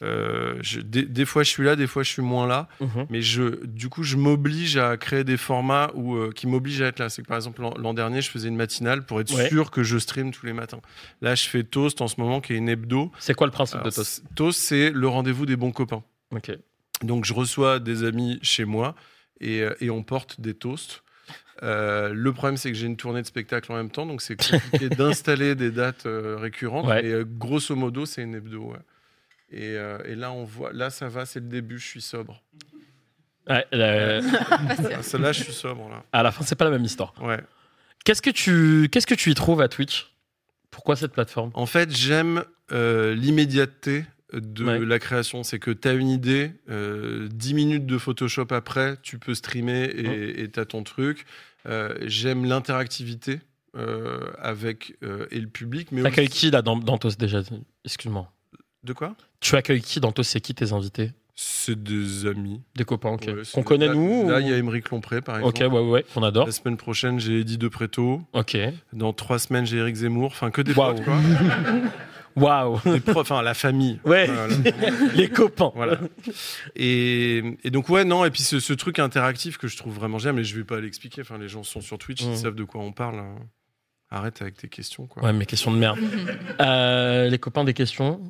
[0.03, 2.69] euh, je- des, des fois, je suis là, des fois, je suis moins là.
[2.81, 3.07] Mhm.
[3.11, 6.89] Mais je, du coup, je m'oblige à créer des formats où, euh, qui m'obligent à
[6.89, 7.09] être là.
[7.09, 9.49] C'est que par exemple, l'an- dernier, je faisais une matinale pour être Ouais.
[9.49, 10.81] sûr que je stream tous les matins.
[11.21, 13.11] Là, je fais Toast en ce moment, qui est une hebdo.
[13.19, 16.03] C'est quoi le principe Alors, de Toast Toast, c'est le rendez-vous des bons copains.
[16.35, 16.51] Ok.
[17.03, 18.95] Donc, je reçois des amis chez moi
[19.41, 21.03] et, et on porte des toasts.
[21.63, 24.37] Euh, le problème, c'est que j'ai une tournée de spectacle en même temps, donc c'est
[24.37, 26.87] compliqué d'installer des dates euh, récurrentes.
[26.87, 27.05] Ouais.
[27.05, 28.73] Et euh, grosso modo, c'est une hebdo.
[28.73, 28.79] ouais.
[29.51, 32.43] Et, euh, et là, on voit, là, ça va, c'est le début, je suis sobre.
[33.49, 35.89] Ouais, euh, Ah, Celle-là, je suis sobre.
[35.89, 36.05] Là.
[36.13, 37.13] à la fin, c'est pas la même histoire.
[37.21, 37.41] Ouais.
[38.05, 40.13] Qu'est-ce que tu, qu'est-ce que tu y trouves à Twitch?
[40.71, 41.51] Pourquoi cette plateforme?
[41.55, 44.79] En fait, j'aime euh, l'immédiateté de Ouais.
[44.81, 45.43] la création.
[45.43, 49.85] C'est que tu as une idée, euh, 10 minutes de Photoshop après, tu peux streamer
[49.85, 51.27] et tu as ton truc.
[51.67, 53.41] Euh, j'aime l'interactivité
[53.77, 55.89] euh, avec euh, et le public.
[55.93, 57.41] Mais T'accueilles aussi- qui là dans, dans Toast déjà?
[57.85, 58.31] Excuse-moi.
[58.85, 59.15] De quoi?
[59.41, 60.31] Tu accueilles qui dans Toast?
[60.31, 61.13] C'est qui tes invités?
[61.35, 62.61] C'est des amis.
[62.77, 63.25] Des copains, ok.
[63.27, 65.77] Ouais, Qu'on connaît là- nous Là, ou- il y a Émeric Lompré, par Ok, exemple.
[65.77, 66.45] ouais, ouais, on adore.
[66.47, 68.21] La semaine prochaine, j'ai Eddie De Préto.
[68.35, 68.57] Ok.
[68.93, 70.27] Dans trois semaines, j'ai Eric Zemmour.
[70.33, 70.97] Enfin, que des Waouh.
[70.97, 71.17] potes, quoi.
[72.37, 74.01] Waouh Les profs, enfin la famille.
[74.05, 74.27] Ouais.
[74.27, 74.55] Voilà.
[75.15, 75.73] Les copains.
[75.75, 75.99] Voilà.
[76.77, 80.19] Et, et donc ouais non et puis ce, ce truc interactif que je trouve vraiment
[80.19, 81.21] génial, mais je vais pas l'expliquer.
[81.23, 83.19] Enfin les gens sont sur Twitch, ils savent de quoi on parle.
[83.19, 83.37] hein.
[84.11, 85.23] Arrête avec tes questions quoi.
[85.25, 85.99] Ouais, mais question de merde.
[86.61, 88.21] Euh, les copains, des questions?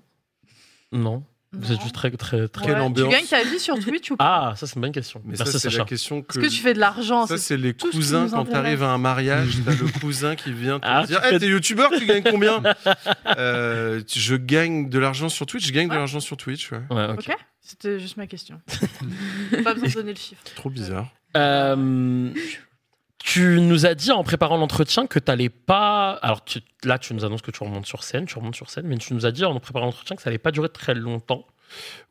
[0.92, 1.24] Non.
[1.54, 2.64] Vous êtes juste très, très, très.
[2.64, 2.78] Quelle Ouais.
[2.80, 3.10] Tu ambiance.
[3.12, 5.20] gagnes ta vie sur Twitch ou pas Ah, ça, c'est une bonne question.
[5.26, 5.78] Mais Merci, ça, c'est Sacha.
[5.80, 6.38] la question que.
[6.38, 8.38] Est-ce que tu fais de l'argent Ça, c'est les tout ce qui cousins nous quand
[8.40, 8.62] intéresse.
[8.62, 11.48] t'arrives à un mariage, t'as le cousin qui vient te Ah, dire tu fais- t'es
[11.48, 12.62] youtubeur, tu gagnes combien
[13.36, 16.80] Euh, tu- Je gagne de l'argent sur Twitch, je gagne de l'argent sur Twitch, ouais.
[16.90, 18.58] Ouais, Ok, c'était juste ma question.
[19.64, 20.42] pas besoin de donner le chiffre.
[20.56, 21.08] Trop bizarre.
[21.36, 22.30] Euh,
[23.24, 26.12] tu nous as dit en préparant l'entretien que t'allais pas.
[26.22, 28.86] Alors tu- là, tu nous annonces que tu remontes sur scène, tu remontes sur scène,
[28.86, 31.46] mais tu nous as dit en préparant l'entretien que ça allait pas durer très longtemps.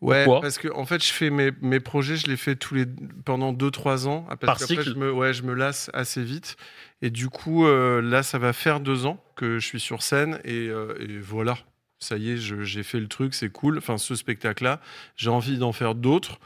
[0.01, 0.41] Ouais, Pourquoi?
[0.41, 2.85] parce que en fait, je fais mes, mes projets, je les fais tous les
[3.25, 4.21] pendant 2-3 ans.
[4.23, 6.55] Par Parce qu'après, cycle je me, ouais, je me lasse assez vite.
[7.03, 10.39] Et du coup, euh, là, ça va faire deux ans que je suis sur scène.
[10.45, 11.57] Et, euh, et voilà,
[11.99, 13.77] ça y est, j'ai fait le truc, c'est cool.
[13.77, 14.79] Enfin, ce spectacle-là,
[15.15, 16.39] j'ai envie d'en faire d'autres.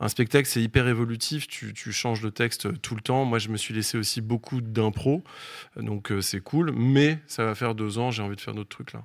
[0.00, 1.46] Un spectacle, c'est hyper évolutif.
[1.46, 3.24] Tu, tu changes le texte tout le temps.
[3.26, 5.22] Moi, je me suis laissé aussi beaucoup d'impro.
[5.76, 6.72] Donc, euh, c'est cool.
[6.74, 9.04] Mais ça va faire deux ans, j'ai envie de faire d'autres trucs là.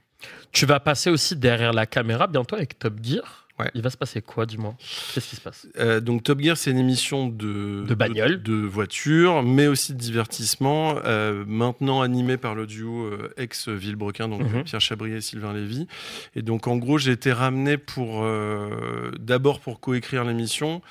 [0.52, 3.45] Tu vas passer aussi derrière la caméra bientôt avec Top Gear?
[3.58, 3.72] Ouais.
[3.74, 4.76] Il va se passer quoi, dis-moi?
[5.14, 5.66] Qu'est-ce qui se passe?
[5.80, 8.42] Euh, donc Top Gear, c'est une émission de, De bagnole.
[8.44, 14.28] de, de voiture, mais aussi de divertissement, euh, maintenant animé par le duo euh, ex-Villebrequin,
[14.28, 14.64] donc Mhm.
[14.66, 15.88] Pierre Chabrier et Sylvain Lévy.
[16.36, 18.26] Et donc en gros, j'ai été ramené pour
[19.20, 20.82] d'abord pour coécrire l'émission,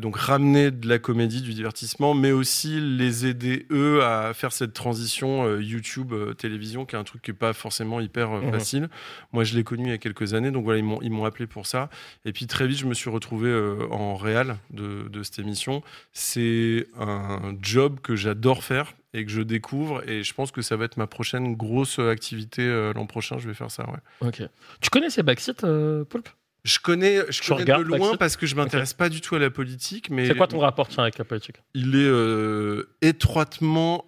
[0.00, 4.72] donc ramener de la comédie, du divertissement, mais aussi les aider eux à faire cette
[4.72, 8.50] transition YouTube télévision, qui est un truc qui est pas forcément hyper Mhm.
[8.52, 8.88] facile.
[9.32, 11.24] Moi, je l'ai connu il y a quelques années, donc voilà, ils m'ont ils m'ont
[11.24, 11.88] appelé pour ça.
[12.24, 15.82] Et puis très vite, je me suis retrouvé euh, en réal de, de cette émission.
[16.12, 20.08] C'est un job que j'adore faire et que je découvre.
[20.08, 23.38] Et je pense que ça va être ma prochaine grosse activité euh, l'an prochain.
[23.38, 24.28] Je vais faire ça, ouais.
[24.28, 24.42] Ok.
[24.80, 26.28] Tu connais ces backseat, euh, Poulpe
[26.64, 28.18] Je connais, je connais de loin Backseat?
[28.18, 30.08] parce que je m'intéresse pas du tout à la politique.
[30.10, 31.56] Mais C'est quoi ton rapport tiens, avec la politique?
[31.74, 34.04] Il est euh, étroitement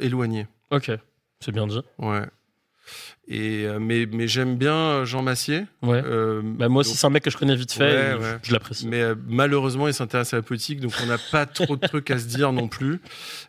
[0.00, 0.46] éloigné.
[0.70, 0.90] Ok,
[1.40, 1.80] c'est bien dit.
[1.98, 2.22] Ouais.
[3.34, 5.64] Et, euh, mais mais j'aime bien Jean Massier.
[5.82, 6.02] Ouais.
[6.04, 7.84] Euh, Bah, moi aussi, c'est un mec que je connais vite fait.
[7.84, 8.38] Ouais, et ouais.
[8.42, 8.86] je- Je l'apprécie.
[8.86, 12.10] Mais euh, malheureusement, il s'intéresse à la politique, donc on n'a pas trop de trucs
[12.10, 13.00] à se dire non plus.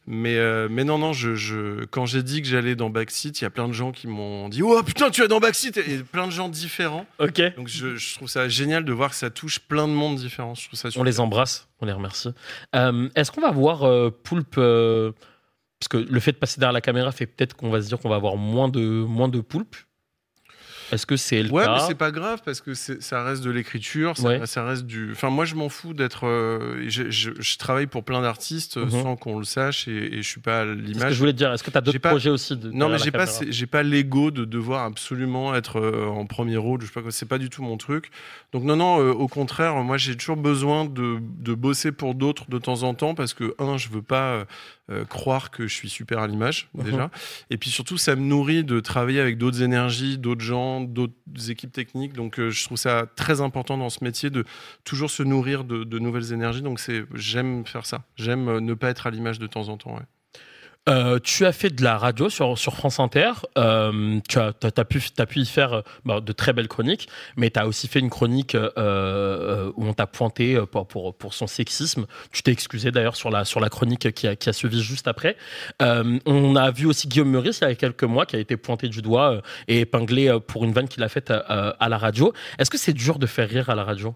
[0.07, 3.43] Mais, euh, mais non, non, je, je, quand j'ai dit que j'allais dans Backseat, il
[3.43, 5.97] y a plein de gens qui m'ont dit Oh putain, tu es dans Backseat Et
[5.97, 7.05] plein de gens différents.
[7.19, 7.41] Ok.
[7.57, 10.55] Donc je, je trouve ça génial de voir que ça touche plein de monde différent.
[10.55, 11.03] Je trouve ça On super.
[11.05, 12.29] les embrasse, on les remercie.
[12.73, 14.59] Est-ce qu'on va voir Poulpe
[15.83, 17.99] Parce que le fait de passer derrière la caméra fait peut-être qu'on va se dire
[17.99, 19.75] qu'on va avoir moins de, moins de Poulpe.
[20.93, 23.51] Est-ce que c'est le Ouais, cas mais c'est pas grave parce que ça reste de
[23.51, 24.45] l'écriture, ça, Ouais.
[24.45, 25.11] ça reste du.
[25.11, 26.25] Enfin, moi, je m'en fous d'être.
[26.27, 28.89] euh, je, je- je travaille pour plein d'artistes Mhm.
[28.89, 31.03] sans qu'on le sache et, et je suis pas à C'est ce l'image.
[31.09, 31.51] que je voulais te dire.
[31.51, 33.83] Est-ce que tu as d'autres pas- projets aussi de, Non, mais j'ai pas, j'ai pas
[33.83, 36.81] l'ego de devoir absolument être euh, en premier rôle.
[36.81, 37.11] Je sais pas quoi.
[37.11, 38.09] C'est pas du tout mon truc.
[38.53, 38.99] Donc non, non.
[39.01, 42.93] euh, au contraire, moi, j'ai toujours besoin de, de bosser pour d'autres de temps en
[42.93, 44.45] temps parce que un, je veux pas
[44.91, 46.83] euh, croire que je suis super à l'image Mhm.
[46.83, 47.09] déjà.
[47.49, 51.71] Et puis surtout, ça me nourrit de travailler avec d'autres énergies, d'autres gens, d'autres équipes
[51.71, 52.13] techniques.
[52.13, 54.45] Donc euh, je trouve ça très important dans ce métier de
[54.83, 56.61] toujours se nourrir de, nouvelles énergies.
[56.61, 56.81] Donc
[57.13, 58.03] j'aime faire ça.
[58.15, 59.99] J'aime euh, ne pas être à l'image de temps en temps.
[60.89, 63.31] Euh, tu as fait de la radio sur, sur France Inter.
[63.57, 66.67] Euh, tu as, t'as- t'as pu, t'as pu y faire euh, bah, de très belles
[66.67, 70.65] chroniques, mais tu as aussi fait une chronique euh, euh, où on t'a pointé euh,
[70.65, 72.05] pour, pour, pour son sexisme.
[72.33, 75.07] Tu t'es excusé d'ailleurs sur la, sur la chronique qui a, qui a suivi juste
[75.07, 75.37] après.
[75.79, 78.89] On a vu aussi Guillaume Meurice il y a quelques mois qui a été pointé
[78.89, 82.33] du doigt et épinglé pour une vanne qu'il a faite à la radio.
[82.59, 84.15] Est-ce que c'est dur de faire rire à la radio?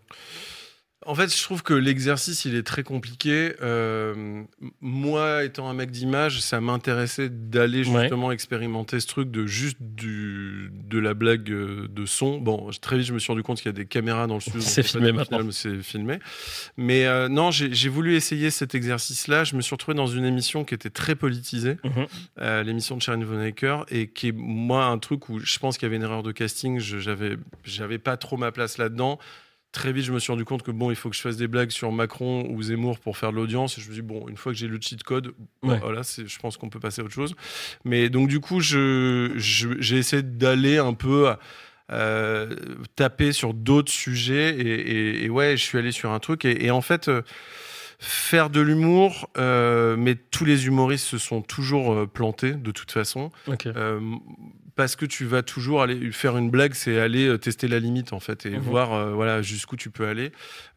[1.10, 3.54] En fait, je trouve que l'exercice, il est très compliqué.
[3.62, 4.44] Euh,
[4.82, 8.02] moi, étant un mec d'image, ça m'intéressait d'aller Ouais.
[8.02, 12.40] justement expérimenter ce truc de juste du, de la blague euh, de son.
[12.40, 14.42] Bon, très vite, je me suis rendu compte qu'il y a des caméras dans le
[14.42, 14.60] studio.
[14.62, 15.40] C'est filmé maintenant.
[15.52, 16.20] C'est filmé.
[16.76, 19.46] Mais euh, non, j'ai voulu essayer cet exercice-là.
[19.46, 22.06] Je me suis retrouvé dans une émission qui était très politisée, Mhm.
[22.42, 25.86] euh, l'émission de Sharon Vonnecker, et qui est, moi, un truc où je pense qu'il
[25.86, 26.80] y avait une erreur de casting.
[26.80, 29.20] J'avais pas trop ma place là-dedans.
[29.78, 31.48] Très vite, je me suis rendu compte que bon, il faut que je fasse des
[31.48, 33.78] blagues sur Macron ou Zemmour pour faire de l'audience.
[33.78, 35.78] Et je me suis dit, bon, une fois que j'ai le cheat code, Ouais.
[35.80, 37.36] voilà, je pense qu'on peut passer à autre chose.
[37.86, 41.40] Mais donc, du coup, je- je- j'ai essayé d'aller un peu à,
[41.92, 42.56] euh,
[42.96, 44.56] taper sur d'autres sujets.
[44.58, 46.44] Et, et- et ouais, je suis allé sur un truc.
[46.46, 47.22] Et, et en fait, euh,
[48.00, 53.32] faire de l'humour, euh, mais tous les humoristes se sont toujours plantés de toute façon.
[53.48, 53.68] Ok.
[54.78, 58.14] Parce que tu vas toujours aller faire une blague, c'est aller euh, tester la limite
[58.14, 58.60] en fait et Mhm.
[58.60, 60.32] voir euh, voilà jusqu'où tu peux aller.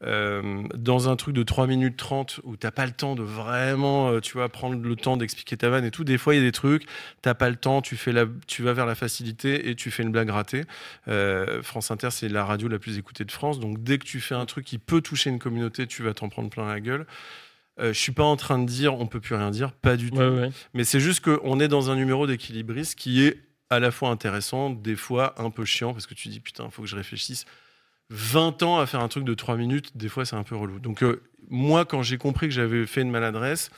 [0.05, 4.19] Euh, dans un truc de 3 minutes 30 où t'as pas le temps de vraiment,
[4.21, 6.03] tu vois, prendre le temps d'expliquer ta vanne et tout.
[6.03, 6.85] Des fois, il y a des trucs,
[7.23, 10.03] t'as pas le temps, tu fais la, tu vas vers la facilité et tu fais
[10.03, 10.65] une blague ratée.
[11.09, 14.21] Euh, France Inter, c'est la radio la plus écoutée de France, donc dès que tu
[14.21, 17.07] fais un truc qui peut toucher une communauté, tu vas t'en prendre plein la gueule.
[17.79, 20.11] Euh, je suis pas en train de dire on peut plus rien dire, pas du
[20.11, 20.17] tout.
[20.19, 20.51] Ouais, ouais.
[20.75, 23.39] Mais c'est juste qu'on est dans un numéro d'équilibriste qui est
[23.71, 26.71] à la fois intéressant, des fois un peu chiant, parce que tu dis putain, il
[26.71, 27.45] faut que je réfléchisse.
[28.13, 30.81] 20 ans à faire un truc de 3 minutes, des fois c'est un peu relou.
[30.81, 33.71] Donc euh, moi, quand j'ai compris que j'avais fait une maladresse,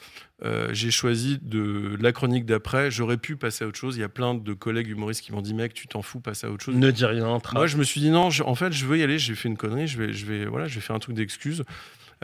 [0.43, 2.91] euh, j'ai choisi de la chronique d'après.
[2.91, 3.97] J'aurais pu passer à autre chose.
[3.97, 6.45] Il y a plein de collègues humoristes qui m'ont dit mec, tu t'en fous, passe
[6.45, 6.75] à autre chose.
[6.77, 7.39] Ne dis rien.
[7.53, 8.31] Moi, je me suis dit non.
[8.31, 9.19] je- en fait, je veux y aller.
[9.19, 9.87] J'ai fait une connerie.
[9.87, 11.63] Je vais, je vais, voilà, je vais faire un truc d'excuse.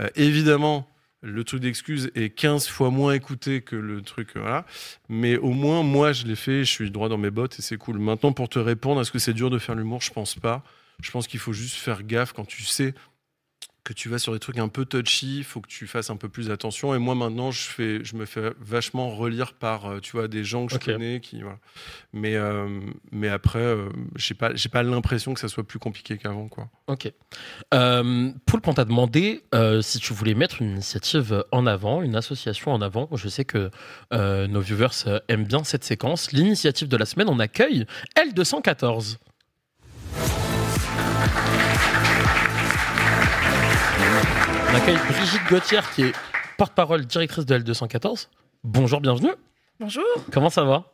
[0.01, 0.89] Euh, évidemment,
[1.23, 4.65] le truc d'excuse est 15 fois moins écouté que le truc, euh, voilà.
[5.09, 6.65] Mais au moins, moi, je l'ai fait.
[6.65, 7.99] Je suis droit dans mes bottes et c'est cool.
[7.99, 10.01] Maintenant, pour te répondre, est-ce que c'est dur de faire l'humour?
[10.01, 10.63] Je pense pas.
[11.01, 12.95] Je pense qu'il faut juste faire gaffe quand tu sais
[13.89, 16.18] que tu vas sur des trucs un peu touchy, il faut que tu fasses un
[16.18, 16.94] peu plus attention.
[16.94, 20.44] Et moi maintenant, je fais, je me fais vachement relire par, euh, tu vois, des
[20.44, 21.58] gens que je connais, qui, voilà.
[22.12, 22.81] Mais, euh,
[23.12, 26.68] mais après, euh, j'ai pas, j'ai pas l'impression que ça soit plus compliqué qu'avant, quoi.
[26.86, 27.10] Ok.
[27.73, 32.15] Euh, Poulpe, on t'a demandé euh, si tu voulais mettre une initiative en avant, une
[32.15, 33.08] association en avant.
[33.15, 33.70] Je sais que
[34.12, 36.33] nos viewers aiment bien cette séquence.
[36.33, 37.86] L'initiative de la semaine, on accueille
[38.17, 39.17] L214.
[44.71, 46.13] On accueille Brigitte Gauthier, qui est
[46.57, 48.29] porte-parole directrice de L214.
[48.65, 49.31] Bonjour, bienvenue.
[49.81, 50.93] Bonjour, Comment ça va?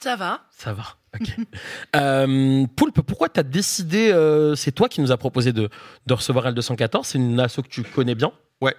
[0.00, 1.28] Ça va Ça va, ok.
[1.96, 5.68] Euh, Poulpe, pourquoi tu as décidé, euh, c'est toi qui nous as proposé de,
[6.06, 8.74] de recevoir L214, c'est une asso que tu connais bien Ouais.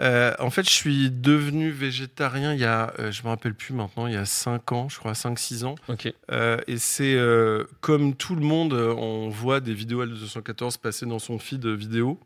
[0.00, 3.74] Euh, en fait, je suis devenu végétarien il y a, euh, je me rappelle plus
[3.74, 5.74] maintenant, il y a 5 ans, je crois, 5-6 ans.
[5.88, 6.12] Ok.
[6.30, 11.18] Euh, et c'est euh, comme tout le monde, on voit des vidéos L214 passer dans
[11.18, 12.18] son feed vidéo.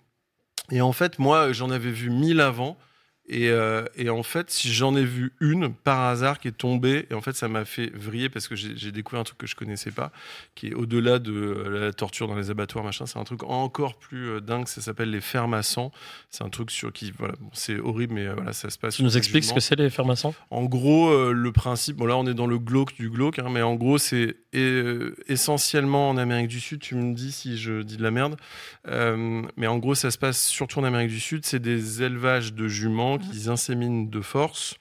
[0.70, 2.78] Et en fait, moi, j'en avais vu 1000 avant.
[3.26, 7.06] Et, euh, et en fait, si j'en ai vu une par hasard qui est tombée,
[7.10, 9.56] et en fait, ça m'a fait vriller parce que j'ai découvert un truc que je
[9.56, 10.12] connaissais pas,
[10.54, 13.06] qui est au-delà de euh, la torture dans les abattoirs, machin.
[13.06, 14.68] C'est un truc encore plus euh, dingue.
[14.68, 15.90] Ça s'appelle les fermes à sang.
[16.30, 18.96] C'est un truc sur qui, voilà, bon, c'est horrible, mais voilà, ça se passe.
[18.96, 21.96] Tu nous expliques ce que c'est les fermes à sang En gros, euh, le principe,
[21.96, 25.14] bon là on est dans le glauque du glauque, hein, mais en gros c'est euh,
[25.28, 28.36] essentiellement en Amérique du Sud, tu me dis si je dis de la merde,
[28.86, 32.68] mais en gros ça se passe surtout en Amérique du Sud, c'est des élevages de
[32.68, 34.76] juments qu'ils inséminent de force,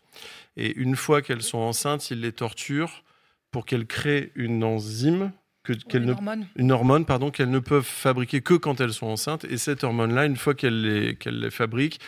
[0.57, 3.03] et une fois qu'elles sont enceintes, ils les torturent
[3.51, 5.31] pour qu'elles créent une enzyme
[5.63, 6.47] que, qu'elles une ne, hormone.
[6.55, 9.45] une hormone pardon, qu'elles ne peuvent fabriquer que quand elles sont enceintes.
[9.45, 11.99] Et cette hormone-là, une fois qu'elles les, qu'elles les fabriquent,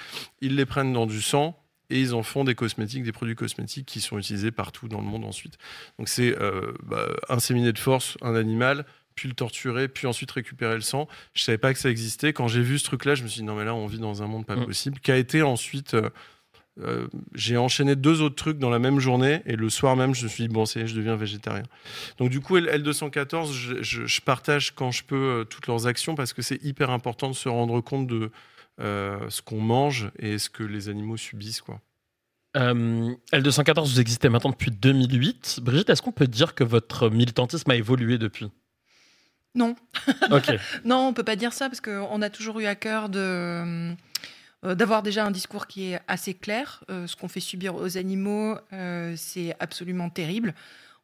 [0.41, 1.57] ils les prennent dans du sang
[1.89, 5.07] et ils en font des cosmétiques, des produits cosmétiques qui sont utilisés partout dans le
[5.07, 5.57] monde ensuite.
[5.97, 10.75] Donc c'est euh, bah, inséminer de force un animal, puis le torturer, puis ensuite récupérer
[10.75, 11.07] le sang.
[11.33, 12.33] Je savais pas que ça existait.
[12.33, 14.21] Quand j'ai vu ce truc-là, je me suis dit non mais là on vit dans
[14.23, 14.65] un monde pas Mm.
[14.65, 14.99] possible.
[14.99, 16.09] Qui a été ensuite euh,
[16.81, 20.25] euh, j'ai enchaîné deux autres trucs dans la même journée et le soir même, je
[20.25, 21.63] me suis dit, bon, c'est, je deviens végétarien.
[22.17, 25.87] Donc, du coup, L- L214, je, je- je partage quand je peux euh, toutes leurs
[25.87, 28.29] actions parce que c'est hyper important de se rendre compte de
[28.81, 31.61] euh, ce qu'on mange et ce que les animaux subissent.
[31.61, 31.79] Quoi.
[32.57, 35.59] Euh, L214, vous existez maintenant depuis 2008.
[35.61, 38.51] Brigitte, est-ce qu'on peut dire que votre militantisme a évolué depuis?
[39.55, 39.75] Non.
[40.31, 40.51] Ok.
[40.85, 43.95] non, on peut pas dire ça parce qu'on a toujours eu à cœur de
[44.65, 46.83] euh, d'avoir déjà un discours qui est assez clair.
[46.89, 50.53] Euh, ce qu'on fait subir aux animaux, euh, c'est absolument terrible.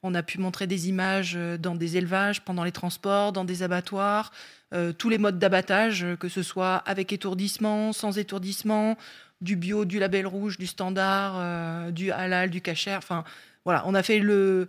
[0.03, 4.31] On a pu montrer des images dans des élevages, pendant les transports, dans des abattoirs,
[4.73, 8.97] euh, tous les modes d'abattage, que ce soit avec étourdissement, sans étourdissement,
[9.41, 12.95] du bio, du label rouge, du standard, du halal, du kasher.
[12.95, 13.23] Enfin,
[13.63, 14.67] voilà, on a fait le,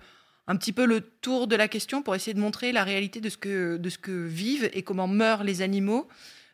[0.49, 3.29] un petit peu le tour de la question pour essayer de montrer la réalité de
[3.29, 6.09] ce que, de ce que vivent et comment meurent les animaux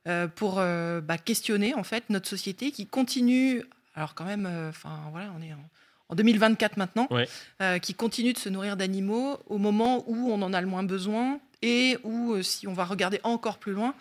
[0.06, 3.62] euh, pour euh, bah, questionner en fait notre société qui continue,
[3.94, 5.68] alors quand même, euh, enfin voilà, on est en,
[6.10, 7.80] en 2024 maintenant, Ouais.
[7.80, 11.40] qui continue de se nourrir d'animaux au moment où on en a le moins besoin
[11.60, 13.94] et où, si on va regarder encore plus loin,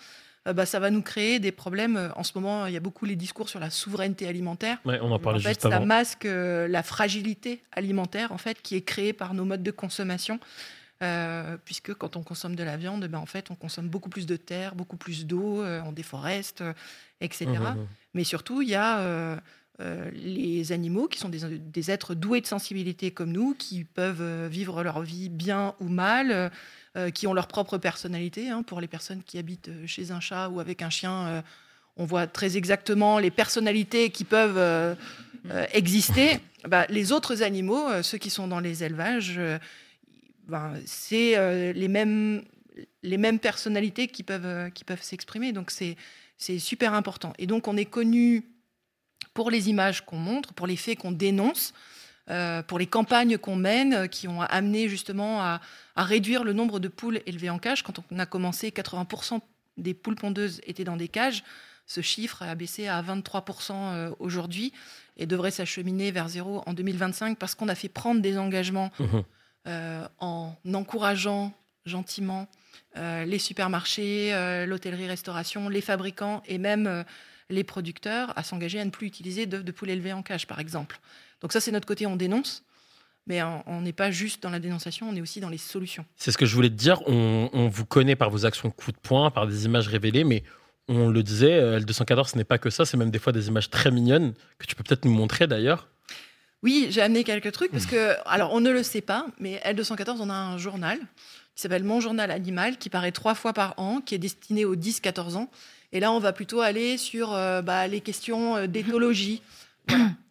[0.53, 1.97] bah, ça va nous créer des problèmes.
[1.97, 4.77] Euh, En ce moment, il y a beaucoup les discours sur la souveraineté alimentaire.
[4.85, 5.85] Ouais, on en parlait en fait, juste ça avant.
[5.85, 10.39] masque euh, la fragilité alimentaire en fait qui est créée par nos modes de consommation.
[11.03, 14.25] Euh, puisque quand on consomme de la viande, ben, en fait, on consomme beaucoup plus
[14.25, 16.73] de terre, beaucoup plus d'eau, euh, on déforeste, euh,
[17.21, 17.45] etc.
[17.45, 17.87] Mmh, mmh.
[18.15, 19.37] Mais surtout, il y a euh,
[19.79, 24.23] euh, les animaux qui sont des, des êtres doués de sensibilité comme nous, qui peuvent
[24.23, 26.49] euh, vivre leur vie bien ou mal, euh, euh,
[27.11, 28.49] qui ont leur propre personnalité.
[28.49, 28.63] hein.
[28.63, 31.41] Pour les personnes qui habitent euh, chez un chat ou avec un chien, euh,
[31.97, 34.95] on voit très exactement les personnalités qui peuvent euh,
[35.51, 36.39] euh, exister.
[36.67, 39.57] Bah, les autres animaux, euh, ceux qui sont dans les élevages, euh,
[40.47, 42.43] ben, c'est euh, les, mêmes,
[43.03, 45.53] les mêmes personnalités qui peuvent, euh, qui peuvent s'exprimer.
[45.53, 47.31] Donc c'est super important.
[47.37, 48.43] Et donc on est connu
[49.33, 51.73] pour les images qu'on montre, pour les faits qu'on dénonce,
[52.29, 55.61] euh, pour les campagnes qu'on mène, qui ont amené justement à,
[55.95, 57.83] à, réduire le nombre de poules élevées en cage.
[57.83, 59.39] Quand on a commencé, 80%
[59.77, 61.43] des poules pondeuses étaient dans des cages.
[61.85, 64.73] Ce chiffre a baissé à 23% aujourd'hui
[65.17, 69.05] et devrait s'acheminer vers zéro en 2025 parce qu'on a fait prendre des engagements mmh.
[69.67, 71.53] euh, en encourageant
[71.85, 72.47] gentiment
[72.97, 77.03] euh, les supermarchés, euh, l'hôtellerie-restauration, les fabricants et même
[77.49, 80.59] les producteurs à s'engager à ne plus utiliser de, de poules élevées en cage, par
[80.59, 80.99] exemple.
[81.41, 82.63] Donc ça, c'est notre côté, on dénonce.
[83.27, 86.05] Mais on n'est pas juste dans la dénonciation, on est aussi dans les solutions.
[86.15, 87.01] C'est ce que je voulais te dire.
[87.07, 90.43] On, on, vous connaît par vos actions coup de poing, par des images révélées, mais
[90.87, 93.49] on le disait, euh, L214, ce n'est pas que ça, c'est même des fois des
[93.49, 95.89] images très mignonnes que tu peux peut-être nous montrer d'ailleurs.
[96.63, 100.17] Oui, j'ai amené quelques trucs parce que, alors on ne le sait pas, mais L214,
[100.21, 100.97] on a un journal
[101.55, 104.75] qui s'appelle Mon Journal Animal, qui paraît trois fois par an, qui est destiné aux
[104.75, 105.49] 10-14 ans.
[105.91, 109.41] Et là, on va plutôt aller sur euh, bah, les questions euh, d'éthologie.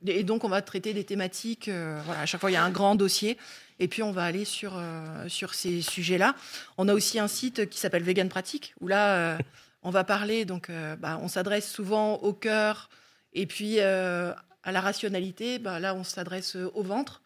[0.07, 1.69] Et donc, on va traiter des thématiques.
[1.69, 3.37] voilà, à chaque fois, il y a un grand dossier.
[3.79, 4.81] Et puis, on va aller sur,
[5.29, 6.35] sur ces sujets-là.
[6.79, 9.39] On a aussi un site qui s'appelle Vegan Pratique, où là,
[9.87, 12.91] on va parler, donc euh, bah, on s'adresse souvent au cœur
[13.35, 14.33] et puis euh,
[14.65, 15.61] à la rationalité.
[15.61, 17.23] Bah, là, on s'adresse au ventre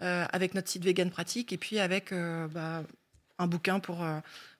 [0.00, 2.84] euh, avec notre site Vegan Pratique et puis avec bah,
[3.40, 4.06] un bouquin pour,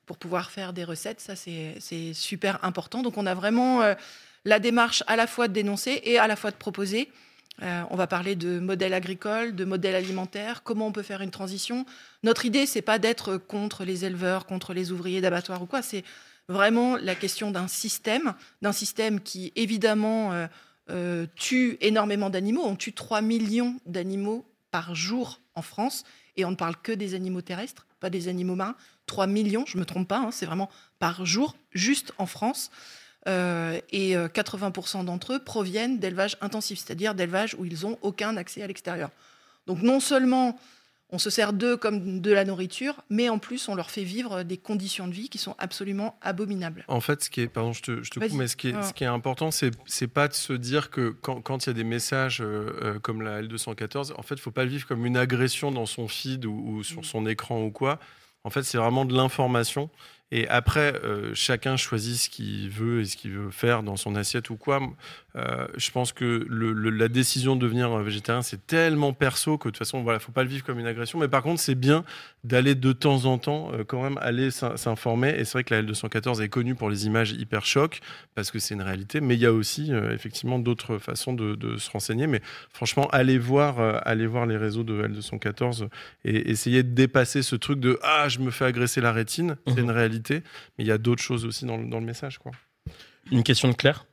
[0.05, 1.21] pour pouvoir faire des recettes.
[1.21, 3.03] Ça, c'est super important.
[3.03, 3.83] Donc, on a vraiment
[4.45, 7.11] la démarche à la fois de dénoncer et à la fois de proposer.
[7.63, 11.87] on va parler de modèle agricole, de modèle alimentaire, comment on peut faire une transition.
[12.23, 15.83] Notre idée, c'est pas d'être contre les éleveurs, contre les ouvriers d'abattoirs ou quoi.
[15.83, 16.05] C'est
[16.49, 20.47] vraiment la question d'un système, d'un système qui évidemment euh,
[20.91, 22.63] euh, tue énormément d'animaux.
[22.65, 26.05] On tue 3 millions d'animaux par jour en France
[26.37, 28.77] et on ne parle que des animaux terrestres, pas des animaux marins.
[29.07, 32.71] 3 millions, je ne me trompe pas, hein, c'est vraiment par jour, juste en France.
[33.27, 38.63] Euh, et 80% d'entre eux proviennent d'élevage intensif, c'est-à-dire d'élevage où ils n'ont aucun accès
[38.63, 39.11] à l'extérieur.
[39.67, 40.59] Donc non seulement
[41.15, 44.43] on se sert d'eux comme de la nourriture, mais en plus, on leur fait vivre
[44.43, 46.85] des conditions de vie qui sont absolument abominables.
[46.89, 48.83] En fait, ce qui est, pardon, je te, je te coupe, mais ce qui est,
[48.83, 51.71] ce qui est important, c'est, c'est pas de se dire que quand, quand il y
[51.71, 55.07] a des messages euh, euh, comme la L214, en fait, faut pas le vivre comme
[55.07, 57.05] une agression dans son feed ou, sur mm.
[57.05, 58.01] son écran ou quoi.
[58.43, 59.91] En fait, c'est vraiment de l'information.
[60.31, 64.17] Et après, euh, chacun choisit ce qu'il veut et ce qu'il veut faire dans son
[64.17, 64.81] assiette ou quoi.
[65.37, 69.73] Euh, je pense que le, la décision de devenir végétarien, c'est tellement perso que de
[69.73, 71.19] toute façon, voilà, faut pas le vivre comme une agression.
[71.19, 72.05] Mais par contre, c'est bien
[72.45, 75.31] d'aller de temps en temps euh, quand même aller s'informer.
[75.31, 78.01] Et c'est vrai que la L214 est connue pour les images hyper choc
[78.35, 79.21] parce que c'est une réalité.
[79.21, 82.27] Mais il y a aussi effectivement d'autres façons de, de, se renseigner.
[82.27, 82.41] Mais
[82.73, 85.89] franchement, allez voir, allez voir les réseaux de L214
[86.25, 89.57] et essayer de dépasser ce truc de ah, je me fais agresser la rétine.
[89.67, 92.39] C'est une réalité mais il y a d'autres choses aussi dans le, dans le message.
[92.39, 92.53] Quoi.
[93.31, 94.07] Une question de Claire?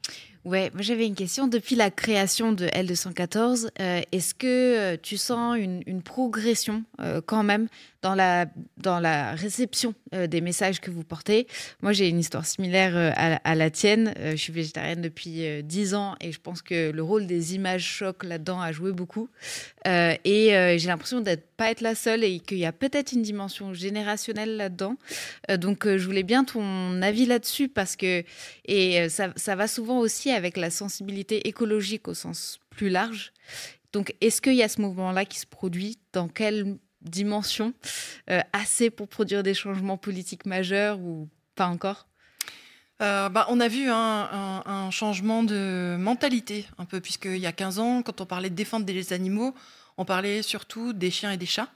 [0.43, 1.47] Ouais, j'avais une question.
[1.47, 7.43] Depuis la création de L214, euh, est-ce que euh, tu sens une, progression euh, quand
[7.43, 7.67] même
[8.01, 8.47] dans la,
[8.77, 11.45] dans la réception des messages que vous portez?
[11.83, 14.15] Moi, j'ai une histoire similaire à, la tienne.
[14.19, 18.23] Je suis végétarienne depuis dix ans et je pense que le rôle des images chocs
[18.23, 19.29] là-dedans a joué beaucoup.
[19.85, 23.75] et j'ai l'impression d'être pas être la seule et qu'il y a peut-être une dimension
[23.75, 24.95] générationnelle là-dedans.
[25.57, 28.23] donc, je voulais bien ton avis là-dessus parce que
[28.65, 33.33] et ça, ça va souvent aussi avec la sensibilité écologique au sens plus large.
[33.93, 37.73] Donc, est-ce qu'il y a ce mouvement-là qui se produit Dans quel dimension
[38.29, 42.07] euh, assez pour produire des changements politiques majeurs ou pas encore?
[43.01, 47.79] Euh, bah, on a vu un, changement de mentalité, un peu, puisqu'il y a 15
[47.79, 49.55] ans, quand on parlait de défendre des animaux,
[49.97, 51.69] on parlait surtout des chiens et des chats.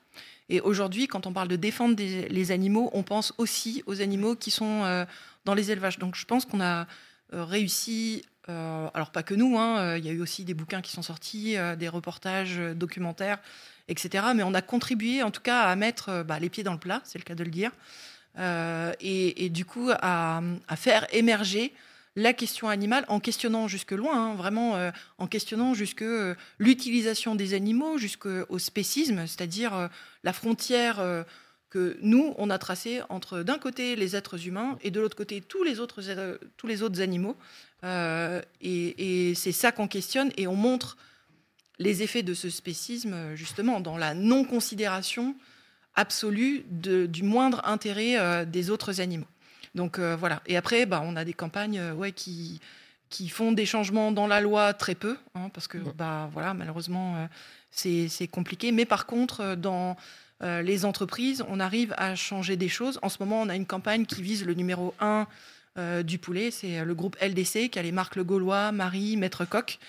[0.50, 4.52] Et aujourd'hui, quand on parle de défendre les animaux, on pense aussi aux animaux qui
[4.52, 5.06] sont euh,
[5.46, 5.98] dans les élevages.
[5.98, 6.86] Donc je pense qu'on a
[7.32, 11.02] réussi, alors pas que nous, hein, il y a eu aussi des bouquins qui sont
[11.02, 13.40] sortis, des reportages documentaires
[13.88, 14.26] etc.
[14.36, 16.80] Mais on a contribué en tout cas à mettre euh, bah, les pieds dans le
[16.80, 17.72] plat, c'est le cas de le dire,
[18.38, 20.42] euh, et, du coup à,
[20.76, 21.74] faire émerger
[22.18, 26.06] la question animale en questionnant jusque loin, hein, vraiment euh, en questionnant jusque
[26.60, 29.90] l'utilisation des animaux, jusqu'au spécisme, c'est-à-dire
[30.24, 31.26] la frontière
[31.70, 35.42] que nous, on a tracée entre d'un côté les êtres humains et de l'autre côté
[35.42, 36.02] tous les autres,
[36.56, 37.36] tous les autres animaux.
[37.86, 40.98] Et, et c'est ça qu'on questionne et on montre
[41.80, 45.36] les effets de ce spécisme, justement, dans la non-considération
[45.96, 49.28] absolue du moindre intérêt euh, des autres animaux.
[49.74, 50.42] Donc euh, voilà.
[50.46, 52.60] Et après, bah, on a des campagnes euh, ouais, qui,
[53.10, 57.28] qui font des changements dans la loi très peu, hein, parce que bah, voilà, malheureusement,
[57.72, 58.72] c'est compliqué.
[58.72, 59.96] Mais par contre, dans
[60.44, 63.00] euh, les entreprises, on arrive à changer des choses.
[63.02, 65.26] En ce moment, on a une campagne qui vise le numéro 1 euh,
[66.04, 69.80] du poulet, c'est le groupe LDC qui a les marques Le Gaulois, Marie, Maître Coq.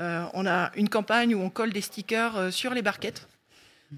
[0.00, 3.28] Euh, on a une campagne où on colle des stickers euh, sur les barquettes.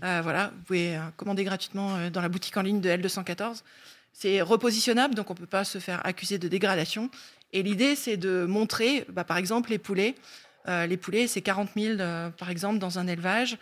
[0.05, 3.63] Euh, voilà, vous pouvez euh, commander gratuitement euh, dans la boutique en ligne de L214.
[4.13, 7.11] C'est repositionnable, donc on ne peut pas se faire accuser de dégradation.
[7.53, 10.15] Et l'idée, c'est de montrer, bah, par exemple, les poulets.
[10.69, 13.57] Euh, les poulets, c'est 40 000, euh, par exemple, dans un élevage.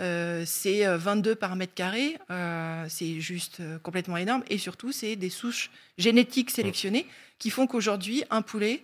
[0.00, 2.18] Euh, c'est euh, 22 par mètre carré.
[2.30, 4.42] Euh, c'est juste euh, complètement énorme.
[4.48, 7.06] Et surtout, c'est des souches génétiques sélectionnées
[7.38, 8.82] qui font qu'aujourd'hui, un poulet,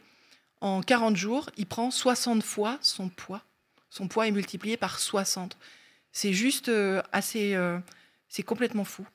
[0.61, 3.43] en 40 jours, il prend 60 fois son poids.
[3.91, 5.57] Son poids est multiplié par 60.
[6.13, 7.55] C'est juste euh, assez.
[7.55, 7.79] euh,
[8.29, 9.07] c'est complètement fou.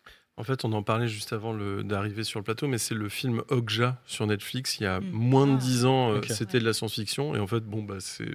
[0.41, 1.53] En fait, on en parlait juste avant
[1.83, 4.79] d'arriver sur le plateau, mais c'est le film Okja sur Netflix.
[4.79, 5.09] Il y a Mm.
[5.11, 6.25] moins de 10 ans, euh, Ok.
[6.29, 7.35] c'était de la science-fiction.
[7.35, 8.25] Et en fait, bon, bah, c'est.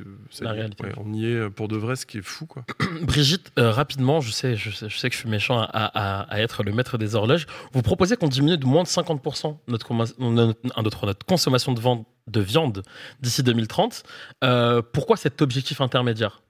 [0.41, 0.85] La réalité.
[0.85, 2.65] ouais, on y est pour de vrai, ce qui est fou, quoi.
[3.03, 6.21] Brigitte, euh, rapidement, je sais, je, sais, je sais que je suis méchant à, à-
[6.33, 7.47] à être le maître des horloges.
[7.73, 11.81] Vous proposez qu'on diminue de moins de 50% notre, commas- notre, notre- notre consommation de,
[11.81, 12.85] vente- de viande
[13.21, 14.05] d'ici 2030.
[14.45, 16.41] Euh, pourquoi cet objectif intermédiaire?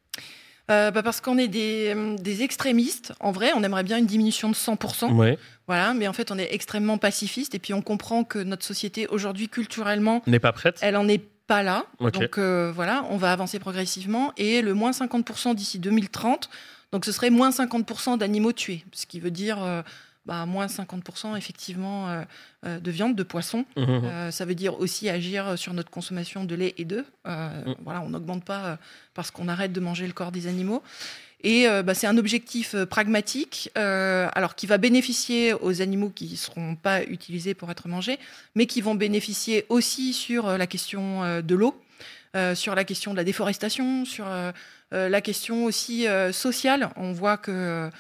[0.71, 3.13] Euh, bah, parce qu'on est des, des extrémistes.
[3.21, 5.13] En vrai, on aimerait bien une diminution de 100%.
[5.15, 5.39] Ouais.
[5.67, 7.55] Voilà, mais en fait, on est extrêmement pacifiste.
[7.55, 11.23] Et puis, on comprend que notre société, aujourd'hui, culturellement, N'est pas prête elle en est
[11.47, 11.87] pas là.
[12.01, 12.15] Ok.
[12.15, 14.33] Donc, euh, voilà, on va avancer progressivement.
[14.37, 16.51] Et le moins 50% d'ici 2030,
[16.93, 18.85] donc ce serait moins 50% d'animaux tués.
[18.93, 19.83] Ce qui veut dire euh,
[20.27, 22.23] bah, moins 50% effectivement euh,
[22.67, 23.65] euh, de viande, de poisson.
[23.77, 23.87] Mhm.
[23.87, 27.07] Euh, ça veut dire aussi agir sur notre consommation de lait et d'œufs.
[27.25, 28.79] Voilà, on n'augmente pas
[29.15, 30.83] parce qu'on arrête de manger le corps des animaux.
[31.43, 36.77] Et bah, c'est un objectif pragmatique, alors qui va bénéficier aux animaux qui ne seront
[36.77, 38.19] pas utilisés pour être mangés,
[38.55, 41.81] mais qui vont bénéficier aussi sur la question de l'eau,
[42.37, 44.53] euh, sur la question de la déforestation, sur euh,
[44.93, 46.91] euh, la question aussi sociale.
[46.97, 47.91] On voit que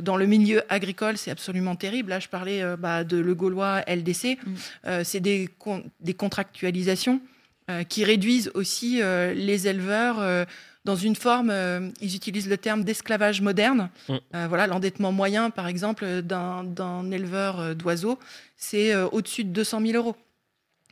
[0.00, 2.10] dans le milieu agricole, c'est absolument terrible.
[2.10, 4.38] Là, je parlais euh, bah, de Le Gaulois LDC.
[4.86, 7.20] Euh, c'est des, con- des contractualisations
[7.70, 10.44] euh, qui réduisent aussi euh, les éleveurs euh,
[10.84, 13.88] dans une forme, euh, ils utilisent le terme d'esclavage moderne.
[14.08, 14.14] Mm.
[14.34, 18.18] Euh, voilà, l'endettement moyen, par exemple, d'un éleveur euh, d'oiseaux,
[18.56, 20.16] c'est euh, au-dessus de 200 000 euros,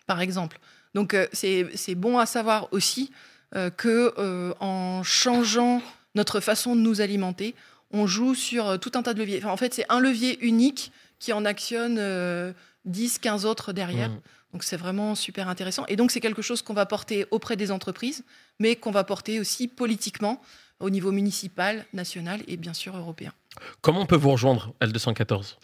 [0.06, 0.60] par exemple.
[0.94, 3.10] Donc, euh, c'est bon à savoir aussi
[3.56, 5.82] euh, que euh, en changeant
[6.14, 7.54] notre façon de nous alimenter,
[7.90, 9.38] on joue sur euh, tout un tas de leviers.
[9.38, 12.52] Enfin, en fait, c'est un levier unique qui en actionne euh,
[12.84, 14.10] 10, 15 autres derrière.
[14.10, 14.20] Mhm.
[14.52, 15.84] Donc c'est vraiment super intéressant.
[15.86, 18.24] Et donc c'est quelque chose qu'on va porter auprès des entreprises,
[18.58, 20.40] mais qu'on va porter aussi politiquement
[20.80, 23.32] au niveau municipal, national et bien sûr européen.
[23.80, 25.56] Comment on peut vous rejoindre, L214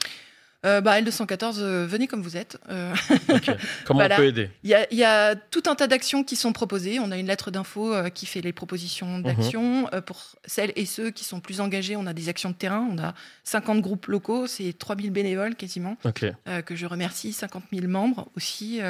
[0.64, 2.58] Euh, bah, L214, euh, venez comme vous êtes.
[2.70, 2.92] Euh,
[3.86, 4.14] Comment voilà.
[4.16, 4.50] on peut aider?
[4.64, 6.98] Il y, a- il y a tout un tas d'actions qui sont proposées.
[6.98, 9.88] On a une lettre d'info qui fait les propositions d'actions.
[9.92, 12.88] Euh, pour celles et ceux qui sont plus engagés, on a des actions de terrain.
[12.90, 18.28] On a 50 groupes locaux, c'est 3000 bénévoles quasiment, que je remercie, 50 000 membres
[18.36, 18.80] aussi.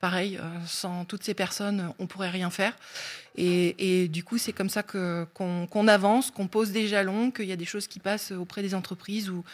[0.00, 2.74] pareil, sans toutes ces personnes, on pourrait rien faire.
[3.36, 7.52] Et, et du coup, c'est comme ça qu'on avance, qu'on pose des jalons, qu'il y
[7.52, 9.44] a des choses qui passent auprès des entreprises ou,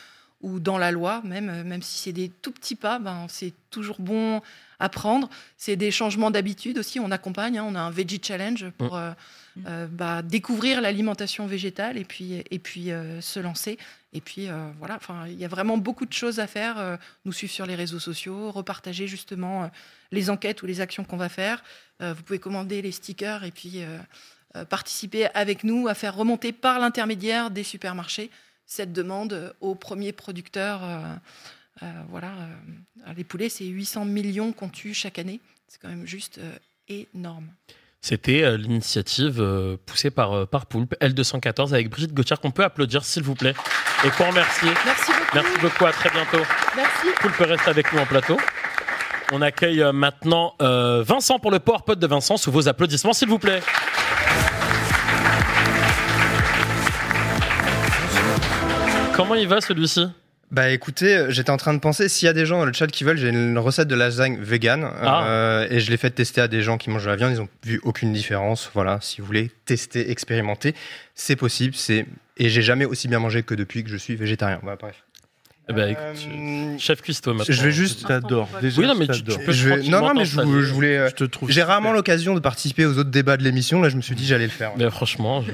[0.41, 3.53] ou dans la loi, même, euh, même si c'est des tout petits pas, ben, c'est
[3.71, 4.41] toujours bon
[4.79, 5.29] à prendre.
[5.57, 6.99] C'est des changements d'habitude aussi.
[7.01, 9.13] On accompagne, hein, on a un Veggie Challenge pour euh,
[9.67, 13.79] euh, bah, découvrir l'alimentation végétale et puis, et puis euh, se lancer.
[14.13, 16.99] Et puis euh, voilà, il y a vraiment beaucoup de choses à faire.
[17.25, 19.71] nous suivre sur les réseaux sociaux, repartager justement
[20.13, 21.63] les enquêtes ou les actions qu'on va faire.
[22.01, 23.83] Vous pouvez commander les stickers et puis
[24.69, 28.31] participer avec nous à faire remonter par l'intermédiaire des supermarchés
[28.71, 30.83] cette demande euh, aux premiers producteurs.
[30.85, 31.15] euh,
[31.83, 32.33] euh, voilà,
[33.17, 35.41] les poulets, c'est 800 millions qu'on tue chaque année.
[35.67, 36.39] C'est quand même juste
[36.89, 37.49] énorme.
[38.03, 43.35] C'était l'initiative poussée par, par Poulpe, L214, avec Brigitte Gauthier, qu'on peut applaudir, s'il vous
[43.35, 43.55] plaît,
[44.05, 44.67] et qu'on remercie.
[44.85, 45.31] Merci beaucoup.
[45.35, 46.43] Merci beaucoup, à très bientôt.
[46.77, 47.07] Merci.
[47.21, 48.37] Poulpe reste avec nous en plateau.
[49.33, 53.63] On accueille maintenant Vincent pour le PowerPod de Vincent, sous vos applaudissements, s'il vous plaît.
[59.23, 60.07] Comment il va celui-ci?
[60.51, 62.73] Bah écoutez, euh, j'étais en train de penser, s'il y a des gens dans le
[62.73, 65.25] chat qui veulent, j'ai une recette de lasagne vegan Ah.
[65.25, 67.41] euh, et je l'ai fait tester à des gens qui mangent de la viande, ils
[67.41, 68.69] ont vu aucune différence.
[68.75, 70.75] Voilà, si vous voulez tester, expérimenter,
[71.15, 71.75] c'est possible.
[71.77, 72.05] C'est
[72.37, 74.59] et j'ai jamais aussi bien mangé que depuis que je suis végétarien.
[74.65, 74.97] Bah, bref.
[75.69, 77.45] Eh ben, écoute, chef cuistot maintenant.
[77.55, 78.07] Je vais juste.
[78.09, 78.49] T'adores.
[78.61, 79.45] Déjà, Oui, non, mais je tu, tu t'adore.
[79.45, 80.99] peux Je vais- Non, non, mais je, tranquillement vou- je voulais.
[80.99, 83.81] euh, Je te trouve J'ai rarement l'occasion de participer aux autres débats de l'émission.
[83.81, 84.73] Là, je me suis dit j'allais le faire.
[84.77, 85.53] Mais franchement, je-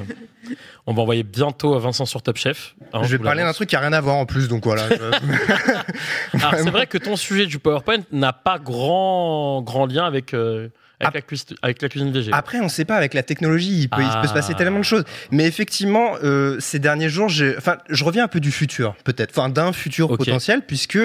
[0.87, 2.77] on va envoyer bientôt à Vincent sur Top Chef.
[2.95, 3.57] hein, je vais vous parler d'un l'annonce.
[3.57, 4.89] truc qui a rien à voir en plus, donc voilà.
[4.89, 10.33] je- Alors, c'est vrai que ton sujet du PowerPoint n'a pas grand, grand lien avec,
[10.33, 10.69] euh,
[11.01, 12.31] avec, la, cuisine, avec la cuisine végé.
[12.33, 14.59] Après, on ne sait pas, avec la technologie, il peut, il peut se passer Ah.
[14.59, 15.05] tellement de choses.
[15.31, 19.49] Mais effectivement, euh, ces derniers jours, enfin, je reviens un peu du futur, peut-être, enfin
[19.49, 20.99] d'un futur potentiel, puisque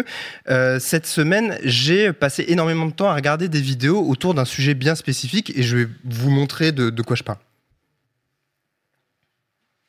[0.50, 4.74] euh, cette semaine, j'ai passé énormément de temps à regarder des vidéos autour d'un sujet
[4.74, 7.40] bien spécifique, et je vais vous montrer de, de quoi je parle.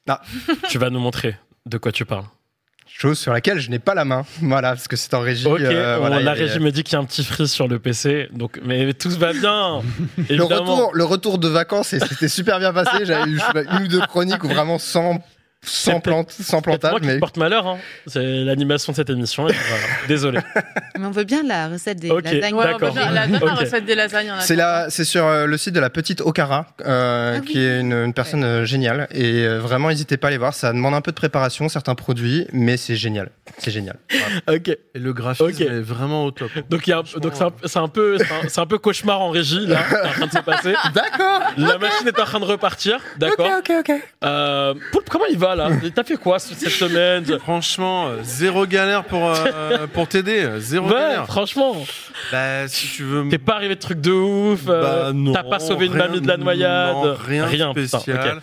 [0.09, 0.21] Ah,
[0.69, 2.25] Tu vas nous montrer de quoi tu parles.
[2.99, 5.47] Chose sur laquelle je n'ai pas la main, voilà, parce que c'est en régie.
[5.47, 7.79] Ok, euh, voilà, la régie me dit qu'il y a un petit freeze sur le
[7.79, 9.81] PC, donc mais tout va bien.
[10.29, 13.05] Le retour, le retour de vacances, c'était super bien passé.
[13.05, 13.39] J'avais eu
[13.73, 15.23] une ou deux chroniques où vraiment sans,
[15.65, 17.01] sans, plante, sans C'est moi plantable.
[17.01, 17.15] qui Mais...
[17.15, 17.67] te porte malheur.
[17.67, 17.79] Hein.
[18.07, 19.49] C'est l'animation de cette émission.
[19.49, 19.85] et voilà.
[20.09, 20.41] Désolé.
[20.99, 22.55] Mais on veut bien la recette des lasagnes.
[22.55, 24.33] Ouais, on bien- la, recette des lasagnes.
[24.41, 27.81] C'est la, c'est sur euh, le site de la petite Okara, euh, Ah qui est
[27.81, 29.07] une, une personne euh, géniale.
[29.13, 30.55] Et euh, vraiment, n'hésitez pas à aller voir.
[30.55, 33.31] Ça demande un peu de préparation, certains produits, mais c'est génial.
[33.59, 33.97] C'est génial.
[34.11, 34.57] Voilà.
[34.59, 34.69] Ok.
[34.69, 36.51] Et le graphisme est vraiment au top.
[36.71, 38.19] Donc il y a, donc c'est un, c'est un peu,
[38.49, 40.75] c'est un, peu cauchemar en régie là, en train de se passer.
[40.95, 41.41] D'accord.
[41.57, 43.49] La machine est en train de repartir, d'accord.
[43.59, 44.03] Ok, ok, ok.
[44.25, 47.25] Euh, Poulpe, comment il va là T'as fait quoi cette semaine?
[47.41, 50.41] Franchement, euh, zéro galère pour, euh, pour t'aider.
[50.45, 51.27] euh, Zéro Ouais, galère.
[51.27, 51.77] franchement.
[52.31, 53.29] Bah, si tu veux.
[53.29, 54.63] T'es pas arrivé de truc de ouf.
[54.69, 56.95] euh, Bah, non, T'as pas sauvé une rien- mamie de la noyade.
[56.95, 58.41] non, rien, de putain, spécial.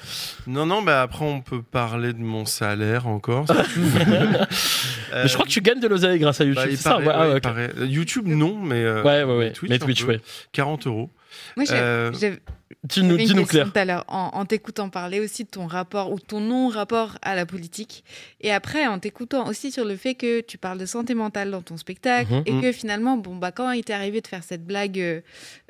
[0.48, 3.46] Non, non, bah après on peut parler de mon salaire encore.
[3.48, 4.00] si tu veux.
[5.14, 6.64] Mais je crois que tu gagnes de l'oseille grâce à YouTube.
[6.70, 7.70] Bah, ça paraît, ouais, ah, ouais.
[7.78, 9.52] Euh, YouTube non, mais euh, Ouais, ouais, ouais.
[9.52, 10.22] Twitch, Mais Twitch, ouais.
[10.52, 11.10] 40 euros.
[11.56, 12.40] Moi, j'ai- Euh, j'ai-
[12.86, 13.72] Dis-nous, dis-nous question Claire.
[13.74, 17.36] tout à l'heure, en, en t'écoutant parler aussi de ton rapport ou ton non-rapport à
[17.36, 18.06] la politique.
[18.40, 21.62] Et après, en t'écoutant aussi sur le fait que tu parles de santé mentale dans
[21.62, 22.44] ton spectacle Mhm.
[22.46, 25.20] et que finalement, bon, bah, quand il t'est arrivé de faire cette blague euh,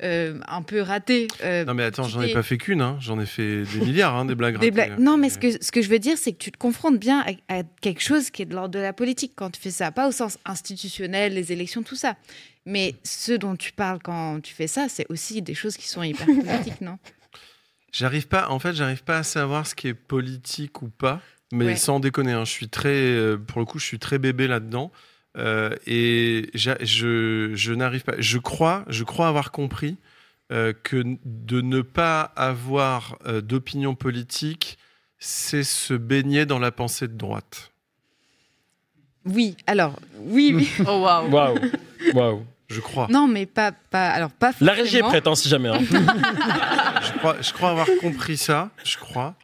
[0.04, 1.26] euh, un peu ratée.
[1.42, 2.96] euh, Non mais attends, j'en ai pas fait qu'une, hein.
[3.00, 4.60] j'en ai fait des milliards, hein, des blagues.
[4.60, 4.70] des ratées.
[4.70, 4.98] blagues.
[5.00, 7.24] Non, mais ce que, ce que je veux dire, c'est que tu te confrontes bien
[7.48, 9.90] à, à quelque chose qui est de l'ordre de la politique quand tu fais ça.
[9.90, 12.14] Pas au sens institutionnel, les élections, tout ça.
[12.66, 16.02] Mais ce dont tu parles quand tu fais ça, c'est aussi des choses qui sont
[16.02, 16.98] hyper politiques, non?
[17.92, 21.20] J'arrive pas, en fait, j'arrive pas à savoir ce qui est politique ou pas.
[21.52, 21.76] Mais Ouais.
[21.76, 24.92] sans déconner, hein, je suis très, euh, pour le coup, je suis très bébé là-dedans.
[25.36, 28.14] Euh, et je, je n'arrive pas.
[28.18, 29.96] Je crois, je crois avoir compris
[30.52, 34.78] euh, que de ne pas avoir euh, d'opinion politique,
[35.18, 37.69] c'est se baigner dans la pensée de droite.
[39.26, 40.68] Oui, alors, oui, oui.
[40.86, 41.28] Oh waouh.
[41.30, 41.58] Waouh.
[42.14, 42.44] Waouh.
[42.68, 43.08] Je crois.
[43.10, 45.68] Non, mais pas, pas, alors pas La régie est prête, hein, si jamais.
[45.68, 45.80] hein.
[47.02, 49.34] je, crois, je crois avoir compris ça, je crois.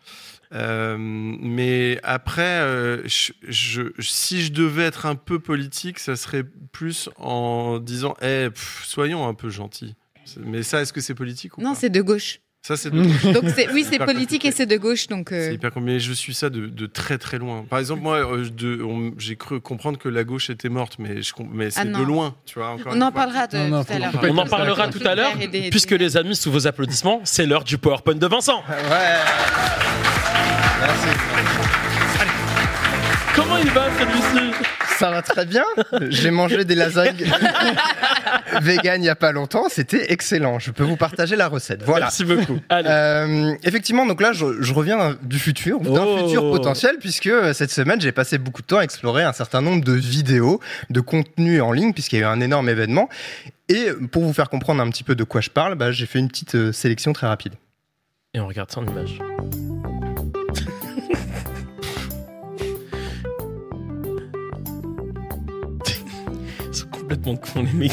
[0.53, 6.45] Euh, mais après, euh, je, je- si je devais être un peu politique, ça serait
[6.71, 9.97] plus en disant Eh, pff, soyons un peu gentils.
[10.39, 11.81] Mais ça, est-ce que c'est politique ou Non, pas?
[11.81, 12.39] c'est de gauche.
[12.67, 13.23] Ça, c'est de gauche.
[13.33, 14.49] Donc c'est, oui, c'est politique compliqué.
[14.49, 15.31] et c'est de gauche, donc.
[15.31, 15.93] euh, C'est hyper compliqué.
[15.95, 17.65] Mais je suis ça de, de très très loin.
[17.71, 21.23] Par exemple, moi, euh, de- on- j'ai cru comprendre que la gauche était morte, mais,
[21.23, 22.71] je mais c'est Ah de loin, tu vois.
[22.71, 24.13] encore On en parlera de- Non, non, tout à l'heure.
[24.21, 27.63] On en parlera tout à l'heure, des- puisque les amis, sous vos applaudissements, c'est l'heure
[27.63, 28.65] du PowerPoint de Vincent.
[33.37, 34.76] Comment il va celui-ci?
[34.99, 35.65] Ça va très bien.
[36.09, 37.17] J'ai mangé des lasagnes
[38.63, 39.65] vegan il y a pas longtemps.
[39.69, 40.59] C'était excellent.
[40.59, 41.83] Je peux vous partager la recette.
[41.83, 42.07] Voilà.
[42.07, 42.59] Merci beaucoup.
[42.73, 46.19] Euh, effectivement, donc là, je, je reviens du futur, d'un Oh.
[46.27, 49.61] futur potentiel, puisque euh, cette semaine, j'ai passé beaucoup de temps à explorer un certain
[49.61, 50.61] nombre de vidéos,
[50.91, 53.09] de contenus en ligne, puisqu'il y a eu un énorme événement.
[53.69, 56.19] Et pour vous faire comprendre un petit peu de quoi je parle, bah, j'ai fait
[56.21, 57.55] une petite euh, sélection très rapide.
[58.35, 59.19] Et on regarde ça en image.
[67.07, 67.93] Complètement cons les mecs.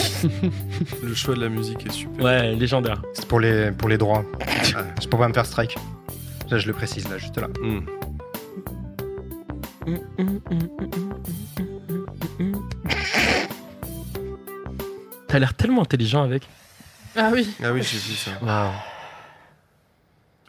[1.04, 2.24] Le choix de la musique est super.
[2.26, 3.02] Ouais, légendaire.
[3.14, 4.26] C'est pour les, pour les droits.
[5.00, 5.76] C'est pour pas me faire strike.
[6.50, 7.48] Là, je le précise, là, juste là.
[7.62, 7.82] Hmm.
[15.28, 16.48] T'as l'air tellement intelligent avec.
[17.16, 17.50] Ah oui.
[17.64, 18.32] Ah oui, j'ai vu ça.
[18.42, 18.72] Waouh.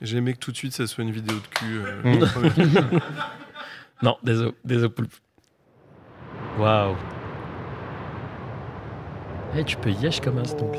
[0.03, 1.81] J'ai aimé que tout de suite ça soit une vidéo de cul.
[1.85, 3.01] euh, Mm.
[4.03, 5.15] Non, désolé, désolé poulpe.
[6.59, 6.97] Waouh.
[9.57, 10.75] Eh, tu peux yesh comme as donc.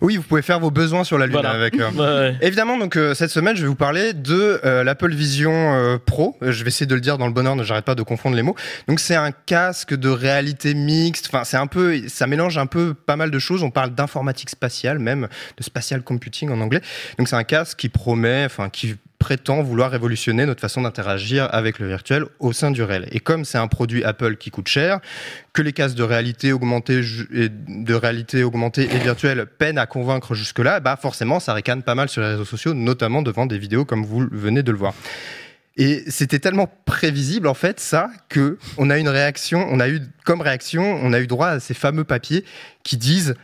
[0.00, 1.50] Oui, vous pouvez faire vos besoins sur la Lune Voilà.
[1.52, 1.78] avec.
[1.78, 2.36] euh, Ouais, ouais.
[2.42, 6.36] Évidemment, donc euh, cette semaine, je vais vous parler de euh, l'Apple Vision Pro.
[6.42, 8.42] Je vais essayer de le dire dans le bon ordre, j'arrête pas de confondre les
[8.42, 8.56] mots.
[8.88, 11.28] Donc c'est un casque de réalité mixte.
[11.32, 13.62] Enfin, c'est un peu, ça mélange un peu pas mal de choses.
[13.62, 16.80] On parle d'informatique spatiale, même de spatial computing en anglais.
[17.18, 21.78] Donc c'est un casque qui promet, enfin qui prétend vouloir révolutionner notre façon d'interagir avec
[21.78, 23.08] le virtuel au sein du réel.
[23.10, 25.00] Et comme c'est un produit Apple qui coûte cher,
[25.54, 27.00] que les casques de réalité augmentée
[27.32, 31.94] et de réalité augmentée et virtuelle peinent à convaincre jusque-là, bah forcément ça ricane pas
[31.94, 34.92] mal sur les réseaux sociaux, notamment devant des vidéos comme vous venez de le voir.
[35.78, 40.02] Et c'était tellement prévisible en fait ça que on a une réaction, on a eu
[40.26, 42.44] comme réaction, on a eu droit à ces fameux papiers
[42.82, 43.36] qui disent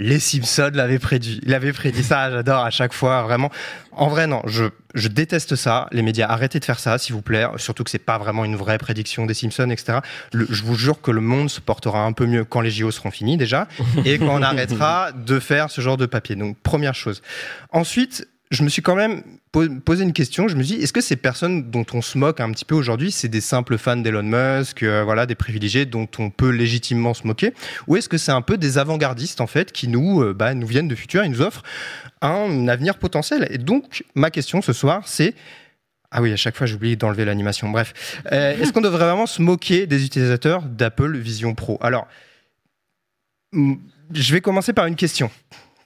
[0.00, 1.40] Les Simpsons l'avaient prédit.
[1.44, 3.50] Il avait prédit ça, j'adore à chaque fois, vraiment.
[3.92, 4.64] En vrai, non, je,
[4.94, 5.86] je déteste ça.
[5.92, 7.46] Les médias, arrêtez de faire ça, s'il vous plaît.
[7.58, 9.98] Surtout que c'est pas vraiment une vraie prédiction des Simpsons, etc.
[10.32, 12.90] Le- je vous jure que le monde se portera un peu mieux quand les JO
[12.90, 13.68] seront finis déjà,
[14.04, 16.34] et quand on arrêtera de faire ce genre de papier.
[16.34, 17.22] Donc, première chose.
[17.70, 19.22] Ensuite, je me suis quand même
[19.84, 20.48] posé une question.
[20.48, 23.12] Je me dit, est-ce que ces personnes dont on se moque un petit peu aujourd'hui,
[23.12, 27.26] c'est des simples fans d'Elon Musk, euh, voilà, des privilégiés dont on peut légitimement se
[27.26, 27.54] moquer,
[27.86, 30.66] ou est-ce que c'est un peu des avant-gardistes en fait qui nous, euh, bah, nous
[30.66, 31.62] viennent de futur et nous offrent
[32.20, 33.46] un avenir potentiel?
[33.50, 35.34] Et donc, ma question ce soir, c'est
[36.16, 37.70] ah oui, à chaque fois j'oublie d'enlever l'animation.
[37.70, 41.76] Bref, Euh, est-ce qu'on devrait vraiment se moquer des utilisateurs d'Apple Vision Pro?
[41.80, 42.06] Alors,
[43.52, 45.28] je vais commencer par une question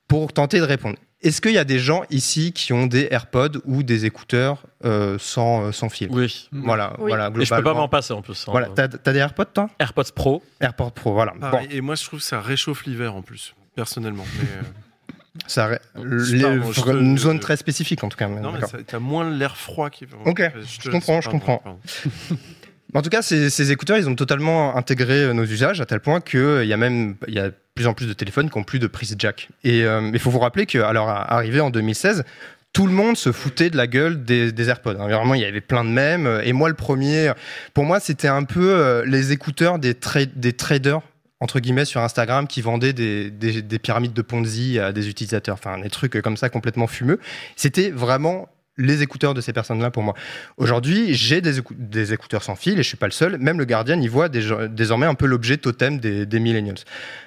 [0.06, 0.98] pour tenter de répondre.
[1.20, 5.16] Est-ce qu'il y a des gens ici qui ont des AirPods ou des écouteurs euh,
[5.18, 6.08] sans, euh, sans fil?
[6.12, 6.48] Oui.
[6.52, 7.08] Voilà, Oui.
[7.08, 7.30] voilà.
[7.38, 8.40] Et je peux pas m'en passer en plus.
[8.46, 8.52] hein.
[8.52, 9.68] Voilà, t'as as des AirPods toi?
[9.80, 10.42] AirPods Pro.
[10.60, 11.32] AirPods Pro, voilà.
[11.40, 14.24] Pareil, Et moi, je trouve que ça réchauffe l'hiver en plus, personnellement.
[14.38, 14.62] Mais, euh,
[15.46, 18.26] Ça, ré- les- pardon, je te- une zone très spécifique en tout cas.
[18.28, 20.16] Non, mais t'as moins l'air froid qui va.
[20.24, 21.80] Ok, Je, te je comprends, je pardon, comprends.
[22.94, 26.20] En tout cas, ces, écouteurs, ils ont totalement intégré euh, nos usages à tel point
[26.20, 28.78] qu'il y a même il y a plus en plus de téléphones qui ont plus
[28.78, 29.48] de prise jack.
[29.62, 32.24] Et euh, il faut vous rappeler que, alors, arrivé en 2016,
[32.72, 34.96] tout le monde se foutait de la gueule des, AirPods.
[34.98, 35.06] hein.
[35.08, 36.26] Vraiment, il y avait plein de mèmes.
[36.26, 37.32] euh, Et moi, le premier,
[37.74, 41.00] pour moi, c'était un peu euh, les écouteurs des, tra- des traders
[41.40, 45.78] entre guillemets sur Instagram qui vendaient des- des pyramides de Ponzi à des utilisateurs, enfin
[45.78, 47.20] des trucs comme ça complètement fumeux.
[47.54, 48.48] C'était vraiment
[48.78, 50.14] les écouteurs de ces personnes-là pour moi.
[50.56, 53.36] Aujourd'hui, j'ai des, écou- des écouteurs sans fil et je suis pas le seul.
[53.38, 56.78] Même le Guardian, il voit désormais un peu l'objet totem des, des millennials.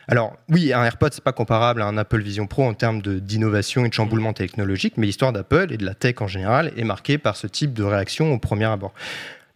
[0.07, 3.85] Alors oui, un AirPod c'est pas comparable à un Apple Vision Pro en termes d'innovation
[3.85, 7.17] et de chamboulement technologique, mais l'histoire d'Apple et de la tech en général est marquée
[7.17, 8.93] par ce type de réaction au premier abord.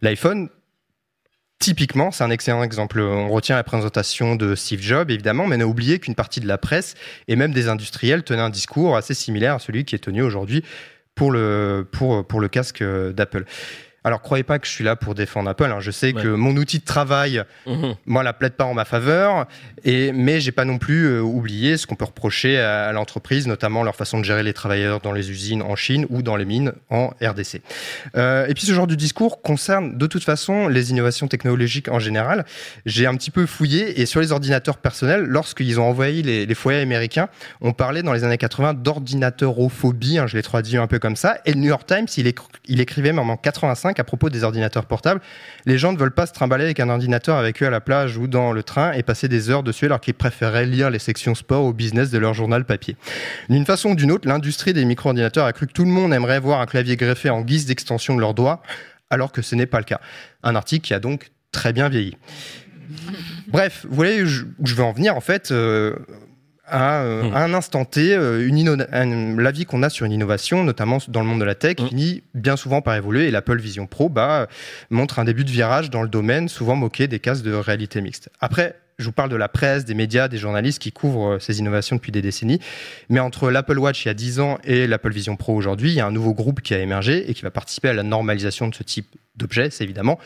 [0.02, 0.48] L'iPhone,
[1.58, 3.00] Typiquement, c'est un excellent exemple.
[3.00, 6.46] On retient la présentation de Steve Jobs, évidemment, mais on a oublié qu'une partie de
[6.46, 6.96] la presse
[7.28, 10.62] et même des industriels tenaient un discours assez similaire à celui qui est tenu aujourd'hui
[11.16, 13.44] pour le, pour, pour le casque d'Apple.
[14.06, 15.64] Alors, croyez pas que je suis là pour défendre Apple.
[15.64, 15.80] hein.
[15.80, 17.96] Je sais que mon outil de travail, Mhm.
[18.06, 19.46] moi, la plaide pas en ma faveur.
[19.84, 23.48] Et, mais j'ai pas non plus euh, oublié ce qu'on peut reprocher à, à l'entreprise,
[23.48, 26.44] notamment leur façon de gérer les travailleurs dans les usines en Chine ou dans les
[26.44, 27.62] mines en RDC.
[28.16, 31.98] Euh, et puis ce genre de discours concerne de toute façon les innovations technologiques en
[31.98, 32.44] général.
[32.84, 36.54] J'ai un petit peu fouillé et sur les ordinateurs personnels, lorsqu'ils ont envahi les, les
[36.54, 37.28] foyers américains,
[37.60, 41.38] on parlait dans les années 80 d'ordinateurophobie, hein, je l'ai traduit un peu comme ça.
[41.44, 42.32] Et le New York Times, il,
[42.66, 45.20] il écrivait même en 85 à propos des ordinateurs portables,
[45.64, 48.16] les gens ne veulent pas se trimballer avec un ordinateur avec eux à la plage
[48.16, 51.34] ou dans le train et passer des heures dessus alors qu'ils préféraient lire les sections
[51.34, 52.96] sport ou business de leur journal papier.
[53.48, 56.40] D'une façon ou d'une autre, l'industrie des micro-ordinateurs a cru que tout le monde aimerait
[56.40, 58.62] voir un clavier greffé en guise d'extension de leurs doigts,
[59.10, 60.00] alors que ce n'est pas le cas.
[60.42, 62.16] Un article qui a donc très bien vieilli.
[63.48, 64.44] Bref, vous voyez où je,
[64.74, 65.50] veux en venir en fait.
[65.50, 65.96] euh,
[66.68, 70.12] à, euh, à un instant T, euh, une inno- un- l'avis qu'on a sur une
[70.12, 73.58] innovation, notamment dans le monde de la tech, finit bien souvent par évoluer et l'Apple
[73.60, 74.48] Vision Pro bah,
[74.90, 78.30] montre un début de virage dans le domaine, souvent moqué des cases de réalité mixte.
[78.40, 81.58] Après, je vous parle de la presse, des médias, des journalistes qui couvrent euh, ces
[81.58, 82.60] innovations depuis des décennies.
[83.10, 85.94] Mais entre l'Apple Watch il y a 10 ans et l'Apple Vision Pro aujourd'hui, il
[85.96, 88.68] y a un nouveau groupe qui a émergé et qui va participer à la normalisation
[88.68, 89.68] de ce type d'objet.
[89.70, 90.18] C'est évidemment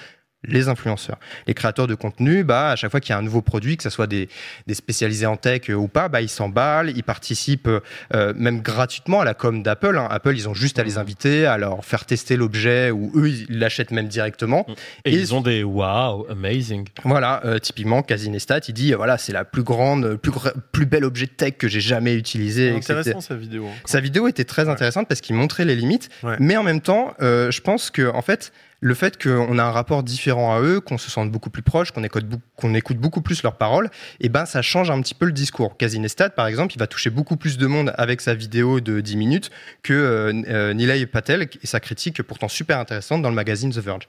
[0.44, 1.19] les influenceurs.
[1.47, 3.83] Les créateurs de contenu, bah, à chaque fois qu'il y a un nouveau produit, que
[3.83, 4.28] ce soit des,
[4.67, 7.69] des spécialisés en tech euh, ou pas, bah, ils s'emballent, ils participent
[8.15, 9.99] euh, même gratuitement à la com d'Apple.
[9.99, 10.09] hein.
[10.10, 13.59] Apple, ils ont juste à les inviter, à leur faire tester l'objet ou eux, ils
[13.59, 14.67] l'achètent même directement.
[15.05, 16.86] Et, ils ont des wow, amazing.
[17.05, 20.55] Voilà, euh, typiquement, Casinestat, il dit, euh, voilà, c'est la plus grande, euh, plus, gr-
[20.73, 22.69] plus belle objet de tech que j'ai jamais utilisé.
[22.77, 22.94] etc.
[22.94, 23.67] Intéressant sa vidéo.
[23.67, 23.75] hein.
[23.85, 27.51] Sa vidéo était très intéressante parce qu'il montrait les limites, mais en même temps, euh,
[27.51, 30.99] je pense que en fait, le fait qu'on a un rapport différent à eux, qu'on
[30.99, 32.25] se sente beaucoup plus proche, qu'on écoute,
[32.75, 35.76] écoute beaucoup plus leurs paroles, et ben ça change un petit peu le discours.
[35.76, 39.17] Casinestat, par exemple, il va toucher beaucoup plus de monde avec sa vidéo de 10
[39.17, 39.50] minutes
[39.83, 43.78] que euh, euh, Nilay Patel et sa critique pourtant super intéressante dans le magazine The
[43.78, 44.09] Verge.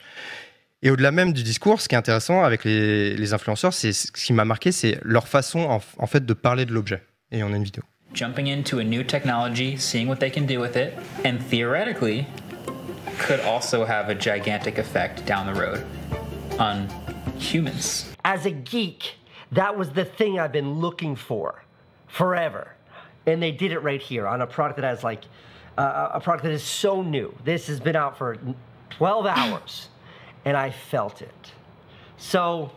[0.83, 4.33] Et au-delà même du discours, ce qui est intéressant avec les, influenceurs, c'est ce qui
[4.33, 7.03] m'a marqué, c'est leur façon en, en fait de parler de l'objet.
[7.31, 7.83] Et on a une vidéo.
[8.13, 10.93] jumping into a new technology, seeing what they can do with it,
[11.23, 12.25] and theoretically
[13.21, 15.85] could also have a gigantic effect down the road
[16.59, 16.89] on
[17.37, 18.13] humans.
[18.25, 19.15] As a geek,
[19.51, 21.63] that was the thing I've been looking for
[22.07, 22.73] forever.
[23.25, 25.23] And they did it right here on a product that has like
[25.77, 27.33] uh, a product that is so new.
[27.43, 28.37] This has been out for
[28.89, 29.89] 12 hours
[30.45, 31.51] and I felt it.
[32.17, 32.71] So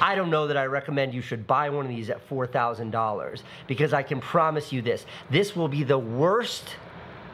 [0.00, 3.92] I don't know that I recommend you should buy one of these at $4,000 because
[3.92, 5.04] I can promise you this.
[5.30, 6.64] This will be the worst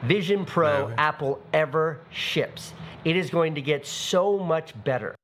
[0.07, 2.75] Vision Pro Apple ever ships.
[3.07, 5.15] It is going to get so much better.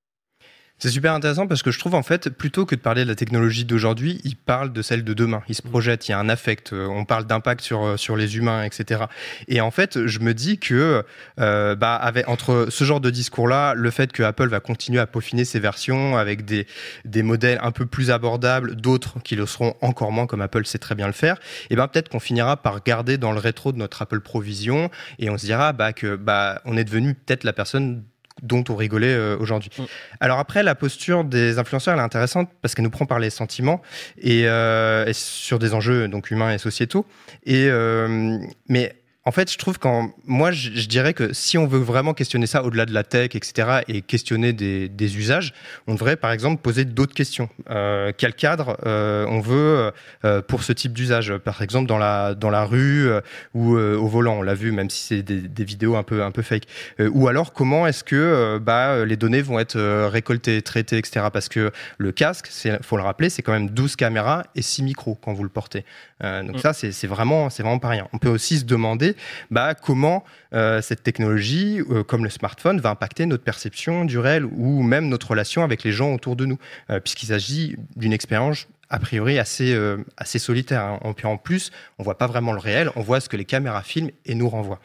[0.83, 3.15] C'est super intéressant parce que je trouve en fait, plutôt que de parler de la
[3.15, 5.43] technologie d'aujourd'hui, il parle de celle de demain.
[5.47, 8.17] Il se projette, il y a un affect, euh, on parle d'impact sur, euh, sur
[8.17, 9.03] les humains, etc.
[9.47, 11.05] Et en fait, je me dis que
[11.39, 15.07] euh, bah, avec, entre ce genre de discours-là, le fait que Apple va continuer à
[15.07, 16.67] peaufiner ses versions avec des,
[17.05, 20.79] des modèles un peu plus abordables, d'autres qui le seront encore moins, comme Apple sait
[20.79, 21.37] très bien le faire,
[21.69, 25.29] et ben peut-être qu'on finira par garder dans le rétro de notre Apple Provision et
[25.29, 28.03] on se dira bah, que bah, on est devenu peut-être la personne
[28.43, 29.71] dont on rigolait euh, aujourd'hui.
[29.79, 29.83] Mm.
[30.21, 33.31] Alors après, la posture des influenceurs, elle est intéressante parce qu'elle nous prend par les
[33.31, 33.83] sentiments
[34.19, 37.07] et, euh, et sur des enjeux donc humains et sociétaux.
[37.45, 38.39] Et euh,
[38.69, 42.15] mais en fait, je trouve qu'en moi, je, je dirais que si on veut vraiment
[42.15, 45.53] questionner ça au-delà de la tech, etc., et questionner des, des usages,
[45.87, 47.51] on devrait par exemple poser d'autres questions.
[47.69, 49.93] Euh, quel cadre euh, on veut
[50.25, 51.37] euh, pour ce type d'usage?
[51.37, 53.11] Par exemple, dans la dans la rue
[53.55, 56.31] ou au volant, on l'a vu, même si c'est des, des vidéos un peu un
[56.31, 56.65] peu fake.
[56.99, 61.27] Ou alors, comment est-ce que bah, les données vont être récoltées, traitées, etc.
[61.33, 64.83] Parce que le casque, c'est faut le rappeler, c'est quand même 12 caméras et 6
[64.83, 65.85] micros quand vous le portez.
[66.23, 66.59] Donc Mm.
[66.59, 68.09] ça, c'est vraiment, c'est vraiment pas rien.
[68.13, 69.10] On peut aussi se demander
[69.51, 70.25] bah, comment
[70.55, 75.09] euh, cette technologie, euh, comme le smartphone, va impacter notre perception du réel ou même
[75.09, 76.59] notre relation avec les gens autour de nous,
[76.91, 79.79] euh, puisqu'il s'agit d'une expérience a priori assez,
[80.17, 80.83] assez solitaire.
[80.83, 81.15] hein.
[81.23, 84.11] En, plus, on voit pas vraiment le réel, on voit ce que les caméras filment
[84.27, 84.81] et nous renvoient.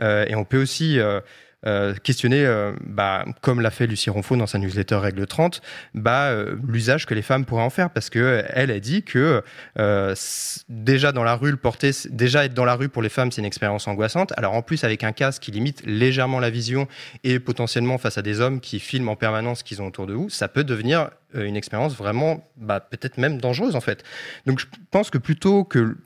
[0.00, 1.00] Et on peut aussi
[1.66, 5.60] euh, questionner, euh, bah, comme l'a fait Lucie Ronfaux dans sa newsletter Règle 30,
[5.94, 7.90] bah, euh, l'usage que les femmes pourraient en faire.
[7.90, 9.42] Parce que elle a dit que
[10.68, 13.40] déjà dans la rue, le porter, déjà être dans la rue pour les femmes, c'est
[13.40, 14.32] une expérience angoissante.
[14.36, 16.86] Alors en plus, avec un casque qui limite légèrement la vision
[17.24, 20.14] et potentiellement face à des hommes qui filment en permanence ce qu'ils ont autour de
[20.14, 24.04] vous, ça peut devenir une expérience vraiment, bah, peut-être même dangereuse en fait.
[24.46, 25.96] Donc je pense que plutôt que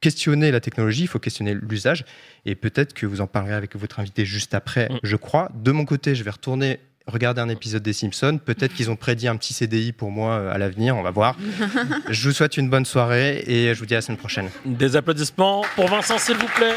[0.00, 2.04] questionner la technologie, il faut questionner l'usage.
[2.44, 5.50] Et peut-être que vous en parlerez avec votre invité juste après, je crois.
[5.54, 8.38] De mon côté, je vais retourner regarder un épisode des Simpsons.
[8.44, 11.36] Peut-être qu'ils ont prédit un petit CDI pour moi euh, à l'avenir, on va voir.
[12.10, 14.50] je vous souhaite une bonne soirée et je vous dis à la semaine prochaine.
[14.64, 16.76] Des applaudissements pour Vincent, s'il vous plaît.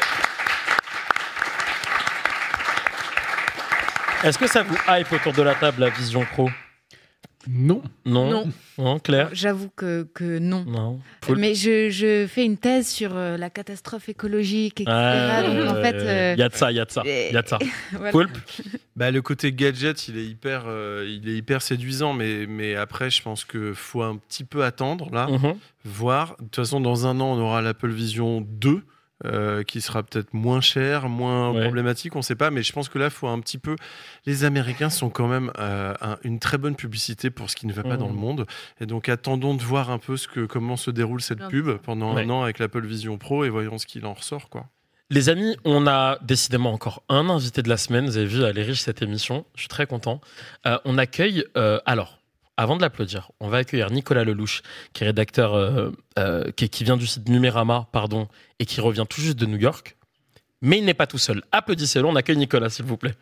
[4.24, 6.50] Est-ce que ça vous hype autour de la table, la Vision Pro?
[7.48, 7.82] Non.
[8.06, 8.30] Non.
[8.30, 8.52] Non.
[8.78, 10.66] Non, Claire J'avoue que, que non.
[10.66, 11.00] Non.
[11.38, 14.92] Mais je, je fais une thèse sur euh, la catastrophe écologique, etc.
[14.94, 17.42] Ah, Donc, en fait, euh, y a de ça, y a de ça, y a
[17.42, 17.58] de ça.
[17.94, 18.12] Voilà.
[18.12, 18.38] Poulpe
[18.98, 23.10] Bah, le côté gadget, il est hyper, euh, il est hyper séduisant, mais, mais après,
[23.10, 25.56] je pense qu'il faut un petit peu attendre là, Mhm.
[25.86, 26.36] voir.
[26.40, 28.82] De toute façon, dans un an, on aura l'Apple Vision 2.
[29.26, 32.88] Euh, qui sera peut-être moins cher, moins problématique, on ne sait pas, mais je pense
[32.90, 33.76] que là, il faut un petit peu.
[34.26, 37.74] Les Américains sont quand même euh, un- une très bonne publicité pour ce qui ne
[37.74, 38.46] va pas dans le monde,
[38.80, 42.16] et donc attendons de voir un peu ce que, comment se déroule cette pub pendant
[42.16, 42.24] Ouais.
[42.24, 44.68] un an avec l'Apple Vision Pro et voyons ce qu'il en ressort, quoi.
[45.12, 48.06] Les amis, on a décidément encore un invité de la semaine.
[48.06, 49.44] Vous avez vu, elle est riche cette émission.
[49.56, 50.22] Je suis très content.
[50.68, 52.19] Euh, on accueille, euh, alors,
[52.60, 56.98] avant de l'applaudir, on va accueillir Nicolas Lelouch, qui est rédacteur, euh, euh, qui, vient
[56.98, 58.28] du site Numérama, pardon,
[58.60, 59.96] et qui revient tout juste de New York.
[60.62, 61.42] Mais il n'est pas tout seul.
[61.54, 63.14] Applaudissez-le, on accueille Nicolas, s'il vous plaît.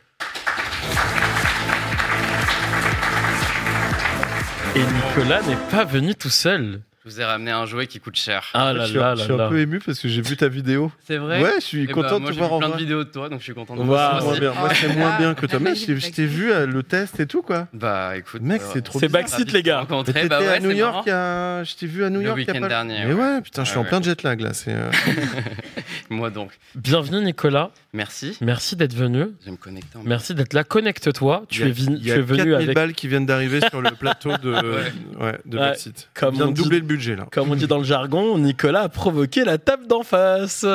[4.75, 6.81] Et Nicolas n'est pas venu tout seul.
[7.07, 8.49] Je vous ai ramené un jouet qui coûte cher.
[8.53, 9.47] Ah là je suis, là je là suis un là.
[9.47, 10.91] peu ému parce que j'ai vu ta vidéo.
[11.07, 12.59] C'est vrai Ouais, je suis Eh ben, content moi, de te j'ai voir vu en
[12.59, 14.51] plein de vidéos de toi, donc je suis content de Waouh, voir bien.
[14.53, 15.59] Moi, c'est moins bien que toi.
[15.61, 17.69] Mais je, je t'ai vu euh, le test et tout, quoi.
[17.71, 19.87] Bah écoute, Mec, euh, c'est trop C'est backseat, les gars.
[20.05, 22.39] T'étais bah ouais, à New York, je t'ai vu à New Le York.
[22.39, 23.41] a week-end pas- dernier, Mais ouais.
[23.41, 24.51] putain, je suis en plein jet lag là.
[24.67, 24.91] Euh,
[26.09, 26.51] Moi donc.
[26.75, 27.71] Bienvenue Nicolas.
[27.93, 28.37] Merci.
[28.41, 29.27] Merci d'être venu.
[29.39, 29.97] Je vais me connecter.
[29.97, 30.65] en Merci d'être là.
[30.65, 31.45] Connecte-toi.
[31.49, 33.81] Tu es, venu- il y a es venu 4000 avec balles qui viennent d'arriver sur
[33.81, 34.55] le plateau de,
[35.57, 36.09] Backseat.
[36.13, 37.27] comme On doubler le budget là.
[37.31, 40.65] Comme on dit dans le jargon, Nicolas a provoqué la table d'en face.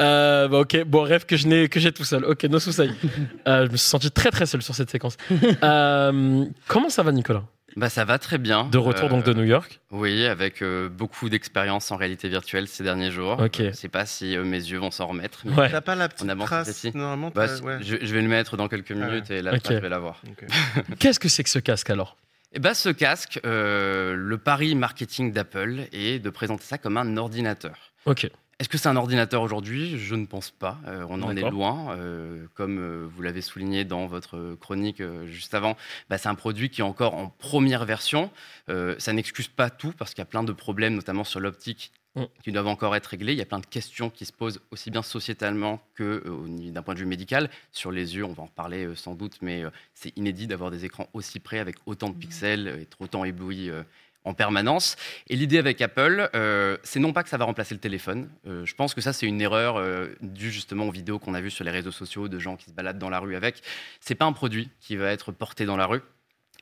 [0.00, 2.24] Euh, bah, ok, bon rêve que je n'ai que j'ai tout seul.
[2.24, 2.90] Ok, no soucis.
[3.48, 5.16] Euh, je me suis senti très très seul sur cette séquence.
[5.62, 7.42] Euh, comment ça va, Nicolas?
[7.74, 8.64] Bah ça va très bien.
[8.70, 9.80] De retour donc de New York?
[9.90, 13.38] Oui, avec euh, beaucoup d'expérience en réalité virtuelle ces derniers jours.
[13.40, 13.62] Ok.
[13.62, 15.40] Je sais pas si euh, mes yeux vont s'en remettre.
[15.46, 15.70] mais Ouais.
[15.70, 17.78] T'as pas la petite on trace, normalement, Bah, ouais.
[17.80, 20.20] je, je vais le mettre dans quelques minutes et là je vais l'avoir.
[20.98, 22.16] Qu'est-ce que c'est que ce casque alors?
[22.54, 27.16] Et bah ce casque, euh, le pari marketing d'Apple est de présenter ça comme un
[27.16, 27.92] ordinateur.
[28.04, 28.28] Ok.
[28.58, 29.98] Est-ce que c'est un ordinateur aujourd'hui?
[29.98, 30.78] Je ne pense pas.
[30.86, 31.96] Euh, on en est loin.
[31.96, 35.76] Euh, comme vous l'avez souligné dans votre chronique juste avant,
[36.10, 38.30] bah, c'est un produit qui est encore en première version.
[38.68, 42.24] Ça n'excuse pas tout parce qu'il y a plein de problèmes, notamment sur l'optique, Mm.
[42.42, 43.32] qui doivent encore être réglés.
[43.32, 46.82] Il y a plein de questions qui se posent aussi bien sociétalement que euh, d'un
[46.82, 47.48] point de vue médical.
[47.70, 50.70] Sur les yeux, on va en reparler euh, sans doute, mais euh, c'est inédit d'avoir
[50.70, 53.70] des écrans aussi près avec autant de pixels, euh, être autant ébloui.
[54.24, 54.96] en permanence.
[55.28, 58.28] Et l'idée avec Apple, euh, c'est non pas que ça va remplacer le téléphone.
[58.46, 61.40] Euh, je pense que ça, c'est une erreur euh, due justement aux vidéos qu'on a
[61.40, 63.62] vues sur les réseaux sociaux de gens qui se baladent dans la rue avec.
[64.00, 66.02] C'est pas un produit qui va être porté dans la rue.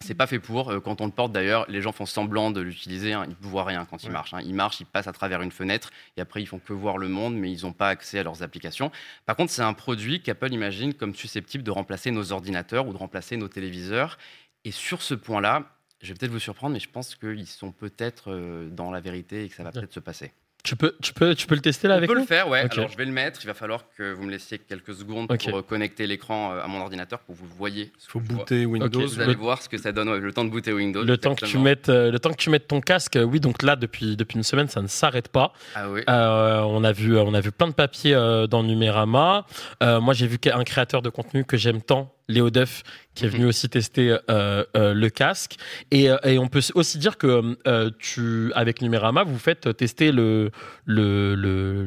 [0.02, 0.70] C'est pas fait pour.
[0.70, 3.12] Euh, Quand on le porte d'ailleurs, les gens font semblant de l'utiliser.
[3.12, 3.24] hein.
[3.26, 4.32] Ils ne voient rien quand ils marchent.
[4.34, 4.40] hein.
[4.42, 7.08] Ils marchent, ils passent à travers une fenêtre et après ils font que voir le
[7.08, 8.90] monde, mais ils n'ont pas accès à leurs applications.
[9.26, 12.98] Par contre, c'est un produit qu'Apple imagine comme susceptible de remplacer nos ordinateurs ou de
[12.98, 14.16] remplacer nos téléviseurs.
[14.64, 15.64] Et sur ce point-là,
[16.00, 19.44] je vais peut-être vous surprendre, mais je pense qu'ils sont peut-être euh, dans la vérité
[19.44, 20.32] et que ça va peut-être se passer.
[20.62, 22.48] Tu peux, tu, peux, tu peux le tester là On avec peut nous le faire,
[22.48, 22.64] ouais.
[22.64, 22.76] Ok.
[22.76, 23.40] Alors je vais le mettre.
[23.42, 26.66] Il va falloir que vous me laissiez quelques secondes pour euh, connecter l'écran euh, à
[26.66, 27.92] mon ordinateur pour que vous voyez.
[27.94, 29.06] Il faut booter Windows.
[29.06, 30.08] Vous allez voir ce que ça donne.
[30.08, 31.02] ouais, le temps de booter Windows.
[31.02, 33.40] Le temps, que tu mettes, euh, le temps que tu mettes ton casque, euh, oui,
[33.40, 35.52] donc là, depuis, depuis une semaine, ça ne s'arrête pas.
[35.74, 36.02] Ah oui.
[36.08, 39.47] Euh, on, a vu, on a vu plein de papiers euh, dans Numérama.
[39.82, 42.83] Euh, moi, j'ai vu un créateur de contenu que j'aime tant, Léo Duff,
[43.15, 45.57] qui est venu aussi tester euh, euh, le casque.
[45.91, 50.12] Et, euh, et on peut aussi dire que euh, tu, avec Numérama, vous faites tester
[50.12, 50.50] le,
[50.86, 51.84] le, le,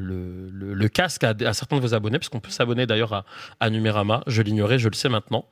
[0.74, 3.26] le, casque à, à certains de vos abonnés, puisqu'on peut s'abonner d'ailleurs à,
[3.60, 4.22] à Numérama.
[4.28, 5.46] Je l'ignorais, je le sais maintenant.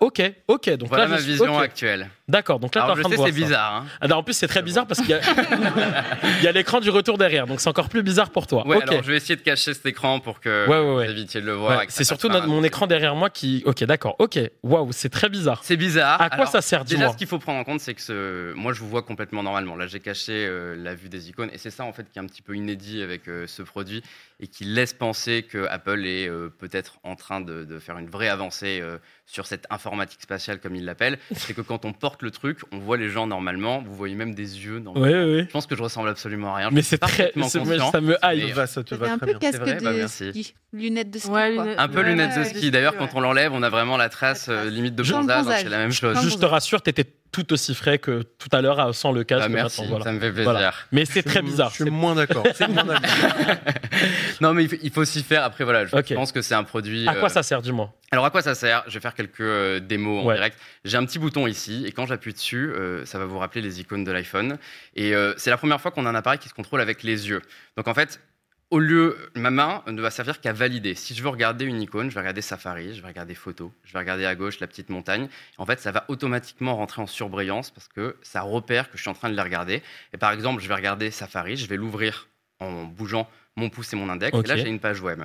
[0.00, 0.70] Ok, ok.
[0.76, 2.10] Donc Voilà là, ma vision actuelle.
[2.28, 3.86] D'accord, donc là, Alors, je sais, c'est bizarre, hein.
[4.00, 5.10] Ah, non, en plus, c'est très bizarre parce qu'il
[6.42, 8.66] y a, l'écran du retour derrière, donc c'est encore plus bizarre pour toi.
[8.66, 8.82] Ouais, ok.
[8.90, 11.04] alors je vais essayer de cacher cet écran pour que Ouais, ouais, ouais.
[11.06, 11.82] vous évitiez de le voir.
[11.88, 13.62] C'est surtout notre- mon écran derrière moi qui.
[13.64, 14.16] Ok, d'accord.
[14.26, 14.40] Ok.
[14.64, 15.60] Waouh, c'est très bizarre.
[15.62, 16.20] C'est bizarre.
[16.20, 18.52] À quoi Alors, ça sert, Déjà, ce qu'il faut prendre en compte, c'est que ce...
[18.54, 19.76] moi, je vous vois complètement normalement.
[19.76, 22.22] Là, j'ai caché euh, la vue des icônes, et c'est ça en fait qui est
[22.22, 24.02] un petit peu inédit avec euh, ce produit
[24.38, 28.08] et qui laisse penser que Apple est euh, peut-être en train de, de faire une
[28.10, 31.18] vraie avancée euh, sur cette informatique spatiale, comme il l'appelle.
[31.34, 33.80] c'est que quand on porte le truc, on voit les gens normalement.
[33.82, 34.78] Vous voyez même des yeux.
[34.78, 35.06] normalement.
[35.06, 35.44] Ouais, ouais, ouais.
[35.46, 36.70] Je pense que je ressemble absolument à rien.
[36.70, 37.64] Mais Je c'est très- conscient.
[37.90, 38.54] ça me hype.
[38.54, 39.50] Va, ça te va un très peu bien.
[39.50, 40.28] casque vrai Bah, de merci.
[40.30, 41.28] ski, lunettes de ski.
[41.30, 41.64] Ouais, quoi.
[41.64, 42.70] lunettes- Un peu Ouais, lunettes de ski.
[42.70, 45.20] D'ailleurs, quand on l'enlève, on a vraiment la trace euh, limite de bronzage.
[45.26, 45.62] donc Bronzage.
[45.62, 46.20] C'est la même Je, chose.
[46.22, 47.04] juste te rassure, t'étais
[47.36, 49.44] tout aussi frais que tout à l'heure sans le casque.
[49.44, 50.04] Ah, merci, voilà.
[50.04, 50.50] ça me fait plaisir.
[50.50, 50.72] Voilà.
[50.92, 51.70] Mais c'est très bizarre.
[51.70, 52.44] Je suis moins d'accord.
[52.68, 52.84] Moins.
[54.40, 55.42] Non, mais il faut, il faut s'y faire.
[55.44, 57.08] Après, voilà, je pense que c'est un produit.
[57.08, 58.84] À quoi euh, ça sert, dis-moi Alors, à quoi ça sert?
[58.86, 60.58] Je vais faire quelques euh, démos en direct.
[60.84, 63.80] J'ai un petit bouton ici, et quand j'appuie dessus, euh, ça va vous rappeler les
[63.80, 64.58] icônes de l'iPhone.
[64.94, 67.28] Et euh, c'est la première fois qu'on a un appareil qui se contrôle avec les
[67.28, 67.40] yeux.
[67.76, 68.20] Donc, en fait,
[68.70, 70.94] au lieu, ma main ne va servir qu'à valider.
[70.94, 73.92] Si je veux regarder une icône, je vais regarder Safari, je vais regarder Photos, je
[73.92, 75.28] vais regarder à gauche la petite montagne.
[75.58, 79.10] En fait, ça va automatiquement rentrer en surbrillance parce que ça repère que je suis
[79.10, 79.82] en train de les regarder.
[80.12, 82.28] Et par exemple, je vais regarder Safari, je vais l'ouvrir
[82.58, 84.36] en bougeant mon pouce et mon index.
[84.36, 85.22] Et là, j'ai une page web.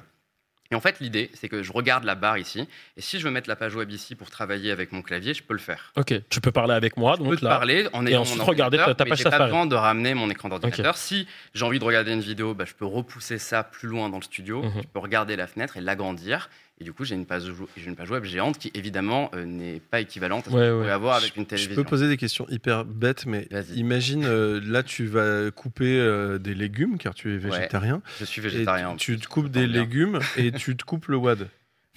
[0.71, 2.67] Et en fait, l'idée, c'est que je regarde la barre ici.
[2.95, 5.43] Et si je veux mettre la page web ici pour travailler avec mon clavier, je
[5.43, 5.91] peux le faire.
[5.97, 7.15] Ok, tu peux parler avec moi.
[7.17, 7.51] Je donc peux te là.
[7.51, 9.75] parler en et ayant ensuite mon regarder ta, ta mais page j'ai pas besoin de
[9.75, 10.95] ramener mon écran d'ordinateur.
[10.95, 14.17] Si j'ai envie de regarder une vidéo, bah, je peux repousser ça plus loin dans
[14.17, 14.63] le studio.
[14.63, 14.71] Mhm.
[14.81, 16.49] Je peux regarder la fenêtre et l'agrandir.
[16.81, 17.43] Et du coup, j'ai une page,
[17.77, 20.79] une web géante qui, évidemment, euh, n'est pas équivalente à ce Ouais, que ouais.
[20.79, 21.75] pouvez avoir avec une Je télévision.
[21.83, 26.55] peux poser des questions hyper bêtes, mais imagine, euh, là, tu vas couper euh, des
[26.55, 28.01] légumes, car tu es végétarien.
[28.19, 28.95] je suis végétarien.
[28.95, 29.81] Tu, tu te coupes des bien.
[29.81, 31.47] légumes et tu te coupes le wad.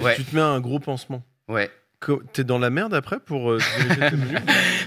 [0.01, 0.15] Et.
[0.17, 1.25] Tu te mets un gros pansement.
[1.49, 1.71] Ouais.
[2.35, 4.39] T'es dans la merde après pour euh, diriger tes menus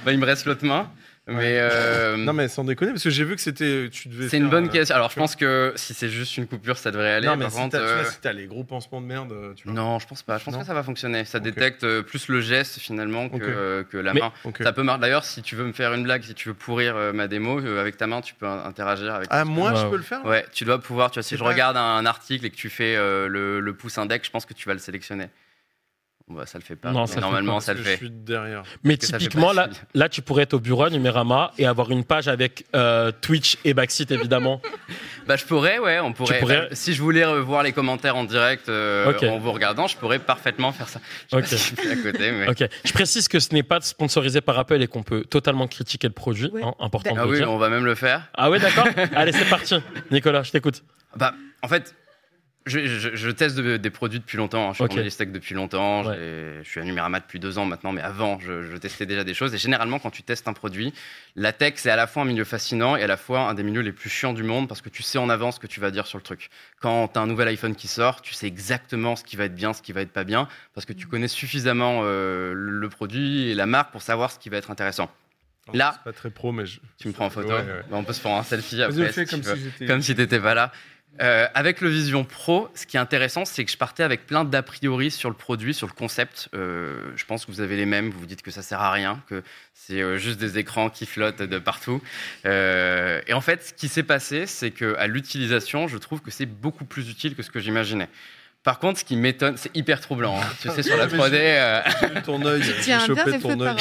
[0.06, 0.92] Bah, il me reste l'autre main.
[1.28, 3.90] Mais euh, Non, mais sans déconner, parce que j'ai vu que c'était.
[3.92, 4.30] Tu devais.
[4.30, 4.96] c'est une bonne euh, question.
[4.96, 7.28] Alors, je pense que si c'est juste une coupure, ça devrait aller.
[7.28, 9.66] Non, mais Par si contre, t'as euh, si t'as les gros pansements de merde, tu
[9.66, 9.74] vois.
[9.74, 10.38] Non, je pense pas.
[10.38, 11.26] Je pense Non que ça va fonctionner.
[11.26, 14.32] Ça détecte plus le geste finalement que, que la Mais- main.
[14.64, 14.86] Ça peut.
[15.00, 17.98] D'ailleurs, si tu veux me faire une blague, si tu veux pourrir ma démo, avec
[17.98, 19.28] ta main, tu peux in- interagir avec.
[19.32, 21.12] Ah, moi, je peux le faire Ouais, tu dois pouvoir.
[21.12, 23.98] Tu vois, si je pas- regarde un article et que tu fais le, le pouce
[23.98, 25.28] index, je pense que tu vas le sélectionner.
[26.30, 26.92] Bah, ça le fait pas.
[26.92, 27.92] Non, mais ça le fait normalement, pas, ça le fait.
[27.94, 28.64] Je suis derrière.
[28.84, 32.28] Mais typiquement, là, là, tu pourrais être au bureau à Numérama et avoir une page
[32.28, 34.62] avec euh, Twitch et Backseat, évidemment.
[35.28, 36.40] Bah, je pourrais, ouais, on pourrait.
[36.40, 39.98] pourrais- bah, si je voulais revoir les commentaires en direct euh, en vous regardant, je
[39.98, 41.02] pourrais parfaitement faire ça.
[41.30, 41.48] Je Ok.
[41.48, 42.48] si je suis à côté, mais.
[42.48, 42.64] Ok.
[42.86, 46.14] Je précise que ce n'est pas sponsorisé par Apple et qu'on peut totalement critiquer le
[46.14, 46.50] produit.
[46.52, 46.64] Ouais.
[46.64, 47.52] hein, important Ah oui, dire.
[47.52, 48.30] on va même le faire.
[48.36, 48.88] Ah ouais, d'accord.
[49.18, 49.76] Allez, c'est parti.
[50.12, 50.82] Nicolas, je t'écoute.
[51.18, 51.94] Bah, en fait,
[52.68, 54.68] je, je- je teste de- des produits depuis longtemps.
[54.68, 54.72] hein.
[54.72, 54.92] Je suis Ok.
[54.92, 56.06] journaliste tech depuis longtemps.
[56.06, 56.60] Ouais.
[56.64, 59.34] Je suis à Numérama depuis deux ans maintenant, mais avant, je, je testais déjà des
[59.34, 59.54] choses.
[59.54, 60.94] Et généralement, quand tu testes un produit,
[61.36, 63.64] la tech, c'est à la fois un milieu fascinant et à la fois un des
[63.64, 65.80] milieux les plus chiants du monde parce que tu sais en avance ce que tu
[65.80, 66.50] vas dire sur le truc.
[66.82, 69.56] Quand tu as un nouvel iPhone qui sort, tu sais exactement ce qui va être
[69.56, 73.50] bien, ce qui va être pas bien, parce que tu connais suffisamment euh, le produit
[73.50, 75.10] et la marque pour savoir ce qui va être intéressant.
[75.74, 76.80] Là, C'est pas très pro, mais je.
[76.98, 77.82] tu me prends en photo Ouais, ouais.
[77.92, 79.12] Bah, On peut se faire un selfie après.
[79.12, 80.72] si comme si j'étais- Comme si t'étais pas là.
[81.19, 84.45] Euh, avec le Vision Pro, ce qui est intéressant, c'est que je partais avec plein
[84.45, 86.48] d'a priori sur le produit, sur le concept.
[86.53, 88.11] Euh, je pense que vous avez les mêmes.
[88.11, 89.42] Vous vous dites que ça sert à rien, que
[89.74, 92.03] c'est euh, juste des écrans qui flottent de partout.
[92.45, 96.30] Euh, et en fait, ce qui s'est passé, c'est que à l'utilisation, je trouve que
[96.30, 98.10] c'est beaucoup plus utile que ce que j'imaginais.
[98.61, 100.38] Par contre, ce qui m'étonne, c'est hyper troublant.
[100.40, 100.45] hein.
[100.61, 101.34] Tu sais, sur la 3D.
[101.34, 101.82] euh,
[102.26, 102.61] ton œil.
[102.82, 103.76] Tiens, j'ai chopé ton œil.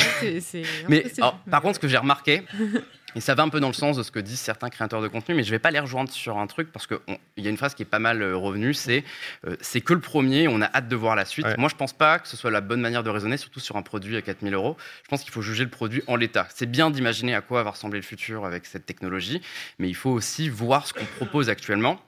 [0.89, 2.45] mais alors, par contre, ce que j'ai remarqué,
[3.17, 5.09] Et ça va un peu dans le sens de ce que disent certains créateurs de
[5.09, 6.99] contenu, mais je ne vais pas les rejoindre sur un truc parce qu'il
[7.39, 9.05] y a une phrase qui est pas mal euh, revenue, c'est
[9.47, 11.47] euh, c'est que le premier, on a hâte de voir la suite.
[11.57, 13.83] Moi, je pense pas que ce soit la bonne manière de raisonner, surtout sur un
[13.83, 14.77] produit à 4000 euros.
[15.03, 16.47] Je pense qu'il faut juger le produit en l'état.
[16.55, 19.41] C'est bien d'imaginer à quoi va ressembler le futur avec cette technologie,
[19.79, 21.99] mais il faut aussi voir ce qu'on propose actuellement.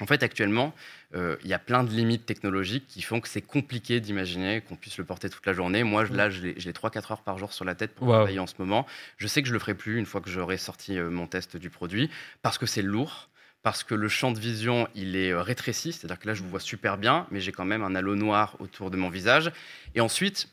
[0.00, 0.74] En fait, actuellement,
[1.14, 4.74] euh, il y a plein de limites technologiques qui font que c'est compliqué d'imaginer qu'on
[4.74, 5.84] puisse le porter toute la journée.
[5.84, 8.06] Moi, je- là, je l'ai je l'ai 3-4 heures par jour sur la tête pour
[8.08, 8.14] Wow.
[8.14, 8.86] travailler en ce moment.
[9.18, 11.56] Je sais que je le ferai plus une fois que j'aurai sorti euh, mon test
[11.58, 13.28] du produit, parce que c'est lourd,
[13.62, 16.48] parce que le champ de vision, il est euh, rétréci, c'est-à-dire que là, je vous
[16.48, 19.52] vois super bien, mais j'ai quand même un halo noir autour de mon visage.
[19.94, 20.48] Et ensuite,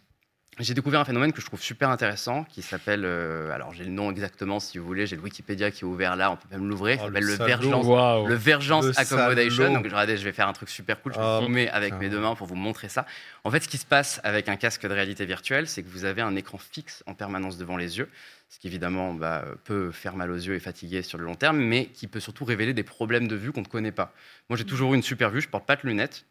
[0.60, 3.92] j'ai découvert un phénomène que je trouve super intéressant qui s'appelle, euh, alors j'ai le
[3.92, 6.68] nom exactement si vous voulez, j'ai le Wikipédia qui est ouvert là, on peut même
[6.68, 7.46] l'ouvrir, il Oh, s'appelle le le.
[7.46, 8.28] Vergence, Waouh.
[8.28, 9.64] le Vergence Le Accommodation.
[9.64, 9.74] salaud.
[9.76, 12.10] Donc regardez, je vais faire un truc super cool, je vais Ah, filmer avec mes
[12.10, 13.06] deux mains pour vous montrer ça.
[13.44, 16.04] En fait, ce qui se passe avec un casque de réalité virtuelle, c'est que vous
[16.06, 18.10] avez un écran fixe en permanence devant les yeux,
[18.50, 21.58] ce qui évidemment bah, peut faire mal aux yeux et fatiguer sur le long terme,
[21.58, 24.14] mais qui peut surtout révéler des problèmes de vue qu'on ne connaît pas.
[24.50, 26.26] Moi, j'ai toujours eu une super vue, je porte pas de lunettes.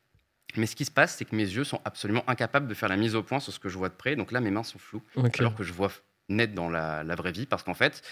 [0.57, 2.97] Mais ce qui se passe, c'est que mes yeux sont absolument incapables de faire la
[2.97, 4.17] mise au point sur ce que je vois de près.
[4.17, 5.03] Donc là, mes mains sont floues,
[5.41, 5.91] alors que je vois
[6.31, 8.03] net dans la, la vraie vie, parce qu'en fait,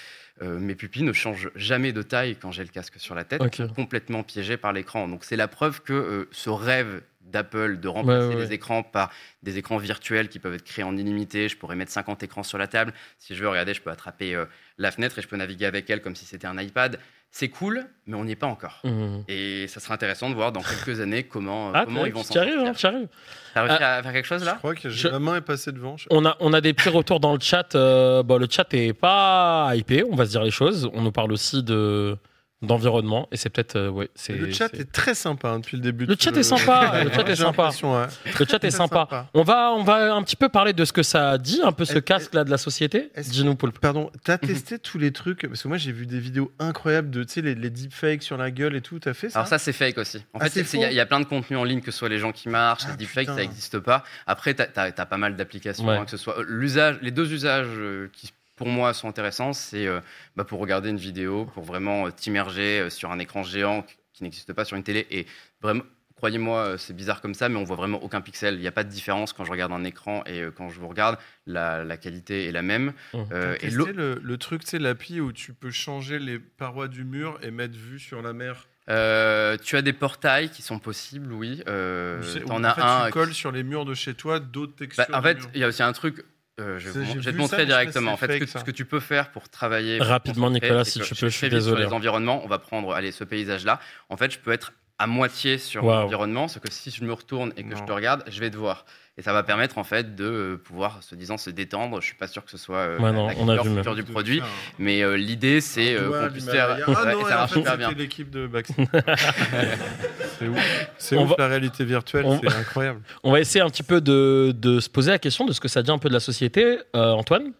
[0.42, 3.42] euh, mes pupilles ne changent jamais de taille quand j'ai le casque sur la tête,
[3.42, 3.60] Ok.
[3.60, 5.08] Elles sont complètement piégées par l'écran.
[5.08, 8.82] Donc c'est la preuve que euh, ce rêve d'Apple de remplacer Ouais, ouais, les écrans
[8.82, 9.10] par
[9.42, 11.48] des écrans virtuels qui peuvent être créés en illimité.
[11.48, 12.92] Je pourrais mettre 50 écrans sur la table.
[13.18, 14.46] Si je veux, regardez, je peux attraper euh,
[14.78, 17.00] la fenêtre et je peux naviguer avec elle comme si c'était un iPad.
[17.30, 18.80] C'est cool, mais on n'y est pas encore.
[18.82, 19.24] Mhm.
[19.28, 22.22] Et ça sera intéressant de voir dans quelques années comment, euh, Ah, comment ils vont
[22.22, 22.70] s'en tu arrives, sortir.
[22.70, 23.08] hein, tu arrives.
[23.52, 24.52] T'as réussi Ah, à faire quelque chose là?
[24.54, 25.98] Je crois que Je- ma main est passée devant.
[25.98, 27.74] je- On a, on a des petits retours dans le chat.
[27.74, 30.88] euh, bon, le chat est pas hypé, on va se dire les choses.
[30.94, 32.16] On nous parle aussi de
[32.62, 35.82] d'environnement et c'est peut-être euh, ouais, c'est Le chat est très sympa hein, depuis le
[35.82, 36.06] début.
[36.06, 37.68] Le de chat est sympa, le chat est sympa.
[37.82, 38.06] ouais.
[38.40, 39.28] Le chat est sympa.
[39.34, 41.84] On va, on va un petit peu parler de ce que ça dit, un peu
[41.84, 43.10] ce casque-là de la société.
[43.16, 43.72] Dis-nous, Paul.
[43.72, 47.24] Pardon, t'as testé tous les trucs Parce que moi j'ai vu des vidéos incroyables de
[47.24, 48.98] tu sais, les, les deepfakes sur la gueule et tout.
[48.98, 50.24] T'as fait ça Alors ça, c'est fake aussi.
[50.32, 52.08] En Ah, fait, il y, a- y plein de contenus en ligne, que ce soit
[52.08, 53.34] les gens qui marchent, les deepfakes, putain.
[53.36, 54.02] ça n'existe pas.
[54.26, 55.96] Après, tu as, pas mal d'applications, Ouais.
[55.98, 59.52] hein, que ce soit euh, l'usage, les deux usages euh, qui pour moi sont intéressants,
[59.52, 60.00] c'est euh,
[60.34, 63.96] bah, pour regarder une vidéo, pour vraiment euh, t'immerger euh, sur un écran géant qui-
[64.14, 65.26] qui n'existe pas sur une télé et
[65.62, 65.82] vraiment.
[66.16, 68.54] Croyez-moi, euh, c'est bizarre comme ça, mais on voit vraiment aucun pixel.
[68.54, 70.80] Il n'y a pas de différence quand je regarde un écran et euh, quand je
[70.80, 71.18] vous regarde.
[71.46, 72.94] La, la qualité est la même.
[73.14, 77.04] Euh, T'as et le, le truc, sais, l'appli où tu peux changer les parois du
[77.04, 81.32] mur et mettre vue sur la mer Euh, tu as des portails qui sont possibles,
[81.34, 81.62] oui.
[81.68, 83.06] Euh, en as fait, un.
[83.08, 85.04] Tu colles sur les murs de chez toi d'autres textures.
[85.10, 86.24] Bah, en fait, il y a aussi un truc.
[86.58, 88.12] Euh, je vais, vous- j'ai je vais te montrer ça, directement.
[88.12, 89.98] En fait, ce que, ce tu peux faire pour travailler.
[89.98, 91.82] Rapidement, pour Nicolas, si tu peux, je suis désolé.
[91.82, 93.80] Sur les environnements, on va prendre allez, ce paysage-là.
[94.08, 97.52] En fait, je peux être à moitié sur l'environnement, c'est que si je me retourne
[97.58, 98.86] et que je te regarde, je vais te voir.
[99.18, 102.02] Et ça va permettre en fait de euh, pouvoir, se disant, se détendre.
[102.02, 103.94] Je suis pas sûr que ce soit euh, Ouais, non, la on a vu, future
[103.94, 104.42] du produit,
[104.78, 106.76] mais euh, l'idée c'est euh, qu'on puisse faire.
[106.86, 107.90] Ah Ouais, non, et ça en marche fait, super c'était bien.
[107.96, 108.84] l'équipe de Baxter.
[110.38, 113.00] c'est ouf, c'est ouf va- la réalité virtuelle, on- c'est incroyable.
[113.22, 115.68] On va essayer un petit peu de, de se poser la question de ce que
[115.68, 116.78] ça dit un peu de la société.
[116.94, 117.52] Euh, Antoine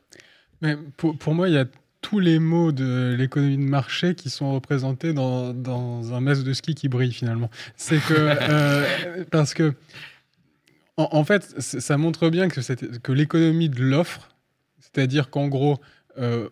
[0.61, 1.65] Mais pour, pour moi, il y a
[2.03, 6.53] tous les mots de l'économie de marché qui sont représentés dans, dans un masque de
[6.53, 7.51] ski qui brille finalement.
[7.77, 8.85] C'est que euh,
[9.31, 9.73] parce que
[10.97, 14.29] en, en fait, ça montre bien que, l'économie de l'offre,
[14.81, 15.79] c'est-à-dire qu'en gros,
[16.19, 16.49] euh,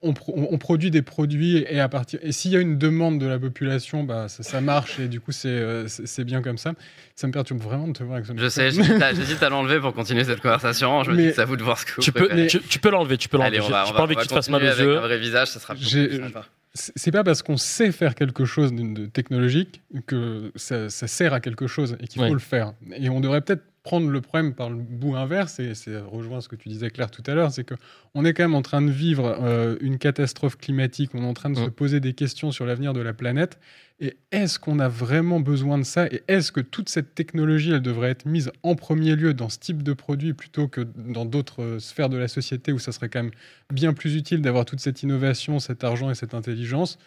[0.00, 2.78] on, pro- on- on produit des produits et à partir et s'il y a une
[2.78, 6.40] demande de la population, bah ça, ça marche et du coup c'est euh, c'est bien
[6.40, 6.74] comme ça.
[7.16, 9.92] Ça me perturbe vraiment de te voir avec ce Je sais, j'hésite à, l'enlever pour
[9.92, 11.02] continuer cette conversation.
[11.02, 12.46] Je me dis c'est à vous de voir ce que vous Tu peux, préférez.
[12.46, 13.60] tu, tu peux l'enlever, tu peux l'enlever.
[13.60, 14.70] J'ai pas envie que tu te fasses mal aux yeux.
[14.72, 16.46] Avec un vrai visage, ça sera plus sympa.
[16.74, 21.32] C'est pas parce qu'on sait faire quelque chose de, de technologique que ça, ça sert
[21.32, 22.32] à quelque chose et qu'il faut Ouais.
[22.32, 22.74] le faire.
[22.96, 26.48] Et on devrait peut-être prendre le problème par le bout inverse, et c'est rejoint ce
[26.48, 27.74] que tu disais Claire tout à l'heure, c'est que
[28.14, 31.34] on est quand même en train de vivre euh, une catastrophe climatique, on est en
[31.34, 33.58] train de se poser des questions sur l'avenir de la planète,
[34.00, 37.82] et est-ce qu'on a vraiment besoin de ça, et est-ce que toute cette technologie, elle
[37.82, 41.62] devrait être mise en premier lieu dans ce type de produit plutôt que dans d'autres
[41.62, 43.32] euh, sphères de la société où ça serait quand même
[43.72, 46.98] bien plus utile d'avoir toute cette innovation, cet argent et cette intelligence?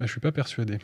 [0.00, 0.78] Bah, Je suis pas persuadé.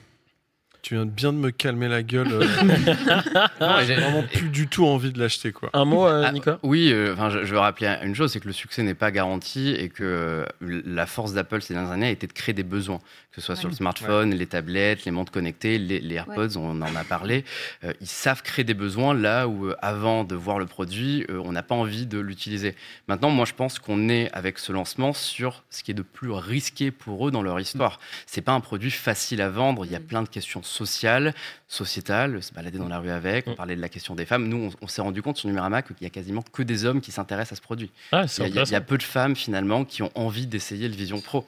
[0.80, 2.28] Tu viens de bien de me calmer la gueule.
[2.32, 2.40] euh.
[3.60, 5.70] Non, j'ai vraiment plus du tout envie de l'acheter quoi.
[5.72, 8.46] Un mot, Ah, Nicolas Oui, euh, enfin, je, je veux rappeler une chose, c'est que
[8.46, 12.10] le succès n'est pas garanti et que euh, la force d'Apple ces dernières années a
[12.10, 13.00] été de créer des besoins,
[13.40, 16.56] ce soit sur le smartphone, les tablettes, les montres connectées, les, les AirPods, Ouais.
[16.56, 17.44] on en a parlé.
[17.84, 21.40] Euh, ils savent créer des besoins là où, euh, avant de voir le produit, euh,
[21.44, 22.74] on n'a pas envie de l'utiliser.
[23.08, 26.30] Maintenant, moi, je pense qu'on est avec ce lancement sur ce qui est de plus
[26.30, 28.00] risqué pour eux dans leur histoire.
[28.26, 29.84] C'est pas un produit facile à vendre.
[29.84, 31.34] Il y a plein de questions sociales,
[31.68, 33.46] sociétales, se balader dans la rue avec.
[33.46, 34.48] On parlait de la question des femmes.
[34.48, 37.00] Nous, on, on s'est rendu compte sur Numérama qu'il y a quasiment que des hommes
[37.00, 37.90] qui s'intéressent à ce produit.
[38.12, 40.94] Ah, il, y a, il y peu de femmes finalement qui ont envie d'essayer le
[40.94, 41.46] Vision Pro.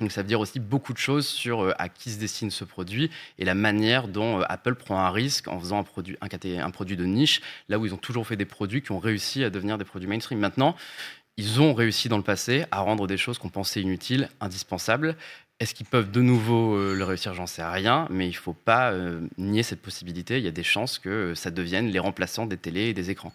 [0.00, 2.64] Donc ça veut dire aussi beaucoup de choses sur euh, à qui se destine ce
[2.64, 6.70] produit et la manière dont euh, Apple prend un risque en faisant un produit, un,
[6.70, 9.50] produit de niche, là où ils ont toujours fait des produits qui ont réussi à
[9.50, 10.38] devenir des produits mainstream.
[10.38, 10.74] Maintenant,
[11.36, 15.16] ils ont réussi dans le passé à rendre des choses qu'on pensait inutiles, indispensables.
[15.60, 17.34] Est-ce qu'ils peuvent de nouveau euh, le réussir?
[17.34, 18.92] J'en sais rien, mais il ne faut pas
[19.38, 20.38] nier cette possibilité.
[20.38, 23.32] Il y a des chances que ça devienne les remplaçants des télés et des écrans.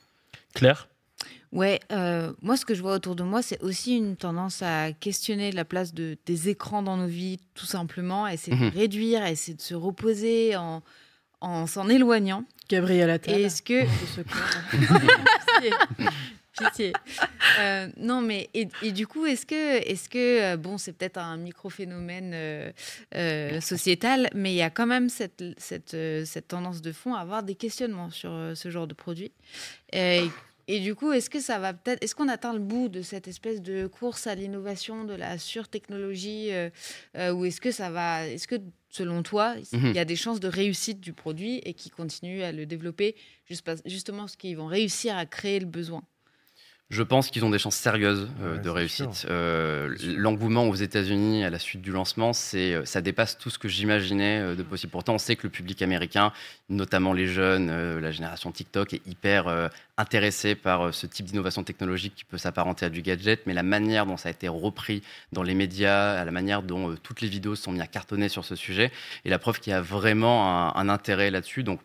[0.54, 0.88] Claire?
[1.52, 4.92] Ouais, euh, moi ce que je vois autour de moi, c'est aussi une tendance à
[4.92, 8.70] questionner la place de, des écrans dans nos vies, tout simplement, à essayer Mhm.
[8.70, 10.84] de réduire, à essayer de se reposer en,
[11.42, 12.44] en s'en éloignant.
[12.70, 13.40] Gabriel Attal.
[13.40, 13.84] Et Est-ce que...
[16.60, 16.94] Pitié.
[17.60, 21.18] Euh, non, mais et, et du coup, est-ce que, est-ce que euh, bon, c'est peut-être
[21.18, 22.72] un micro-phénomène euh,
[23.16, 25.96] euh, sociétal, mais il y a quand même cette, cette,
[26.26, 29.32] cette tendance de fond à avoir des questionnements sur ce genre de produit.
[29.96, 30.30] Euh, Et,
[30.76, 33.28] et du coup, est-ce que ça va peut-être, est-ce qu'on atteint le bout de cette
[33.28, 36.70] espèce de course à l'innovation, de la surtechnologie, euh,
[37.18, 38.56] euh, ou est-ce que ça va, est-ce que
[38.90, 39.94] selon toi, il Mhm.
[39.94, 43.16] y a des chances de réussite du produit et qui continuent à le développer
[43.46, 46.04] juste justement parce qu'ils vont réussir à créer le besoin?
[46.90, 49.28] Je pense qu'ils ont des chances sérieuses euh, Ouais, de réussite.
[49.30, 53.60] Euh, L'engouement aux États-Unis à la suite du lancement, c'est, euh, ça dépasse tout ce
[53.60, 54.92] que j'imaginais de possible.
[54.92, 56.34] Pourtant, on sait que le public américain,
[56.68, 62.16] notamment les jeunes, euh, la génération TikTok, est hyper intéressé par ce type d'innovation technologique
[62.16, 65.44] qui peut s'apparenter à du gadget, mais la manière dont ça a été repris dans
[65.44, 68.56] les médias, à la manière dont toutes les vidéos sont mises à cartonner sur ce
[68.56, 68.92] sujet,
[69.26, 71.62] est la preuve qu'il y a vraiment un, un intérêt là-dessus.
[71.64, 71.82] Donc,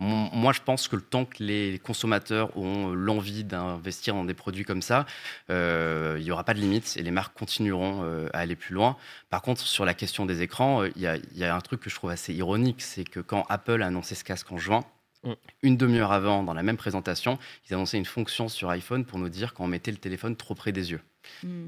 [0.00, 4.64] Moi, je pense que le temps que les consommateurs auront l'envie d'investir dans des produits
[4.64, 5.06] comme ça,
[5.50, 8.74] euh, il n'y aura pas de limite et les marques continueront euh, à aller plus
[8.74, 8.96] loin.
[9.28, 11.60] Par contre, sur la question des écrans, euh, il y, a- il y a un
[11.60, 14.58] truc que je trouve assez ironique, c'est que quand Apple a annoncé ce casque en
[14.58, 14.84] juin,
[15.24, 15.32] Mm.
[15.64, 19.28] une demi-heure avant, dans la même présentation, ils annonçaient une fonction sur iPhone pour nous
[19.28, 21.00] dire quand on mettait le téléphone trop près des yeux.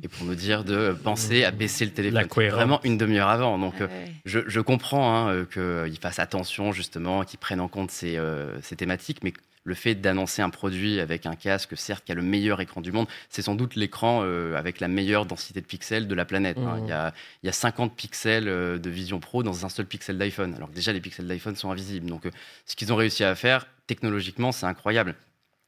[0.02, 2.26] Et pour nous dire de penser à baisser le téléphone.
[2.50, 3.58] Vraiment une demi-heure avant.
[3.58, 4.12] Donc, Ah euh, ouais.
[4.24, 8.60] je, je comprends hein, euh, qu'ils fassent attention, justement, qu'ils prennent en compte ces, euh,
[8.62, 9.32] ces thématiques, mais
[9.64, 12.92] le fait d'annoncer un produit avec un casque, certes, qui a le meilleur écran du
[12.92, 16.56] monde, c'est sans doute l'écran euh, avec la meilleure densité de pixels de la planète.
[16.56, 16.78] hein.
[16.78, 16.84] Mhm.
[16.86, 20.16] Il, y a, il y a 50 pixels de Vision Pro dans un seul pixel
[20.16, 22.06] d'iPhone, alors que déjà les pixels d'iPhone sont invisibles.
[22.06, 22.30] Donc, euh,
[22.64, 25.14] ce qu'ils ont réussi à faire, technologiquement, c'est incroyable.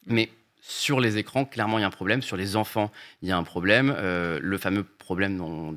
[0.06, 0.30] Mais
[0.64, 2.22] sur les écrans, clairement, il y a un problème.
[2.22, 3.92] Sur les enfants, il y a un problème.
[3.98, 5.76] Euh, le fameux problème dont-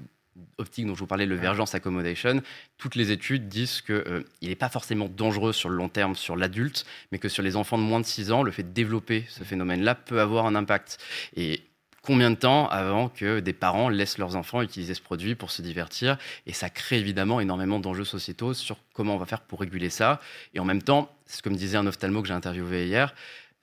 [0.57, 2.41] optique dont je vous parlais, le vergence accommodation,
[2.77, 6.85] toutes les études disent qu'il n'est pas forcément dangereux sur le long terme sur l'adulte,
[7.11, 9.43] mais que sur les enfants de moins de 6 ans, le fait de développer ce
[9.43, 10.99] phénomène-là peut avoir un impact.
[11.35, 11.63] Et
[12.03, 15.61] combien de temps avant que des parents laissent leurs enfants utiliser ce produit pour se
[15.63, 16.17] divertir?
[16.45, 20.19] Et ça crée évidemment énormément d'enjeux sociétaux sur comment on va faire pour réguler ça.
[20.53, 23.15] Et en même temps, c'est ce que me disait un ophtalmo que j'ai interviewé hier,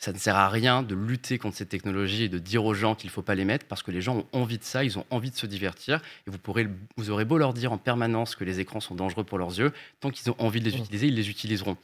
[0.03, 2.97] ça ne sert à rien de lutter contre ces technologies et de dire aux gens
[2.97, 4.99] qu'il ne faut pas les mettre parce que les gens ont envie de ça, ils
[4.99, 6.03] ont envie de se divertir.
[6.27, 6.67] Et vous, pourrez,
[6.97, 9.73] vous aurez beau leur dire en permanence que les écrans sont dangereux pour leurs yeux,
[10.01, 11.77] tant qu'ils ont envie de les utiliser, ils les utiliseront.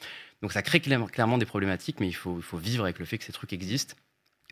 [0.42, 3.18] Donc ça crée clairement- des problématiques, mais il faut, il faut vivre avec le fait
[3.18, 3.94] que ces trucs existent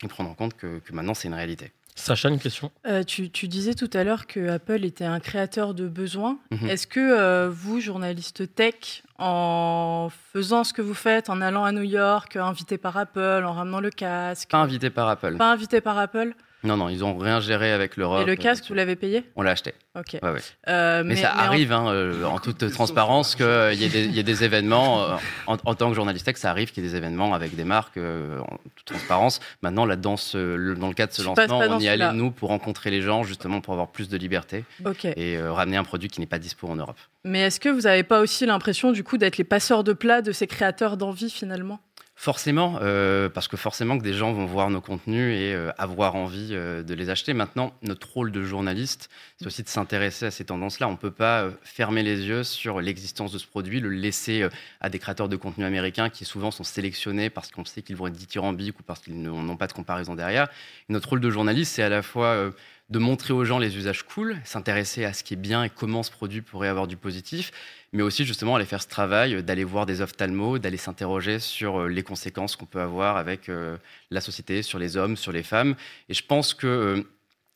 [0.00, 1.72] et prendre en compte que, que maintenant c'est une réalité.
[1.99, 5.73] Sacha, une question Euh, tu, tu disais tout à l'heure que Apple était un créateur
[5.75, 6.39] de besoins.
[6.50, 6.68] Mhm.
[6.68, 11.73] Est-ce que euh, vous, journaliste tech, en faisant ce que vous faites, en allant à
[11.73, 15.36] New York, invité par Apple, en ramenant le casque, Pas invité par Apple.
[15.36, 16.34] pas invité par Apple,
[16.66, 18.22] Non, non, ils ont rien géré avec l'Europe.
[18.22, 19.24] et le casque, vous l'avez payé?
[19.36, 19.72] On l'a acheté.
[19.98, 20.18] Ok.
[20.22, 20.40] Ouais, ouais.
[20.68, 24.04] Euh, mais, ça mais en- arrive, hein, euh, en toute transparence, qu'il y, ait des-
[24.04, 25.02] il y ait des événements.
[25.02, 27.54] euh, en, en tant que journaliste tech, ça arrive qu'il y ait des événements avec
[27.56, 29.40] des marques euh, en toute transparence.
[29.62, 32.30] Maintenant, là, dans, ce- le, dans le cadre de ce lancement, on y allait, nous,
[32.30, 35.04] pour rencontrer les gens, justement, pour avoir plus de liberté Ok.
[35.06, 36.98] et euh, ramener un produit qui n'est pas dispo en Europe.
[37.24, 40.22] Mais est-ce que vous n'avez pas aussi l'impression, du coup, d'être les passeurs de plats
[40.22, 41.80] de ces créateurs d'envie, finalement?
[42.18, 46.14] Forcément, euh, parce que forcément que des gens vont voir nos contenus et euh, avoir
[46.16, 47.34] envie euh, de les acheter.
[47.34, 50.88] Maintenant, notre rôle de journaliste, c'est aussi de s'intéresser à ces tendances-là.
[50.88, 54.48] On ne peut pas fermer les yeux sur l'existence de ce produit, le laisser
[54.80, 58.06] à des créateurs de contenu américains qui souvent sont sélectionnés parce qu'on sait qu'ils vont
[58.06, 60.48] être dithyrambiques ou parce qu'ils n'ont pas de comparaison derrière.
[60.88, 62.50] Notre rôle de journaliste, c'est à la fois
[62.88, 66.02] de montrer aux gens les usages cool, s'intéresser à ce qui est bien et comment
[66.02, 67.50] ce produit pourrait avoir du positif,
[67.97, 71.81] mais aussi justement aller faire ce travail, euh, d'aller voir des ophtalmos, d'aller s'interroger sur
[71.81, 73.76] euh, les conséquences qu'on peut avoir avec euh,
[74.10, 75.75] la société, sur les hommes, sur les femmes.
[76.08, 77.05] Et je pense que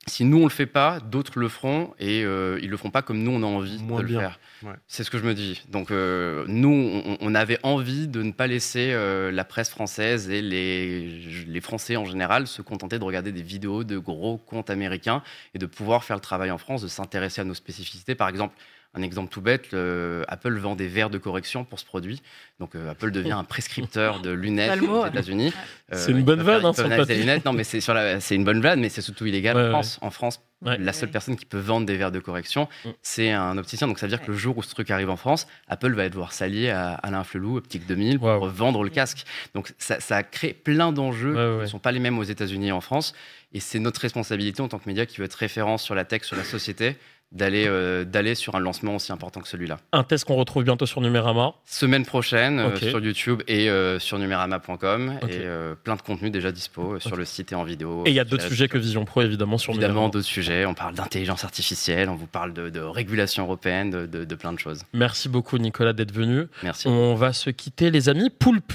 [0.06, 3.02] si nous on le fait pas, d'autres le feront et euh, ils le feront pas
[3.02, 4.40] comme nous on a envie Moins de le faire.
[4.62, 4.72] Ouais.
[4.88, 5.62] C'est ce que je me dis.
[5.68, 10.30] Donc euh, nous on, on avait envie de ne pas laisser euh, la presse française
[10.30, 14.70] et les, les Français en général se contenter de regarder des vidéos de gros comptes
[14.70, 15.22] américains
[15.54, 18.14] et de pouvoir faire le travail en France, de s'intéresser à nos spécificités.
[18.14, 18.54] Par exemple,
[18.92, 22.20] Un exemple tout bête, le- Apple vend des verres de correction pour ce produit.
[22.58, 25.08] Donc euh, Apple devient un prescripteur de lunettes aux ouais.
[25.08, 25.52] États-unis.
[25.92, 26.72] C'est une bonne vanne, hein,
[27.08, 27.44] lunettes.
[27.44, 29.66] Non, mais c'est sur la- c'est une bonne vanne, mais c'est surtout illégal Ouais, en
[29.66, 29.70] ouais.
[29.70, 29.98] France.
[30.02, 30.76] En France, Ouais.
[30.76, 32.88] la seule personne qui peut vendre des verres de correction, Mm.
[33.00, 33.86] c'est un opticien.
[33.86, 36.08] Donc ça veut dire que le jour où ce truc arrive en France, Apple va
[36.08, 39.24] devoir s'allier à Alain Flelou, Optique 2000, pour vendre le casque.
[39.54, 42.72] Donc ça, ça crée plein d'enjeux qui ne sont pas les mêmes aux États-Unis et
[42.72, 43.14] en France.
[43.52, 46.24] Et c'est notre responsabilité en tant que média qui veut être référence sur la tech,
[46.24, 46.96] sur la société,
[47.32, 49.78] d'aller euh, d'aller sur un lancement aussi important que celui-là.
[49.92, 51.52] Un test qu'on retrouve bientôt sur Numérama.
[51.64, 55.30] Semaine prochaine euh, sur YouTube et euh, sur numérama.com Ok.
[55.30, 58.02] et euh, plein de contenus déjà dispo sur le site et en vidéo.
[58.06, 60.10] Et il y a d'autres sujets que Vision Pro, évidemment, sur Évidemment, Numérama.
[60.12, 60.66] d'autres sujets.
[60.66, 64.52] On parle d'intelligence artificielle, on vous parle de, de régulation européenne, de, de- de plein
[64.52, 64.82] de choses.
[64.92, 66.46] Merci beaucoup, Nicolas, d'être venu.
[66.64, 66.88] Merci.
[66.88, 68.30] On va se quitter, les amis.
[68.30, 68.72] Poulpe,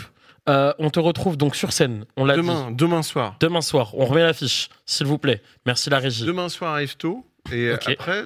[0.48, 2.06] euh, on te retrouve donc sur scène.
[2.16, 2.76] On l'a Demain, dit.
[2.78, 3.36] demain soir.
[3.42, 3.92] Demain soir.
[3.96, 5.42] On remet l'affiche, s'il vous plaît.
[5.66, 6.26] Merci la régie.
[6.26, 7.26] Demain soir arrive tôt.
[7.52, 7.90] Et Ok.
[7.90, 8.26] après,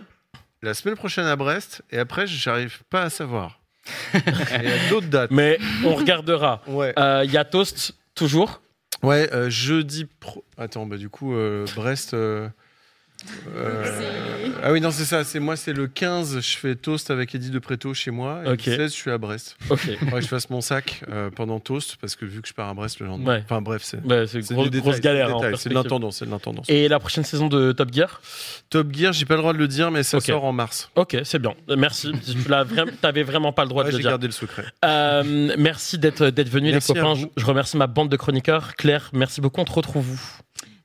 [0.62, 1.82] la semaine prochaine à Brest.
[1.92, 3.60] Et après, j'arrive pas à savoir.
[4.14, 5.32] Il y a d'autres dates.
[5.32, 6.62] Mais on regardera.
[6.68, 6.94] Ouais.
[6.98, 8.62] Euh, Il y a Toast, toujours?
[9.02, 10.44] Ouais, euh, jeudi pro.
[10.58, 12.16] Attends, bah du coup, euh, Brest.
[13.56, 15.24] Euh, euh, Ah oui, non, c'est ça.
[15.24, 16.40] C'est moi, c'est le 15.
[16.42, 18.42] Je fais toast avec Eddie de Préto chez moi.
[18.46, 19.58] Et le 16, je suis à Brest.
[19.70, 19.80] Ok.
[20.00, 22.70] Faudrait que je fasse mon sac euh, pendant toast parce que vu que je pars
[22.70, 23.36] à Brest le lendemain.
[23.36, 23.42] Ouais.
[23.44, 23.98] Enfin bref, c'est.
[24.06, 26.66] Ouais, du détail, grosse du galère, hein, C'est de l'intendance, c'est de l'intendance.
[26.70, 28.22] Et la prochaine saison de Top Gear?
[28.70, 30.90] Top Gear, j'ai pas le droit de le dire, mais ça sort en mars.
[30.96, 31.54] Ok, c'est bien.
[31.78, 32.12] Merci.
[32.26, 34.12] tu l'as vra- t'avais vraiment pas le droit Ouais, de le j'ai dire.
[34.12, 34.66] gardé le secret.
[34.86, 37.22] Euh, merci d'être venu Merci les copains.
[37.38, 38.76] Je, remercie ma bande de chroniqueurs.
[38.76, 39.62] Claire, merci beaucoup.
[39.62, 40.20] On te retrouve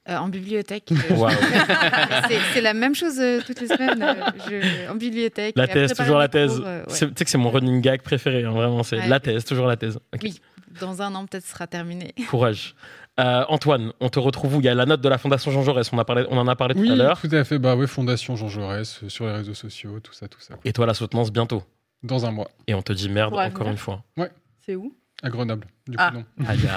[0.07, 0.91] Euh, en bibliothèque.
[1.11, 1.29] euh,
[2.53, 4.03] c'est- la même chose euh, toutes les semaines.
[4.03, 4.15] euh,
[4.51, 5.55] je- en bibliothèque.
[5.57, 6.61] La thèse, toujours la thèse.
[6.63, 6.93] euh, ouais.
[6.93, 8.83] Tu sais que c'est mon running gag préféré, hein, vraiment.
[8.83, 9.09] C'est Ouais.
[9.09, 9.99] la thèse, toujours la thèse.
[10.23, 10.41] Oui,
[10.81, 12.13] dans un an, peut-être ce sera terminé.
[12.29, 12.75] Courage.
[13.19, 14.61] Euh, Antoine, on te retrouve où?
[14.61, 15.91] Il y a la note de la Fondation Jean Jaurès.
[15.93, 17.21] On, a parlé, on en a parlé Oui, tout à l'heure.
[17.21, 17.59] tout à fait.
[17.59, 20.55] Bah oui, Fondation Jean Jaurès, euh, sur les réseaux sociaux, tout ça, tout ça.
[20.65, 21.63] Et toi, la soutenance bientôt.
[22.03, 22.51] Dans un mois.
[22.67, 24.03] Et on te dit merde encore une fois.
[24.19, 24.31] Ouais.
[24.67, 24.95] C'est où?
[25.25, 25.67] À Grenoble.
[25.89, 26.13] Du Ah.
[26.13, 26.25] coup, non.
[26.47, 26.61] Aïe.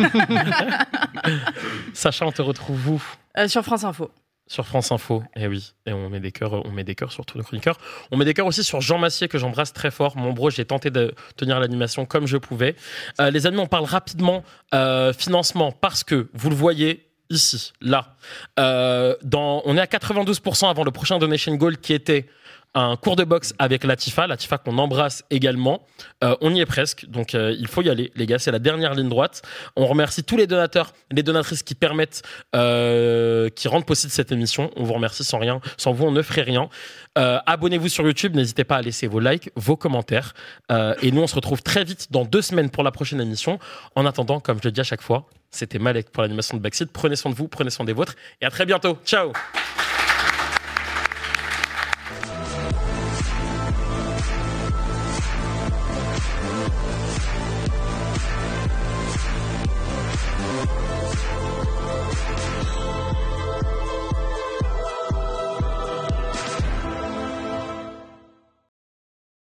[1.93, 3.03] Sacha, on te retrouve où?
[3.37, 4.09] Euh, Sur France Info.
[4.49, 7.25] Sur France Info, et oui, et on met des cœurs, on met des cœurs sur
[7.25, 7.77] tous nos chroniqueurs.
[8.11, 10.15] On met des cœurs aussi sur Jean Massier que j'embrasse très fort.
[10.15, 12.77] Mon bro, j'ai tenté de tenir l'animation comme je pouvais.
[13.19, 14.43] Euh, les amis, on parle rapidement
[14.73, 18.15] euh, financement parce que vous le voyez ici, là,
[18.57, 22.25] euh, dans, on est à 92% avant le prochain donation goal qui était
[22.77, 25.81] un cours de boxe avec Latifa, Latifa qu'on embrasse également.
[26.23, 28.37] Euh, on y est presque, donc euh, il faut y aller, les gars.
[28.37, 29.41] C'est la dernière ligne droite.
[29.75, 32.21] On remercie tous les donateurs, les donatrices qui permettent,
[32.55, 34.69] euh, qui rendent possible cette émission.
[34.75, 36.69] On vous remercie sans rien, sans vous, on ne ferait rien.
[37.15, 40.35] Abonnez-vous sur YouTube, n'hésitez pas à laisser vos likes, vos commentaires.
[41.01, 43.57] Et nous, on se retrouve très vite dans deux semaines pour la prochaine émission.
[43.95, 46.91] En attendant, comme je le dis à chaque fois, c'était Malek pour l'animation de Backseat.
[46.91, 48.99] Prenez soin de vous, prenez soin des vôtres, et à très bientôt.
[49.03, 49.31] Ciao.